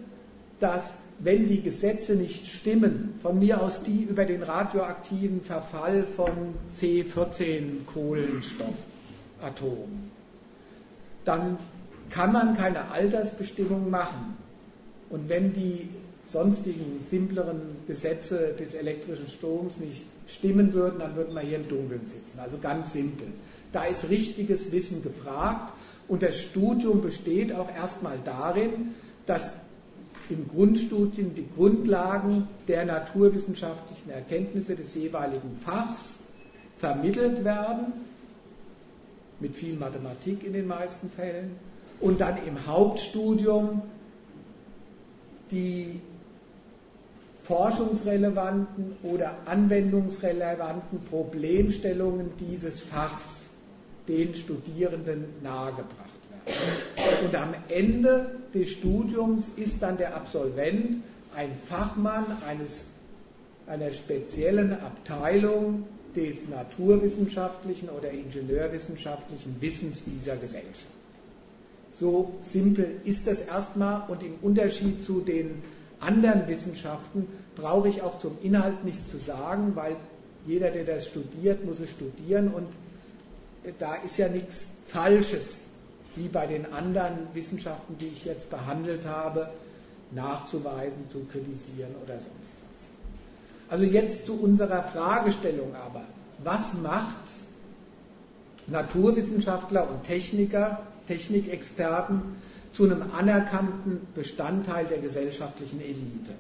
dass 0.59 0.97
wenn 1.19 1.47
die 1.47 1.63
Gesetze 1.63 2.15
nicht 2.15 2.47
stimmen, 2.47 3.15
von 3.23 3.39
mir 3.39 3.63
aus 3.63 3.83
die 3.83 4.03
über 4.03 4.27
den 4.27 4.43
radioaktiven 4.43 5.41
Verfall 5.41 6.05
von 6.05 6.55
C14 6.77 7.87
Kohlenstoffatomen, 7.87 10.11
dann 11.25 11.57
kann 12.11 12.33
man 12.33 12.55
keine 12.57 12.91
Altersbestimmung 12.91 13.89
machen. 13.91 14.37
Und 15.09 15.31
wenn 15.31 15.53
die 15.53 15.89
sonstigen 16.27 17.01
simpleren 17.09 17.61
Gesetze 17.87 18.55
des 18.59 18.75
elektrischen 18.75 19.29
Stroms 19.29 19.79
nicht 19.79 20.05
stimmen 20.27 20.73
würden, 20.73 20.99
dann 20.99 21.15
würden 21.15 21.35
wir 21.35 21.41
hier 21.41 21.59
im 21.59 21.69
Dunkeln 21.69 22.09
sitzen. 22.09 22.41
Also 22.41 22.59
ganz 22.59 22.93
simpel. 22.93 23.29
Da 23.73 23.85
ist 23.85 24.11
richtiges 24.11 24.73
Wissen 24.73 25.03
gefragt 25.03 25.73
und 26.09 26.23
das 26.23 26.39
Studium 26.39 27.01
besteht 27.01 27.53
auch 27.53 27.73
erstmal 27.73 28.19
darin, 28.25 28.95
dass 29.27 29.51
im 30.29 30.49
Grundstudium 30.49 31.35
die 31.35 31.47
Grundlagen 31.55 32.49
der 32.67 32.85
naturwissenschaftlichen 32.85 34.11
Erkenntnisse 34.11 34.75
des 34.75 34.95
jeweiligen 34.97 35.57
Fachs 35.65 36.19
vermittelt 36.77 37.45
werden, 37.45 37.93
mit 39.39 39.55
viel 39.55 39.77
Mathematik 39.77 40.45
in 40.45 40.53
den 40.53 40.67
meisten 40.67 41.09
Fällen, 41.11 41.53
und 42.01 42.21
dann 42.21 42.37
im 42.47 42.67
Hauptstudium 42.67 43.83
die 45.51 46.01
forschungsrelevanten 47.47 48.97
oder 49.03 49.37
anwendungsrelevanten 49.47 51.01
Problemstellungen 51.05 52.31
dieses 52.41 52.81
Fachs 52.81 53.49
den 54.09 54.35
Studierenden 54.35 55.25
nahegebracht 55.43 56.21
werden. 56.47 57.27
Und 57.27 57.35
am 57.35 57.55
Ende 57.69 58.37
des 58.55 58.71
Studiums 58.71 59.51
ist 59.57 59.83
dann 59.83 59.97
der 59.97 60.17
Absolvent 60.17 60.99
ein 61.35 61.51
Fachmann 61.55 62.25
eines, 62.47 62.85
einer 63.67 63.93
speziellen 63.93 64.73
Abteilung 64.73 65.85
des 66.15 66.49
naturwissenschaftlichen 66.49 67.91
oder 67.91 68.11
ingenieurwissenschaftlichen 68.11 69.61
Wissens 69.61 70.05
dieser 70.05 70.37
Gesellschaft. 70.37 70.87
So 71.93 72.33
simpel 72.41 73.01
ist 73.05 73.27
das 73.27 73.41
erstmal 73.41 74.09
und 74.09 74.23
im 74.23 74.35
Unterschied 74.43 75.05
zu 75.05 75.21
den 75.21 75.63
anderen 76.01 76.49
Wissenschaften 76.49 77.27
brauche 77.55 77.89
ich 77.89 78.03
auch 78.03 78.19
zum 78.19 78.37
Inhalt 78.43 78.85
nichts 78.85 79.11
zu 79.11 79.19
sagen, 79.19 79.75
weil 79.75 79.97
jeder, 80.47 80.71
der 80.71 80.85
das 80.85 81.07
studiert, 81.07 81.65
muss 81.65 81.81
es 81.81 81.91
studieren 81.91 82.53
und 82.53 82.69
da 83.79 83.97
ist 83.97 84.17
ja 84.17 84.29
nichts 84.29 84.69
Falsches, 84.87 85.65
wie 86.15 86.29
bei 86.29 86.47
den 86.47 86.73
anderen 86.73 87.19
Wissenschaften, 87.35 87.99
die 87.99 88.07
ich 88.07 88.25
jetzt 88.25 88.49
behandelt 88.51 89.05
habe, 89.07 89.51
nachzuweisen, 90.13 91.11
zu 91.11 91.25
kritisieren 91.31 91.95
oder 92.05 92.15
sonst 92.15 92.55
was. 92.71 92.89
Also 93.69 93.85
jetzt 93.85 94.27
zu 94.27 94.41
unserer 94.41 94.85
Fragestellung 94.85 95.75
aber. 95.75 96.05
Was 96.45 96.75
macht 96.75 97.17
Naturwissenschaftler 98.69 99.89
und 99.89 100.05
Techniker, 100.05 100.83
Technikexperten 101.07 102.37
zu 102.77 102.85
einem 102.85 103.03
anerkannten 103.17 104.07
Bestandteil 104.15 104.85
der 104.85 104.99
gesellschaftlichen 104.99 105.81
Elite? 105.81 106.33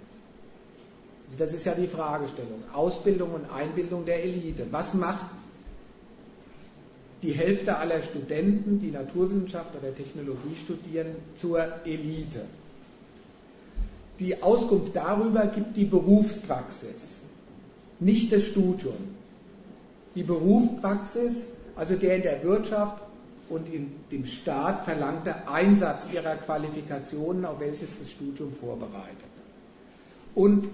Also 1.26 1.38
das 1.38 1.54
ist 1.54 1.64
ja 1.64 1.74
die 1.74 1.88
Fragestellung. 1.88 2.62
Ausbildung 2.74 3.32
und 3.32 3.50
Einbildung 3.50 4.04
der 4.04 4.22
Elite. 4.22 4.66
Was 4.70 4.92
macht 4.92 5.26
die 7.22 7.32
Hälfte 7.32 7.78
aller 7.78 8.02
Studenten, 8.02 8.78
die 8.80 8.90
Naturwissenschaft 8.90 9.74
oder 9.80 9.94
Technologie 9.94 10.54
studieren, 10.54 11.16
zur 11.36 11.60
Elite? 11.86 12.42
Die 14.20 14.42
Auskunft 14.42 14.94
darüber 14.94 15.46
gibt 15.46 15.76
die 15.76 15.86
Berufspraxis, 15.86 17.20
nicht 17.98 18.30
das 18.30 18.44
Studium. 18.44 19.16
Die 20.14 20.22
Berufspraxis, 20.22 21.46
also 21.76 21.94
der 21.96 22.16
in 22.16 22.22
der 22.22 22.42
Wirtschaft 22.42 23.05
und 23.48 23.72
in 23.72 23.92
dem 24.10 24.26
Staat 24.26 24.84
verlangte 24.84 25.48
Einsatz 25.48 26.08
ihrer 26.12 26.36
Qualifikationen, 26.36 27.44
auf 27.44 27.60
welches 27.60 27.98
das 27.98 28.10
Studium 28.10 28.52
vorbereitet. 28.52 29.30
Und 30.34 30.68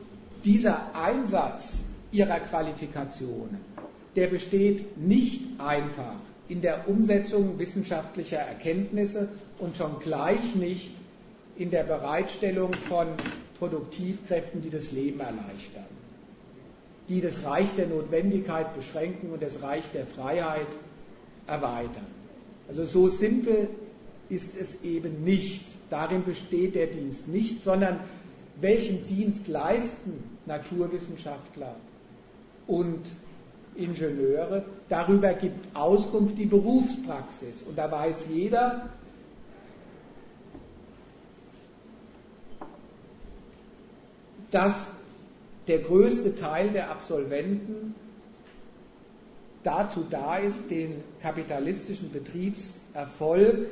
dieser 0.45 0.95
Einsatz 0.95 1.81
ihrer 2.11 2.41
Qualifikationen, 2.41 3.59
der 4.17 4.27
besteht 4.27 4.99
nicht 4.99 5.61
einfach 5.61 6.17
in 6.49 6.61
der 6.61 6.89
Umsetzung 6.89 7.59
wissenschaftlicher 7.59 8.39
Erkenntnisse 8.39 9.29
und 9.59 9.77
schon 9.77 10.01
gleich 10.01 10.55
nicht 10.55 10.93
in 11.57 11.71
der 11.71 11.85
Bereitstellung 11.85 12.73
von 12.75 13.09
Produktivkräften, 13.59 14.61
die 14.61 14.71
das 14.71 14.91
Leben 14.93 15.21
erleichtern, 15.21 15.87
die 17.09 17.21
das 17.21 17.45
Reich 17.45 17.75
der 17.77 17.87
Notwendigkeit 17.87 18.75
beschränken 18.75 19.31
und 19.31 19.43
das 19.43 19.63
Reich 19.63 19.85
der 19.93 20.07
Freiheit 20.07 20.67
erweitern. 21.47 22.22
Also 22.69 22.85
so 22.85 23.09
simpel 23.09 23.69
ist 24.29 24.57
es 24.59 24.83
eben 24.83 25.25
nicht. 25.25 25.65
Darin 25.91 26.25
besteht 26.25 26.75
der 26.75 26.87
Dienst 26.87 27.29
nicht, 27.29 27.63
sondern 27.63 28.01
welchen 28.61 29.07
Dienst 29.07 29.49
leisten 29.49 30.23
Naturwissenschaftler 30.47 31.77
und 32.67 33.01
Ingenieure? 33.75 34.65
Darüber 34.89 35.35
gibt 35.35 35.75
Auskunft 35.75 36.39
die 36.39 36.47
Berufspraxis. 36.47 37.63
Und 37.63 37.77
da 37.77 37.91
weiß 37.91 38.29
jeder, 38.29 38.91
dass 44.51 44.89
der 45.67 45.79
größte 45.79 46.35
Teil 46.35 46.71
der 46.71 46.91
Absolventen 46.91 47.95
dazu 49.65 50.05
da 50.09 50.37
ist, 50.37 50.71
den 50.71 51.03
kapitalistischen 51.21 52.11
Betriebserfolg 52.13 53.69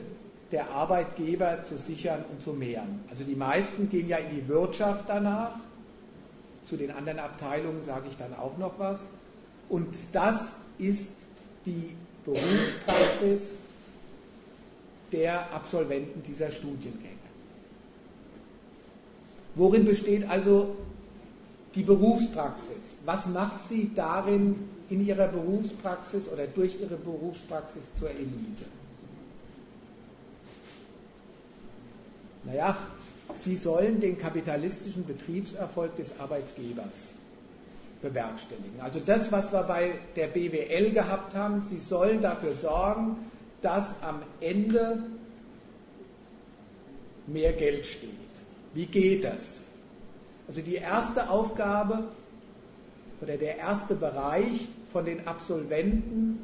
der 0.52 0.70
Arbeitgeber 0.70 1.62
zu 1.62 1.78
sichern 1.78 2.24
und 2.30 2.42
zu 2.42 2.52
mehren. 2.52 3.00
Also 3.08 3.24
die 3.24 3.36
meisten 3.36 3.88
gehen 3.88 4.08
ja 4.08 4.18
in 4.18 4.34
die 4.34 4.48
Wirtschaft 4.48 5.04
danach. 5.08 5.56
Zu 6.68 6.76
den 6.76 6.90
anderen 6.90 7.18
Abteilungen 7.18 7.82
sage 7.82 8.06
ich 8.08 8.16
dann 8.16 8.34
auch 8.34 8.56
noch 8.58 8.78
was. 8.78 9.08
Und 9.68 9.96
das 10.12 10.52
ist 10.78 11.10
die 11.66 11.94
Berufspraxis 12.24 13.54
der 15.12 15.52
Absolventen 15.52 16.22
dieser 16.22 16.50
Studiengänge. 16.50 17.18
Worin 19.54 19.84
besteht 19.84 20.28
also 20.28 20.76
die 21.74 21.82
Berufspraxis? 21.82 22.96
Was 23.04 23.26
macht 23.26 23.62
sie 23.62 23.90
darin 23.94 24.68
in 24.90 25.06
ihrer 25.06 25.28
Berufspraxis 25.28 26.28
oder 26.28 26.46
durch 26.46 26.78
ihre 26.80 26.96
Berufspraxis 26.96 27.82
zur 27.98 28.10
Elite? 28.10 28.64
Naja, 32.44 32.76
sie 33.36 33.56
sollen 33.56 34.00
den 34.00 34.18
kapitalistischen 34.18 35.06
Betriebserfolg 35.06 35.96
des 35.96 36.18
Arbeitgebers 36.18 37.14
bewerkstelligen. 38.02 38.80
Also 38.80 38.98
das, 39.00 39.30
was 39.30 39.52
wir 39.52 39.62
bei 39.62 39.92
der 40.16 40.26
BWL 40.28 40.90
gehabt 40.92 41.34
haben, 41.34 41.60
sie 41.60 41.78
sollen 41.78 42.20
dafür 42.20 42.54
sorgen, 42.54 43.16
dass 43.62 43.94
am 44.02 44.22
Ende 44.40 45.02
mehr 47.26 47.52
Geld 47.52 47.86
steht. 47.86 48.10
Wie 48.74 48.86
geht 48.86 49.24
das? 49.24 49.62
Also 50.48 50.62
die 50.62 50.76
erste 50.76 51.28
Aufgabe 51.28 52.04
oder 53.20 53.36
der 53.36 53.58
erste 53.58 53.94
Bereich 53.94 54.66
von 54.92 55.04
den 55.04 55.26
Absolventen 55.26 56.38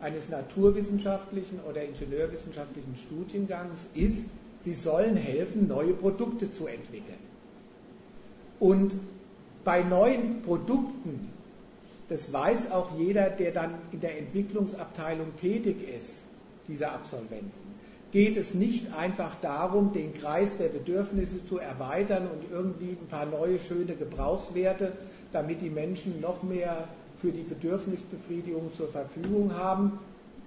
eines 0.00 0.28
naturwissenschaftlichen 0.28 1.60
oder 1.68 1.82
ingenieurwissenschaftlichen 1.82 2.96
Studiengangs 2.96 3.86
ist, 3.94 4.26
sie 4.60 4.74
sollen 4.74 5.16
helfen, 5.16 5.68
neue 5.68 5.92
Produkte 5.92 6.52
zu 6.52 6.66
entwickeln. 6.66 7.18
Und 8.58 8.94
bei 9.64 9.82
neuen 9.82 10.42
Produkten, 10.42 11.30
das 12.08 12.32
weiß 12.32 12.72
auch 12.72 12.98
jeder, 12.98 13.30
der 13.30 13.52
dann 13.52 13.74
in 13.92 14.00
der 14.00 14.18
Entwicklungsabteilung 14.18 15.36
tätig 15.36 15.76
ist, 15.96 16.24
dieser 16.66 16.92
Absolventen, 16.92 17.52
geht 18.10 18.36
es 18.36 18.54
nicht 18.54 18.92
einfach 18.92 19.36
darum, 19.40 19.92
den 19.92 20.14
Kreis 20.14 20.56
der 20.56 20.68
Bedürfnisse 20.68 21.44
zu 21.46 21.58
erweitern 21.58 22.26
und 22.26 22.50
irgendwie 22.50 22.96
ein 23.00 23.06
paar 23.08 23.26
neue 23.26 23.58
schöne 23.58 23.94
Gebrauchswerte, 23.94 24.92
damit 25.30 25.62
die 25.62 25.70
Menschen 25.70 26.20
noch 26.20 26.42
mehr 26.42 26.88
für 27.20 27.32
die 27.32 27.42
Bedürfnisbefriedigung 27.42 28.72
zur 28.74 28.88
Verfügung 28.88 29.54
haben, 29.54 29.98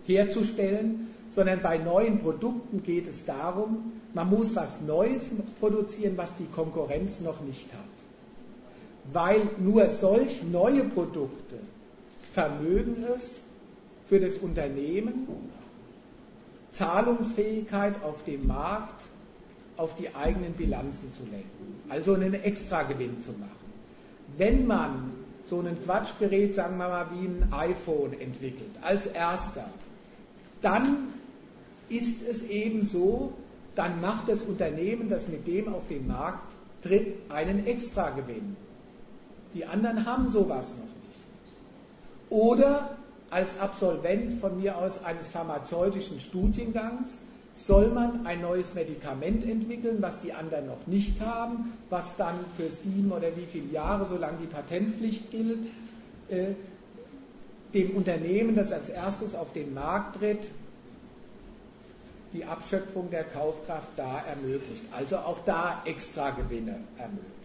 herzustellen, 0.06 1.08
sondern 1.32 1.62
bei 1.62 1.78
neuen 1.78 2.20
Produkten 2.20 2.84
geht 2.84 3.08
es 3.08 3.26
darum, 3.26 3.94
man 4.14 4.30
muss 4.30 4.56
was 4.56 4.82
Neues 4.82 5.32
produzieren, 5.60 6.14
was 6.18 6.36
die 6.36 6.46
Konkurrenz 6.46 7.22
noch 7.22 7.42
nicht 7.42 7.72
hat. 7.74 7.80
Weil 9.12 9.42
nur 9.60 9.90
solch 9.90 10.44
neue 10.44 10.84
Produkte 10.84 11.58
vermögen 12.32 13.04
es 13.16 13.42
für 14.06 14.20
das 14.20 14.38
Unternehmen, 14.38 15.28
Zahlungsfähigkeit 16.70 18.04
auf 18.04 18.24
dem 18.24 18.48
Markt 18.48 19.04
auf 19.78 19.96
die 19.96 20.14
eigenen 20.16 20.54
Bilanzen 20.54 21.12
zu 21.14 21.24
lenken, 21.24 21.82
also 21.90 22.14
einen 22.14 22.34
Extragewinn 22.34 23.22
zu 23.22 23.32
machen. 23.32 23.50
Wenn 24.38 24.68
man 24.68 25.12
so 25.44 25.60
ein 25.60 25.78
Quatschgerät, 25.84 26.56
sagen 26.56 26.78
wir 26.78 26.88
mal, 26.88 27.08
wie 27.12 27.28
ein 27.28 27.48
iPhone 27.52 28.20
entwickelt, 28.20 28.72
als 28.82 29.08
erster, 29.08 29.66
dann 30.62 31.14
ist 31.90 32.28
es 32.28 32.44
eben 32.44 32.86
so, 32.86 33.34
dann 33.76 34.02
macht 34.02 34.30
das 34.30 34.44
Unternehmen, 34.44 35.10
das 35.10 35.28
mit 35.28 35.48
dem 35.48 35.74
auf 35.74 35.88
den 35.88 36.08
Markt 36.08 36.54
tritt, 36.82 37.18
einen 37.30 37.66
Extragewinn. 37.66 38.56
Die 39.54 39.66
anderen 39.66 40.06
haben 40.06 40.30
sowas 40.30 40.72
noch 40.72 40.86
nicht. 40.86 40.94
Oder 42.30 42.98
als 43.30 43.60
Absolvent 43.60 44.36
von 44.36 44.60
mir 44.60 44.78
aus 44.78 45.04
eines 45.04 45.28
pharmazeutischen 45.28 46.20
Studiengangs 46.20 47.18
soll 47.56 47.90
man 47.90 48.26
ein 48.26 48.42
neues 48.42 48.74
Medikament 48.74 49.44
entwickeln, 49.46 49.98
was 50.00 50.20
die 50.20 50.34
anderen 50.34 50.68
noch 50.68 50.88
nicht 50.88 51.22
haben, 51.22 51.74
was 51.90 52.16
dann 52.18 52.40
für 52.58 52.70
sieben 52.70 53.12
oder 53.12 53.36
wie 53.36 53.46
viele 53.46 53.72
Jahre, 53.72 54.06
solange 54.06 54.38
die 54.40 54.48
Patentpflicht 54.48 55.30
gilt, 55.30 55.68
äh, 56.30 56.54
dem 57.74 57.92
Unternehmen, 57.92 58.56
das 58.56 58.72
als 58.72 58.90
erstes 58.90 59.36
auf 59.36 59.54
den 59.54 59.74
Markt 59.74 60.18
tritt, 60.18 60.50
die 62.34 62.46
Abschöpfung 62.46 63.10
der 63.12 63.24
Kaufkraft 63.24 63.90
da 63.96 64.24
ermöglicht. 64.28 64.84
Also 64.92 65.18
auch 65.18 65.40
da 65.46 65.82
Extragewinne 65.86 66.80
ermöglicht. 66.98 67.43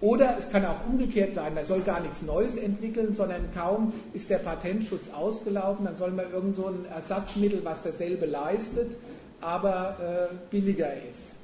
Oder 0.00 0.36
es 0.36 0.50
kann 0.50 0.64
auch 0.66 0.86
umgekehrt 0.86 1.34
sein, 1.34 1.54
man 1.54 1.64
soll 1.64 1.80
gar 1.80 2.00
nichts 2.00 2.20
Neues 2.22 2.56
entwickeln, 2.56 3.14
sondern 3.14 3.52
kaum 3.54 3.94
ist 4.12 4.28
der 4.28 4.38
Patentschutz 4.38 5.08
ausgelaufen, 5.08 5.86
dann 5.86 5.96
soll 5.96 6.10
man 6.10 6.30
irgend 6.30 6.56
so 6.56 6.66
ein 6.66 6.84
Ersatzmittel, 6.84 7.64
was 7.64 7.82
dasselbe 7.82 8.26
leistet, 8.26 8.96
aber 9.40 10.30
äh, 10.30 10.34
billiger 10.50 10.92
ist, 11.08 11.36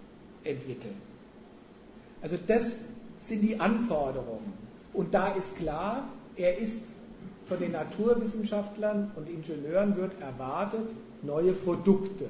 entwickeln. 0.44 0.94
Also 2.20 2.36
das 2.46 2.76
sind 3.20 3.40
die 3.40 3.58
Anforderungen. 3.58 4.52
Und 4.92 5.14
da 5.14 5.32
ist 5.32 5.56
klar, 5.56 6.08
er 6.36 6.58
ist 6.58 6.82
von 7.46 7.58
den 7.58 7.72
Naturwissenschaftlern 7.72 9.12
und 9.16 9.30
Ingenieuren 9.30 9.96
wird 9.96 10.20
erwartet, 10.20 10.90
neue 11.22 11.52
Produkte 11.52 12.26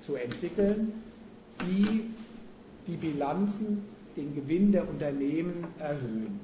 zu 0.00 0.14
entwickeln, 0.14 1.02
die 1.60 2.04
die 2.86 2.96
Bilanzen, 2.96 3.84
den 4.18 4.34
Gewinn 4.34 4.72
der 4.72 4.88
Unternehmen 4.88 5.64
erhöhen. 5.78 6.40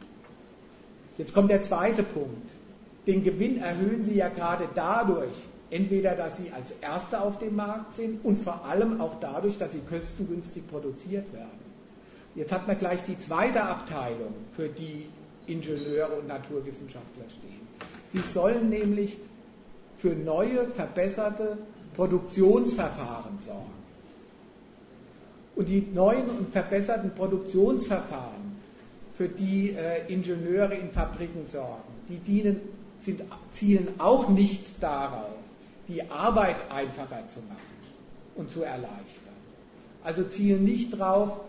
Jetzt 1.18 1.34
kommt 1.34 1.50
der 1.50 1.62
zweite 1.62 2.02
Punkt. 2.02 2.50
Den 3.06 3.22
Gewinn 3.22 3.58
erhöhen 3.58 4.04
sie 4.04 4.14
ja 4.14 4.28
gerade 4.28 4.68
dadurch, 4.74 5.34
entweder 5.70 6.14
dass 6.14 6.38
sie 6.38 6.50
als 6.52 6.70
Erste 6.80 7.20
auf 7.20 7.38
dem 7.38 7.56
Markt 7.56 7.94
sind 7.94 8.24
und 8.24 8.38
vor 8.38 8.64
allem 8.64 9.00
auch 9.00 9.20
dadurch, 9.20 9.58
dass 9.58 9.72
sie 9.72 9.80
kostengünstig 9.80 10.66
produziert 10.68 11.32
werden. 11.32 11.64
Jetzt 12.34 12.52
hat 12.52 12.66
man 12.66 12.78
gleich 12.78 13.04
die 13.04 13.18
zweite 13.18 13.62
Abteilung, 13.62 14.34
für 14.56 14.68
die 14.68 15.06
Ingenieure 15.46 16.14
und 16.14 16.28
Naturwissenschaftler 16.28 17.24
stehen. 17.28 17.66
Sie 18.08 18.20
sollen 18.20 18.70
nämlich 18.70 19.18
für 19.96 20.14
neue, 20.14 20.66
verbesserte 20.66 21.58
Produktionsverfahren 21.94 23.38
sorgen. 23.38 23.83
Und 25.56 25.68
die 25.68 25.86
neuen 25.92 26.28
und 26.28 26.50
verbesserten 26.50 27.14
Produktionsverfahren, 27.14 28.44
für 29.14 29.28
die 29.28 29.70
äh, 29.70 30.12
Ingenieure 30.12 30.74
in 30.74 30.90
Fabriken 30.90 31.46
sorgen, 31.46 31.82
die 32.08 32.18
dienen, 32.18 32.60
sind, 33.00 33.22
zielen 33.52 33.88
auch 33.98 34.28
nicht 34.28 34.82
darauf, 34.82 35.36
die 35.88 36.02
Arbeit 36.10 36.56
einfacher 36.70 37.28
zu 37.28 37.40
machen 37.40 37.60
und 38.34 38.50
zu 38.50 38.62
erleichtern. 38.62 39.34
Also 40.02 40.24
zielen 40.24 40.64
nicht 40.64 40.94
darauf, 40.94 41.40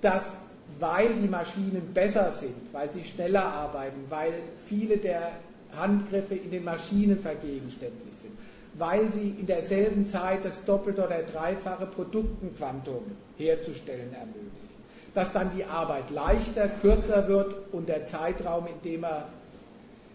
dass 0.00 0.38
weil 0.78 1.14
die 1.14 1.28
Maschinen 1.28 1.92
besser 1.94 2.30
sind, 2.30 2.72
weil 2.72 2.92
sie 2.92 3.02
schneller 3.02 3.44
arbeiten, 3.44 4.04
weil 4.10 4.32
viele 4.66 4.98
der 4.98 5.32
Handgriffe 5.74 6.34
in 6.34 6.50
den 6.50 6.64
Maschinen 6.64 7.18
vergegenständlich 7.18 8.14
sind, 8.18 8.32
weil 8.74 9.10
sie 9.10 9.34
in 9.38 9.46
derselben 9.46 10.06
Zeit 10.06 10.44
das 10.44 10.64
doppelte 10.64 11.04
oder 11.04 11.22
dreifache 11.22 11.86
Produktenquantum 11.86 13.02
herzustellen 13.38 14.12
ermöglichen. 14.12 14.68
Dass 15.14 15.32
dann 15.32 15.50
die 15.56 15.64
Arbeit 15.64 16.10
leichter, 16.10 16.68
kürzer 16.68 17.28
wird 17.28 17.54
und 17.72 17.88
der 17.88 18.06
Zeitraum, 18.06 18.66
in 18.66 18.90
dem 18.90 19.04
er 19.04 19.28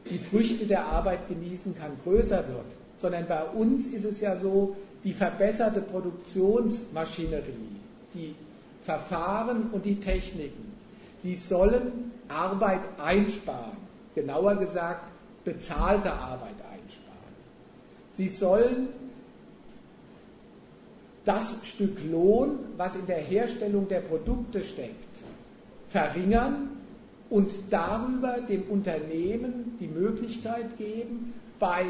die 0.10 0.20
Früchte 0.20 0.66
der 0.66 0.86
Arbeit 0.86 1.28
genießen 1.28 1.76
kann, 1.76 1.92
größer 2.04 2.48
wird. 2.48 2.66
Sondern 2.98 3.26
bei 3.28 3.44
uns 3.44 3.88
ist 3.88 4.06
es 4.06 4.22
ja 4.22 4.36
so, 4.38 4.76
die 5.04 5.14
verbesserte 5.14 5.82
Produktionsmaschinerie, 5.82 7.76
die 8.14 8.36
Verfahren 8.86 9.72
und 9.72 9.86
die 9.86 10.00
Techniken, 10.00 10.74
die 11.24 11.36
sollen 11.36 12.12
Arbeit 12.28 12.82
einsparen. 12.98 13.78
Genauer 14.16 14.56
gesagt, 14.56 15.12
bezahlte 15.44 16.12
Arbeit 16.12 16.56
einsparen. 16.72 17.34
Sie 18.12 18.28
sollen 18.28 18.90
das 21.26 21.66
Stück 21.66 21.98
Lohn, 22.10 22.60
was 22.78 22.96
in 22.96 23.06
der 23.06 23.18
Herstellung 23.18 23.88
der 23.88 24.02
Produkte 24.02 24.64
steckt, 24.64 25.22
verringern 25.90 26.70
und 27.30 27.52
darüber 27.70 28.42
dem 28.42 28.64
Unternehmen 28.70 29.78
die 29.80 29.88
Möglichkeit 29.88 30.78
geben, 30.78 31.34
bei 31.60 31.86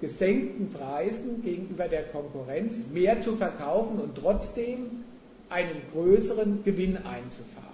gesenkten 0.00 0.70
Preisen 0.70 1.42
gegenüber 1.42 1.88
der 1.88 2.04
Konkurrenz 2.04 2.84
mehr 2.92 3.20
zu 3.22 3.36
verkaufen 3.36 3.98
und 3.98 4.16
trotzdem 4.16 5.04
einen 5.48 5.82
größeren 5.92 6.64
Gewinn 6.64 6.96
einzufahren. 6.96 7.66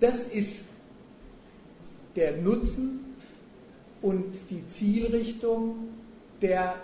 Das 0.00 0.24
ist 0.24 0.66
der 2.16 2.36
Nutzen 2.38 3.16
und 4.02 4.50
die 4.50 4.66
Zielrichtung 4.68 5.88
der 6.42 6.74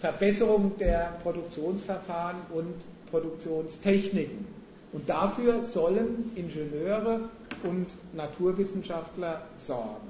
Verbesserung 0.00 0.72
der 0.78 1.18
Produktionsverfahren 1.22 2.36
und 2.54 2.74
Produktionstechniken. 3.10 4.46
Und 4.92 5.08
dafür 5.08 5.62
sollen 5.62 6.32
Ingenieure 6.34 7.28
und 7.62 7.86
Naturwissenschaftler 8.14 9.42
sorgen. 9.56 10.08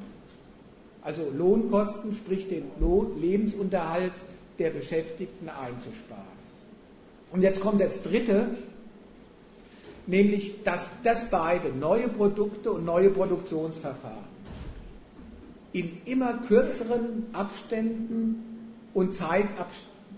Also 1.02 1.22
Lohnkosten, 1.36 2.14
sprich 2.14 2.48
den 2.48 2.70
Lebensunterhalt 3.20 4.12
der 4.58 4.70
Beschäftigten 4.70 5.48
einzusparen. 5.48 6.40
Und 7.32 7.42
jetzt 7.42 7.60
kommt 7.60 7.80
das 7.80 8.02
Dritte, 8.02 8.46
nämlich 10.06 10.62
dass 10.62 10.90
das 11.02 11.30
beide, 11.30 11.70
neue 11.70 12.08
Produkte 12.08 12.70
und 12.70 12.84
neue 12.84 13.10
Produktionsverfahren, 13.10 14.30
in 15.72 16.00
immer 16.04 16.34
kürzeren 16.46 17.26
Abständen 17.32 18.49
und 18.94 19.14
Zeitab 19.14 19.70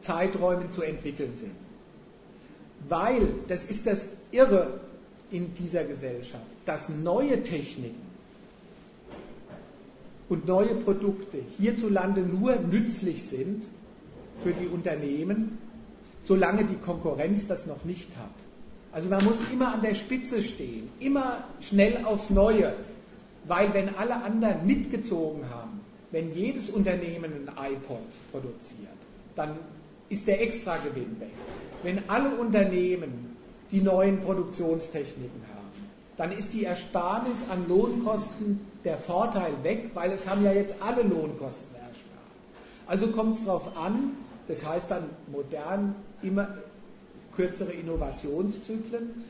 Zeiträumen 0.03 0.71
zu 0.71 0.83
entwickeln 0.83 1.37
sind. 1.37 1.53
Weil, 2.89 3.29
das 3.49 3.65
ist 3.65 3.87
das 3.87 4.09
Irre 4.33 4.81
in 5.31 5.55
dieser 5.55 5.85
Gesellschaft, 5.85 6.45
dass 6.67 6.89
neue 6.89 7.43
Techniken 7.43 8.03
und 10.29 10.47
neue 10.47 10.75
Produkte 10.75 11.39
hierzulande 11.59 12.23
nur 12.23 12.57
nützlich 12.57 13.23
sind 13.25 13.65
für 14.43 14.53
die 14.53 14.67
Unternehmen, 14.67 15.59
solange 16.25 16.65
die 16.65 16.77
Konkurrenz 16.77 17.47
das 17.47 17.67
noch 17.67 17.85
nicht 17.85 18.17
hat. 18.17 18.31
Also 18.93 19.09
man 19.09 19.25
muss 19.25 19.39
immer 19.53 19.75
an 19.75 19.81
der 19.81 19.95
Spitze 19.95 20.43
stehen, 20.43 20.89
immer 21.01 21.45
schnell 21.61 22.05
aufs 22.05 22.31
Neue, 22.31 22.75
weil 23.47 23.73
wenn 23.75 23.95
alle 23.95 24.23
anderen 24.23 24.67
mitgezogen 24.67 25.49
haben, 25.49 25.62
wenn 26.13 26.35
jedes 26.35 26.69
Unternehmen 26.69 27.49
ein 27.49 27.73
iPod 27.73 27.99
produziert, 28.31 28.89
dann 29.35 29.59
ist 30.11 30.29
der 30.29 30.43
Extragewinn 30.43 31.19
weg. 31.19 31.31
Wenn 31.83 32.09
alle 32.09 32.37
Unternehmen 32.37 33.37
die 33.71 33.81
neuen 33.81 34.21
Produktionstechniken 34.21 35.43
haben, 35.55 35.89
dann 36.19 36.31
ist 36.31 36.53
die 36.53 36.65
Ersparnis 36.65 37.45
an 37.51 37.67
Lohnkosten 37.67 38.61
der 38.85 38.99
Vorteil 38.99 39.55
weg, 39.63 39.91
weil 39.95 40.13
es 40.13 40.29
haben 40.29 40.45
ja 40.45 40.53
jetzt 40.53 40.77
alle 40.81 41.03
Lohnkosten 41.03 41.75
erspart. 41.75 42.13
Also 42.87 43.09
kommt 43.09 43.37
es 43.37 43.45
darauf 43.47 43.77
an, 43.77 44.13
das 44.49 44.67
heißt 44.67 44.91
dann 44.91 45.05
modern 45.29 45.95
immer 46.21 46.49
kürzere 47.35 47.73
Innovationszyklen, 47.73 49.25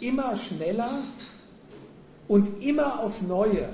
immer 0.00 0.36
schneller 0.36 1.02
und 2.28 2.62
immer 2.62 3.00
aufs 3.00 3.22
Neue 3.22 3.68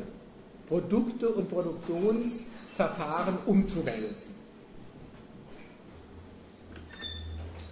Produkte 0.68 1.28
und 1.28 1.48
Produktionsverfahren 1.48 3.38
umzuwälzen. 3.46 4.34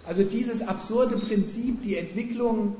Also 0.05 0.23
dieses 0.23 0.61
absurde 0.61 1.17
Prinzip, 1.17 1.81
die 1.81 1.97
Entwicklung 1.97 2.75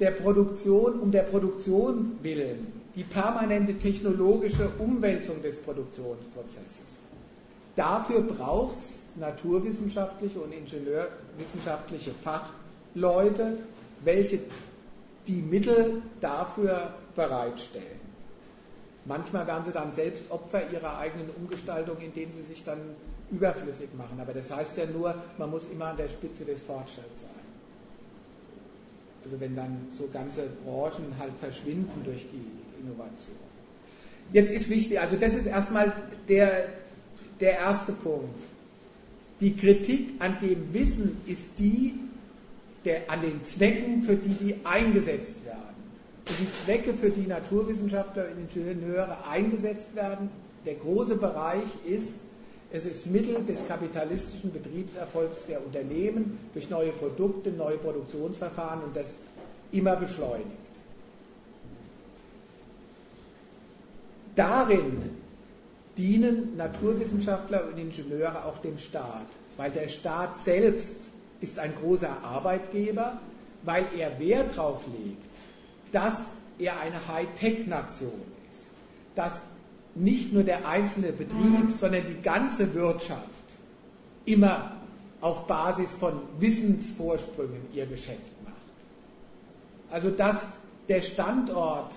der 0.00 0.10
Produktion 0.10 1.00
um 1.00 1.10
der 1.10 1.22
Produktion 1.22 2.18
willen, 2.22 2.66
die 2.96 3.04
permanente 3.04 3.78
technologische 3.78 4.68
Umwälzung 4.78 5.42
des 5.42 5.58
Produktionsprozesses. 5.58 6.98
Dafür 7.76 8.20
braucht 8.20 8.78
es 8.78 9.00
naturwissenschaftliche 9.16 10.38
und 10.38 10.52
ingenieurwissenschaftliche 10.52 12.12
Fachleute, 12.12 13.58
welche 14.04 14.40
die 15.26 15.40
Mittel 15.42 16.02
dafür 16.20 16.92
bereitstellen. 17.16 18.03
Manchmal 19.06 19.46
werden 19.46 19.64
sie 19.66 19.72
dann 19.72 19.92
selbst 19.92 20.30
Opfer 20.30 20.70
ihrer 20.72 20.98
eigenen 20.98 21.28
Umgestaltung, 21.30 21.98
indem 22.00 22.32
sie 22.32 22.42
sich 22.42 22.64
dann 22.64 22.78
überflüssig 23.30 23.90
machen. 23.96 24.18
Aber 24.20 24.32
das 24.32 24.50
heißt 24.50 24.76
ja 24.78 24.86
nur, 24.86 25.14
man 25.36 25.50
muss 25.50 25.66
immer 25.66 25.86
an 25.86 25.96
der 25.96 26.08
Spitze 26.08 26.44
des 26.44 26.62
Fortschritts 26.62 27.20
sein. 27.20 27.30
Also 29.24 29.40
wenn 29.40 29.56
dann 29.56 29.86
so 29.90 30.08
ganze 30.12 30.48
Branchen 30.64 31.14
halt 31.18 31.32
verschwinden 31.40 32.02
durch 32.04 32.26
die 32.30 32.82
Innovation. 32.82 33.36
Jetzt 34.32 34.50
ist 34.50 34.70
wichtig, 34.70 35.00
also 35.00 35.16
das 35.16 35.34
ist 35.34 35.46
erstmal 35.46 35.92
der, 36.28 36.68
der 37.40 37.58
erste 37.58 37.92
Punkt. 37.92 38.38
Die 39.40 39.54
Kritik 39.54 40.14
an 40.20 40.38
dem 40.40 40.72
Wissen 40.72 41.20
ist 41.26 41.58
die 41.58 41.94
der, 42.84 43.10
an 43.10 43.22
den 43.22 43.44
Zwecken, 43.44 44.02
für 44.02 44.16
die 44.16 44.34
sie 44.34 44.56
eingesetzt 44.64 45.44
werden. 45.44 45.73
Die 46.28 46.52
Zwecke, 46.64 46.94
für 46.94 47.10
die 47.10 47.26
Naturwissenschaftler 47.26 48.26
und 48.30 48.56
Ingenieure 48.56 49.26
eingesetzt 49.26 49.94
werden, 49.94 50.30
der 50.64 50.74
große 50.74 51.16
Bereich 51.16 51.68
ist, 51.84 52.18
es 52.70 52.86
ist 52.86 53.06
Mittel 53.06 53.44
des 53.44 53.68
kapitalistischen 53.68 54.52
Betriebserfolgs 54.52 55.46
der 55.46 55.64
Unternehmen 55.64 56.38
durch 56.54 56.70
neue 56.70 56.90
Produkte, 56.90 57.50
neue 57.50 57.76
Produktionsverfahren 57.76 58.82
und 58.82 58.96
das 58.96 59.14
immer 59.70 59.96
beschleunigt. 59.96 60.64
darin 64.34 65.10
dienen 65.96 66.56
Naturwissenschaftler 66.56 67.68
und 67.68 67.78
Ingenieure 67.78 68.44
auch 68.44 68.58
dem 68.58 68.78
Staat, 68.78 69.26
weil 69.56 69.70
der 69.70 69.88
Staat 69.88 70.38
selbst 70.38 70.96
ist 71.40 71.58
ein 71.58 71.74
großer 71.76 72.24
Arbeitgeber, 72.24 73.18
weil 73.62 73.86
er 73.96 74.18
Wert 74.18 74.56
darauf 74.56 74.82
legt, 74.86 75.24
dass 75.94 76.30
er 76.58 76.80
eine 76.80 77.06
Hightech-Nation 77.06 78.20
ist, 78.50 78.72
dass 79.14 79.40
nicht 79.94 80.32
nur 80.32 80.42
der 80.42 80.66
einzelne 80.66 81.12
Betrieb, 81.12 81.70
sondern 81.70 82.04
die 82.06 82.20
ganze 82.20 82.74
Wirtschaft 82.74 83.22
immer 84.24 84.72
auf 85.20 85.46
Basis 85.46 85.94
von 85.94 86.20
Wissensvorsprüngen 86.38 87.68
ihr 87.72 87.86
Geschäft 87.86 88.32
macht. 88.44 88.54
Also 89.90 90.10
dass 90.10 90.48
der 90.88 91.00
Standort 91.00 91.94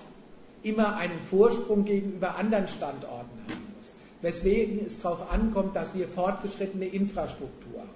immer 0.62 0.96
einen 0.96 1.20
Vorsprung 1.22 1.84
gegenüber 1.84 2.36
anderen 2.36 2.68
Standorten 2.68 3.38
haben 3.48 3.74
muss. 3.76 3.92
Weswegen 4.22 4.84
es 4.84 5.00
darauf 5.00 5.30
ankommt, 5.30 5.74
dass 5.76 5.94
wir 5.94 6.08
fortgeschrittene 6.08 6.86
Infrastruktur 6.86 7.80
haben. 7.80 7.88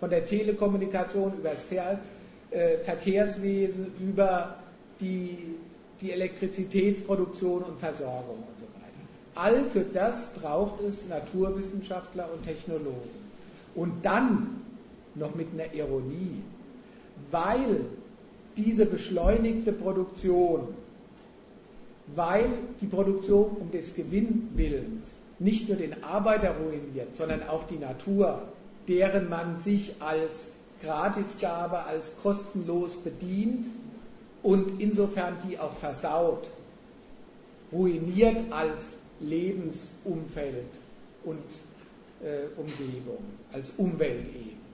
Von 0.00 0.10
der 0.10 0.26
Telekommunikation 0.26 1.34
über 1.38 1.50
das 1.50 1.62
Ver 1.62 2.00
äh, 2.50 2.78
Verkehrswesen, 2.78 3.92
über 4.00 4.56
die, 5.00 5.56
die 6.00 6.12
Elektrizitätsproduktion 6.12 7.62
und 7.62 7.78
Versorgung 7.78 8.36
und 8.36 8.60
so 8.60 8.66
weiter. 8.66 8.84
All 9.34 9.64
für 9.64 9.84
das 9.84 10.26
braucht 10.26 10.80
es 10.82 11.08
Naturwissenschaftler 11.08 12.28
und 12.32 12.44
Technologen. 12.44 13.24
Und 13.74 14.04
dann 14.04 14.62
noch 15.14 15.34
mit 15.34 15.48
einer 15.52 15.72
Ironie, 15.74 16.42
weil 17.30 17.84
diese 18.56 18.86
beschleunigte 18.86 19.72
Produktion, 19.72 20.68
weil 22.14 22.46
die 22.80 22.86
Produktion 22.86 23.56
um 23.60 23.70
des 23.70 23.94
Gewinnwillens 23.94 25.16
nicht 25.38 25.68
nur 25.68 25.78
den 25.78 26.04
Arbeiter 26.04 26.54
ruiniert, 26.56 27.16
sondern 27.16 27.42
auch 27.48 27.64
die 27.64 27.78
Natur, 27.78 28.42
deren 28.86 29.28
man 29.28 29.58
sich 29.58 29.94
als 30.00 30.48
Gratisgabe, 30.82 31.84
als 31.84 32.12
kostenlos 32.22 32.96
bedient 32.96 33.68
und 34.44 34.80
insofern 34.80 35.36
die 35.48 35.58
auch 35.58 35.74
versaut, 35.74 36.48
ruiniert 37.72 38.52
als 38.52 38.94
Lebensumfeld 39.18 40.78
und 41.24 41.42
äh, 42.22 42.46
Umgebung, 42.56 43.18
als 43.52 43.72
Umwelt 43.76 44.28
eben 44.28 44.64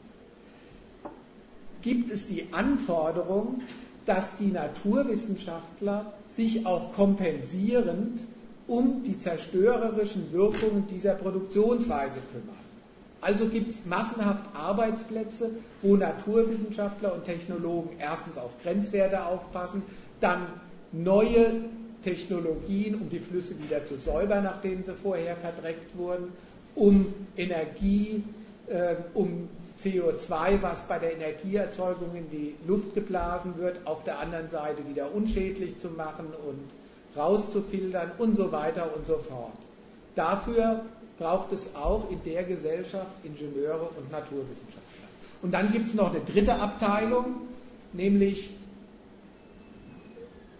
gibt 1.82 2.10
es 2.10 2.26
die 2.26 2.52
Anforderung, 2.52 3.62
dass 4.06 4.36
die 4.36 4.48
Naturwissenschaftler 4.48 6.12
sich 6.28 6.66
auch 6.66 6.92
kompensierend 6.92 8.22
um 8.66 9.02
die 9.02 9.18
zerstörerischen 9.18 10.32
Wirkungen 10.32 10.86
dieser 10.86 11.14
Produktionsweise 11.14 12.20
kümmern. 12.32 12.69
Also 13.20 13.48
gibt 13.48 13.70
es 13.70 13.84
massenhaft 13.84 14.44
Arbeitsplätze, 14.54 15.50
wo 15.82 15.96
Naturwissenschaftler 15.96 17.14
und 17.14 17.24
Technologen 17.24 17.90
erstens 17.98 18.38
auf 18.38 18.60
Grenzwerte 18.62 19.26
aufpassen, 19.26 19.82
dann 20.20 20.46
neue 20.92 21.64
Technologien, 22.02 22.94
um 22.94 23.10
die 23.10 23.18
Flüsse 23.18 23.58
wieder 23.62 23.84
zu 23.84 23.98
säubern, 23.98 24.44
nachdem 24.44 24.82
sie 24.82 24.94
vorher 24.94 25.36
verdreckt 25.36 25.96
wurden, 25.96 26.32
um 26.74 27.12
Energie, 27.36 28.22
äh, 28.68 28.94
um 29.12 29.48
CO2, 29.78 30.62
was 30.62 30.82
bei 30.82 30.98
der 30.98 31.14
Energieerzeugung 31.14 32.14
in 32.14 32.30
die 32.30 32.54
Luft 32.66 32.94
geblasen 32.94 33.56
wird, 33.58 33.86
auf 33.86 34.04
der 34.04 34.18
anderen 34.18 34.48
Seite 34.48 34.86
wieder 34.88 35.12
unschädlich 35.14 35.78
zu 35.78 35.88
machen 35.88 36.26
und 36.48 37.18
rauszufiltern 37.18 38.12
und 38.18 38.36
so 38.36 38.52
weiter 38.52 38.94
und 38.94 39.06
so 39.06 39.18
fort. 39.18 39.56
Dafür 40.14 40.84
braucht 41.20 41.52
es 41.52 41.74
auch 41.76 42.10
in 42.10 42.18
der 42.24 42.44
Gesellschaft 42.44 43.12
Ingenieure 43.22 43.90
und 43.96 44.10
Naturwissenschaftler. 44.10 44.80
Und 45.42 45.52
dann 45.52 45.70
gibt 45.70 45.88
es 45.88 45.94
noch 45.94 46.10
eine 46.10 46.24
dritte 46.24 46.54
Abteilung, 46.54 47.42
nämlich 47.92 48.50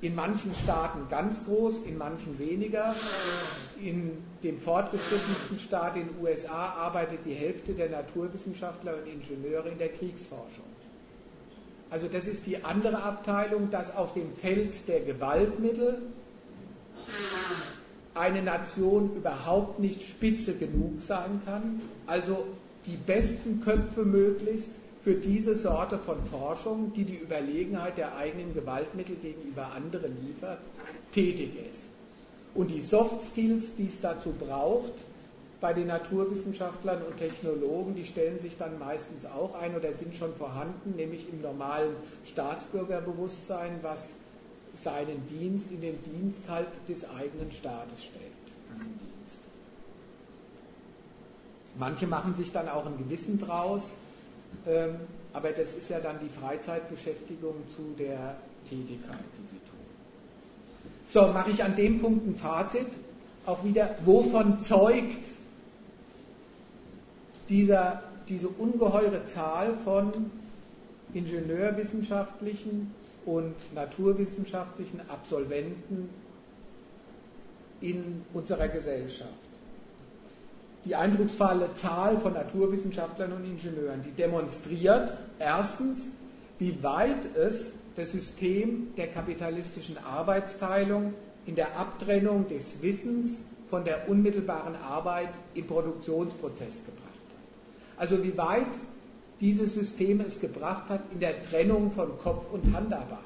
in 0.03 0.15
manchen 0.15 0.55
Staaten 0.55 1.09
ganz 1.09 1.43
groß, 1.45 1.81
in 1.87 1.97
manchen 1.97 2.39
weniger. 2.39 2.95
In 3.83 4.13
dem 4.43 4.59
fortgeschrittensten 4.59 5.59
Staat 5.59 5.97
in 5.97 6.09
den 6.09 6.23
USA 6.23 6.75
arbeitet 6.75 7.25
die 7.25 7.35
Hälfte 7.35 7.73
der 7.73 7.89
Naturwissenschaftler 7.89 8.97
und 8.99 9.11
Ingenieure 9.11 9.71
in 9.71 9.79
der 9.79 9.89
Kriegsforschung. 9.89 10.65
Also 11.89 12.07
das 12.07 12.27
ist 12.27 12.47
die 12.47 12.63
andere 12.65 13.03
Abteilung, 13.03 13.71
dass 13.71 13.97
auf 13.97 14.13
dem 14.13 14.31
Feld 14.31 14.87
der 14.89 15.01
Gewaltmittel 15.01 16.03
eine 18.21 18.43
Nation 18.43 19.17
überhaupt 19.17 19.79
nicht 19.81 20.03
spitze 20.03 20.57
genug 20.59 21.01
sein 21.01 21.41
kann, 21.47 21.81
also 22.07 22.47
die 22.87 22.97
besten 22.97 23.63
Köpfe 23.63 24.05
möglichst 24.05 24.73
für 25.03 25.15
diese 25.15 25.55
Sorte 25.55 25.99
von 25.99 26.23
Forschung, 26.27 26.93
die 26.95 27.05
die 27.05 27.17
Überlegenheit 27.17 27.97
der 27.97 28.17
eigenen 28.17 28.53
Gewaltmittel 28.53 29.17
gegenüber 29.17 29.73
anderen 29.75 30.15
liefert, 30.27 30.59
tätig 31.13 31.53
ist. 31.71 31.85
Und 32.55 32.71
die 32.71 32.83
Soft 32.83 33.23
Skills, 33.23 33.75
die 33.77 33.87
es 33.87 34.01
dazu 34.01 34.33
braucht, 34.39 34.93
bei 35.63 35.73
den 35.73 35.87
Naturwissenschaftlern 35.87 37.03
und 37.03 37.17
Technologen, 37.17 37.95
die 37.95 38.05
stellen 38.05 38.41
sich 38.41 38.57
dann 38.59 38.79
meistens 38.79 39.25
auch 39.25 39.55
ein 39.55 39.75
oder 39.75 39.95
sind 39.95 40.15
schon 40.15 40.35
vorhanden, 40.35 40.95
nämlich 40.97 41.27
im 41.33 41.41
normalen 41.41 41.95
Staatsbürgerbewusstsein, 42.25 43.79
was 43.83 44.13
seinen 44.83 45.27
Dienst 45.27 45.71
in 45.71 45.81
den 45.81 45.99
Dienst 46.03 46.49
halt 46.49 46.69
des 46.89 47.09
eigenen 47.09 47.53
Staates 47.53 48.05
stellt, 48.05 48.33
diesen 48.75 48.99
Dienst. 48.99 49.41
Manche 51.79 52.07
machen 52.07 52.35
sich 52.35 52.53
dann 52.53 52.69
auch 52.69 52.87
ein 52.87 52.99
Gewissen 52.99 53.39
draus, 53.39 53.93
ähm, 54.67 54.97
aber 55.33 55.51
das 55.51 55.73
ist 55.73 55.91
ja 55.91 56.01
dann 56.01 56.19
die 56.21 56.29
Freizeitbeschäftigung 56.29 57.55
zu 57.69 57.95
der 57.99 58.37
Tätigkeit, 58.69 59.19
die 59.39 59.47
sie 59.49 59.59
tun. 59.59 59.81
So, 61.09 61.33
mache 61.33 61.51
ich 61.51 61.63
an 61.63 61.77
dem 61.77 62.01
Punkt 62.01 62.27
ein 62.27 62.35
Fazit. 62.35 62.89
Auch 63.47 63.65
wieder, 63.65 63.97
wovon 64.05 64.61
zeugt 64.61 65.27
dieser, 67.49 68.03
diese 68.29 68.49
ungeheure 68.49 69.25
Zahl 69.25 69.75
von 69.85 70.31
ingenieurwissenschaftlichen 71.15 72.95
und 73.27 73.55
naturwissenschaftlichen 73.75 75.01
Absolventen 75.09 76.09
in 77.81 78.25
unserer 78.33 78.69
Gesellschaft? 78.69 79.51
die 80.85 80.97
eindrucksvolle 80.97 81.75
Zahl 81.75 82.19
von 82.19 82.33
Naturwissenschaftlern 82.33 83.33
und 83.33 83.45
Ingenieuren, 83.45 84.03
die 84.03 84.13
demonstriert 84.13 85.15
erstens, 85.39 86.09
wie 86.59 86.83
weit 86.83 87.37
es 87.37 87.73
das 87.97 88.13
System 88.13 88.95
der 88.97 89.09
kapitalistischen 89.09 89.99
Arbeitsteilung 89.99 91.13
in 91.47 91.55
der 91.55 91.77
Abtrennung 91.77 92.49
des 92.49 92.83
Wissens 92.83 93.43
von 93.69 93.85
der 93.85 94.09
unmittelbaren 94.09 94.75
Arbeit 94.77 95.31
im 95.55 95.67
Produktionsprozess 95.67 96.85
gebracht 96.85 97.05
hat. 97.07 97.99
Also 97.99 98.23
wie 98.23 98.37
weit 98.37 98.67
dieses 99.41 99.75
System 99.75 100.21
es 100.21 100.41
gebracht 100.41 100.89
hat 100.91 101.01
in 101.13 101.21
der 101.21 101.43
Trennung 101.45 101.93
von 101.93 102.19
Kopf- 102.19 102.53
und 102.53 102.75
Handarbeit. 102.75 103.19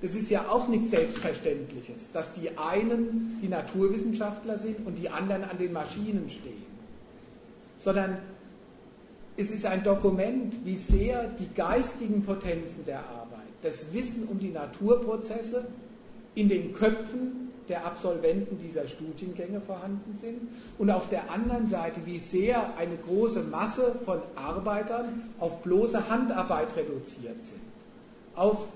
Das 0.00 0.14
ist 0.14 0.30
ja 0.30 0.48
auch 0.48 0.68
nichts 0.68 0.90
Selbstverständliches, 0.90 2.10
dass 2.12 2.32
die 2.32 2.56
einen 2.56 3.38
die 3.42 3.48
Naturwissenschaftler 3.48 4.56
sind 4.56 4.86
und 4.86 4.96
die 4.96 5.10
anderen 5.10 5.44
an 5.44 5.58
den 5.58 5.72
Maschinen 5.72 6.30
stehen. 6.30 6.64
Sondern 7.76 8.18
es 9.36 9.50
ist 9.50 9.66
ein 9.66 9.84
Dokument, 9.84 10.54
wie 10.64 10.76
sehr 10.76 11.28
die 11.28 11.48
geistigen 11.54 12.22
Potenzen 12.22 12.86
der 12.86 13.00
Arbeit, 13.00 13.46
das 13.62 13.92
Wissen 13.92 14.26
um 14.26 14.38
die 14.38 14.50
Naturprozesse 14.50 15.66
in 16.34 16.48
den 16.48 16.72
Köpfen 16.72 17.49
der 17.70 17.86
Absolventen 17.86 18.58
dieser 18.58 18.86
Studiengänge 18.86 19.60
vorhanden 19.60 20.18
sind 20.20 20.40
und 20.78 20.90
auf 20.90 21.08
der 21.08 21.30
anderen 21.30 21.68
Seite, 21.68 22.00
wie 22.04 22.18
sehr 22.18 22.76
eine 22.76 22.96
große 22.96 23.42
Masse 23.42 23.94
von 24.04 24.20
Arbeitern 24.34 25.30
auf 25.38 25.62
bloße 25.62 26.10
Handarbeit 26.10 26.76
reduziert 26.76 27.42
sind, 27.44 27.60
auf 28.34 28.66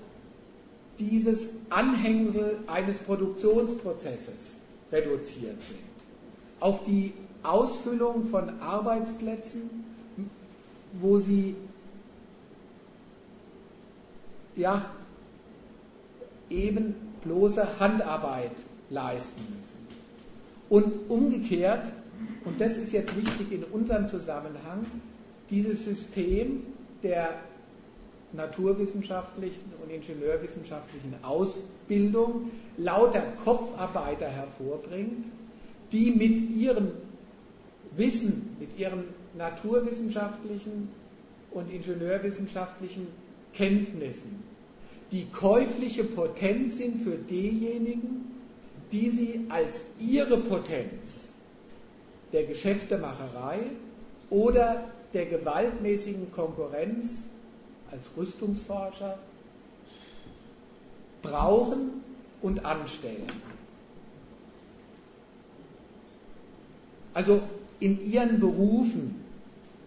dieses 0.97 1.49
Anhängsel 1.69 2.57
eines 2.67 2.99
Produktionsprozesses 2.99 4.55
reduziert 4.91 5.61
sind. 5.61 5.79
Auf 6.61 6.83
die 6.83 7.11
Ausfüllung 7.43 8.23
von 8.23 8.61
Arbeitsplätzen, 8.61 9.83
wo 10.93 11.17
sie 11.17 11.53
ja 14.55 14.81
eben 16.49 16.95
bloße 17.23 17.79
Handarbeit 17.79 18.51
leisten 18.89 19.41
müssen. 19.55 19.85
Und 20.69 21.09
umgekehrt, 21.09 21.91
und 22.43 22.59
das 22.59 22.77
ist 22.77 22.91
jetzt 22.91 23.15
wichtig 23.15 23.51
in 23.51 23.63
unserem 23.63 24.07
Zusammenhang, 24.07 24.85
dieses 25.49 25.85
System 25.85 26.63
der 27.03 27.35
naturwissenschaftlichen 28.33 29.63
und 29.81 29.91
ingenieurwissenschaftlichen 29.91 31.13
Ausbildung 31.23 32.51
lauter 32.77 33.23
Kopfarbeiter 33.43 34.27
hervorbringt, 34.27 35.25
die 35.91 36.11
mit 36.11 36.39
ihrem 36.49 36.91
Wissen, 37.95 38.55
mit 38.59 38.77
ihren 38.77 39.05
naturwissenschaftlichen 39.37 40.89
und 41.51 41.69
ingenieurwissenschaftlichen 41.69 43.07
Kenntnissen 43.53 44.43
die 45.11 45.25
käufliche 45.31 46.03
Potenz 46.03 46.77
sind 46.77 47.01
für 47.01 47.15
diejenigen, 47.15 48.34
die 48.91 49.09
sie 49.09 49.45
als 49.49 49.81
ihre 49.99 50.37
Potenz 50.37 51.29
der 52.31 52.45
Geschäftemacherei 52.45 53.59
oder 54.29 54.83
der 55.13 55.25
gewaltmäßigen 55.25 56.31
Konkurrenz 56.31 57.21
als 57.91 58.09
Rüstungsforscher 58.17 59.17
brauchen 61.21 62.03
und 62.41 62.65
anstellen. 62.65 63.27
Also 67.13 67.41
in 67.79 68.11
ihren 68.11 68.39
Berufen 68.39 69.23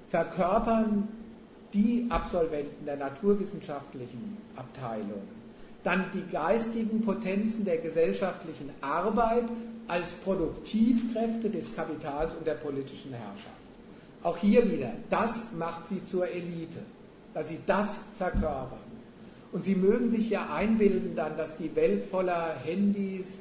verkörpern 0.08 1.08
die 1.74 2.06
Absolventen 2.08 2.86
der 2.86 2.96
naturwissenschaftlichen 2.96 4.38
Abteilung 4.56 5.22
dann 5.88 6.04
die 6.12 6.30
geistigen 6.30 7.00
Potenzen 7.00 7.64
der 7.64 7.78
gesellschaftlichen 7.78 8.68
Arbeit 8.82 9.44
als 9.86 10.12
Produktivkräfte 10.12 11.48
des 11.48 11.74
Kapitals 11.74 12.34
und 12.34 12.46
der 12.46 12.56
politischen 12.56 13.14
Herrschaft. 13.14 13.48
Auch 14.22 14.36
hier 14.36 14.70
wieder, 14.70 14.92
das 15.08 15.44
macht 15.58 15.86
sie 15.86 16.04
zur 16.04 16.28
Elite, 16.28 16.80
dass 17.32 17.48
sie 17.48 17.58
das 17.64 18.00
verkörpern. 18.18 18.86
Und 19.50 19.64
sie 19.64 19.74
mögen 19.74 20.10
sich 20.10 20.28
ja 20.28 20.52
einbilden 20.54 21.16
dann, 21.16 21.38
dass 21.38 21.56
die 21.56 21.74
Welt 21.74 22.04
voller 22.04 22.54
Handys, 22.64 23.40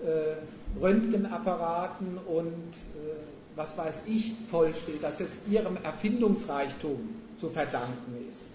äh, 0.00 0.80
Röntgenapparaten 0.80 2.18
und 2.18 2.44
äh, 2.44 3.16
was 3.56 3.76
weiß 3.76 4.02
ich 4.06 4.32
vollsteht, 4.48 5.02
dass 5.02 5.18
es 5.18 5.38
ihrem 5.50 5.76
Erfindungsreichtum 5.82 7.16
zu 7.40 7.50
verdanken 7.50 8.28
ist. 8.30 8.48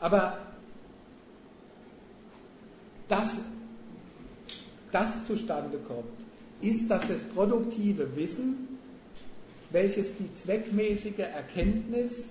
Aber 0.00 0.38
dass 3.14 3.38
das 4.90 5.24
zustande 5.26 5.78
kommt, 5.78 6.04
ist, 6.60 6.90
dass 6.90 7.06
das 7.06 7.20
produktive 7.22 8.16
Wissen, 8.16 8.78
welches 9.70 10.16
die 10.16 10.32
zweckmäßige 10.34 11.18
Erkenntnis 11.20 12.30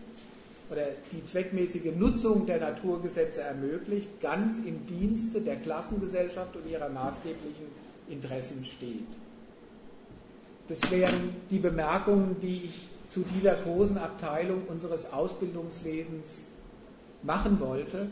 oder 0.69 0.87
die 1.11 1.23
zweckmäßige 1.25 1.95
Nutzung 1.95 2.45
der 2.45 2.59
Naturgesetze 2.59 3.41
ermöglicht, 3.41 4.09
ganz 4.21 4.57
im 4.59 4.85
Dienste 4.87 5.39
der 5.41 5.55
Klassengesellschaft 5.57 6.55
und 6.55 6.69
ihrer 6.69 6.89
maßgeblichen 6.89 7.67
Interessen 8.09 8.65
steht. 8.65 9.07
Das 10.67 10.89
wären 10.91 11.35
die 11.49 11.59
Bemerkungen, 11.59 12.37
die 12.41 12.63
ich 12.65 12.87
zu 13.09 13.23
dieser 13.37 13.55
großen 13.55 13.97
Abteilung 13.97 14.63
unseres 14.67 15.11
Ausbildungswesens 15.13 16.43
machen 17.21 17.59
wollte 17.59 18.07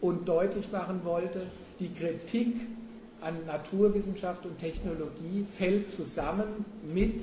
und 0.00 0.28
deutlich 0.28 0.70
machen 0.70 1.00
wollte, 1.04 1.46
die 1.80 1.92
Kritik 1.92 2.54
an 3.20 3.44
Naturwissenschaft 3.46 4.44
und 4.46 4.58
Technologie 4.58 5.44
fällt 5.52 5.94
zusammen 5.94 6.64
mit 6.92 7.22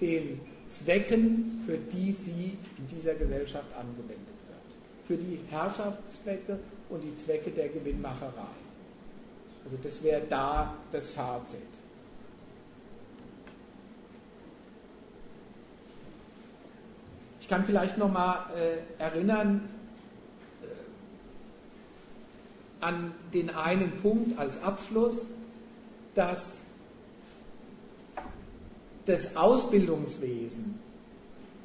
den 0.00 0.40
Zwecken, 0.68 1.62
für 1.66 1.78
die 1.78 2.12
sie 2.12 2.56
in 2.78 2.86
dieser 2.88 3.14
Gesellschaft 3.14 3.72
angewendet 3.78 4.18
wird. 4.18 5.06
Für 5.06 5.16
die 5.16 5.38
Herrschaftszwecke 5.50 6.58
und 6.88 7.00
die 7.02 7.16
Zwecke 7.16 7.50
der 7.50 7.68
Gewinnmacherei. 7.68 8.54
Also 9.64 9.76
das 9.82 10.02
wäre 10.02 10.22
da 10.28 10.74
das 10.92 11.10
Fazit. 11.10 11.60
Ich 17.40 17.48
kann 17.48 17.62
vielleicht 17.64 17.98
noch 17.98 18.10
mal 18.10 18.46
äh, 18.56 19.02
erinnern 19.02 19.68
äh, 20.62 20.66
an 22.84 23.12
den 23.32 23.48
einen 23.48 23.92
Punkt 23.96 24.38
als 24.38 24.62
Abschluss, 24.62 25.26
dass 26.14 26.58
das 29.06 29.36
Ausbildungswesen, 29.36 30.78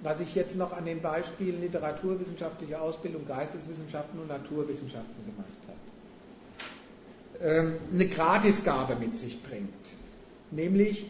was 0.01 0.21
ich 0.21 0.33
jetzt 0.33 0.55
noch 0.55 0.71
an 0.71 0.85
den 0.85 1.01
Beispielen 1.01 1.59
literaturwissenschaftliche 1.59 2.79
Ausbildung, 2.79 3.27
Geisteswissenschaften 3.27 4.19
und 4.19 4.29
Naturwissenschaften 4.29 5.25
gemacht 5.25 5.49
habe, 5.67 7.49
ähm, 7.51 7.75
eine 7.91 8.07
Gratisgabe 8.07 8.95
mit 8.95 9.17
sich 9.17 9.43
bringt. 9.43 9.73
Nämlich 10.51 11.05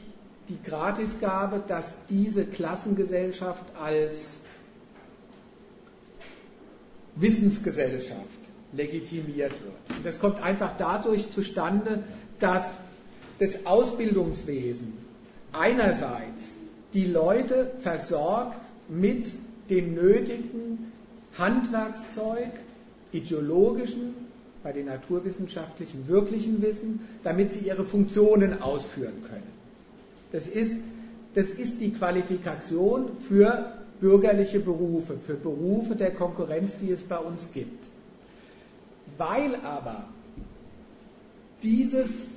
die 0.49 0.57
Gratisgabe, 0.63 1.61
dass 1.67 1.97
diese 2.07 2.45
Klassengesellschaft 2.45 3.63
als 3.79 4.41
Wissensgesellschaft 7.15 8.38
legitimiert 8.73 9.51
wird. 9.51 9.97
Und 9.97 10.05
das 10.05 10.19
kommt 10.19 10.41
einfach 10.41 10.77
dadurch 10.77 11.31
zustande, 11.31 12.03
dass 12.39 12.79
das 13.39 13.65
Ausbildungswesen 13.65 14.93
einerseits 15.51 16.53
die 16.93 17.05
Leute 17.05 17.71
versorgt 17.79 18.59
mit 18.87 19.29
dem 19.69 19.93
nötigen 19.93 20.91
Handwerkszeug, 21.37 22.49
ideologischen, 23.11 24.13
bei 24.63 24.73
den 24.73 24.87
naturwissenschaftlichen 24.87 26.07
wirklichen 26.07 26.61
Wissen, 26.61 27.07
damit 27.23 27.51
sie 27.51 27.59
ihre 27.59 27.85
Funktionen 27.85 28.61
ausführen 28.61 29.23
können. 29.27 29.47
Das 30.31 30.47
ist, 30.47 30.81
das 31.33 31.49
ist 31.49 31.79
die 31.79 31.91
Qualifikation 31.91 33.09
für 33.27 33.73
bürgerliche 34.01 34.59
Berufe, 34.59 35.15
für 35.17 35.35
Berufe 35.35 35.95
der 35.95 36.11
Konkurrenz, 36.11 36.77
die 36.77 36.91
es 36.91 37.03
bei 37.03 37.17
uns 37.17 37.51
gibt. 37.53 37.88
Weil 39.19 39.55
aber 39.63 40.05
dieses, 41.61 42.29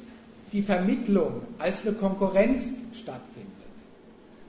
die 0.52 0.62
Vermittlung 0.62 1.42
als 1.59 1.86
eine 1.86 1.94
Konkurrenz 1.94 2.70
stattfindet 2.92 3.52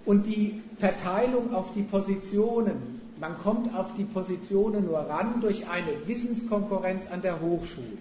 und 0.03 0.25
die 0.25 0.59
Verteilung 0.77 1.53
auf 1.53 1.73
die 1.73 1.83
Positionen, 1.83 3.01
man 3.19 3.37
kommt 3.37 3.75
auf 3.75 3.93
die 3.93 4.03
Positionen 4.03 4.85
nur 4.85 4.97
ran 4.97 5.41
durch 5.41 5.67
eine 5.67 6.07
Wissenskonkurrenz 6.07 7.07
an 7.07 7.21
der 7.21 7.39
Hochschule, 7.39 7.99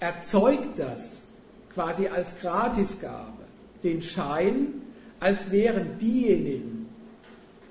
erzeugt 0.00 0.80
das 0.80 1.22
quasi 1.72 2.08
als 2.08 2.40
Gratisgabe 2.40 3.44
den 3.84 4.02
Schein, 4.02 4.82
als 5.20 5.52
wären 5.52 5.96
diejenigen, 5.98 6.88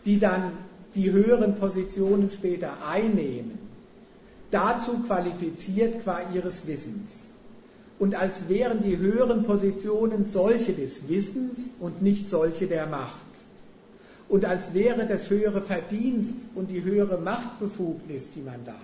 die 0.05 0.17
dann 0.17 0.53
die 0.93 1.11
höheren 1.11 1.55
Positionen 1.55 2.31
später 2.31 2.85
einnehmen, 2.87 3.64
dazu 4.55 4.99
qualifiziert 5.05 6.01
qua 6.03 6.21
ihres 6.33 6.65
Wissens. 6.65 7.27
Und 7.99 8.15
als 8.15 8.47
wären 8.47 8.81
die 8.81 8.97
höheren 8.97 9.43
Positionen 9.43 10.25
solche 10.25 10.73
des 10.73 11.09
Wissens 11.09 11.69
und 11.79 12.01
nicht 12.01 12.29
solche 12.29 12.67
der 12.67 12.87
Macht. 12.87 13.13
Und 14.27 14.45
als 14.45 14.73
wäre 14.73 15.05
das 15.05 15.29
höhere 15.29 15.61
Verdienst 15.61 16.37
und 16.55 16.71
die 16.71 16.83
höhere 16.83 17.19
Machtbefugnis, 17.19 18.31
die 18.31 18.41
man 18.41 18.65
da 18.65 18.73
hat, 18.73 18.79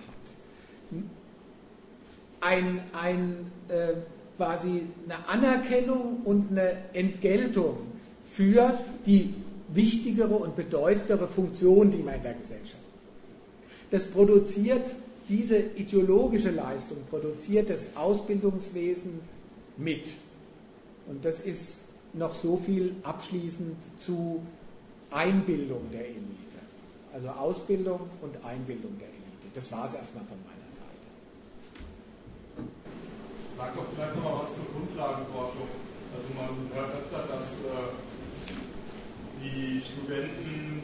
ein, 2.40 2.80
ein 3.00 3.50
äh, 3.68 3.94
quasi 4.36 4.82
eine 5.04 5.28
Anerkennung 5.28 6.22
und 6.24 6.50
eine 6.50 6.76
Entgeltung 6.92 7.78
für 8.30 8.78
die 9.06 9.34
wichtigere 9.68 10.34
und 10.34 10.54
bedeutendere 10.54 11.28
Funktion, 11.28 11.90
die 11.90 12.02
man 12.02 12.16
in 12.16 12.22
der 12.22 12.34
Gesellschaft 12.34 12.74
hat. 12.74 13.90
Das 13.90 14.06
produziert 14.06 14.90
diese 15.32 15.58
ideologische 15.58 16.50
Leistung, 16.50 16.98
produziert 17.08 17.70
das 17.70 17.96
Ausbildungswesen 17.96 19.20
mit. 19.78 20.14
Und 21.06 21.24
das 21.24 21.40
ist 21.40 21.78
noch 22.12 22.34
so 22.34 22.58
viel 22.58 22.94
abschließend 23.02 23.76
zu 23.98 24.42
Einbildung 25.10 25.90
der 25.90 26.06
Elite. 26.06 26.58
Also 27.14 27.28
Ausbildung 27.28 28.00
und 28.20 28.44
Einbildung 28.44 28.98
der 28.98 29.08
Elite. 29.08 29.48
Das 29.54 29.72
war 29.72 29.86
es 29.86 29.94
erstmal 29.94 30.24
von 30.26 30.36
meiner 30.44 30.70
Seite. 30.76 31.08
Sag 33.56 33.74
doch 33.74 33.86
vielleicht 33.94 34.14
noch 34.16 34.24
mal 34.24 34.38
was 34.40 34.54
zur 34.54 34.64
Grundlagenforschung. 34.66 35.68
Also 36.14 36.28
man 36.36 36.48
hört 36.76 36.94
öfter, 36.94 37.24
dass 37.32 37.52
äh, 37.64 37.88
die 39.40 39.80
Studenten 39.80 40.82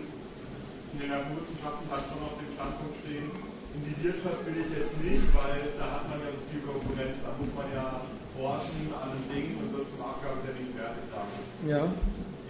in 0.94 1.00
den 1.00 1.10
Naturwissenschaften 1.10 1.84
halt 1.90 2.04
schon 2.08 2.22
auf 2.24 2.40
dem 2.40 2.48
Standpunkt 2.56 2.96
stehen, 3.04 3.28
in 3.78 3.94
die 3.94 3.96
Wirtschaft 4.02 4.42
will 4.42 4.58
ich 4.58 4.70
jetzt 4.74 4.98
nicht, 4.98 5.30
weil 5.30 5.70
da 5.78 6.02
hat 6.02 6.10
man 6.10 6.18
ja 6.18 6.34
so 6.34 6.42
viel 6.50 6.62
Konkurrenz, 6.66 7.22
da 7.22 7.30
muss 7.38 7.54
man 7.54 7.70
ja 7.70 8.02
forschen 8.34 8.90
an 8.90 9.14
einem 9.14 9.24
Ding 9.30 9.54
und 9.62 9.70
das 9.70 9.86
zum 9.94 10.02
Abgabetermin 10.02 10.74
fertig 10.74 11.06
haben. 11.14 11.30
Ja. 11.62 11.86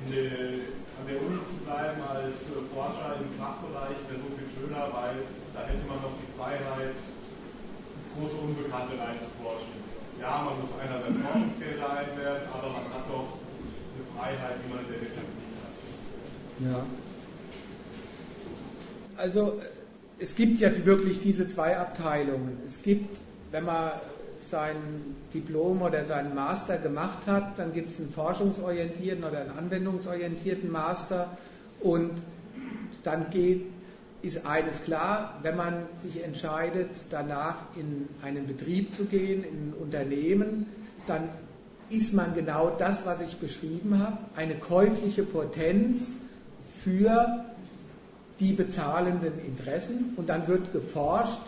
De, 0.08 0.72
an 0.96 1.04
der 1.04 1.20
Uni 1.20 1.36
zu 1.44 1.60
bleiben 1.68 2.00
als 2.00 2.48
Forscher 2.72 3.20
im 3.20 3.28
Fachbereich 3.36 3.98
wäre 4.08 4.24
so 4.24 4.30
viel 4.40 4.48
schöner, 4.56 4.88
weil 4.88 5.20
da 5.52 5.68
hätte 5.68 5.84
man 5.84 6.00
noch 6.00 6.16
die 6.16 6.32
Freiheit, 6.32 6.96
ins 6.96 8.08
große 8.16 8.36
Unbekannte 8.40 8.96
reinzuforschen. 8.96 9.84
Ja, 10.16 10.48
man 10.48 10.56
muss 10.64 10.72
einerseits 10.80 11.18
Forschungsgelder 11.20 11.88
einwerfen, 11.92 12.48
aber 12.48 12.68
man 12.72 12.88
hat 12.88 13.04
doch 13.04 13.36
eine 13.36 14.04
Freiheit, 14.16 14.56
die 14.64 14.68
man 14.72 14.80
in 14.80 14.88
der 14.96 15.00
Wirtschaft 15.04 15.32
nicht 15.36 15.56
hat. 15.60 15.76
Ja. 16.64 16.80
Also 19.18 19.60
es 20.20 20.34
gibt 20.34 20.60
ja 20.60 20.70
wirklich 20.84 21.20
diese 21.20 21.46
zwei 21.48 21.76
Abteilungen. 21.76 22.58
Es 22.66 22.82
gibt, 22.82 23.20
wenn 23.50 23.64
man 23.64 23.92
sein 24.38 24.76
Diplom 25.34 25.82
oder 25.82 26.04
seinen 26.04 26.34
Master 26.34 26.78
gemacht 26.78 27.26
hat, 27.26 27.58
dann 27.58 27.72
gibt 27.72 27.92
es 27.92 28.00
einen 28.00 28.10
forschungsorientierten 28.10 29.24
oder 29.24 29.40
einen 29.40 29.50
anwendungsorientierten 29.50 30.70
Master 30.70 31.36
und 31.80 32.12
dann 33.02 33.30
geht, 33.30 33.66
ist 34.22 34.46
eines 34.46 34.84
klar, 34.84 35.38
wenn 35.42 35.56
man 35.56 35.74
sich 36.00 36.24
entscheidet, 36.24 36.90
danach 37.10 37.56
in 37.76 38.08
einen 38.22 38.46
Betrieb 38.46 38.92
zu 38.92 39.04
gehen, 39.04 39.44
in 39.44 39.68
ein 39.68 39.74
Unternehmen, 39.80 40.66
dann 41.06 41.28
ist 41.90 42.12
man 42.12 42.34
genau 42.34 42.70
das, 42.70 43.06
was 43.06 43.20
ich 43.20 43.36
beschrieben 43.36 43.98
habe, 43.98 44.18
eine 44.36 44.56
käufliche 44.56 45.22
Potenz 45.22 46.16
für 46.82 47.44
die 48.40 48.52
bezahlenden 48.52 49.38
Interessen 49.44 50.12
und 50.16 50.28
dann 50.28 50.46
wird 50.46 50.72
geforscht 50.72 51.40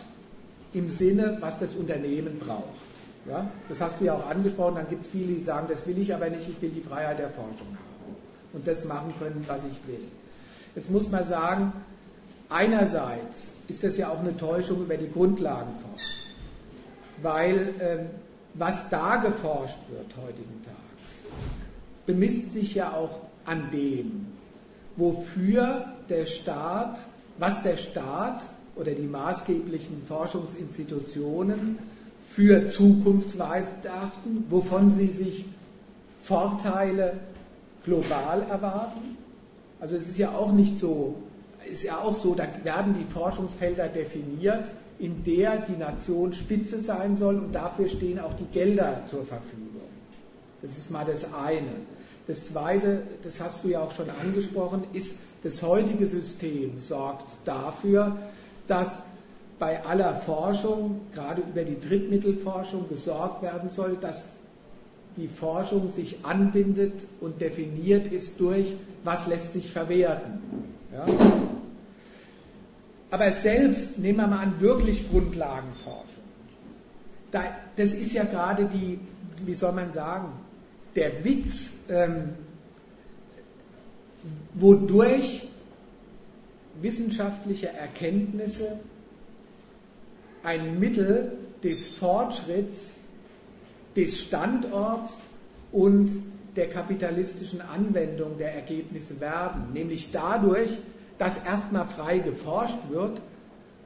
im 0.73 0.89
Sinne, 0.89 1.37
was 1.39 1.59
das 1.59 1.73
Unternehmen 1.75 2.39
braucht. 2.39 2.79
Ja, 3.29 3.49
das 3.69 3.81
hast 3.81 3.99
du 3.99 4.05
ja 4.05 4.15
auch 4.15 4.27
angesprochen, 4.27 4.75
dann 4.75 4.89
gibt 4.89 5.05
es 5.05 5.11
viele, 5.11 5.33
die 5.33 5.41
sagen, 5.41 5.67
das 5.69 5.85
will 5.85 5.97
ich 5.97 6.13
aber 6.13 6.29
nicht, 6.29 6.49
ich 6.49 6.59
will 6.61 6.71
die 6.71 6.81
Freiheit 6.81 7.19
der 7.19 7.29
Forschung 7.29 7.67
haben 7.67 8.15
und 8.53 8.67
das 8.67 8.83
machen 8.83 9.13
können, 9.19 9.45
was 9.47 9.63
ich 9.63 9.87
will. 9.87 10.03
Jetzt 10.75 10.89
muss 10.89 11.09
man 11.09 11.23
sagen, 11.23 11.71
einerseits 12.49 13.53
ist 13.67 13.83
das 13.83 13.97
ja 13.97 14.09
auch 14.09 14.19
eine 14.19 14.35
Täuschung 14.35 14.81
über 14.81 14.97
die 14.97 15.11
Grundlagenforschung, 15.11 16.19
weil 17.21 17.57
äh, 17.79 17.97
was 18.55 18.89
da 18.89 19.17
geforscht 19.17 19.77
wird 19.89 20.07
heutigen 20.17 20.61
Tages, 20.63 21.21
bemisst 22.05 22.53
sich 22.53 22.73
ja 22.73 22.93
auch 22.93 23.19
an 23.45 23.69
dem, 23.71 24.27
wofür 24.95 25.90
der 26.11 26.25
Staat, 26.25 26.99
was 27.37 27.63
der 27.63 27.77
Staat 27.77 28.45
oder 28.75 28.91
die 28.91 29.07
maßgeblichen 29.07 30.03
Forschungsinstitutionen 30.07 31.79
für 32.29 32.69
zukunftsweisend 32.69 33.87
achten, 33.87 34.45
wovon 34.49 34.91
sie 34.91 35.07
sich 35.07 35.45
Vorteile 36.19 37.19
global 37.83 38.43
erwarten. 38.49 39.17
Also 39.79 39.95
es 39.95 40.07
ist 40.07 40.19
ja 40.19 40.35
auch 40.35 40.51
nicht 40.51 40.77
so, 40.77 41.15
ist 41.69 41.83
ja 41.83 41.97
auch 41.97 42.15
so, 42.15 42.35
da 42.35 42.47
werden 42.63 42.95
die 42.99 43.11
Forschungsfelder 43.11 43.87
definiert, 43.87 44.69
in 44.99 45.23
der 45.23 45.57
die 45.57 45.77
Nation 45.77 46.31
Spitze 46.33 46.77
sein 46.77 47.17
soll 47.17 47.37
und 47.37 47.55
dafür 47.55 47.89
stehen 47.89 48.19
auch 48.19 48.35
die 48.35 48.45
Gelder 48.45 49.01
zur 49.09 49.25
Verfügung. 49.25 49.81
Das 50.61 50.77
ist 50.77 50.91
mal 50.91 51.05
das 51.05 51.33
eine. 51.33 51.71
Das 52.27 52.45
zweite, 52.45 53.03
das 53.23 53.41
hast 53.41 53.63
du 53.63 53.69
ja 53.69 53.81
auch 53.81 53.91
schon 53.91 54.09
angesprochen, 54.09 54.83
ist, 54.93 55.17
das 55.43 55.63
heutige 55.63 56.05
System 56.05 56.77
sorgt 56.77 57.25
dafür, 57.45 58.17
dass 58.67 59.01
bei 59.57 59.83
aller 59.85 60.15
Forschung, 60.15 61.01
gerade 61.13 61.41
über 61.41 61.63
die 61.63 61.79
Drittmittelforschung, 61.79 62.89
gesorgt 62.89 63.41
werden 63.41 63.69
soll, 63.69 63.97
dass 63.99 64.27
die 65.17 65.27
Forschung 65.27 65.91
sich 65.91 66.23
anbindet 66.23 67.05
und 67.19 67.41
definiert 67.41 68.11
ist 68.11 68.39
durch, 68.39 68.73
was 69.03 69.27
lässt 69.27 69.53
sich 69.53 69.71
verwerten. 69.71 70.39
Ja? 70.93 71.05
Aber 73.11 73.31
selbst, 73.33 73.99
nehmen 73.99 74.19
wir 74.19 74.27
mal 74.27 74.39
an, 74.39 74.61
wirklich 74.61 75.09
Grundlagenforschung. 75.09 76.23
das 77.31 77.93
ist 77.93 78.13
ja 78.13 78.23
gerade 78.23 78.65
die, 78.65 78.99
wie 79.45 79.53
soll 79.53 79.73
man 79.73 79.91
sagen, 79.91 80.31
der 80.95 81.23
Witz, 81.23 81.71
ähm, 81.89 82.29
wodurch 84.53 85.47
wissenschaftliche 86.81 87.69
Erkenntnisse 87.69 88.79
ein 90.43 90.79
Mittel 90.79 91.33
des 91.63 91.87
Fortschritts, 91.87 92.95
des 93.95 94.19
Standorts 94.19 95.23
und 95.71 96.11
der 96.55 96.69
kapitalistischen 96.69 97.61
Anwendung 97.61 98.37
der 98.37 98.53
Ergebnisse 98.53 99.19
werden, 99.19 99.73
nämlich 99.73 100.11
dadurch, 100.11 100.77
dass 101.17 101.37
erstmal 101.45 101.85
frei 101.85 102.19
geforscht 102.19 102.79
wird 102.89 103.21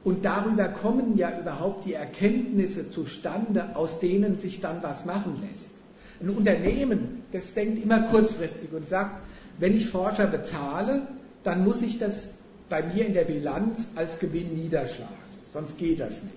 und 0.04 0.24
darüber 0.24 0.68
kommen 0.68 1.16
ja 1.16 1.38
überhaupt 1.38 1.84
die 1.84 1.94
Erkenntnisse 1.94 2.90
zustande, 2.90 3.76
aus 3.76 4.00
denen 4.00 4.38
sich 4.38 4.60
dann 4.60 4.82
was 4.82 5.04
machen 5.04 5.42
lässt. 5.48 5.75
Ein 6.20 6.30
Unternehmen, 6.30 7.22
das 7.32 7.54
denkt 7.54 7.82
immer 7.82 8.02
kurzfristig 8.02 8.72
und 8.72 8.88
sagt, 8.88 9.20
wenn 9.58 9.76
ich 9.76 9.86
Forscher 9.88 10.26
bezahle, 10.26 11.02
dann 11.42 11.64
muss 11.64 11.82
ich 11.82 11.98
das 11.98 12.32
bei 12.68 12.82
mir 12.82 13.06
in 13.06 13.12
der 13.12 13.24
Bilanz 13.24 13.88
als 13.94 14.18
Gewinn 14.18 14.54
niederschlagen, 14.54 15.14
sonst 15.52 15.78
geht 15.78 16.00
das 16.00 16.22
nicht. 16.22 16.34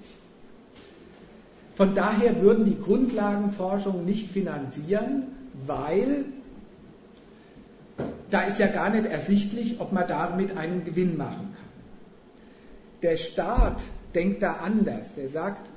Von 1.75 1.95
daher 1.95 2.41
würden 2.41 2.65
die 2.65 2.79
Grundlagenforschung 2.79 4.03
nicht 4.03 4.29
finanzieren, 4.31 5.23
weil 5.65 6.25
da 8.29 8.41
ist 8.41 8.59
ja 8.59 8.67
gar 8.67 8.89
nicht 8.89 9.05
ersichtlich, 9.05 9.79
ob 9.79 9.91
man 9.91 10.07
damit 10.07 10.57
einen 10.57 10.83
Gewinn 10.83 11.17
machen 11.17 11.55
kann. 11.55 11.69
Der 13.01 13.17
Staat 13.17 13.81
denkt 14.13 14.43
da 14.43 14.57
anders. 14.57 15.13
Der 15.15 15.29
sagt, 15.29 15.67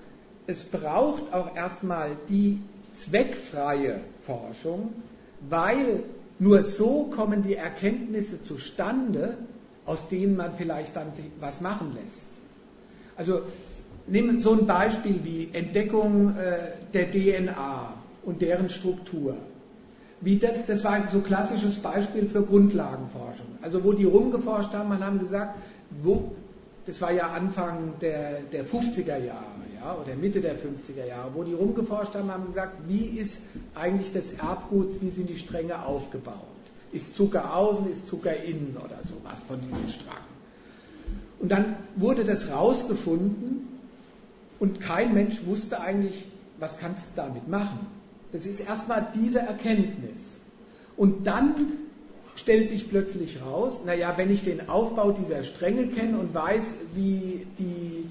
es 0.47 0.65
braucht 0.65 1.33
auch 1.33 1.55
erstmal 1.57 2.11
die 2.29 2.61
zweckfreie 2.95 4.01
Forschung, 4.21 4.93
weil 5.49 6.03
nur 6.39 6.63
so 6.63 7.05
kommen 7.05 7.43
die 7.43 7.55
Erkenntnisse 7.55 8.43
zustande, 8.45 9.37
aus 9.85 10.09
denen 10.09 10.37
man 10.37 10.57
vielleicht 10.57 10.97
dann 10.97 11.13
was 11.41 11.61
machen 11.61 11.97
lässt. 12.03 12.25
Also 13.17 13.43
nehmen 14.07 14.41
so 14.41 14.53
ein 14.53 14.67
Beispiel 14.67 15.21
wie 15.23 15.49
Entdeckung 15.53 16.37
äh, 16.37 16.73
der 16.93 17.11
DNA 17.11 17.95
und 18.25 18.43
deren 18.43 18.69
Struktur. 18.69 19.37
Wie 20.21 20.39
das, 20.39 20.67
das 20.67 20.85
war 20.85 21.05
so 21.07 21.19
ein 21.19 21.25
klassisches 21.25 21.79
Beispiel 21.79 22.29
für 22.29 22.43
Grundlagenforschung. 22.43 23.59
Also 23.61 23.83
wo 23.83 23.93
die 23.93 24.05
rumgeforscht 24.05 24.73
haben, 24.73 24.89
man 24.89 25.05
haben 25.05 25.19
gesagt, 25.19 25.59
wo, 25.91 26.33
das 26.87 27.01
war 27.01 27.13
ja 27.13 27.29
Anfang 27.29 27.95
der, 28.01 28.41
der 28.53 28.65
50er 28.65 29.19
Jahre 29.19 29.63
ja, 29.83 29.97
oder 29.97 30.15
Mitte 30.15 30.41
der 30.41 30.57
50er 30.57 31.07
Jahre, 31.07 31.31
wo 31.35 31.43
die 31.43 31.55
rumgeforscht 31.55 32.15
haben, 32.15 32.31
haben 32.31 32.47
gesagt, 32.47 32.89
wie 32.89 33.05
ist 33.05 33.43
eigentlich 33.75 34.13
das 34.13 34.31
Erbgut, 34.33 35.01
wie 35.01 35.11
sind 35.11 35.29
die 35.29 35.37
Stränge 35.37 35.85
aufgebaut? 35.85 36.37
Ist 36.93 37.15
Zucker 37.15 37.57
außen, 37.57 37.91
ist 37.91 38.07
Zucker 38.07 38.37
innen 38.45 38.77
oder 38.77 38.99
sowas 39.03 39.43
von 39.43 39.61
diesen 39.61 39.89
Strang? 39.89 40.17
Und 41.41 41.51
dann 41.51 41.77
wurde 41.97 42.25
das 42.25 42.53
rausgefunden 42.53 43.69
und 44.61 44.81
kein 44.81 45.15
Mensch 45.15 45.45
wusste 45.47 45.81
eigentlich, 45.81 46.27
was 46.59 46.79
kannst 46.79 47.09
du 47.09 47.13
damit 47.17 47.49
machen. 47.49 47.87
Das 48.33 48.47
ist 48.47 48.61
erstmal 48.61 49.09
diese 49.15 49.41
Erkenntnis. 49.41 50.39
Und 50.97 51.27
dann 51.27 51.55
stellt 52.37 52.69
sich 52.69 52.89
plötzlich 52.89 53.43
raus, 53.43 53.81
naja, 53.85 54.15
wenn 54.17 54.31
ich 54.31 54.45
den 54.45 54.69
Aufbau 54.69 55.11
dieser 55.11 55.43
Stränge 55.43 55.89
kenne 55.89 56.19
und 56.19 56.33
weiß, 56.33 56.75
wie 56.95 57.47
die 57.59 58.07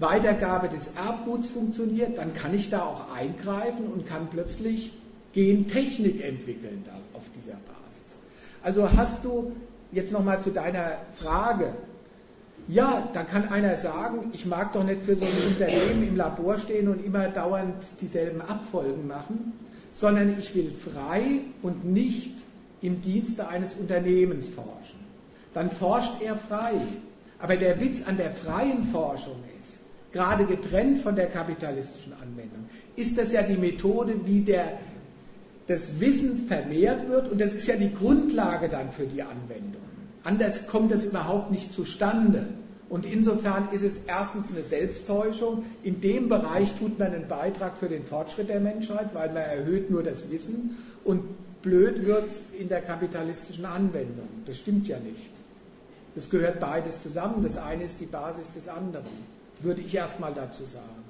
Weitergabe 0.00 0.68
des 0.68 0.92
Erbguts 0.96 1.48
funktioniert, 1.50 2.18
dann 2.18 2.34
kann 2.34 2.54
ich 2.54 2.70
da 2.70 2.82
auch 2.82 3.12
eingreifen 3.14 3.86
und 3.86 4.06
kann 4.06 4.28
plötzlich 4.30 4.92
Gentechnik 5.32 6.24
entwickeln 6.24 6.84
auf 7.14 7.24
dieser 7.34 7.52
Basis. 7.52 8.16
Also 8.62 8.90
hast 8.96 9.24
du 9.24 9.52
jetzt 9.92 10.12
nochmal 10.12 10.42
zu 10.42 10.50
deiner 10.50 10.98
Frage. 11.18 11.74
Ja, 12.68 13.08
dann 13.14 13.26
kann 13.26 13.48
einer 13.48 13.76
sagen, 13.76 14.30
ich 14.34 14.44
mag 14.44 14.72
doch 14.72 14.84
nicht 14.84 15.00
für 15.00 15.16
so 15.16 15.24
ein 15.24 15.52
Unternehmen 15.52 16.06
im 16.06 16.16
Labor 16.16 16.58
stehen 16.58 16.88
und 16.88 17.04
immer 17.04 17.28
dauernd 17.28 17.86
dieselben 18.00 18.42
Abfolgen 18.42 19.06
machen, 19.06 19.52
sondern 19.92 20.38
ich 20.38 20.54
will 20.54 20.70
frei 20.70 21.40
und 21.62 21.84
nicht 21.84 22.32
im 22.82 23.00
Dienste 23.00 23.48
eines 23.48 23.74
Unternehmens 23.74 24.48
forschen. 24.48 24.98
Dann 25.54 25.70
forscht 25.70 26.20
er 26.22 26.36
frei. 26.36 26.74
Aber 27.40 27.56
der 27.56 27.80
Witz 27.80 28.06
an 28.06 28.16
der 28.16 28.30
freien 28.30 28.84
Forschung 28.84 29.36
gerade 30.18 30.46
getrennt 30.46 30.98
von 30.98 31.14
der 31.14 31.26
kapitalistischen 31.26 32.12
Anwendung, 32.12 32.68
ist 32.96 33.16
das 33.16 33.32
ja 33.32 33.42
die 33.42 33.56
Methode, 33.56 34.26
wie 34.26 34.40
der, 34.40 34.78
das 35.68 36.00
Wissen 36.00 36.48
vermehrt 36.48 37.08
wird 37.08 37.30
und 37.30 37.40
das 37.40 37.54
ist 37.54 37.68
ja 37.68 37.76
die 37.76 37.94
Grundlage 37.94 38.68
dann 38.68 38.90
für 38.90 39.06
die 39.06 39.22
Anwendung. 39.22 39.82
Anders 40.24 40.66
kommt 40.66 40.90
das 40.90 41.04
überhaupt 41.04 41.52
nicht 41.52 41.72
zustande. 41.72 42.48
Und 42.88 43.06
insofern 43.06 43.68
ist 43.70 43.84
es 43.84 43.98
erstens 44.08 44.50
eine 44.50 44.64
Selbsttäuschung. 44.64 45.64
In 45.84 46.00
dem 46.00 46.28
Bereich 46.28 46.74
tut 46.74 46.98
man 46.98 47.12
einen 47.12 47.28
Beitrag 47.28 47.76
für 47.76 47.88
den 47.88 48.02
Fortschritt 48.02 48.48
der 48.48 48.60
Menschheit, 48.60 49.14
weil 49.14 49.28
man 49.28 49.42
erhöht 49.42 49.90
nur 49.90 50.02
das 50.02 50.30
Wissen. 50.32 50.78
Und 51.04 51.22
blöd 51.62 52.06
wird 52.06 52.26
es 52.26 52.46
in 52.58 52.68
der 52.68 52.80
kapitalistischen 52.80 53.66
Anwendung. 53.66 54.28
Das 54.46 54.58
stimmt 54.58 54.88
ja 54.88 54.98
nicht. 54.98 55.30
Das 56.14 56.28
gehört 56.30 56.58
beides 56.58 57.02
zusammen. 57.02 57.42
Das 57.42 57.56
eine 57.56 57.84
ist 57.84 58.00
die 58.00 58.06
Basis 58.06 58.52
des 58.54 58.68
anderen 58.68 59.37
würde 59.60 59.80
ich 59.82 59.94
erstmal 59.94 60.32
dazu 60.34 60.64
sagen. 60.64 61.04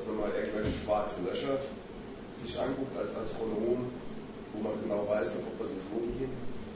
dass 0.00 0.06
man 0.06 0.20
mal 0.20 0.30
irgendwelche 0.32 0.72
schwarzen 0.84 1.26
Löcher 1.26 1.58
sich 2.40 2.58
anguckt 2.58 2.96
als 2.96 3.10
Astronom, 3.12 3.90
wo 4.52 4.58
man 4.62 4.72
genau 4.82 5.06
weiß, 5.08 5.32
ob 5.44 5.58
das 5.58 5.68
so 5.68 6.00
gehen, 6.00 6.32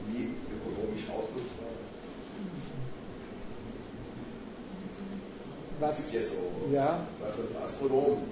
wie 0.07 0.35
ökonomisch 0.53 1.09
ausnutzbar. 1.09 1.73
Was, 5.79 6.13
ja, 6.13 6.21
so, 6.21 6.71
ja. 6.71 7.07
was 7.19 7.37
mit 7.37 7.55
Astronomen. 7.57 8.23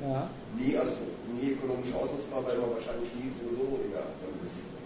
Ja. 0.00 0.30
Nie, 0.58 0.76
also, 0.76 0.96
nie 1.36 1.52
ökonomisch 1.52 1.92
ausnutzbar, 1.94 2.44
weil 2.46 2.58
man 2.58 2.74
wahrscheinlich 2.74 3.12
nie 3.14 3.30
sowieso 3.30 3.78
in 3.84 3.92
der 3.92 4.08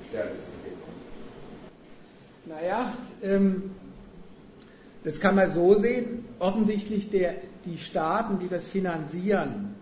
Sternensystem 0.09 0.73
kommt. 0.85 2.61
Naja, 2.61 2.93
ähm, 3.23 3.71
das 5.05 5.21
kann 5.21 5.37
man 5.37 5.49
so 5.51 5.75
sehen. 5.75 6.25
Offensichtlich 6.39 7.11
der, 7.11 7.35
die 7.65 7.79
Staaten, 7.79 8.39
die 8.39 8.49
das 8.49 8.67
finanzieren, 8.67 9.75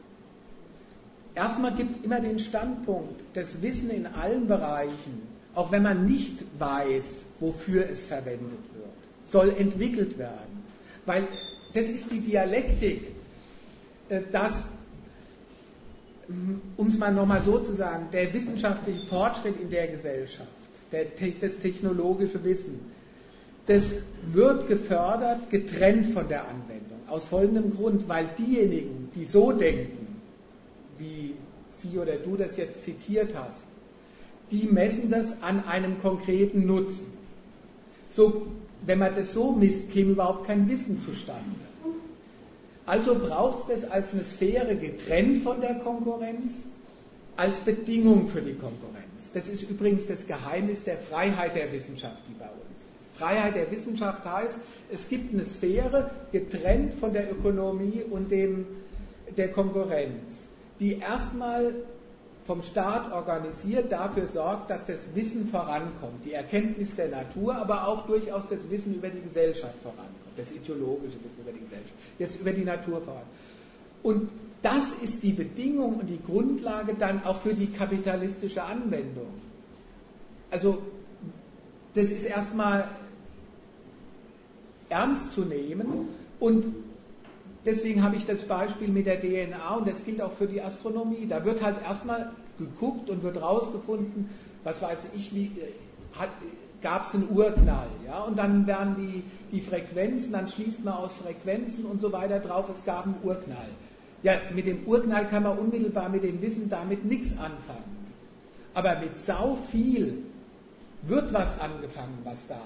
erstmal 1.34 1.74
gibt 1.74 1.96
es 1.96 2.02
immer 2.02 2.20
den 2.20 2.38
Standpunkt, 2.38 3.22
das 3.34 3.62
Wissen 3.62 3.90
in 3.90 4.06
allen 4.06 4.46
Bereichen, 4.46 5.22
auch 5.54 5.72
wenn 5.72 5.82
man 5.82 6.04
nicht 6.04 6.44
weiß, 6.58 7.24
wofür 7.40 7.88
es 7.88 8.04
verwendet 8.04 8.50
wird, 8.50 8.90
soll 9.22 9.54
entwickelt 9.56 10.18
werden. 10.18 10.64
Weil 11.06 11.28
das 11.74 11.88
ist 11.88 12.10
die 12.10 12.20
Dialektik, 12.20 13.02
äh, 14.08 14.20
dass, 14.32 14.66
um 16.76 16.86
es 16.86 16.98
mal 16.98 17.12
nochmal 17.12 17.42
so 17.42 17.58
zu 17.58 17.72
sagen, 17.72 18.08
der 18.12 18.32
wissenschaftliche 18.32 19.04
Fortschritt 19.06 19.60
in 19.60 19.70
der 19.70 19.88
Gesellschaft, 19.88 20.48
der, 20.92 21.06
das 21.40 21.58
technologische 21.58 22.42
Wissen, 22.44 22.80
das 23.66 23.94
wird 24.26 24.68
gefördert, 24.68 25.50
getrennt 25.50 26.06
von 26.06 26.28
der 26.28 26.42
Anwendung. 26.42 27.00
Aus 27.08 27.24
folgendem 27.24 27.70
Grund, 27.70 28.08
weil 28.08 28.28
diejenigen, 28.38 29.10
die 29.14 29.24
so 29.24 29.52
denken, 29.52 30.20
wie 30.98 31.34
Sie 31.70 31.98
oder 31.98 32.16
du 32.16 32.36
das 32.36 32.56
jetzt 32.56 32.84
zitiert 32.84 33.34
hast, 33.34 33.64
die 34.50 34.64
messen 34.64 35.10
das 35.10 35.42
an 35.42 35.64
einem 35.64 36.00
konkreten 36.00 36.66
Nutzen. 36.66 37.06
So, 38.08 38.46
wenn 38.86 38.98
man 38.98 39.14
das 39.14 39.32
so 39.32 39.52
misst, 39.52 39.90
käme 39.90 40.12
überhaupt 40.12 40.46
kein 40.46 40.68
Wissen 40.68 41.00
zustande. 41.00 41.63
Also 42.86 43.14
braucht 43.18 43.70
es 43.70 43.82
das 43.82 43.90
als 43.90 44.12
eine 44.12 44.24
Sphäre 44.24 44.76
getrennt 44.76 45.42
von 45.42 45.60
der 45.60 45.76
Konkurrenz, 45.76 46.64
als 47.36 47.60
Bedingung 47.60 48.26
für 48.26 48.42
die 48.42 48.54
Konkurrenz. 48.54 49.32
Das 49.32 49.48
ist 49.48 49.62
übrigens 49.62 50.06
das 50.06 50.26
Geheimnis 50.26 50.84
der 50.84 50.98
Freiheit 50.98 51.56
der 51.56 51.72
Wissenschaft, 51.72 52.18
die 52.28 52.34
bei 52.34 52.46
uns 52.46 52.82
ist. 52.82 53.18
Freiheit 53.18 53.54
der 53.54 53.70
Wissenschaft 53.70 54.24
heißt, 54.24 54.56
es 54.92 55.08
gibt 55.08 55.32
eine 55.32 55.44
Sphäre 55.44 56.10
getrennt 56.32 56.94
von 56.94 57.12
der 57.12 57.30
Ökonomie 57.30 58.02
und 58.08 58.30
dem, 58.30 58.66
der 59.36 59.50
Konkurrenz, 59.52 60.46
die 60.78 60.98
erstmal 60.98 61.74
vom 62.46 62.60
Staat 62.60 63.10
organisiert 63.12 63.90
dafür 63.90 64.26
sorgt, 64.26 64.68
dass 64.68 64.84
das 64.84 65.14
Wissen 65.14 65.46
vorankommt, 65.46 66.24
die 66.24 66.32
Erkenntnis 66.32 66.94
der 66.94 67.08
Natur, 67.08 67.56
aber 67.56 67.88
auch 67.88 68.06
durchaus 68.06 68.48
das 68.48 68.70
Wissen 68.70 68.94
über 68.94 69.08
die 69.08 69.22
Gesellschaft 69.22 69.74
vorankommt, 69.82 70.23
das 70.36 70.52
ideologische 70.52 71.18
Wissen 71.24 71.40
über 71.42 71.52
die 71.52 71.60
Gesellschaft, 71.60 71.94
jetzt 72.18 72.40
über 72.40 72.52
die 72.52 72.64
Natur 72.64 73.00
voran. 73.00 73.24
Und 74.02 74.28
das 74.62 74.90
ist 74.90 75.22
die 75.22 75.32
Bedingung 75.32 75.98
und 76.00 76.06
die 76.08 76.20
Grundlage 76.22 76.94
dann 76.94 77.24
auch 77.24 77.40
für 77.40 77.54
die 77.54 77.66
kapitalistische 77.66 78.62
Anwendung. 78.62 79.28
Also 80.50 80.78
das 81.94 82.10
ist 82.10 82.24
erstmal 82.24 82.88
ernst 84.88 85.34
zu 85.34 85.42
nehmen 85.42 86.08
und 86.40 86.66
deswegen 87.64 88.02
habe 88.02 88.16
ich 88.16 88.26
das 88.26 88.44
Beispiel 88.44 88.88
mit 88.88 89.06
der 89.06 89.20
DNA 89.20 89.74
und 89.76 89.88
das 89.88 90.04
gilt 90.04 90.20
auch 90.20 90.32
für 90.32 90.46
die 90.46 90.60
Astronomie. 90.60 91.26
Da 91.28 91.44
wird 91.44 91.62
halt 91.62 91.82
erstmal 91.82 92.32
geguckt 92.58 93.10
und 93.10 93.22
wird 93.22 93.40
rausgefunden, 93.40 94.30
was 94.62 94.80
weiß 94.80 95.08
ich, 95.16 95.34
wie 95.34 95.46
äh, 95.46 95.72
gab 96.84 97.02
es 97.02 97.14
einen 97.14 97.28
Urknall, 97.30 97.88
ja, 98.06 98.22
und 98.22 98.38
dann 98.38 98.66
werden 98.66 98.94
die, 98.96 99.24
die 99.56 99.62
Frequenzen, 99.62 100.32
dann 100.32 100.48
schließt 100.48 100.84
man 100.84 100.94
aus 100.94 101.14
Frequenzen 101.14 101.86
und 101.86 102.00
so 102.00 102.12
weiter 102.12 102.38
drauf, 102.38 102.66
es 102.72 102.84
gab 102.84 103.06
einen 103.06 103.16
Urknall. 103.24 103.68
Ja, 104.22 104.34
mit 104.54 104.66
dem 104.66 104.86
Urknall 104.86 105.26
kann 105.26 105.42
man 105.42 105.58
unmittelbar 105.58 106.10
mit 106.10 106.22
dem 106.22 106.40
Wissen 106.42 106.68
damit 106.68 107.04
nichts 107.04 107.32
anfangen. 107.32 108.06
Aber 108.74 108.98
mit 109.00 109.16
sau 109.16 109.56
viel 109.70 110.24
wird 111.02 111.32
was 111.32 111.58
angefangen, 111.58 112.18
was 112.24 112.46
da 112.46 112.60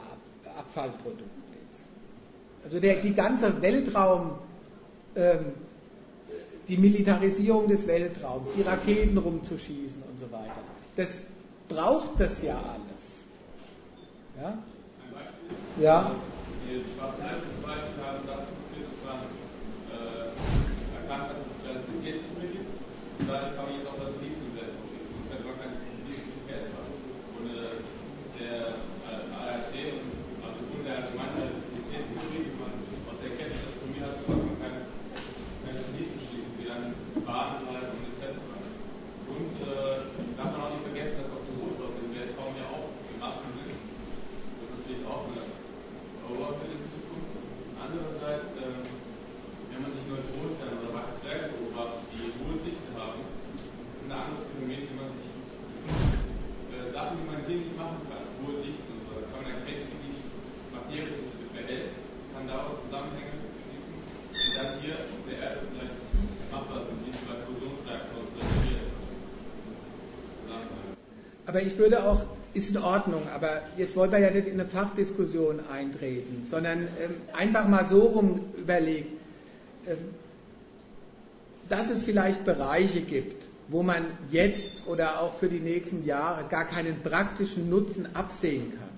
Abfallprodukt 0.58 1.22
ist. 1.68 1.86
Also 2.64 2.80
der, 2.80 2.96
die 2.96 3.14
ganze 3.14 3.62
Weltraum, 3.62 4.32
ähm, 5.14 5.46
die 6.66 6.76
Militarisierung 6.76 7.68
des 7.68 7.86
Weltraums, 7.86 8.48
die 8.56 8.62
Raketen 8.62 9.16
rumzuschießen 9.16 10.02
und 10.02 10.20
so 10.20 10.30
weiter. 10.32 10.60
Das 10.96 11.22
braucht 11.68 12.18
das 12.18 12.42
ja 12.42 12.56
alles. 12.56 12.87
Ja? 14.38 14.54
Ein 14.54 15.10
Beispiel? 15.10 15.50
Ja. 15.82 16.14
Die 16.62 16.86
schwarzen 16.86 17.26
Elfen 17.26 17.50
zum 17.58 17.64
Beispiel 17.66 17.98
haben 18.06 18.22
dazu 18.22 18.54
geführt, 18.54 18.86
dass 18.86 19.02
man 19.02 19.18
äh, 19.90 20.30
erkannt 20.94 21.26
hat, 21.26 21.36
dass 21.42 21.50
es 21.50 21.66
Relativitätstheorie 21.66 22.54
gibt. 22.54 22.70
Und 23.18 23.24
dadurch 23.26 23.58
kann 23.58 23.66
man 23.66 23.74
jetzt 23.74 23.90
auch 23.90 23.98
Satelliten 23.98 24.42
im 24.46 24.54
Weltraum 24.54 24.86
schießen. 24.94 25.10
Und 25.18 25.26
wenn 25.26 25.42
man 25.42 25.58
kein 25.58 25.74
GPS 26.06 26.66
hat. 26.70 26.86
Und 27.34 27.46
äh, 27.50 27.82
der 28.38 28.78
äh, 28.78 29.38
ARC 29.42 29.74
und 29.74 30.06
also 30.46 30.60
und 30.70 30.82
der 30.86 30.94
allgemeine 31.02 31.58
Relativitätstheorie, 31.58 32.42
die 32.46 32.56
man 32.62 32.74
aus 33.10 33.18
der 33.18 33.32
Kenntnis 33.34 33.58
der 33.58 33.70
Astronomie 33.74 34.02
hat, 34.06 34.22
kann 34.22 34.38
man 34.38 34.56
keine, 34.62 34.80
keine 35.66 35.78
Satelliten 35.82 36.18
schließen, 36.22 36.52
wie 36.62 36.66
dann 36.70 36.94
Bahnanleitung 37.26 38.06
etc. 38.06 38.38
Und 39.34 39.54
äh, 39.66 39.98
darf 40.38 40.54
man 40.54 40.62
auch 40.62 40.72
nicht 40.78 40.86
vergessen, 40.86 41.26
dass 41.26 41.34
auch 41.34 41.42
die 41.42 41.58
Rohstoffe 41.58 41.98
im 41.98 42.14
Weltraum 42.14 42.54
ja 42.54 42.70
auch 42.70 42.86
Massen 43.18 43.50
sind. 43.58 43.74
Das 43.74 44.66
ist 44.66 44.74
natürlich 44.78 45.06
auch 45.06 45.26
eine 45.26 45.42
Overkill 46.26 46.74
in 46.78 46.82
Zukunft. 46.86 47.34
Andererseits, 47.78 48.46
äh, 48.58 48.82
wenn 49.70 49.80
man 49.82 49.90
sich 49.90 50.04
Neutronensterne 50.06 50.74
oder 50.82 50.90
weiße 50.98 51.14
Zwerge 51.22 51.46
beobachtet, 51.54 52.06
die 52.14 52.30
hohe 52.38 52.58
Dichte 52.62 52.90
haben, 52.94 53.22
das 53.22 53.62
ist 53.62 54.06
eine 54.06 54.16
andere 54.18 54.42
Phänomen, 54.50 54.82
die 54.86 54.96
man 54.98 55.08
sich, 55.14 55.30
das 55.30 55.80
sind 55.82 56.18
äh, 56.74 56.90
Sachen, 56.94 57.14
die 57.18 57.26
man 57.26 57.38
hier 57.46 57.58
nicht 57.62 57.74
machen 57.78 58.00
kann, 58.06 58.22
hohe 58.42 58.62
Dichten 58.62 58.86
und 58.86 59.02
so. 59.06 59.12
Da 59.18 59.24
kann 59.30 59.40
man 59.42 59.50
erkennen, 59.58 59.86
wie 59.86 60.00
die 60.02 60.16
Materie 60.74 61.14
sich 61.14 61.30
verhält, 61.54 61.94
kann 62.34 62.44
daraus 62.46 62.82
Zusammenhänge 62.86 63.34
schließen, 63.34 63.94
die 63.98 64.52
dann 64.58 64.70
hier 64.82 64.96
auf 65.10 65.22
der 65.26 65.36
Erde 65.38 65.58
vielleicht 65.68 65.98
machbar 66.50 66.86
sind, 66.86 66.98
wie 67.02 67.14
bei 67.14 67.36
Fusionsreaktoren 67.44 68.18
Aber 71.48 71.62
ich 71.62 71.78
würde 71.78 72.04
auch 72.04 72.26
ist 72.52 72.70
in 72.70 72.76
Ordnung, 72.76 73.22
aber 73.34 73.62
jetzt 73.78 73.96
wollen 73.96 74.12
wir 74.12 74.18
ja 74.18 74.30
nicht 74.30 74.46
in 74.46 74.60
eine 74.60 74.68
Fachdiskussion 74.68 75.60
eintreten, 75.72 76.44
sondern 76.44 76.80
ähm, 76.80 77.14
einfach 77.32 77.66
mal 77.66 77.86
so 77.86 78.00
rum 78.02 78.40
überlegen, 78.58 79.08
ähm, 79.86 79.96
dass 81.70 81.88
es 81.88 82.02
vielleicht 82.02 82.44
Bereiche 82.44 83.00
gibt, 83.00 83.48
wo 83.68 83.82
man 83.82 84.04
jetzt 84.30 84.86
oder 84.86 85.22
auch 85.22 85.32
für 85.32 85.48
die 85.48 85.60
nächsten 85.60 86.04
Jahre 86.04 86.46
gar 86.50 86.66
keinen 86.66 87.00
praktischen 87.02 87.70
Nutzen 87.70 88.14
absehen 88.14 88.72
kann. 88.78 88.88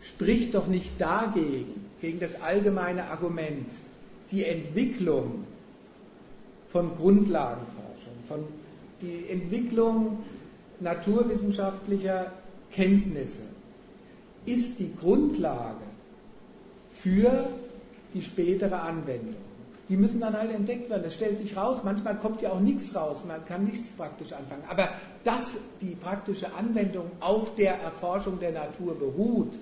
Spricht 0.00 0.54
doch 0.54 0.68
nicht 0.68 0.98
dagegen, 0.98 1.84
gegen 2.00 2.18
das 2.18 2.40
allgemeine 2.40 3.08
Argument, 3.08 3.70
die 4.30 4.44
Entwicklung 4.46 5.44
von 6.68 6.96
Grundlagenforschung, 6.96 8.14
von 8.26 8.44
die 9.02 9.28
Entwicklung 9.28 10.18
naturwissenschaftlicher 10.80 12.32
Kenntnisse 12.70 13.42
ist 14.46 14.78
die 14.78 14.94
Grundlage 14.94 15.84
für 16.90 17.48
die 18.14 18.22
spätere 18.22 18.80
Anwendung. 18.80 19.36
Die 19.88 19.96
müssen 19.96 20.20
dann 20.20 20.36
halt 20.36 20.54
entdeckt 20.54 20.88
werden. 20.90 21.02
Das 21.02 21.14
stellt 21.14 21.38
sich 21.38 21.56
raus. 21.56 21.80
Manchmal 21.84 22.16
kommt 22.16 22.40
ja 22.40 22.50
auch 22.50 22.60
nichts 22.60 22.94
raus. 22.94 23.24
Man 23.26 23.44
kann 23.44 23.64
nichts 23.64 23.90
praktisch 23.90 24.32
anfangen. 24.32 24.62
Aber 24.68 24.88
dass 25.24 25.56
die 25.80 25.94
praktische 25.94 26.54
Anwendung 26.54 27.10
auf 27.20 27.54
der 27.56 27.74
Erforschung 27.74 28.38
der 28.40 28.52
Natur 28.52 28.94
beruht, 28.94 29.58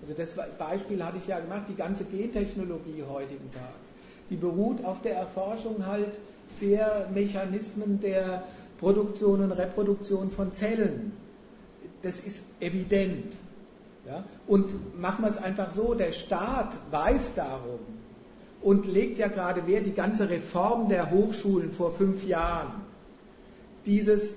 also 0.00 0.14
das 0.14 0.32
Beispiel 0.58 1.04
hatte 1.04 1.18
ich 1.18 1.26
ja 1.26 1.38
gemacht, 1.38 1.64
die 1.68 1.76
ganze 1.76 2.04
Gentechnologie 2.04 3.04
heutigen 3.08 3.50
Tages, 3.52 3.92
die 4.30 4.36
beruht 4.36 4.84
auf 4.84 5.02
der 5.02 5.16
Erforschung 5.16 5.86
halt 5.86 6.12
der 6.60 7.08
Mechanismen 7.12 8.00
der 8.00 8.44
Produktion 8.82 9.40
und 9.40 9.52
Reproduktion 9.52 10.30
von 10.30 10.52
Zellen 10.52 11.12
das 12.02 12.20
ist 12.20 12.42
evident. 12.60 13.36
Ja? 14.06 14.24
Und 14.46 15.00
machen 15.00 15.24
wir 15.24 15.30
es 15.30 15.38
einfach 15.38 15.70
so, 15.70 15.94
der 15.94 16.12
Staat 16.12 16.76
weiß 16.90 17.34
darum 17.34 17.80
und 18.60 18.86
legt 18.86 19.18
ja 19.18 19.28
gerade 19.28 19.66
Wert, 19.66 19.86
die 19.86 19.94
ganze 19.94 20.28
Reform 20.28 20.88
der 20.88 21.10
Hochschulen 21.10 21.70
vor 21.70 21.92
fünf 21.92 22.24
Jahren, 22.26 22.82
dieses, 23.86 24.34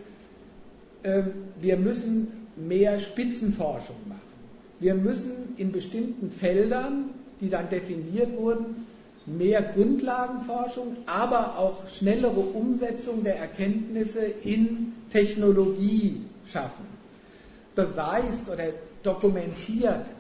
äh, 1.04 1.24
wir 1.60 1.78
müssen 1.78 2.48
mehr 2.56 3.00
Spitzenforschung 3.00 3.98
machen. 4.08 4.22
Wir 4.80 4.96
müssen 4.96 5.56
in 5.58 5.72
bestimmten 5.72 6.32
Feldern, 6.32 7.10
die 7.42 7.50
dann 7.50 7.70
definiert 7.70 8.36
wurden, 8.38 8.85
mehr 9.26 9.62
Grundlagenforschung, 9.64 10.98
aber 11.06 11.58
auch 11.58 11.88
schnellere 11.88 12.40
Umsetzung 12.40 13.24
der 13.24 13.40
Erkenntnisse 13.40 14.26
in 14.44 14.94
Technologie 15.10 16.22
schaffen. 16.46 16.86
Beweist 17.76 18.50
oder 18.50 18.74
dokumentiert, 19.04 20.14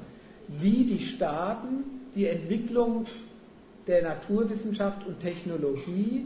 wie 0.48 0.86
die 0.86 1.02
Staaten 1.02 1.84
die 2.16 2.28
Entwicklung 2.28 3.06
der 3.88 4.04
Naturwissenschaft 4.04 5.06
und 5.06 5.20
Technologie 5.20 6.26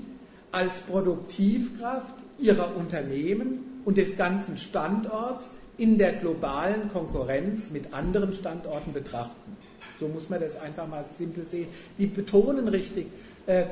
als 0.51 0.79
Produktivkraft 0.79 2.15
ihrer 2.37 2.75
Unternehmen 2.75 3.81
und 3.85 3.97
des 3.97 4.15
ganzen 4.17 4.57
Standorts 4.57 5.49
in 5.77 5.97
der 5.97 6.13
globalen 6.13 6.89
Konkurrenz 6.89 7.69
mit 7.69 7.93
anderen 7.93 8.33
Standorten 8.33 8.93
betrachten. 8.93 9.57
So 9.99 10.07
muss 10.07 10.29
man 10.29 10.39
das 10.39 10.57
einfach 10.57 10.87
mal 10.87 11.03
simpel 11.03 11.47
sehen. 11.47 11.67
Die 11.97 12.07
betonen 12.07 12.67
richtig, 12.67 13.07
äh, 13.45 13.65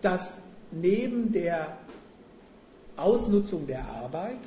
dass 0.00 0.34
neben 0.70 1.32
der 1.32 1.76
Ausnutzung 2.96 3.66
der 3.66 3.86
Arbeit, 3.86 4.38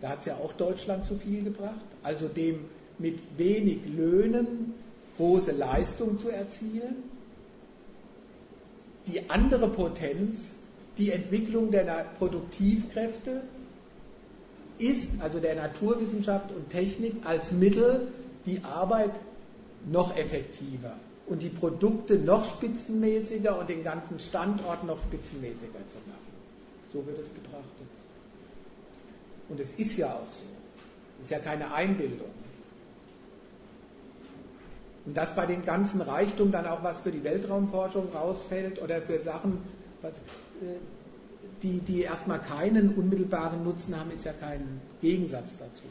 da 0.00 0.10
hat 0.10 0.20
es 0.20 0.26
ja 0.26 0.36
auch 0.36 0.52
Deutschland 0.52 1.04
zu 1.04 1.16
viel 1.16 1.42
gebracht, 1.42 1.80
also 2.02 2.28
dem 2.28 2.60
mit 2.98 3.18
wenig 3.36 3.80
Löhnen 3.86 4.74
große 5.16 5.52
Leistung 5.52 6.18
zu 6.18 6.28
erzielen, 6.28 6.96
die 9.06 9.30
andere 9.30 9.68
Potenz, 9.68 10.54
die 10.98 11.10
Entwicklung 11.10 11.70
der 11.70 12.06
Produktivkräfte, 12.18 13.42
ist, 14.78 15.10
also 15.20 15.40
der 15.40 15.54
Naturwissenschaft 15.54 16.50
und 16.50 16.70
Technik, 16.70 17.14
als 17.24 17.52
Mittel 17.52 18.08
die 18.44 18.60
Arbeit 18.62 19.12
noch 19.86 20.16
effektiver 20.16 20.96
und 21.26 21.42
die 21.42 21.48
Produkte 21.48 22.18
noch 22.18 22.44
spitzenmäßiger 22.48 23.58
und 23.58 23.68
den 23.68 23.82
ganzen 23.82 24.18
Standort 24.20 24.84
noch 24.84 25.02
spitzenmäßiger 25.02 25.88
zu 25.88 25.96
machen. 26.06 26.36
So 26.92 27.06
wird 27.06 27.18
es 27.18 27.28
betrachtet. 27.28 27.86
Und 29.48 29.60
es 29.60 29.72
ist 29.72 29.96
ja 29.96 30.08
auch 30.14 30.30
so. 30.30 30.44
Es 31.20 31.26
ist 31.26 31.30
ja 31.30 31.38
keine 31.38 31.72
Einbildung. 31.72 32.30
Und 35.06 35.16
dass 35.16 35.34
bei 35.34 35.46
den 35.46 35.64
ganzen 35.64 36.00
Reichtum 36.00 36.50
dann 36.50 36.66
auch 36.66 36.82
was 36.82 36.98
für 36.98 37.12
die 37.12 37.22
Weltraumforschung 37.22 38.08
rausfällt 38.12 38.82
oder 38.82 39.00
für 39.00 39.18
Sachen, 39.20 39.58
was, 40.02 40.14
äh, 40.14 40.78
die, 41.62 41.78
die 41.78 42.02
erstmal 42.02 42.40
keinen 42.40 42.94
unmittelbaren 42.94 43.64
Nutzen 43.64 43.98
haben, 43.98 44.10
ist 44.10 44.24
ja 44.24 44.32
kein 44.32 44.80
Gegensatz 45.00 45.56
dazu. 45.56 45.84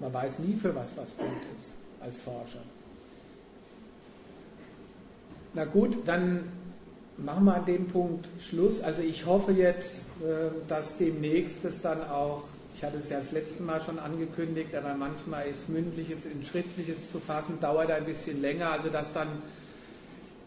Man 0.00 0.12
weiß 0.12 0.38
nie, 0.40 0.54
für 0.54 0.74
was 0.74 0.96
was 0.96 1.16
gut 1.16 1.28
ist 1.56 1.74
als 2.00 2.18
Forscher. 2.18 2.62
Na 5.52 5.64
gut, 5.64 5.96
dann 6.06 6.44
machen 7.16 7.44
wir 7.44 7.54
an 7.54 7.66
dem 7.66 7.86
Punkt 7.88 8.28
Schluss. 8.40 8.80
Also 8.80 9.02
ich 9.02 9.26
hoffe 9.26 9.52
jetzt, 9.52 10.06
äh, 10.22 10.50
dass 10.68 10.96
demnächst 10.96 11.64
es 11.64 11.80
dann 11.80 12.02
auch, 12.02 12.44
ich 12.76 12.84
hatte 12.84 12.98
es 12.98 13.10
ja 13.10 13.18
das 13.18 13.32
letzte 13.32 13.62
Mal 13.62 13.80
schon 13.80 13.98
angekündigt, 13.98 14.74
aber 14.74 14.94
manchmal 14.94 15.48
ist 15.48 15.68
mündliches 15.68 16.24
in 16.24 16.42
schriftliches 16.44 17.10
zu 17.10 17.18
fassen, 17.18 17.58
dauert 17.60 17.90
ein 17.90 18.04
bisschen 18.04 18.40
länger, 18.40 18.70
also 18.70 18.88
dass 18.88 19.12
dann 19.12 19.28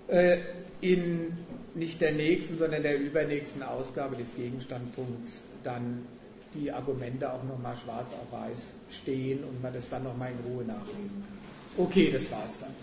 äh, 0.08 0.38
in 0.82 1.38
nicht 1.76 2.02
der 2.02 2.14
nächsten, 2.14 2.58
sondern 2.58 2.84
der 2.84 3.00
übernächsten 3.00 3.64
Ausgabe 3.64 4.16
des 4.16 4.36
Gegenstandpunkts 4.36 5.44
dann 5.64 6.06
die 6.54 6.72
Argumente 6.72 7.32
auch 7.32 7.44
nochmal 7.44 7.76
schwarz 7.76 8.14
auf 8.14 8.32
weiß 8.32 8.70
stehen 8.92 9.44
und 9.44 9.62
man 9.62 9.74
das 9.74 9.90
dann 9.90 10.04
nochmal 10.04 10.32
in 10.32 10.52
Ruhe 10.52 10.64
nachlesen 10.64 11.24
kann. 11.24 11.86
Okay, 11.86 12.12
das 12.12 12.32
war's 12.32 12.60
dann. 12.60 12.74